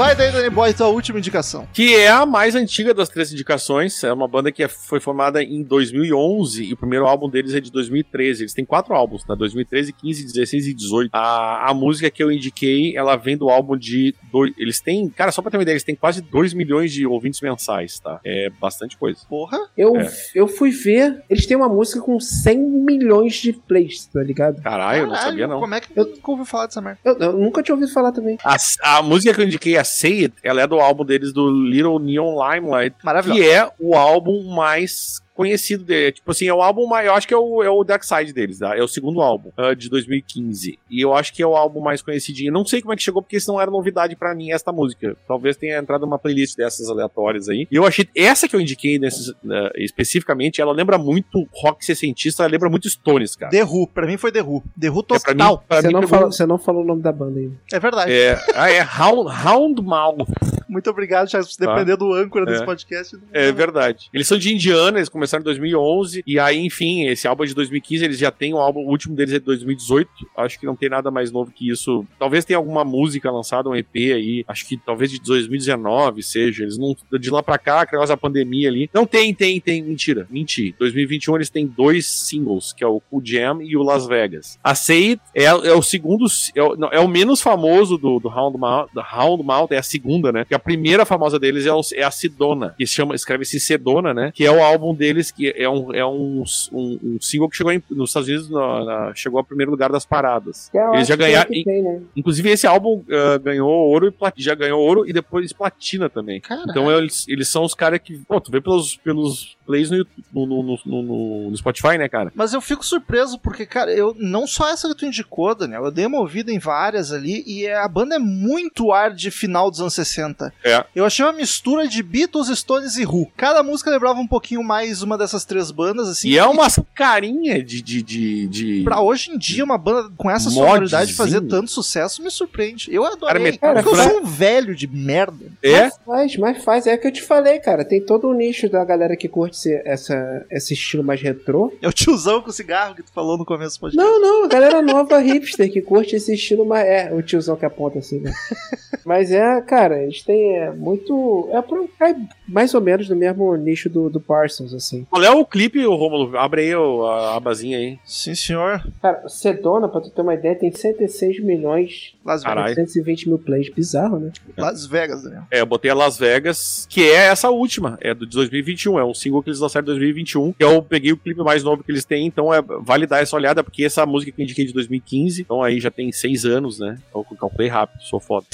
Vai 0.01 0.17
daí, 0.17 0.33
Danny 0.33 0.49
Boy, 0.49 0.73
tua 0.73 0.87
última 0.89 1.19
indicação. 1.19 1.69
Que 1.75 1.95
é 1.95 2.09
a 2.09 2.25
mais 2.25 2.55
antiga 2.55 2.95
das 2.95 3.11
três 3.11 3.31
indicações. 3.35 4.03
É 4.03 4.11
uma 4.11 4.27
banda 4.27 4.51
que 4.51 4.63
é- 4.63 4.67
foi 4.69 4.99
formada 4.99 5.43
em 5.43 5.63
2011 5.63 6.65
e 6.65 6.73
o 6.73 6.77
primeiro 6.79 7.07
álbum 7.07 7.29
deles 7.29 7.53
é 7.53 7.61
de 7.61 7.71
2013. 7.71 8.45
Eles 8.45 8.55
têm 8.55 8.65
quatro 8.65 8.95
álbuns, 8.95 9.27
né? 9.29 9.37
2013, 9.37 9.93
15, 9.93 10.25
16 10.25 10.69
e 10.69 10.73
18. 10.73 11.11
A, 11.13 11.69
a 11.71 11.75
música 11.75 12.11
que 12.11 12.23
eu 12.23 12.33
indiquei, 12.33 12.97
ela 12.97 13.15
vem 13.15 13.37
do 13.37 13.51
álbum 13.51 13.77
de. 13.77 14.15
Dois, 14.33 14.55
eles 14.57 14.81
têm. 14.81 15.07
Cara, 15.11 15.33
só 15.33 15.43
pra 15.43 15.51
ter 15.51 15.59
uma 15.59 15.65
ideia, 15.65 15.75
eles 15.75 15.85
têm 15.85 15.95
quase 15.95 16.23
2 16.23 16.55
milhões 16.55 16.91
de 16.95 17.07
ouvintes 17.07 17.39
mensais, 17.43 18.01
tá? 18.01 18.21
É 18.25 18.49
bastante 18.59 18.97
coisa. 18.97 19.21
Porra. 19.29 19.59
Eu, 19.77 19.95
É. 19.99 20.11
eu 20.35 20.49
fui 20.49 20.71
ver, 20.71 21.23
eles 21.29 21.45
têm 21.45 21.59
uma 21.59 21.69
música 21.69 22.01
com 22.01 22.19
100 22.19 22.57
milhões 22.59 23.35
de 23.35 23.53
plays, 23.53 24.07
tá 24.07 24.23
ligado? 24.23 24.63
Caralho, 24.63 25.03
eu 25.03 25.07
não 25.09 25.15
sabia 25.17 25.47
não. 25.47 25.61
Como 25.61 25.75
é 25.75 25.81
que 25.83 25.89
eu 25.95 26.07
nunca 26.07 26.31
ouvi 26.31 26.47
falar 26.47 26.65
dessa 26.69 26.81
merda? 26.81 27.01
Eu, 27.05 27.19
eu 27.19 27.33
nunca 27.35 27.63
tinha 27.63 27.75
ouvido 27.75 27.93
falar 27.93 28.13
também. 28.13 28.39
A, 28.43 28.57
a 28.97 29.03
música 29.03 29.35
que 29.35 29.43
eu 29.43 29.45
indiquei, 29.45 29.77
a 29.77 29.89
Say 29.91 30.24
It, 30.24 30.34
ela 30.43 30.62
é 30.62 30.66
do 30.66 30.78
álbum 30.80 31.05
deles 31.05 31.32
do 31.32 31.51
Little 31.51 31.99
Neon 31.99 32.34
Limelight, 32.34 32.97
Maravilhoso. 33.03 33.41
que 33.41 33.49
é 33.49 33.70
o 33.78 33.95
álbum 33.97 34.45
mais 34.55 35.20
conhecido 35.41 35.84
dele. 35.84 36.12
Tipo 36.12 36.30
assim, 36.30 36.47
é 36.47 36.53
o 36.53 36.61
álbum 36.61 36.86
mais. 36.86 37.07
Eu 37.07 37.14
acho 37.14 37.26
que 37.26 37.32
é 37.32 37.36
o, 37.36 37.62
é 37.62 37.70
o 37.70 37.82
Dark 37.82 38.05
Side 38.05 38.32
deles, 38.32 38.59
tá? 38.59 38.76
É 38.76 38.82
o 38.82 38.88
segundo 38.88 39.20
álbum 39.22 39.51
ah, 39.57 39.72
de 39.74 39.88
2015. 39.88 40.78
E 40.91 41.01
eu 41.01 41.14
acho 41.14 41.32
que 41.32 41.43
é 41.43 41.47
o 41.47 41.57
álbum 41.57 41.80
mais 41.80 42.03
conhecidinho. 42.03 42.53
Não 42.53 42.64
sei 42.66 42.82
como 42.82 42.93
é 42.93 42.97
que 42.97 43.03
chegou, 43.03 43.22
porque 43.22 43.36
isso 43.38 43.51
não 43.51 43.59
era 43.61 43.70
novidade 43.70 44.14
pra 44.16 44.34
mim, 44.34 44.53
esta 44.53 44.70
música. 44.70 45.16
Talvez 45.26 45.57
tenha 45.57 45.78
entrado 45.78 46.03
numa 46.03 46.18
playlist 46.18 46.57
dessas 46.57 46.88
aleatórias 46.91 47.49
aí. 47.49 47.66
E 47.70 47.76
eu 47.76 47.86
achei. 47.86 48.07
Essa 48.14 48.47
que 48.47 48.55
eu 48.55 48.61
indiquei 48.61 48.99
nesses, 48.99 49.30
ah, 49.51 49.70
especificamente, 49.76 50.61
ela 50.61 50.72
lembra 50.72 50.99
muito 50.99 51.49
rock 51.55 51.84
sessentista, 51.84 52.43
ela 52.43 52.53
lembra 52.53 52.68
muito 52.68 52.88
Stones, 52.88 53.34
cara. 53.34 53.51
The 53.51 53.64
Who. 53.64 53.86
Pra 53.88 54.07
mim 54.07 54.16
foi 54.18 54.30
The 54.30 54.43
Who. 54.43 54.62
The 54.78 54.91
Who 54.91 55.01
É, 55.01 55.18
pra 55.18 55.32
mim, 55.34 55.38
total. 55.38 55.64
pra 55.66 55.80
Você 55.80 55.86
mim 55.88 55.93
não, 55.95 56.01
pegou- 56.01 56.16
falou, 56.18 56.32
você 56.32 56.47
não 56.47 56.59
falou 56.59 56.82
o 56.82 56.86
nome 56.86 57.03
da 57.03 57.12
banda 57.12 57.41
ainda. 57.41 57.57
É, 57.72 57.78
verdade. 57.80 58.12
É, 58.12 58.38
ah, 58.55 58.70
é 58.70 58.80
Hound, 58.82 59.30
Houndmouth. 59.47 60.26
Muito 60.71 60.89
obrigado, 60.89 61.29
Charles, 61.31 61.57
por 61.57 61.66
depender 61.66 61.97
do 61.97 62.12
âncora 62.14 62.47
desse 62.47 62.62
É. 62.62 62.64
podcast. 62.66 63.18
É 63.33 63.51
verdade. 63.53 64.09
Eles 64.14 64.27
são 64.29 64.39
de 64.39 64.55
Indiana, 64.55 64.99
eles 64.99 65.09
começaram 65.09 65.43
em 65.43 65.45
2011. 65.45 66.23
E 66.27 66.39
aí, 66.39 66.59
enfim, 66.64 67.07
esse 67.07 67.27
álbum 67.27 67.43
é 67.45 67.47
de 67.47 67.55
2015. 67.55 68.05
Eles 68.05 68.18
já 68.18 68.31
têm 68.31 68.55
o 68.55 68.59
álbum, 68.59 68.81
o 68.81 68.89
último 68.89 69.14
deles 69.16 69.35
é 69.35 69.39
de 69.39 69.45
2018. 69.45 70.09
Acho 70.37 70.59
que 70.61 70.66
não 70.66 70.77
tem 70.77 70.89
nada 70.89 71.11
mais 71.11 71.31
novo 71.33 71.51
que 71.51 71.68
isso. 71.68 72.07
Talvez 72.18 72.45
tenha 72.45 72.57
alguma 72.57 72.85
música 72.85 73.31
lançada, 73.31 73.68
um 73.68 73.75
EP 73.75 73.97
aí. 73.97 74.45
Acho 74.47 74.66
que 74.66 74.77
talvez 74.77 75.11
de 75.11 75.21
2019 75.21 76.23
seja. 76.23 76.62
Eles 76.62 76.79
não. 76.79 76.97
De 77.18 77.31
lá 77.31 77.43
pra 77.43 77.59
cá, 77.59 77.87
negócio 77.91 78.09
da 78.14 78.16
pandemia 78.16 78.68
ali. 78.68 78.89
Não 78.95 79.05
tem, 79.07 79.35
tem, 79.35 79.61
tem. 79.61 79.83
Mentira. 79.83 80.27
Menti. 80.31 80.75
2021 80.79 81.35
eles 81.37 81.51
têm 81.51 81.66
dois 81.66 82.07
singles, 82.07 82.73
que 82.73 82.85
é 82.85 82.87
o 82.87 83.01
Cool 83.11 83.23
Jam 83.25 83.61
e 83.62 83.77
o 83.77 83.83
Las 83.83 84.07
Vegas. 84.07 84.59
A 84.62 84.75
Say 84.75 85.18
é, 85.35 85.45
é 85.45 85.53
o 85.75 85.83
segundo. 85.83 86.27
É 86.55 86.62
o, 86.62 86.77
não, 86.77 86.89
é 86.89 87.01
o 87.01 87.09
menos 87.09 87.41
famoso 87.41 87.99
do, 87.99 88.21
do 88.21 88.29
Houndmouth. 88.29 88.89
Do 88.95 89.01
Houndmouth 89.01 89.68
é 89.73 89.79
a 89.79 89.83
segunda, 89.83 90.31
né? 90.31 90.45
Que 90.45 90.55
a 90.55 90.59
primeira 90.61 91.05
famosa 91.05 91.39
deles 91.39 91.67
é, 91.67 91.73
o- 91.73 91.81
é 91.95 92.03
a 92.03 92.11
Sidona, 92.11 92.75
que 92.77 92.87
chama, 92.87 93.15
escreve-se 93.15 93.59
Sedona, 93.59 94.13
né? 94.15 94.31
Que 94.35 94.45
é 94.45 94.51
o 94.51 94.63
álbum 94.63 94.95
deles, 94.95 95.31
que 95.31 95.53
é 95.57 95.69
um, 95.69 95.93
é 95.95 96.05
um, 96.07 96.45
um, 96.73 96.99
um 97.03 97.19
single 97.21 97.49
que 97.49 97.57
chegou 97.57 97.73
em- 97.73 97.83
nos 97.91 98.11
Estados 98.11 98.29
Unidos, 98.29 98.51
na- 98.51 98.85
na- 98.85 99.15
chegou 99.15 99.39
ao 99.39 99.45
primeiro 99.45 99.71
lugar 99.71 99.91
das 99.91 100.05
paradas. 100.05 100.69
Que 100.71 100.79
eu 100.79 100.95
Eles 100.95 101.09
já 101.09 101.15
é 101.15 101.17
ganharam. 101.17 101.51
o 101.51 101.53
que 101.53 101.65
tem, 101.65 101.83
né? 101.83 102.01
Inclusive, 102.15 102.51
esse 102.51 102.67
álbum 102.67 103.03
ah, 103.11 103.39
ganhou 103.39 103.69
ouro 103.71 104.07
e 104.09 104.11
plat- 104.11 104.35
já 104.39 104.55
ganhou 104.55 104.81
ouro 104.81 105.09
e 105.09 105.13
depois 105.13 105.53
platina 105.53 106.09
também. 106.09 106.41
Caralho. 106.41 106.71
Então 106.71 106.91
eles, 106.99 107.27
eles 107.29 107.49
são 107.49 107.65
os 107.65 107.75
caras 107.75 108.01
que. 108.03 108.19
Pô, 108.29 108.41
tu 108.41 108.51
vê 108.51 108.61
pelos, 108.61 108.97
pelos 108.97 109.57
plays 109.67 109.91
no, 109.91 110.05
no, 110.33 110.47
no, 110.47 110.63
no, 110.63 111.03
no- 111.03 111.51
no 111.51 111.57
Spotify, 111.57 111.97
né, 111.97 112.09
cara? 112.09 112.33
Mas 112.35 112.53
eu 112.53 112.61
fico 112.61 112.85
surpreso 112.85 113.39
porque, 113.39 113.65
cara, 113.65 113.93
eu 113.93 114.15
não 114.19 114.47
só 114.47 114.69
essa 114.69 114.89
que 114.89 114.95
tu 114.97 115.07
indicou, 115.07 115.55
Daniel, 115.55 115.85
eu 115.85 115.91
dei 115.91 116.07
uma 116.07 116.19
ouvida 116.21 116.53
em 116.53 116.59
várias 116.59 117.13
ali 117.13 117.43
e 117.47 117.67
é- 117.67 117.77
a 117.77 117.87
banda 117.89 118.17
é 118.17 118.19
muito 118.19 118.93
ar 118.93 119.13
de 119.15 119.31
final 119.31 119.71
dos 119.71 119.81
anos 119.81 119.95
60. 119.95 120.50
É. 120.65 120.85
Eu 120.95 121.05
achei 121.05 121.25
uma 121.25 121.33
mistura 121.33 121.87
de 121.87 122.03
Beatles, 122.03 122.49
Stones 122.59 122.97
e 122.97 123.05
Who. 123.05 123.31
Cada 123.37 123.63
música 123.63 123.91
lembrava 123.91 124.21
um 124.21 124.27
pouquinho 124.27 124.63
mais 124.63 125.03
uma 125.03 125.17
dessas 125.17 125.45
três 125.45 125.71
bandas, 125.71 126.09
assim. 126.09 126.29
E 126.29 126.39
é 126.39 126.45
umas 126.47 126.79
carinha 126.95 127.63
de. 127.63 127.83
de, 127.83 128.03
de, 128.03 128.49
de... 128.49 128.83
Pra 128.85 129.01
hoje 129.01 129.31
em 129.31 129.39
dia, 129.39 129.65
uma 129.65 129.79
banda 129.79 130.11
com 130.17 130.31
essa 130.31 130.51
Modzinho. 130.51 130.67
sonoridade 130.67 131.15
fazer 131.15 131.41
tanto 131.43 131.71
sucesso 131.71 132.23
me 132.23 132.31
surpreende. 132.31 132.89
Eu 132.93 133.05
adorei. 133.05 133.57
Cara, 133.57 133.83
porque 133.83 134.01
eu 134.01 134.03
sou 134.03 134.21
um 134.21 134.25
velho 134.25 134.75
de 134.75 134.87
merda. 134.87 135.47
É? 135.63 135.83
Mas 135.83 136.01
faz, 136.05 136.37
mas 136.37 136.65
faz. 136.65 136.87
É 136.87 136.95
o 136.95 136.99
que 136.99 137.07
eu 137.07 137.13
te 137.13 137.23
falei, 137.23 137.59
cara. 137.59 137.85
Tem 137.85 138.01
todo 138.01 138.29
um 138.29 138.35
nicho 138.35 138.69
da 138.69 138.85
galera 138.85 139.17
que 139.17 139.29
curte 139.29 139.57
esse, 139.57 139.83
essa, 139.85 140.47
esse 140.51 140.75
estilo 140.75 141.03
mais 141.03 141.21
retrô. 141.21 141.73
É 141.83 141.89
o 141.89 141.93
tiozão 141.93 142.41
com 142.41 142.51
cigarro 142.51 142.95
que 142.95 143.03
tu 143.03 143.13
falou 143.13 143.39
no 143.39 143.45
começo 143.45 143.77
do 143.77 143.81
podcast. 143.81 144.11
Não, 144.11 144.21
não, 144.21 144.45
a 144.45 144.49
galera 144.49 144.83
nova 144.83 145.19
hipster 145.19 145.71
que 145.71 145.81
curte 145.81 146.17
esse 146.17 146.35
estilo 146.35 146.65
mais. 146.65 146.87
É, 146.87 147.13
o 147.13 147.23
tiozão 147.23 147.57
que 147.57 147.65
aponta 147.65 147.99
assim, 147.99 148.21
né? 148.21 148.33
Mas 149.05 149.31
é, 149.33 149.61
cara, 149.63 150.03
eles 150.03 150.23
têm 150.23 150.39
é, 150.41 150.70
muito. 150.72 151.49
É 151.53 151.61
pra 151.62 151.78
cai 151.99 152.16
mais 152.49 152.74
ou 152.74 152.80
menos 152.80 153.09
no 153.09 153.16
mesmo 153.16 153.55
nicho 153.57 153.88
do, 153.88 154.09
do 154.11 154.20
Parsons, 154.20 154.72
assim. 154.74 155.07
Qual 155.11 155.22
é 155.22 155.30
o 155.30 155.45
clipe, 155.45 155.84
ô 155.86 155.95
Romulo? 155.97 156.36
Abre 156.36 156.62
aí 156.62 156.74
o- 156.74 157.07
a 157.07 157.36
abazinha 157.36 157.78
aí. 157.78 157.99
Sim, 158.05 158.34
senhor. 158.34 158.82
Cara, 159.01 159.28
Sedona, 159.28 159.88
pra 159.88 160.01
tu 160.01 160.11
ter 160.11 160.22
uma 160.22 160.34
ideia, 160.34 160.55
tem 160.55 160.70
106 160.72 161.41
milhões 161.43 162.14
Las 162.24 162.43
Vegas. 162.43 162.55
Caralho. 162.57 162.74
120 162.74 163.28
mil 163.28 163.38
plays. 163.38 163.68
Bizarro, 163.70 164.18
né? 164.18 164.32
Las 164.57 164.86
Vegas, 164.86 165.22
Daniel. 165.22 165.43
É, 165.51 165.61
eu 165.61 165.66
botei 165.66 165.91
a 165.91 165.95
Las 165.95 166.18
Vegas, 166.18 166.86
que 166.91 167.03
é 167.03 167.26
essa 167.26 167.51
última, 167.51 167.99
é 168.01 168.14
do 168.14 168.26
de 168.26 168.36
2021, 168.36 168.99
é 168.99 169.05
um 169.05 169.14
single 169.14 169.43
que 169.43 169.51
eles 169.51 169.61
lançaram 169.61 169.84
em 169.84 169.86
2021, 169.86 170.53
que 170.53 170.62
eu 170.64 170.82
peguei 170.82 171.12
o 171.12 171.16
clipe 171.16 171.41
mais 171.43 171.62
novo 171.62 171.82
que 171.82 171.91
eles 171.91 172.05
têm, 172.05 172.26
então 172.26 172.53
é, 172.53 172.61
vale 172.80 173.07
dar 173.07 173.22
essa 173.22 173.34
olhada, 173.36 173.62
porque 173.64 173.84
essa 173.84 174.05
música 174.07 174.32
que 174.32 174.41
eu 174.41 174.45
indiquei 174.45 174.64
de 174.66 174.72
2015, 174.72 175.43
então 175.43 175.62
aí 175.62 175.80
já 175.80 175.91
tem 175.91 176.11
seis 176.12 176.45
anos, 176.45 176.78
né? 176.78 176.99
Eu 177.14 177.24
calculei 177.38 177.68
rápido, 177.68 178.03
sou 178.03 178.20
foda. 178.20 178.47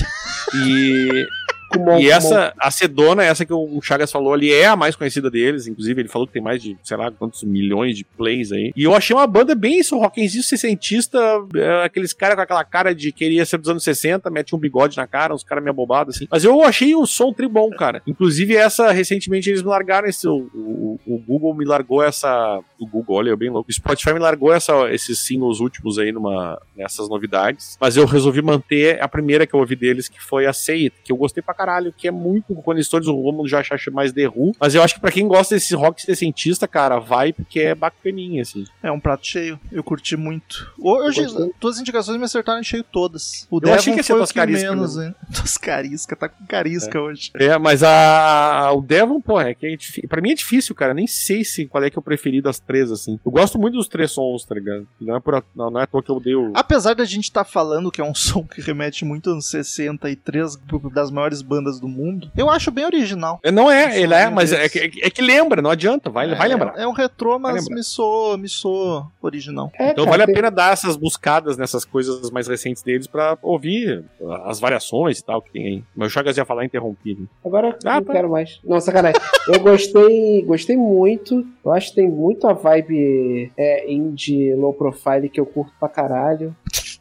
E 0.54 1.26
Kumon, 1.70 1.98
E 1.98 2.10
essa, 2.10 2.52
a 2.58 2.70
Sedona, 2.70 3.24
essa 3.24 3.44
que 3.44 3.52
o 3.52 3.80
Chagas 3.80 4.10
falou 4.10 4.32
ali, 4.32 4.52
é 4.52 4.66
a 4.66 4.76
mais 4.76 4.96
conhecida 4.96 5.30
deles. 5.30 5.66
Inclusive, 5.66 6.02
ele 6.02 6.08
falou 6.08 6.26
que 6.26 6.32
tem 6.32 6.42
mais 6.42 6.62
de, 6.62 6.76
sei 6.82 6.96
lá, 6.96 7.10
quantos 7.10 7.42
milhões 7.42 7.96
de 7.96 8.04
plays 8.04 8.52
aí. 8.52 8.72
E 8.76 8.84
eu 8.84 8.94
achei 8.94 9.14
uma 9.14 9.26
banda 9.26 9.54
bem 9.54 9.78
isso, 9.78 9.98
rockenzinho 9.98 10.42
sessentista, 10.42 11.18
é, 11.54 11.84
aqueles 11.84 12.12
caras 12.12 12.36
com 12.36 12.42
aquela 12.42 12.64
cara 12.64 12.94
de 12.94 13.12
queria 13.12 13.44
ser 13.44 13.58
dos 13.58 13.68
anos 13.68 13.82
60, 13.82 14.28
mete 14.30 14.54
um 14.54 14.58
bigode 14.58 14.96
na 14.96 15.06
cara, 15.06 15.34
uns 15.34 15.44
caras 15.44 15.62
meio 15.62 15.72
abobados, 15.72 16.16
assim. 16.16 16.26
Mas 16.30 16.44
eu 16.44 16.62
achei 16.62 16.94
o 16.94 17.06
som 17.06 17.32
tri 17.32 17.48
bom, 17.48 17.70
cara. 17.70 18.02
Inclusive, 18.06 18.56
essa, 18.56 18.92
recentemente, 18.92 19.50
eles 19.50 19.62
me 19.62 19.68
largaram 19.68 20.08
esse, 20.08 20.26
o, 20.26 20.48
o, 20.54 21.00
o 21.06 21.18
Google 21.18 21.54
me 21.54 21.64
largou 21.64 22.02
essa, 22.02 22.60
o 22.78 22.86
Google, 22.86 23.16
olha, 23.16 23.30
eu 23.30 23.36
bem 23.36 23.50
louco. 23.50 23.70
O 23.70 23.72
Spotify 23.72 24.12
me 24.12 24.20
largou 24.20 24.52
essa, 24.52 24.92
esses 24.92 25.18
singles 25.18 25.60
últimos 25.60 25.98
aí 25.98 26.12
numa, 26.12 26.60
nessas 26.76 27.08
novidades. 27.08 27.76
Mas 27.80 27.96
eu 27.96 28.06
resolvi 28.06 28.42
manter 28.42 29.02
a 29.02 29.08
primeira 29.08 29.46
que 29.46 29.54
eu 29.54 29.60
ouvi 29.60 29.76
deles, 29.76 30.08
que 30.08 30.20
foi 30.20 30.46
a 30.46 30.50
It, 30.50 30.94
que 31.04 31.12
eu 31.12 31.16
gostei 31.16 31.42
pra 31.42 31.54
caralho, 31.56 31.92
que 31.92 32.08
é 32.08 32.10
muito 32.10 32.54
quando 32.56 32.82
Stones, 32.82 33.08
o 33.08 33.14
Romulo 33.14 33.48
já 33.48 33.60
acha 33.60 33.90
mais 33.90 34.12
The 34.12 34.28
Who. 34.28 34.52
Mas 34.58 34.74
eu 34.74 34.82
acho 34.82 34.94
que 34.94 35.00
pra 35.00 35.10
quem 35.10 35.26
gosta 35.26 35.54
desse 35.54 35.74
rock 35.74 36.02
sessentista, 36.02 36.66
cara, 36.68 36.98
vai 36.98 37.32
porque 37.32 37.60
é 37.60 37.74
bacaninha, 37.74 38.42
assim. 38.42 38.64
É 38.82 38.90
um 38.90 39.00
prato 39.00 39.26
cheio. 39.26 39.58
Eu 39.70 39.82
curti 39.82 40.16
muito. 40.16 40.72
Hoje, 40.78 41.22
Gostei. 41.22 41.50
tuas 41.60 41.78
indicações 41.78 42.18
me 42.18 42.24
acertaram 42.24 42.60
em 42.60 42.64
cheio 42.64 42.84
todas. 42.84 43.46
O 43.50 43.60
Eu 43.62 43.74
achei 43.74 43.92
que 43.92 44.00
ia 44.00 44.02
ser 44.02 44.12
foi 44.12 44.22
o 44.22 44.26
que 44.26 44.46
menos? 44.46 44.96
Toscarisca, 45.34 46.14
tá 46.16 46.28
com 46.28 46.44
carisca 46.46 47.00
hoje. 47.00 47.30
É, 47.34 47.58
mas 47.58 47.82
a, 47.82 48.72
o 48.72 48.80
Devon, 48.80 49.20
pô, 49.20 49.40
é 49.40 49.54
que 49.54 49.66
é 49.66 50.06
pra 50.06 50.20
mim 50.20 50.32
é 50.32 50.34
difícil, 50.34 50.74
cara. 50.74 50.94
Nem 50.94 51.06
sei 51.06 51.44
se 51.44 51.66
qual 51.66 51.82
é 51.82 51.90
que 51.90 51.98
é 51.98 52.00
o 52.00 52.02
preferido 52.02 52.44
das 52.44 52.58
três, 52.58 52.90
assim. 52.90 53.18
Eu 53.24 53.32
gosto 53.32 53.58
muito 53.58 53.74
dos 53.74 53.88
três 53.88 54.12
sons, 54.12 54.44
tá 54.44 54.54
ligado? 54.54 54.86
Não 55.00 55.16
é, 55.16 55.20
por, 55.20 55.44
não, 55.54 55.70
não 55.70 55.80
é 55.80 55.84
à 55.84 55.86
toa 55.86 56.02
que 56.02 56.10
eu 56.10 56.20
dei 56.20 56.34
o. 56.34 56.52
Apesar 56.54 56.94
da 56.94 57.04
gente 57.04 57.24
estar 57.24 57.44
falando 57.44 57.90
que 57.90 58.00
é 58.00 58.04
um 58.04 58.14
som 58.14 58.44
que 58.44 58.60
remete 58.60 59.04
muito 59.04 59.30
anos 59.30 59.46
60 59.46 60.10
e 60.10 60.16
três 60.16 60.56
das 60.92 61.10
maiores 61.10 61.42
bandas 61.46 61.78
do 61.80 61.88
mundo, 61.88 62.30
eu 62.36 62.50
acho 62.50 62.70
bem 62.70 62.84
original. 62.84 63.38
É, 63.42 63.50
Não 63.50 63.70
é, 63.70 63.98
ele 64.00 64.12
é, 64.14 64.28
mas 64.28 64.52
é 64.52 64.68
que, 64.68 64.78
é 64.78 64.88
que- 64.88 65.04
é 65.04 65.10
que 65.10 65.22
lembra, 65.22 65.62
não 65.62 65.70
adianta, 65.70 66.10
vai, 66.10 66.28
vai 66.34 66.46
é, 66.46 66.48
lembrar. 66.52 66.74
É 66.76 66.86
um 66.86 66.92
retrô, 66.92 67.38
mas 67.38 67.68
me 67.68 67.82
soou, 67.82 68.36
me 68.36 68.48
soou 68.48 69.06
original. 69.22 69.70
É, 69.78 69.90
Então 69.90 70.04
cara, 70.04 70.10
vale 70.10 70.22
a 70.24 70.26
tem- 70.26 70.34
pena 70.34 70.50
dar 70.50 70.72
essas 70.72 70.96
buscadas 70.96 71.56
nessas 71.56 71.84
coisas 71.84 72.30
mais 72.30 72.48
recentes 72.48 72.82
deles 72.82 73.06
pra 73.06 73.38
ouvir 73.42 74.04
as 74.44 74.58
variações 74.60 75.18
e 75.18 75.24
tal 75.24 75.40
que 75.40 75.50
tem 75.52 75.66
aí. 75.66 75.84
Mas 75.94 76.08
o 76.08 76.10
Chagas 76.10 76.36
ia 76.36 76.44
falar 76.44 76.64
interrompi. 76.64 77.14
né? 77.14 77.26
Agora 77.44 77.76
Ah, 77.84 77.96
não 77.96 78.04
tá. 78.04 78.12
quero 78.12 78.30
mais. 78.30 78.60
Não, 78.64 78.80
sacanagem. 78.80 79.20
Eu 79.48 79.60
gostei, 79.60 80.42
gostei 80.42 80.76
muito. 80.76 81.46
Eu 81.64 81.72
acho 81.72 81.90
que 81.90 81.96
tem 81.96 82.08
muito 82.10 82.46
a 82.46 82.52
vibe 82.52 83.52
é, 83.56 83.90
indie 83.92 84.54
low 84.54 84.72
profile 84.74 85.28
que 85.28 85.38
eu 85.40 85.46
curto 85.46 85.72
pra 85.78 85.88
caralho. 85.88 86.54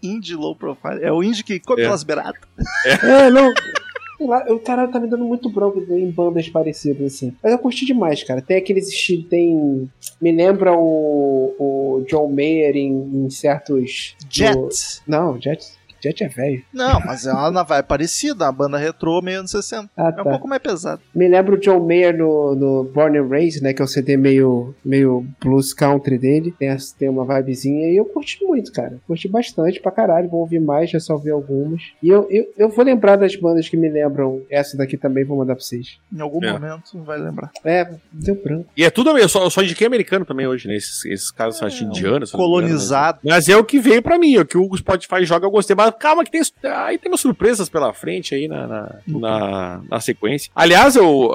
Indie 0.04 0.36
low 0.36 0.56
profile. 0.56 1.00
É 1.04 1.12
o 1.12 1.24
indie 1.24 1.44
que 1.44 1.60
come 1.60 1.82
É. 1.82 1.86
pelas 1.86 2.04
beiradas. 2.04 2.40
É, 2.86 3.30
não. 3.30 3.52
Sei 4.18 4.28
lá, 4.28 4.46
o 4.50 4.60
cara 4.60 4.88
tá 4.88 5.00
me 5.00 5.08
dando 5.08 5.26
muito 5.26 5.50
bronco 5.50 5.80
em 5.94 6.10
bandas 6.10 6.48
parecidas, 6.50 7.14
assim. 7.16 7.34
Mas 7.44 7.52
eu 7.52 7.60
curti 7.60 7.86
demais, 7.86 8.24
cara. 8.24 8.42
Tem 8.42 8.58
aqueles 8.58 8.88
estilos. 8.88 9.28
Tem. 9.30 9.90
Me 10.22 10.32
lembra 10.32 10.74
o, 10.74 11.54
o 11.60 12.06
John 12.08 12.28
Mayer 12.30 12.76
em, 12.78 13.26
em 13.26 13.30
certos. 13.30 14.16
Jet. 14.30 14.56
no- 14.56 14.70
Não, 15.08 15.42
Jet, 15.42 15.66
Jet 16.06 16.24
é 16.24 16.28
velho. 16.28 16.62
Não, 16.72 17.00
mas 17.00 17.26
é 17.26 17.34
uma 17.34 17.64
vibe 17.64 17.86
parecida, 17.88 18.48
a 18.48 18.52
banda 18.52 18.78
retrô 18.78 19.22
meio 19.22 19.40
anos 19.40 19.52
60. 19.52 19.90
Ah, 19.98 20.08
É 20.08 20.10
um 20.10 20.16
tá. 20.16 20.24
pouco 20.24 20.48
mais 20.48 20.62
pesado. 20.62 21.02
Me 21.16 21.28
lembra 21.28 21.56
o 21.56 21.58
John 21.60 21.80
Mayer 21.80 22.16
no, 22.16 22.54
no 22.56 22.84
Born 22.84 23.18
and 23.18 23.28
Raised, 23.28 23.64
né? 23.64 23.74
Que 23.74 23.82
é 23.82 23.86
o 23.86 23.88
CD 23.88 24.16
meio, 24.16 24.76
meio 24.86 25.26
blues 25.42 25.74
country 25.74 26.18
dele. 26.20 26.54
Tem, 26.60 26.70
as- 26.70 26.92
tem 26.92 27.10
uma 27.10 27.26
vibezinha 27.26 27.90
e 27.92 27.98
eu 27.98 28.06
curti 28.06 28.44
muito, 28.44 28.72
cara. 28.72 29.00
Curti 29.08 29.28
bastante 29.28 29.80
pra 29.80 29.92
caralho. 29.92 30.30
Vou 30.30 30.42
ouvir 30.42 30.60
mais, 30.60 30.90
já 30.92 31.00
só 31.00 31.14
ouvi 31.14 31.32
algumas. 31.32 31.82
E 32.04 32.10
eu, 32.10 32.28
eu, 32.30 32.46
eu 32.58 32.70
vou 32.70 32.86
lembrar 32.86 33.16
das 33.16 33.36
bandas 33.36 33.68
que 33.68 33.76
me 33.78 33.90
lembram. 33.90 34.42
Essa 34.50 34.78
daqui 34.78 34.98
também 34.98 35.24
vou 35.26 35.38
mandar 35.38 35.56
pra 35.56 35.64
vocês. 35.64 35.98
Em 36.16 36.22
algum 36.22 36.44
É. 36.46 36.52
momento 36.54 37.02
vai 37.04 37.18
lembrar. 37.20 37.50
É, 37.64 37.90
deu 38.12 38.36
branco. 38.36 38.68
E 38.78 38.84
é 38.84 38.90
tudo, 38.92 39.18
eu 39.18 39.28
só, 39.28 39.44
eu 39.44 39.50
só 39.50 39.62
indiquei 39.64 39.88
americano 39.88 40.24
também 40.26 40.46
hoje, 40.46 40.68
né? 40.68 40.76
Esses, 40.76 41.04
esses 41.06 41.32
caras 41.32 41.58
são 41.58 41.68
acho, 41.68 41.84
indianos. 41.84 42.32
Colonizado. 42.32 43.20
Mas, 43.24 43.34
mas 43.34 43.50
é 43.50 43.58
o 43.58 43.64
que 43.64 43.80
veio 43.80 44.02
pra 44.02 44.20
mim, 44.20 44.36
é 44.36 44.42
o 44.42 44.46
que 44.46 44.58
o 44.58 44.76
Spotify 44.78 45.26
joga, 45.26 45.46
eu 45.46 45.52
gostei. 45.52 45.76
Mas 45.76 45.94
calma 45.96 46.24
que 46.24 46.32
tem, 46.32 46.42
aí 46.72 46.98
tem 46.98 47.12
umas 47.12 47.22
surpresas 47.22 47.70
pela 47.70 47.94
frente 47.94 48.36
aí 48.36 48.48
na, 48.48 48.68
na, 48.68 48.96
na, 49.08 49.82
na 49.90 50.00
sequência. 50.00 50.52
Aliás, 50.56 50.96
eu 50.96 51.32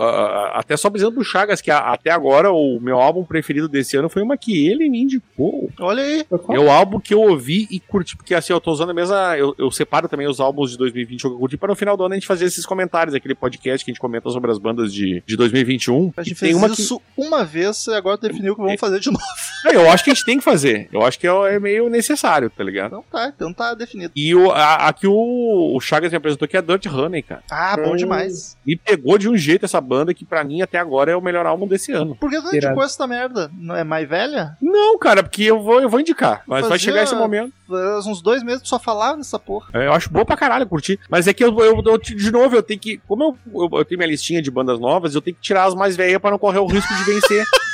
até 0.52 0.76
só 0.76 0.88
dizendo 0.88 1.12
pro 1.12 1.24
Chagas 1.24 1.60
que 1.60 1.70
a- 1.70 1.78
até 1.92 2.10
agora 2.10 2.52
o 2.52 2.78
meu 2.80 2.98
álbum 3.00 3.24
preferido 3.24 3.68
desse 3.68 3.96
ano 3.96 4.08
foi 4.08 4.22
uma 4.22 4.36
que 4.36 4.66
ele 4.66 4.88
me 4.88 5.00
indicou. 5.02 5.70
Olha 5.80 6.02
aí. 6.02 6.24
É 6.50 6.58
o 6.58 6.70
álbum 6.70 7.00
que 7.00 7.14
eu 7.14 7.20
ouvi 7.22 7.66
e 7.70 7.80
curti, 7.80 8.16
porque 8.16 8.34
assim, 8.34 8.52
eu 8.52 8.60
tô 8.60 8.70
usando 8.72 8.90
a 8.90 8.94
mesma. 8.94 9.36
Eu, 9.36 9.54
eu 9.58 9.70
separo 9.70 10.08
também 10.08 10.28
os 10.28 10.40
álbuns 10.40 10.70
de 10.72 10.78
2020 10.78 11.20
que 11.20 11.26
eu 11.26 11.38
curti 11.38 11.56
para 11.56 11.68
no 11.68 11.76
final 11.76 11.96
do 11.96 12.04
ano 12.04 12.14
a 12.14 12.16
gente 12.16 12.26
fazer 12.26 12.44
esses 12.44 12.64
comentários, 12.66 13.14
aquele 13.14 13.34
podcast 13.34 13.84
que 13.84 13.90
a 13.90 13.92
gente 13.92 14.00
comenta 14.00 14.28
sobre 14.30 14.50
as 14.50 14.58
bandas 14.58 14.92
de, 14.92 15.22
de 15.26 15.36
2021. 15.36 16.12
A 16.16 16.22
gente 16.22 16.38
tem 16.38 16.48
fez 16.50 16.56
uma 16.56 16.68
que. 16.68 16.80
isso 16.80 17.00
uma 17.16 17.44
vez 17.44 17.86
e 17.86 17.94
agora 17.94 18.16
definiu 18.18 18.54
que 18.54 18.62
vamos 18.62 18.80
fazer 18.80 19.00
de 19.00 19.10
novo. 19.10 19.20
É, 19.66 19.76
Eu 19.76 19.90
acho 19.90 20.04
que 20.04 20.10
a 20.10 20.14
gente 20.14 20.24
tem 20.24 20.38
que 20.38 20.44
fazer. 20.44 20.88
Eu 20.92 21.02
acho 21.02 21.18
que 21.18 21.26
é, 21.26 21.30
é 21.54 21.60
meio 21.60 21.88
necessário, 21.88 22.50
tá 22.50 22.62
ligado? 22.64 22.88
Então 22.88 23.04
tá, 23.10 23.32
então 23.34 23.52
tá 23.52 23.74
definido. 23.74 24.12
E 24.16 24.34
o, 24.34 24.39
a, 24.52 24.88
a 24.88 24.92
que 24.92 25.06
o, 25.06 25.76
o 25.76 25.80
Chagas 25.80 26.10
me 26.10 26.16
apresentou 26.16 26.46
que 26.46 26.56
é 26.56 26.60
a 26.60 26.62
Dirt 26.62 26.86
Honey, 26.86 27.22
cara. 27.22 27.42
Ah, 27.50 27.76
bom 27.76 27.92
Hum. 27.92 27.96
demais. 27.96 28.56
Me 28.64 28.76
pegou 28.76 29.18
de 29.18 29.28
um 29.28 29.36
jeito 29.36 29.64
essa 29.64 29.80
banda 29.80 30.14
que 30.14 30.24
pra 30.24 30.44
mim 30.44 30.62
até 30.62 30.78
agora 30.78 31.10
é 31.10 31.16
o 31.16 31.20
melhor 31.20 31.44
álbum 31.46 31.66
desse 31.66 31.92
ano. 31.92 32.14
Por 32.16 32.30
que 32.30 32.40
tu 32.40 32.54
indicou 32.54 32.82
essa 32.82 33.06
merda? 33.06 33.50
Não 33.52 33.74
é 33.74 33.82
mais 33.84 34.08
velha? 34.08 34.56
Não, 34.62 34.98
cara, 34.98 35.22
porque 35.22 35.42
eu 35.42 35.60
vou, 35.60 35.80
eu 35.80 35.88
vou 35.88 36.00
indicar. 36.00 36.42
Mas 36.46 36.60
vai 36.62 36.70
Fazia- 36.70 36.84
chegar 36.92 37.02
esse 37.02 37.14
momento. 37.14 37.52
Uns 38.06 38.20
dois 38.22 38.42
meses 38.42 38.62
só 38.66 38.78
falava 38.78 39.16
nessa 39.16 39.38
porra. 39.38 39.68
É, 39.72 39.86
Eu 39.86 39.92
acho 39.92 40.10
boa 40.10 40.24
pra 40.24 40.36
caralho 40.36 40.66
curtir. 40.66 40.98
Mas 41.08 41.26
é 41.28 41.32
que 41.34 41.42
eu, 41.44 41.56
eu, 41.60 41.82
eu- 41.84 41.98
de 41.98 42.30
novo, 42.30 42.54
eu 42.56 42.62
tenho 42.62 42.80
que. 42.80 42.98
Como 43.06 43.22
eu, 43.52 43.62
eu, 43.72 43.78
eu 43.78 43.84
tenho 43.84 43.98
minha 43.98 44.10
listinha 44.10 44.42
de 44.42 44.50
bandas 44.50 44.78
novas, 44.78 45.14
eu 45.14 45.20
tenho 45.22 45.36
que 45.36 45.42
tirar 45.42 45.64
as 45.64 45.74
mais 45.74 45.96
velhas 45.96 46.20
pra 46.20 46.30
não 46.30 46.38
correr 46.38 46.58
o 46.58 46.66
risco 46.66 46.92
de 46.94 47.04
vencer. 47.04 47.44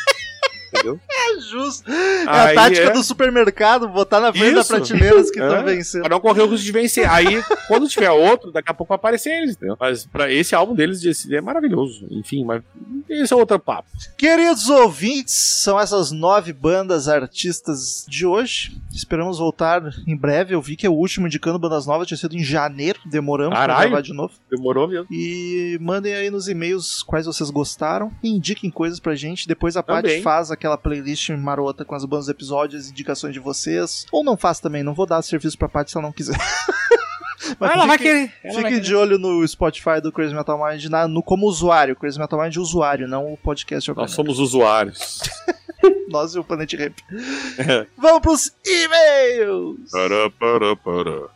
Entendeu? 0.73 1.01
É 1.27 1.41
justo. 1.41 1.91
É 1.91 2.25
Aí 2.29 2.53
a 2.53 2.55
tática 2.55 2.87
é- 2.87 2.93
do 2.93 3.03
supermercado, 3.03 3.89
botar 3.89 4.21
na 4.21 4.33
frente 4.33 4.59
Isso. 4.59 4.71
da 4.73 4.79
prateleira 4.79 5.17
os 5.21 5.31
que 5.31 5.41
estão 5.41 5.57
É. 5.57 5.63
vencendo. 5.65 6.03
Pra 6.03 6.11
não 6.11 6.21
correr 6.21 6.43
o 6.43 6.47
risco 6.47 6.65
de 6.65 6.71
vencer. 6.73 7.11
Aí, 7.11 7.43
quando 7.67 7.89
tiver 7.89 8.11
outro, 8.11 8.53
daqui 8.53 8.71
a 8.71 8.75
pouco 8.75 8.91
vai 8.91 8.97
aparecer 8.97 9.31
eles, 9.43 9.57
entendeu? 9.57 9.77
Mas 9.81 10.07
pra 10.07 10.31
esse 10.33 10.55
álbum 10.55 10.75
deles 10.75 11.01
de 11.01 11.13
CD 11.15 11.37
é 11.37 11.41
maravilhoso. 11.41 12.07
Enfim, 12.11 12.45
mas 12.45 12.63
esse 13.09 13.33
é 13.33 13.37
outro 13.37 13.59
papo. 13.59 13.89
Queridos 14.17 14.69
ouvintes, 14.69 15.35
são 15.65 15.79
essas 15.81 16.13
nove 16.13 16.53
bandas 16.53 17.09
artistas 17.09 18.07
de 18.09 18.25
hoje. 18.25 18.81
Esperamos 18.93 19.39
voltar 19.39 19.83
em 20.07 20.17
breve. 20.17 20.55
Eu 20.55 20.63
vi 20.63 20.77
que 20.77 20.87
é 20.87 20.91
o 20.91 20.95
último 20.95 21.27
indicando 21.27 21.59
bandas 21.59 21.87
novas 21.87 22.07
tinha 22.07 22.17
sido 22.17 22.37
em 22.37 22.43
janeiro. 22.43 23.01
Demoramos 23.05 23.51
pra 23.51 23.67
Caralho. 23.67 23.89
gravar 23.91 24.03
de 24.03 24.13
novo. 24.15 24.33
Demorou 24.51 24.87
mesmo. 24.89 25.07
E 25.11 25.77
mandem 25.81 26.15
aí 26.15 26.31
nos 26.31 26.49
e-mails 26.49 27.03
quais 27.03 27.27
vocês 27.27 27.51
gostaram. 27.51 28.11
E 28.23 28.29
indiquem 28.31 28.71
coisas 28.71 29.01
pra 29.01 29.15
gente. 29.17 29.49
Depois 29.49 29.77
a 29.77 29.83
Paty 29.83 30.03
Também. 30.09 30.23
faz 30.23 30.51
aquela 30.57 30.77
playlist 30.79 31.31
marota 31.31 31.85
com 31.85 31.95
as 31.95 32.05
bandas 32.05 32.27
do 32.27 32.33
episódio, 32.33 32.79
as 32.79 32.89
indicações 32.91 33.33
de 33.33 33.39
vocês. 33.41 34.05
Ou 34.11 34.25
não 34.25 34.37
faz 34.37 34.59
também, 34.61 34.83
não 34.83 34.95
vou 34.95 35.07
dar 35.07 35.23
serviço 35.23 35.57
pra 35.57 35.69
Paty 35.69 35.91
se 35.91 35.97
ela 35.97 36.07
não 36.07 36.13
quiser. 36.13 36.37
Mas 37.61 37.71
ela 37.71 37.87
vai 37.87 37.97
fiquem- 37.99 38.13
querer. 38.27 38.33
Ela 38.43 38.55
vai 38.55 38.63
Fiquem 38.65 38.71
querer. 38.73 38.81
de 38.81 38.95
olho 38.95 39.19
no 39.19 39.47
Spotify 39.47 40.01
do 40.03 40.11
Crazy 40.11 40.35
Metal 40.35 40.59
Mind 40.67 40.85
na- 40.87 41.07
no, 41.07 41.23
como 41.23 41.47
usuário. 41.47 41.95
Crazy 41.95 42.19
Metal 42.19 42.41
Mind 42.43 42.57
usuário, 42.57 43.07
não 43.07 43.33
o 43.33 43.37
podcast 43.37 43.93
Nós 43.95 44.11
somos 44.11 44.39
usuários. 44.41 45.21
Nós 46.09 46.35
e 46.35 46.39
o 46.39 46.45
Planet 46.45 46.73
Ramp. 46.75 46.99
Vamos 47.97 48.21
pros 48.21 48.53
e-mails! 48.65 49.91
Para, 49.91 50.31
para, 50.31 50.77
para. 50.77 51.31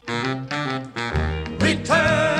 Return 1.61 2.40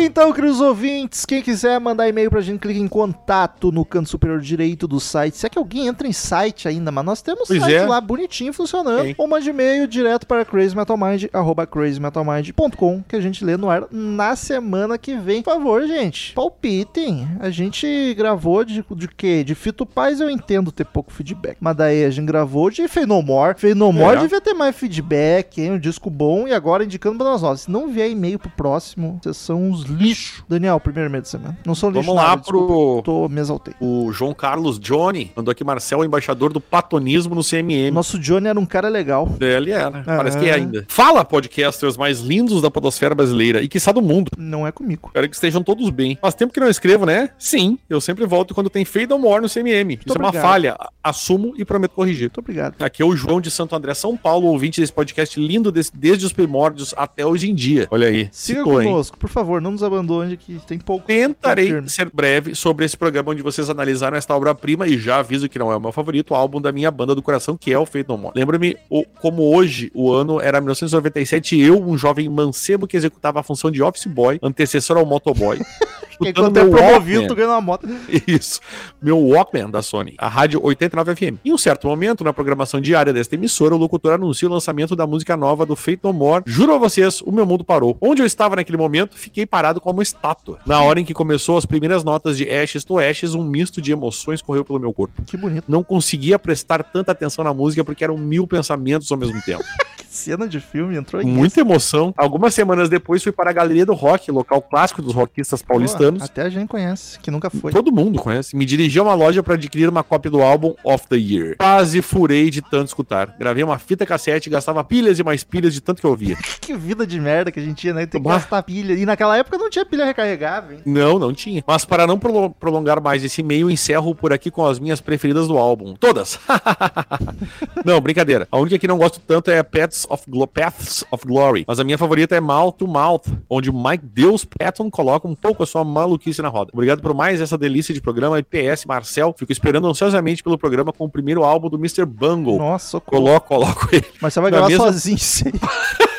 Então, 0.00 0.32
queridos 0.32 0.60
ouvintes, 0.60 1.26
quem 1.26 1.42
quiser 1.42 1.78
mandar 1.80 2.08
e-mail 2.08 2.30
pra 2.30 2.40
gente, 2.40 2.60
clique 2.60 2.78
em 2.78 2.86
contato 2.86 3.72
no 3.72 3.84
canto 3.84 4.08
superior 4.08 4.40
direito 4.40 4.86
do 4.86 5.00
site. 5.00 5.36
Se 5.36 5.46
é 5.46 5.48
que 5.48 5.58
alguém 5.58 5.88
entra 5.88 6.06
em 6.06 6.12
site 6.12 6.68
ainda, 6.68 6.92
mas 6.92 7.04
nós 7.04 7.20
temos 7.20 7.48
Pois 7.48 7.60
site 7.60 7.74
é. 7.74 7.84
lá 7.84 8.00
bonitinho 8.00 8.52
funcionando. 8.52 9.02
Tem. 9.02 9.14
Ou 9.18 9.26
mande 9.26 9.50
e-mail 9.50 9.88
direto 9.88 10.24
para 10.24 10.44
crazymetalmind, 10.44 11.24
arroba 11.32 11.66
crazymetalmind.com, 11.66 13.02
que 13.08 13.16
a 13.16 13.20
gente 13.20 13.44
lê 13.44 13.56
no 13.56 13.68
ar 13.68 13.86
na 13.90 14.36
semana 14.36 14.96
que 14.96 15.16
vem. 15.16 15.42
Por 15.42 15.52
favor, 15.52 15.84
gente, 15.86 16.32
palpitem. 16.32 17.28
A 17.40 17.50
gente 17.50 18.14
gravou 18.14 18.64
de, 18.64 18.84
de 18.94 19.08
quê? 19.08 19.42
De 19.42 19.56
Fito 19.56 19.84
Paz 19.84 20.20
eu 20.20 20.30
entendo 20.30 20.70
ter 20.70 20.84
pouco 20.84 21.12
feedback. 21.12 21.56
Mas 21.60 21.76
daí 21.76 22.04
a 22.04 22.10
gente 22.10 22.26
gravou 22.26 22.70
de 22.70 22.86
Fenomore. 22.86 23.58
Fenomore 23.58 24.18
É. 24.18 24.20
devia 24.20 24.40
ter 24.40 24.54
mais 24.54 24.76
feedback, 24.76 25.60
hein? 25.60 25.72
Um 25.72 25.78
disco 25.78 26.08
bom 26.08 26.46
e 26.46 26.54
agora 26.54 26.84
indicando 26.84 27.18
bandas 27.18 27.42
novas. 27.42 27.62
Se 27.62 27.70
não 27.70 27.88
vier 27.88 28.08
e-mail 28.08 28.38
pro 28.38 28.50
próximo, 28.50 29.18
vocês 29.20 29.36
são 29.36 29.64
uns 29.64 29.87
lixo. 29.88 30.44
Daniel, 30.48 30.78
primeiro 30.80 31.10
meio 31.10 31.22
de 31.22 31.28
semana. 31.28 31.56
Não 31.66 31.74
sou 31.74 31.90
lixo. 31.90 32.02
Vamos 32.04 32.16
lá 32.22 32.28
nada, 32.30 32.40
desculpa. 32.42 32.66
pro 32.66 33.02
Tô, 33.02 33.28
me 33.28 33.40
exaltei. 33.40 33.74
o 33.80 34.10
João 34.12 34.32
Carlos 34.34 34.78
Johnny. 34.78 35.32
Mandou 35.34 35.52
aqui 35.52 35.64
Marcel, 35.64 36.04
embaixador 36.04 36.52
do 36.52 36.60
platonismo 36.60 37.34
no 37.34 37.42
CMM. 37.42 37.90
Nosso 37.92 38.18
Johnny 38.18 38.48
era 38.48 38.58
um 38.58 38.66
cara 38.66 38.88
legal. 38.88 39.28
Ele 39.40 39.70
é, 39.72 39.90
né? 39.90 40.02
Parece 40.04 40.38
que 40.38 40.46
é 40.46 40.52
Ah. 40.52 40.56
ainda. 40.56 40.84
Fala, 40.88 41.24
podcasters 41.24 41.96
mais 41.96 42.20
lindos 42.20 42.62
da 42.62 42.70
podosfera 42.70 43.14
brasileira 43.14 43.62
e 43.62 43.68
quiçá 43.68 43.92
do 43.92 44.02
mundo. 44.02 44.30
Não 44.36 44.66
é 44.66 44.72
comigo. 44.72 45.08
Espero 45.08 45.28
que 45.28 45.34
estejam 45.34 45.62
todos 45.62 45.88
bem. 45.90 46.18
Faz 46.20 46.34
tempo 46.34 46.52
que 46.52 46.60
não 46.60 46.68
escrevo, 46.68 47.06
né? 47.06 47.30
Sim, 47.38 47.78
eu 47.88 48.00
sempre 48.00 48.26
volto 48.26 48.54
quando 48.54 48.70
tem 48.70 48.84
Fade 48.84 49.06
No 49.08 49.18
More 49.18 49.42
no 49.42 49.48
CMM. 49.48 49.94
Isso 50.04 50.16
é 50.16 50.18
uma 50.18 50.28
obrigado. 50.28 50.42
falha. 50.42 50.76
Assumo 51.02 51.54
e 51.56 51.64
prometo 51.64 51.92
corrigir. 51.92 52.24
Muito 52.24 52.38
obrigado. 52.40 52.74
Aqui 52.82 53.02
é 53.02 53.04
o 53.04 53.14
João 53.16 53.40
de 53.40 53.50
Santo 53.50 53.74
André, 53.74 53.94
São 53.94 54.16
Paulo, 54.16 54.46
ouvinte 54.48 54.80
desse 54.80 54.92
podcast 54.92 55.38
lindo 55.40 55.70
desse- 55.72 55.90
desde 55.94 56.26
os 56.26 56.32
primórdios 56.32 56.94
até 56.96 57.24
hoje 57.24 57.50
em 57.50 57.54
dia. 57.54 57.86
Olha 57.90 58.08
aí, 58.08 58.28
Siga 58.32 58.58
citou, 58.60 58.80
hein? 58.82 58.88
conosco, 58.88 59.16
por 59.18 59.28
favor, 59.28 59.60
não 59.60 59.67
nos 59.70 59.82
abandone 59.82 60.36
que 60.36 60.58
tem 60.66 60.78
pouco. 60.78 61.06
Tentarei 61.06 61.82
ser 61.88 62.10
breve 62.12 62.54
sobre 62.54 62.84
esse 62.84 62.96
programa 62.96 63.30
onde 63.32 63.42
vocês 63.42 63.68
analisaram 63.70 64.16
esta 64.16 64.34
obra-prima 64.34 64.86
e 64.86 64.98
já 64.98 65.18
aviso 65.18 65.48
que 65.48 65.58
não 65.58 65.70
é 65.72 65.76
o 65.76 65.80
meu 65.80 65.92
favorito, 65.92 66.30
o 66.32 66.34
álbum 66.34 66.60
da 66.60 66.72
minha 66.72 66.90
banda 66.90 67.14
do 67.14 67.22
coração, 67.22 67.56
que 67.56 67.72
é 67.72 67.78
o 67.78 67.86
Fate 67.86 68.08
No 68.08 68.18
More. 68.18 68.32
Lembra-me 68.36 68.76
o- 68.90 69.04
como 69.20 69.54
hoje, 69.54 69.90
o 69.94 70.12
ano 70.12 70.40
era 70.40 70.60
1997, 70.60 71.56
e 71.56 71.62
eu, 71.62 71.80
um 71.82 71.96
jovem 71.96 72.28
mancebo 72.28 72.86
que 72.86 72.96
executava 72.96 73.40
a 73.40 73.42
função 73.42 73.70
de 73.70 73.82
office 73.82 74.06
boy, 74.06 74.38
antecessor 74.42 74.96
ao 74.96 75.06
motoboy. 75.06 75.58
Escutando 76.20 76.58
é 76.58 76.64
meu 76.64 76.72
promovido, 76.72 77.20
Walkman. 77.20 77.28
tu 77.28 77.34
ganha 77.34 77.48
uma 77.48 77.60
moto. 77.60 77.88
Isso. 78.26 78.60
Meu 79.00 79.18
Walkman 79.18 79.70
da 79.70 79.82
Sony, 79.82 80.14
a 80.18 80.28
rádio 80.28 80.60
89 80.62 81.14
FM. 81.14 81.38
Em 81.44 81.52
um 81.52 81.58
certo 81.58 81.86
momento, 81.86 82.24
na 82.24 82.32
programação 82.32 82.80
diária 82.80 83.12
desta 83.12 83.34
emissora, 83.34 83.74
o 83.74 83.78
locutor 83.78 84.12
anuncia 84.12 84.48
o 84.48 84.52
lançamento 84.52 84.96
da 84.96 85.06
música 85.06 85.36
nova 85.36 85.64
do 85.64 85.76
Fate 85.76 86.00
No 86.02 86.12
More. 86.12 86.42
Juro 86.46 86.74
a 86.74 86.78
vocês, 86.78 87.20
o 87.22 87.32
meu 87.32 87.46
mundo 87.46 87.64
parou. 87.64 87.96
Onde 88.00 88.22
eu 88.22 88.26
estava 88.26 88.56
naquele 88.56 88.78
momento, 88.78 89.16
fiquei 89.16 89.46
parado 89.46 89.80
como 89.80 90.02
estátua. 90.02 90.58
Na 90.66 90.82
hora 90.82 91.00
em 91.00 91.04
que 91.04 91.14
começou 91.14 91.56
as 91.56 91.66
primeiras 91.66 92.02
notas 92.04 92.36
de 92.36 92.48
Ashes 92.48 92.84
to 92.84 92.98
Ashes, 92.98 93.34
um 93.34 93.44
misto 93.44 93.80
de 93.80 93.92
emoções 93.92 94.42
correu 94.42 94.64
pelo 94.64 94.78
meu 94.78 94.92
corpo. 94.92 95.22
Que 95.22 95.36
bonito. 95.36 95.64
Não 95.68 95.82
conseguia 95.82 96.38
prestar 96.38 96.82
tanta 96.82 97.12
atenção 97.12 97.44
na 97.44 97.54
música 97.54 97.84
porque 97.84 98.04
eram 98.04 98.16
mil 98.16 98.46
pensamentos 98.46 99.10
ao 99.10 99.18
mesmo 99.18 99.40
tempo. 99.42 99.64
Cena 100.18 100.48
de 100.48 100.58
filme 100.58 100.96
entrou 100.96 101.20
aí. 101.20 101.26
Muita 101.26 101.60
emoção. 101.60 102.12
Algumas 102.16 102.52
semanas 102.52 102.88
depois 102.88 103.22
fui 103.22 103.30
para 103.30 103.50
a 103.50 103.52
Galeria 103.52 103.86
do 103.86 103.94
Rock, 103.94 104.30
local 104.32 104.60
clássico 104.60 105.00
dos 105.00 105.14
rockistas 105.14 105.62
paulistanos. 105.62 106.22
Até 106.22 106.42
a 106.42 106.50
gente 106.50 106.68
conhece, 106.68 107.18
que 107.20 107.30
nunca 107.30 107.48
foi. 107.48 107.72
Todo 107.72 107.92
mundo 107.92 108.18
conhece. 108.18 108.56
Me 108.56 108.64
dirigi 108.64 108.98
a 108.98 109.02
uma 109.04 109.14
loja 109.14 109.42
para 109.42 109.54
adquirir 109.54 109.88
uma 109.88 110.02
cópia 110.02 110.30
do 110.30 110.42
álbum 110.42 110.74
Of 110.82 111.06
the 111.08 111.16
Year. 111.16 111.56
Quase 111.56 112.02
furei 112.02 112.50
de 112.50 112.60
tanto 112.60 112.88
escutar. 112.88 113.36
Gravei 113.38 113.62
uma 113.62 113.78
fita 113.78 114.04
cassete 114.04 114.48
e 114.48 114.52
gastava 114.52 114.82
pilhas 114.82 115.18
e 115.18 115.22
mais 115.22 115.44
pilhas 115.44 115.72
de 115.72 115.80
tanto 115.80 116.00
que 116.00 116.06
eu 116.06 116.10
ouvia. 116.10 116.36
Que 116.60 116.76
vida 116.76 117.06
de 117.06 117.18
merda 117.18 117.50
que 117.50 117.58
a 117.58 117.62
gente 117.62 117.76
tinha, 117.78 117.94
né? 117.94 118.04
Tem 118.04 118.20
que 118.20 118.28
gastar 118.28 118.62
pilha. 118.62 118.92
E 118.92 119.06
naquela 119.06 119.36
época 119.38 119.56
não 119.56 119.70
tinha 119.70 119.86
pilha 119.86 120.04
recarregável, 120.04 120.76
hein? 120.76 120.82
Não, 120.84 121.18
não 121.18 121.32
tinha. 121.32 121.64
Mas 121.66 121.84
para 121.86 122.06
não 122.06 122.18
prolo- 122.18 122.50
prolongar 122.50 123.00
mais 123.00 123.24
esse 123.24 123.40
e-mail, 123.40 123.70
encerro 123.70 124.14
por 124.14 124.32
aqui 124.34 124.50
com 124.50 124.66
as 124.66 124.78
minhas 124.78 125.00
preferidas 125.00 125.48
do 125.48 125.56
álbum. 125.56 125.94
Todas! 125.94 126.38
não, 127.84 128.00
brincadeira. 128.00 128.46
A 128.50 128.58
única 128.58 128.78
que 128.78 128.86
não 128.88 128.98
gosto 128.98 129.20
tanto 129.20 129.50
é 129.50 129.62
Paths 129.62 130.06
of, 130.08 130.24
Glo- 130.28 130.46
Paths 130.46 131.04
of 131.10 131.26
Glory. 131.26 131.64
Mas 131.66 131.78
a 131.78 131.84
minha 131.84 131.98
favorita 131.98 132.34
é 132.36 132.40
Mouth 132.40 132.76
to 132.78 132.86
Mouth, 132.86 133.26
onde 133.48 133.70
o 133.70 133.72
Mike 133.74 134.04
Deus 134.04 134.44
Patton 134.44 134.90
coloca 134.90 135.26
um 135.28 135.34
pouco 135.34 135.62
a 135.62 135.66
sua 135.66 135.84
maluquice 135.84 136.40
na 136.42 136.48
roda. 136.48 136.70
Obrigado 136.72 137.00
por 137.02 137.14
mais 137.14 137.40
essa 137.40 137.56
delícia 137.58 137.92
de 137.94 138.00
programa. 138.00 138.38
E 138.38 138.42
PS, 138.42 138.84
Marcel, 138.86 139.34
fico 139.38 139.52
esperando 139.52 139.86
ansiosamente 139.88 140.42
pelo 140.42 140.58
programa 140.58 140.92
com 140.92 141.04
o 141.04 141.10
primeiro 141.10 141.44
álbum 141.44 141.68
do 141.68 141.76
Mr. 141.76 142.04
Bungle. 142.04 142.58
Nossa. 142.58 143.00
Coloco, 143.00 143.48
coloco 143.48 143.88
ele. 143.92 144.06
Mas 144.20 144.34
você 144.34 144.40
vai 144.40 144.50
gravar 144.50 144.68
mesma- 144.68 144.84
sozinho 144.92 145.18
aí. 145.46 146.08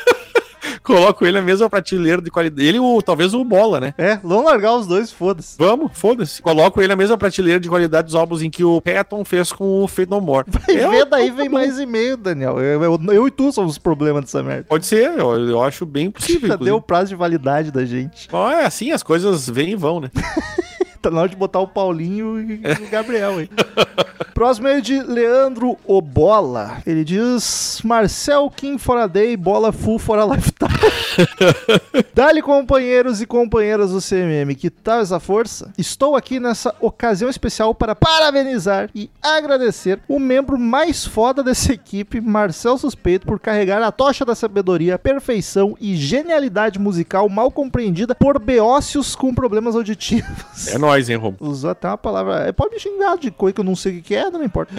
Coloco 0.90 1.24
ele 1.24 1.38
na 1.38 1.42
mesma 1.42 1.70
prateleira 1.70 2.20
de 2.20 2.30
qualidade. 2.30 2.66
Ele 2.66 2.78
e 2.78 2.80
o, 2.80 3.00
talvez 3.02 3.32
o 3.34 3.44
Bola, 3.44 3.80
né? 3.80 3.94
É, 3.96 4.16
vamos 4.22 4.44
largar 4.44 4.74
os 4.76 4.86
dois, 4.86 5.12
foda-se. 5.12 5.56
Vamos, 5.58 5.92
foda-se. 5.94 6.42
Coloco 6.42 6.80
ele 6.80 6.88
na 6.88 6.96
mesma 6.96 7.16
prateleira 7.16 7.60
de 7.60 7.68
qualidade 7.68 8.06
dos 8.06 8.14
álbuns 8.14 8.42
em 8.42 8.50
que 8.50 8.64
o 8.64 8.80
Patton 8.80 9.24
fez 9.24 9.52
com 9.52 9.82
o 9.82 9.88
Fate 9.88 10.10
No 10.10 10.20
More. 10.20 10.46
E 10.68 10.76
É, 10.76 10.88
vê 10.88 11.04
daí 11.04 11.30
vem 11.30 11.48
mais 11.48 11.78
e-mail, 11.78 12.16
Daniel. 12.16 12.58
Eu, 12.60 13.26
e 13.26 13.30
tu 13.30 13.52
somos 13.52 13.72
os 13.72 13.78
problemas 13.78 14.24
dessa 14.24 14.42
merda. 14.42 14.64
Pode 14.68 14.86
ser, 14.86 15.10
eu, 15.18 15.48
eu 15.48 15.62
acho 15.62 15.84
bem 15.84 16.10
possível. 16.10 16.48
Já 16.50 16.56
deu 16.56 16.76
o 16.76 16.82
prazo 16.82 17.08
de 17.10 17.16
validade 17.16 17.70
da 17.70 17.84
gente. 17.84 18.28
Bom, 18.30 18.48
é 18.50 18.64
assim, 18.64 18.92
as 18.92 19.02
coisas 19.02 19.48
vêm 19.48 19.70
e 19.70 19.76
vão, 19.76 20.00
né? 20.00 20.10
Tá 21.00 21.10
na 21.10 21.20
hora 21.20 21.28
de 21.28 21.36
botar 21.36 21.60
o 21.60 21.68
Paulinho 21.68 22.38
e 22.38 22.54
o 22.56 22.90
Gabriel, 22.90 23.40
hein? 23.40 23.48
Próximo 24.40 24.68
é 24.68 24.80
de 24.80 25.02
Leandro 25.02 25.76
Obola. 25.86 26.78
Ele 26.86 27.04
diz: 27.04 27.82
Marcel 27.84 28.50
Kim 28.56 28.78
for 28.78 28.96
a 28.96 29.06
day, 29.06 29.36
bola 29.36 29.70
full 29.70 29.98
for 29.98 30.18
a 30.18 30.24
lifetime. 30.24 30.70
Dali, 32.14 32.40
companheiros 32.40 33.20
e 33.20 33.26
companheiras 33.26 33.90
do 33.90 34.00
CMM, 34.00 34.54
que 34.54 34.70
tal 34.70 35.00
essa 35.00 35.20
força? 35.20 35.70
Estou 35.76 36.16
aqui 36.16 36.40
nessa 36.40 36.74
ocasião 36.80 37.28
especial 37.28 37.74
para 37.74 37.94
parabenizar 37.94 38.88
e 38.94 39.10
agradecer 39.20 40.00
o 40.08 40.18
membro 40.18 40.58
mais 40.58 41.04
foda 41.04 41.42
dessa 41.42 41.74
equipe, 41.74 42.18
Marcel 42.18 42.78
Suspeito, 42.78 43.26
por 43.26 43.38
carregar 43.38 43.82
a 43.82 43.92
tocha 43.92 44.24
da 44.24 44.34
sabedoria, 44.34 44.98
perfeição 44.98 45.76
e 45.78 45.96
genialidade 45.96 46.78
musical 46.78 47.28
mal 47.28 47.50
compreendida 47.50 48.14
por 48.14 48.38
beócios 48.38 49.14
com 49.14 49.34
problemas 49.34 49.76
auditivos. 49.76 50.68
É 50.68 50.78
nóis, 50.78 50.89
hein, 50.98 51.16
Romo? 51.16 51.36
Usou 51.40 51.70
até 51.70 51.88
uma 51.88 51.96
palavra. 51.98 52.48
é, 52.48 52.52
Pode 52.52 52.74
me 52.74 52.80
xingar 52.80 53.16
de 53.16 53.30
coisa 53.30 53.54
que 53.54 53.60
eu 53.60 53.64
não 53.64 53.76
sei 53.76 53.98
o 53.98 54.02
que 54.02 54.14
é, 54.14 54.30
não 54.30 54.42
importa. 54.42 54.72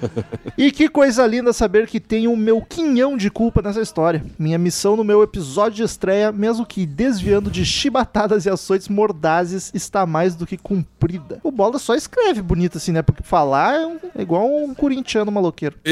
e 0.56 0.70
que 0.70 0.88
coisa 0.88 1.26
linda 1.26 1.52
saber 1.52 1.86
que 1.86 1.98
tenho 2.00 2.32
o 2.32 2.36
meu 2.36 2.62
quinhão 2.62 3.16
de 3.16 3.30
culpa 3.30 3.60
nessa 3.62 3.80
história. 3.80 4.24
Minha 4.38 4.58
missão 4.58 4.96
no 4.96 5.04
meu 5.04 5.22
episódio 5.22 5.76
de 5.76 5.82
estreia, 5.82 6.30
mesmo 6.32 6.64
que 6.64 6.86
desviando 6.86 7.50
de 7.50 7.64
chibatadas 7.64 8.46
e 8.46 8.50
açoites 8.50 8.88
mordazes, 8.88 9.70
está 9.74 10.06
mais 10.06 10.34
do 10.34 10.46
que 10.46 10.56
cumprida. 10.56 11.40
O 11.42 11.50
Bola 11.50 11.78
só 11.78 11.94
escreve 11.94 12.40
bonito 12.42 12.78
assim, 12.78 12.92
né? 12.92 13.02
Porque 13.02 13.22
falar 13.22 13.74
é, 13.74 13.86
um- 13.86 13.98
é 14.14 14.22
igual 14.22 14.46
um 14.46 14.74
corintiano 14.74 15.30
maloqueiro. 15.32 15.76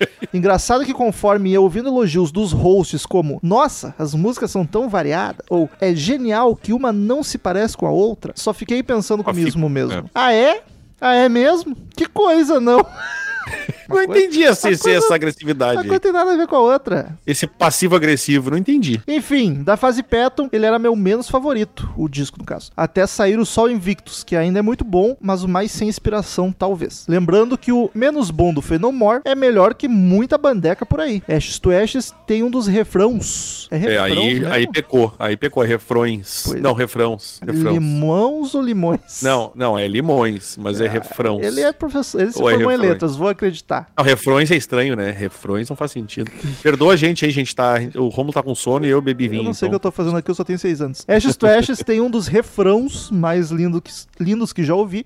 Engraçado 0.32 0.84
que 0.84 0.92
conforme 0.92 1.52
eu 1.52 1.62
ouvindo 1.62 1.88
elogios 1.88 2.30
dos 2.30 2.52
hosts 2.52 3.04
como 3.04 3.38
Nossa, 3.42 3.94
as 3.98 4.14
músicas 4.14 4.50
são 4.50 4.64
tão 4.64 4.88
variadas 4.88 5.44
ou 5.48 5.68
É 5.80 5.94
genial 5.94 6.54
que 6.56 6.72
uma 6.72 6.92
não 6.92 7.22
se 7.22 7.38
parece 7.38 7.76
com 7.76 7.86
a 7.86 7.90
outra, 7.90 8.32
só 8.36 8.52
fiquei 8.52 8.82
pensando 8.82 9.24
comigo 9.24 9.68
mesmo. 9.68 9.92
é. 9.92 10.04
Ah, 10.14 10.32
é? 10.32 10.62
Ah, 11.00 11.14
é 11.14 11.28
mesmo? 11.28 11.76
Que 11.96 12.06
coisa, 12.06 12.60
não. 12.60 12.84
Não 13.96 14.02
entendi 14.02 14.44
essa, 14.44 14.68
coisa- 14.68 14.90
essa 14.90 15.06
Uma 15.08 15.14
agressividade. 15.16 15.82
coisa 15.82 16.00
tem 16.00 16.12
nada 16.12 16.32
a 16.32 16.36
ver 16.36 16.46
com 16.46 16.56
a 16.56 16.60
outra. 16.60 17.18
Esse 17.26 17.46
passivo-agressivo, 17.46 18.50
não 18.50 18.58
entendi. 18.58 19.00
Enfim, 19.06 19.62
da 19.62 19.76
fase 19.76 20.02
Patton, 20.02 20.48
ele 20.52 20.66
era 20.66 20.78
meu 20.78 20.94
menos 20.94 21.28
favorito, 21.28 21.88
o 21.96 22.08
disco 22.08 22.38
no 22.38 22.44
caso. 22.44 22.70
Até 22.76 23.06
sair 23.06 23.38
o 23.38 23.46
Sol 23.46 23.70
Invictus, 23.70 24.22
que 24.24 24.36
ainda 24.36 24.58
é 24.58 24.62
muito 24.62 24.84
bom, 24.84 25.16
mas 25.20 25.42
o 25.42 25.48
mais 25.48 25.70
sem 25.72 25.88
inspiração, 25.88 26.52
talvez. 26.52 27.04
Lembrando 27.08 27.56
que 27.56 27.72
o 27.72 27.90
menos 27.94 28.30
bom 28.30 28.52
do 28.52 28.60
Fenomore 28.62 29.20
é 29.24 29.34
melhor 29.34 29.74
que 29.74 29.88
muita 29.88 30.36
bandeca 30.38 30.84
por 30.86 31.00
aí. 31.00 31.22
Ashes 31.28 31.58
to 31.58 31.70
Ashes 31.70 32.14
tem 32.26 32.42
um 32.42 32.50
dos 32.50 32.66
refrãos. 32.66 33.68
É 33.70 33.76
É, 33.76 33.78
refrão, 33.78 34.04
aí, 34.04 34.40
né? 34.40 34.48
aí 34.52 34.66
pecou. 34.70 35.14
Aí 35.18 35.36
pecou, 35.36 35.64
é 35.64 35.66
refrões. 35.66 36.42
Pois 36.46 36.60
não, 36.60 36.72
refrãos. 36.72 37.40
refrãos. 37.46 37.74
Limões 37.74 38.54
ou 38.54 38.62
limões? 38.62 39.22
Não, 39.22 39.52
não, 39.54 39.78
é 39.78 39.86
limões, 39.88 40.56
mas 40.58 40.80
é 40.80 40.88
refrãos. 40.88 41.42
Ele 41.42 41.60
é 41.60 41.72
professor, 41.72 42.20
ele 42.20 42.32
se 42.32 42.40
Ou 42.40 42.48
é 42.50 42.54
formou 42.54 42.72
em 42.72 42.76
letras, 42.76 43.16
vou 43.16 43.28
acreditar. 43.28 43.79
Não, 43.96 44.04
refrões 44.04 44.50
é 44.50 44.56
estranho, 44.56 44.94
né? 44.96 45.10
Refrões 45.10 45.68
não 45.68 45.76
faz 45.76 45.90
sentido. 45.92 46.30
Perdoa 46.62 46.94
a 46.94 46.96
gente 46.96 47.24
aí, 47.24 47.30
gente. 47.30 47.54
Tá, 47.54 47.74
o 47.96 48.08
Romulo 48.08 48.32
tá 48.32 48.42
com 48.42 48.54
sono 48.54 48.86
e 48.86 48.88
eu 48.88 49.00
bebi 49.02 49.28
vinho. 49.28 49.40
Eu 49.40 49.44
não 49.44 49.54
sei 49.54 49.68
o 49.68 49.70
que 49.70 49.76
então. 49.76 49.88
eu 49.88 49.92
tô 49.92 49.96
fazendo 49.96 50.16
aqui, 50.16 50.30
eu 50.30 50.34
só 50.34 50.44
tenho 50.44 50.58
seis 50.58 50.80
anos. 50.80 51.04
Ashes 51.08 51.36
to 51.36 51.46
Ashes 51.46 51.78
tem 51.80 52.00
um 52.00 52.10
dos 52.10 52.26
refrãos 52.26 53.10
mais 53.10 53.50
lindo 53.50 53.80
que- 53.80 53.92
lindos 54.18 54.52
que 54.52 54.62
já 54.64 54.74
ouvi. 54.74 55.04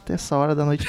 Até 0.00 0.14
essa 0.14 0.36
hora 0.36 0.54
da 0.54 0.64
noite. 0.64 0.86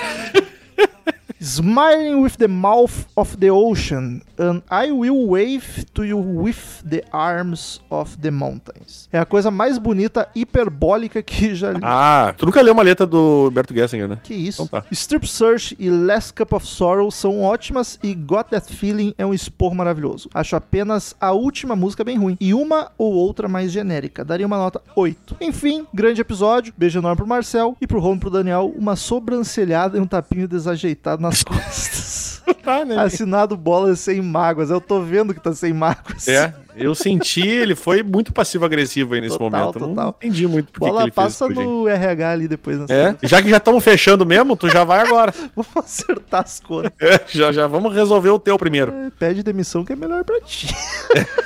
Smiling 1.40 2.22
with 2.24 2.38
the 2.38 2.48
mouth 2.48 3.06
of 3.16 3.38
the 3.38 3.52
ocean, 3.52 4.24
and 4.40 4.64
I 4.72 4.92
will 4.92 5.28
wave 5.28 5.86
to 5.94 6.04
you 6.04 6.18
with 6.18 6.84
the 6.84 7.04
arms 7.12 7.80
of 7.92 8.18
the 8.18 8.32
mountains. 8.32 9.08
É 9.12 9.20
a 9.20 9.26
coisa 9.26 9.52
mais 9.52 9.78
bonita, 9.78 10.28
hiperbólica 10.36 11.22
que 11.22 11.54
já 11.54 11.72
li. 11.72 11.80
Ah, 11.84 12.34
tu 12.36 12.48
nunca 12.48 12.60
leu 12.62 12.74
uma 12.74 12.82
letra 12.82 13.06
do 13.06 13.44
Roberto 13.46 13.72
Gessinger, 13.72 14.08
né? 14.08 14.20
Que 14.24 14.34
isso? 14.34 14.64
Então 14.64 14.82
tá. 14.82 14.88
Strip 14.92 15.28
Search 15.28 15.76
e 15.78 15.90
Last 15.92 16.34
Cup 16.34 16.54
of 16.54 16.66
Sorrow 16.66 17.12
são 17.12 17.42
ótimas 17.42 18.00
e 18.02 18.16
Got 18.16 18.46
That 18.50 18.74
Feeling 18.74 19.14
é 19.16 19.26
um 19.26 19.34
expor 19.34 19.76
maravilhoso. 19.76 20.30
Acho 20.34 20.56
apenas 20.56 21.16
a 21.22 21.34
última 21.34 21.76
música 21.76 22.04
bem 22.04 22.18
ruim 22.18 22.36
e 22.40 22.52
uma 22.54 22.92
ou 22.98 23.14
outra 23.14 23.48
mais 23.48 23.72
genérica. 23.72 24.26
Daria 24.26 24.48
uma 24.48 24.58
nota 24.58 24.82
8. 24.96 25.38
Enfim, 25.40 25.86
grande 25.94 26.20
episódio. 26.20 26.74
Beijo 26.76 26.98
enorme 26.98 27.18
pro 27.18 27.28
Marcel 27.28 27.78
e 27.80 27.86
pro 27.86 28.16
e 28.16 28.20
pro 28.20 28.30
Daniel. 28.32 28.74
Uma 28.76 28.96
sobrancelhada 28.96 29.98
e 30.00 30.02
um 30.02 30.08
tapinho 30.08 30.48
desajeitado 30.48 31.27
nas 31.28 31.44
costas. 31.44 32.42
Tá, 32.64 32.86
né? 32.86 32.98
Assinado 32.98 33.58
bola 33.58 33.96
sem 33.96 34.22
mágoas. 34.22 34.70
Eu 34.70 34.80
tô 34.80 35.02
vendo 35.02 35.34
que 35.34 35.40
tá 35.40 35.54
sem 35.54 35.74
mágoas. 35.74 36.28
É, 36.28 36.54
eu 36.78 36.96
senti, 36.96 37.46
ele 37.46 37.76
foi 37.76 38.02
muito 38.04 38.32
passivo-agressivo 38.32 39.16
aí 39.16 39.22
nesse 39.22 39.38
Total, 39.38 39.60
momento. 39.60 39.80
Não 39.80 39.90
total. 39.90 40.16
entendi 40.22 40.48
muito 40.48 40.72
por 40.72 40.80
que 40.80 40.86
que 40.86 40.92
Bola 40.92 41.04
ele 41.04 41.12
passa 41.12 41.46
fez 41.48 41.60
no 41.60 41.88
RH 41.88 42.32
ali 42.32 42.48
depois. 42.48 42.80
Nessa 42.80 42.94
É, 42.94 43.18
já 43.24 43.42
que 43.42 43.50
já 43.50 43.58
estamos 43.58 43.84
fechando 43.84 44.26
mesmo, 44.26 44.56
tu 44.56 44.70
já 44.70 44.84
vai 44.86 45.02
agora. 45.02 45.34
Vamos 45.56 45.76
acertar 45.76 46.44
as 46.44 46.60
contas. 46.62 46.94
É, 47.02 47.22
já, 47.28 47.52
já 47.52 47.68
vamos 47.68 47.94
resolver 47.94 48.30
o 48.30 48.40
teu 48.40 48.58
primeiro. 48.58 48.94
É, 48.94 49.10
Pede 49.10 49.44
demissão 49.44 49.84
que 49.84 49.94
é 49.94 49.96
melhor 49.96 50.24
pra 50.24 50.40
ti. 50.42 50.74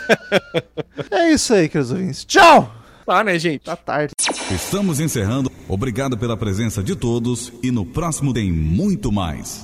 é 1.09 1.31
isso 1.31 1.53
aí, 1.53 1.67
queridos 1.67 1.91
ouvintes. 1.91 2.25
Tchau! 2.25 2.75
Tá, 3.05 3.23
né, 3.23 3.37
gente? 3.39 3.63
Tá 3.63 3.75
tarde. 3.75 4.13
Estamos 4.51 4.99
encerrando. 4.99 5.51
Obrigado 5.67 6.17
pela 6.17 6.37
presença 6.37 6.83
de 6.83 6.95
todos 6.95 7.51
e 7.63 7.71
no 7.71 7.85
próximo 7.85 8.33
tem 8.33 8.51
muito 8.51 9.11
mais. 9.11 9.59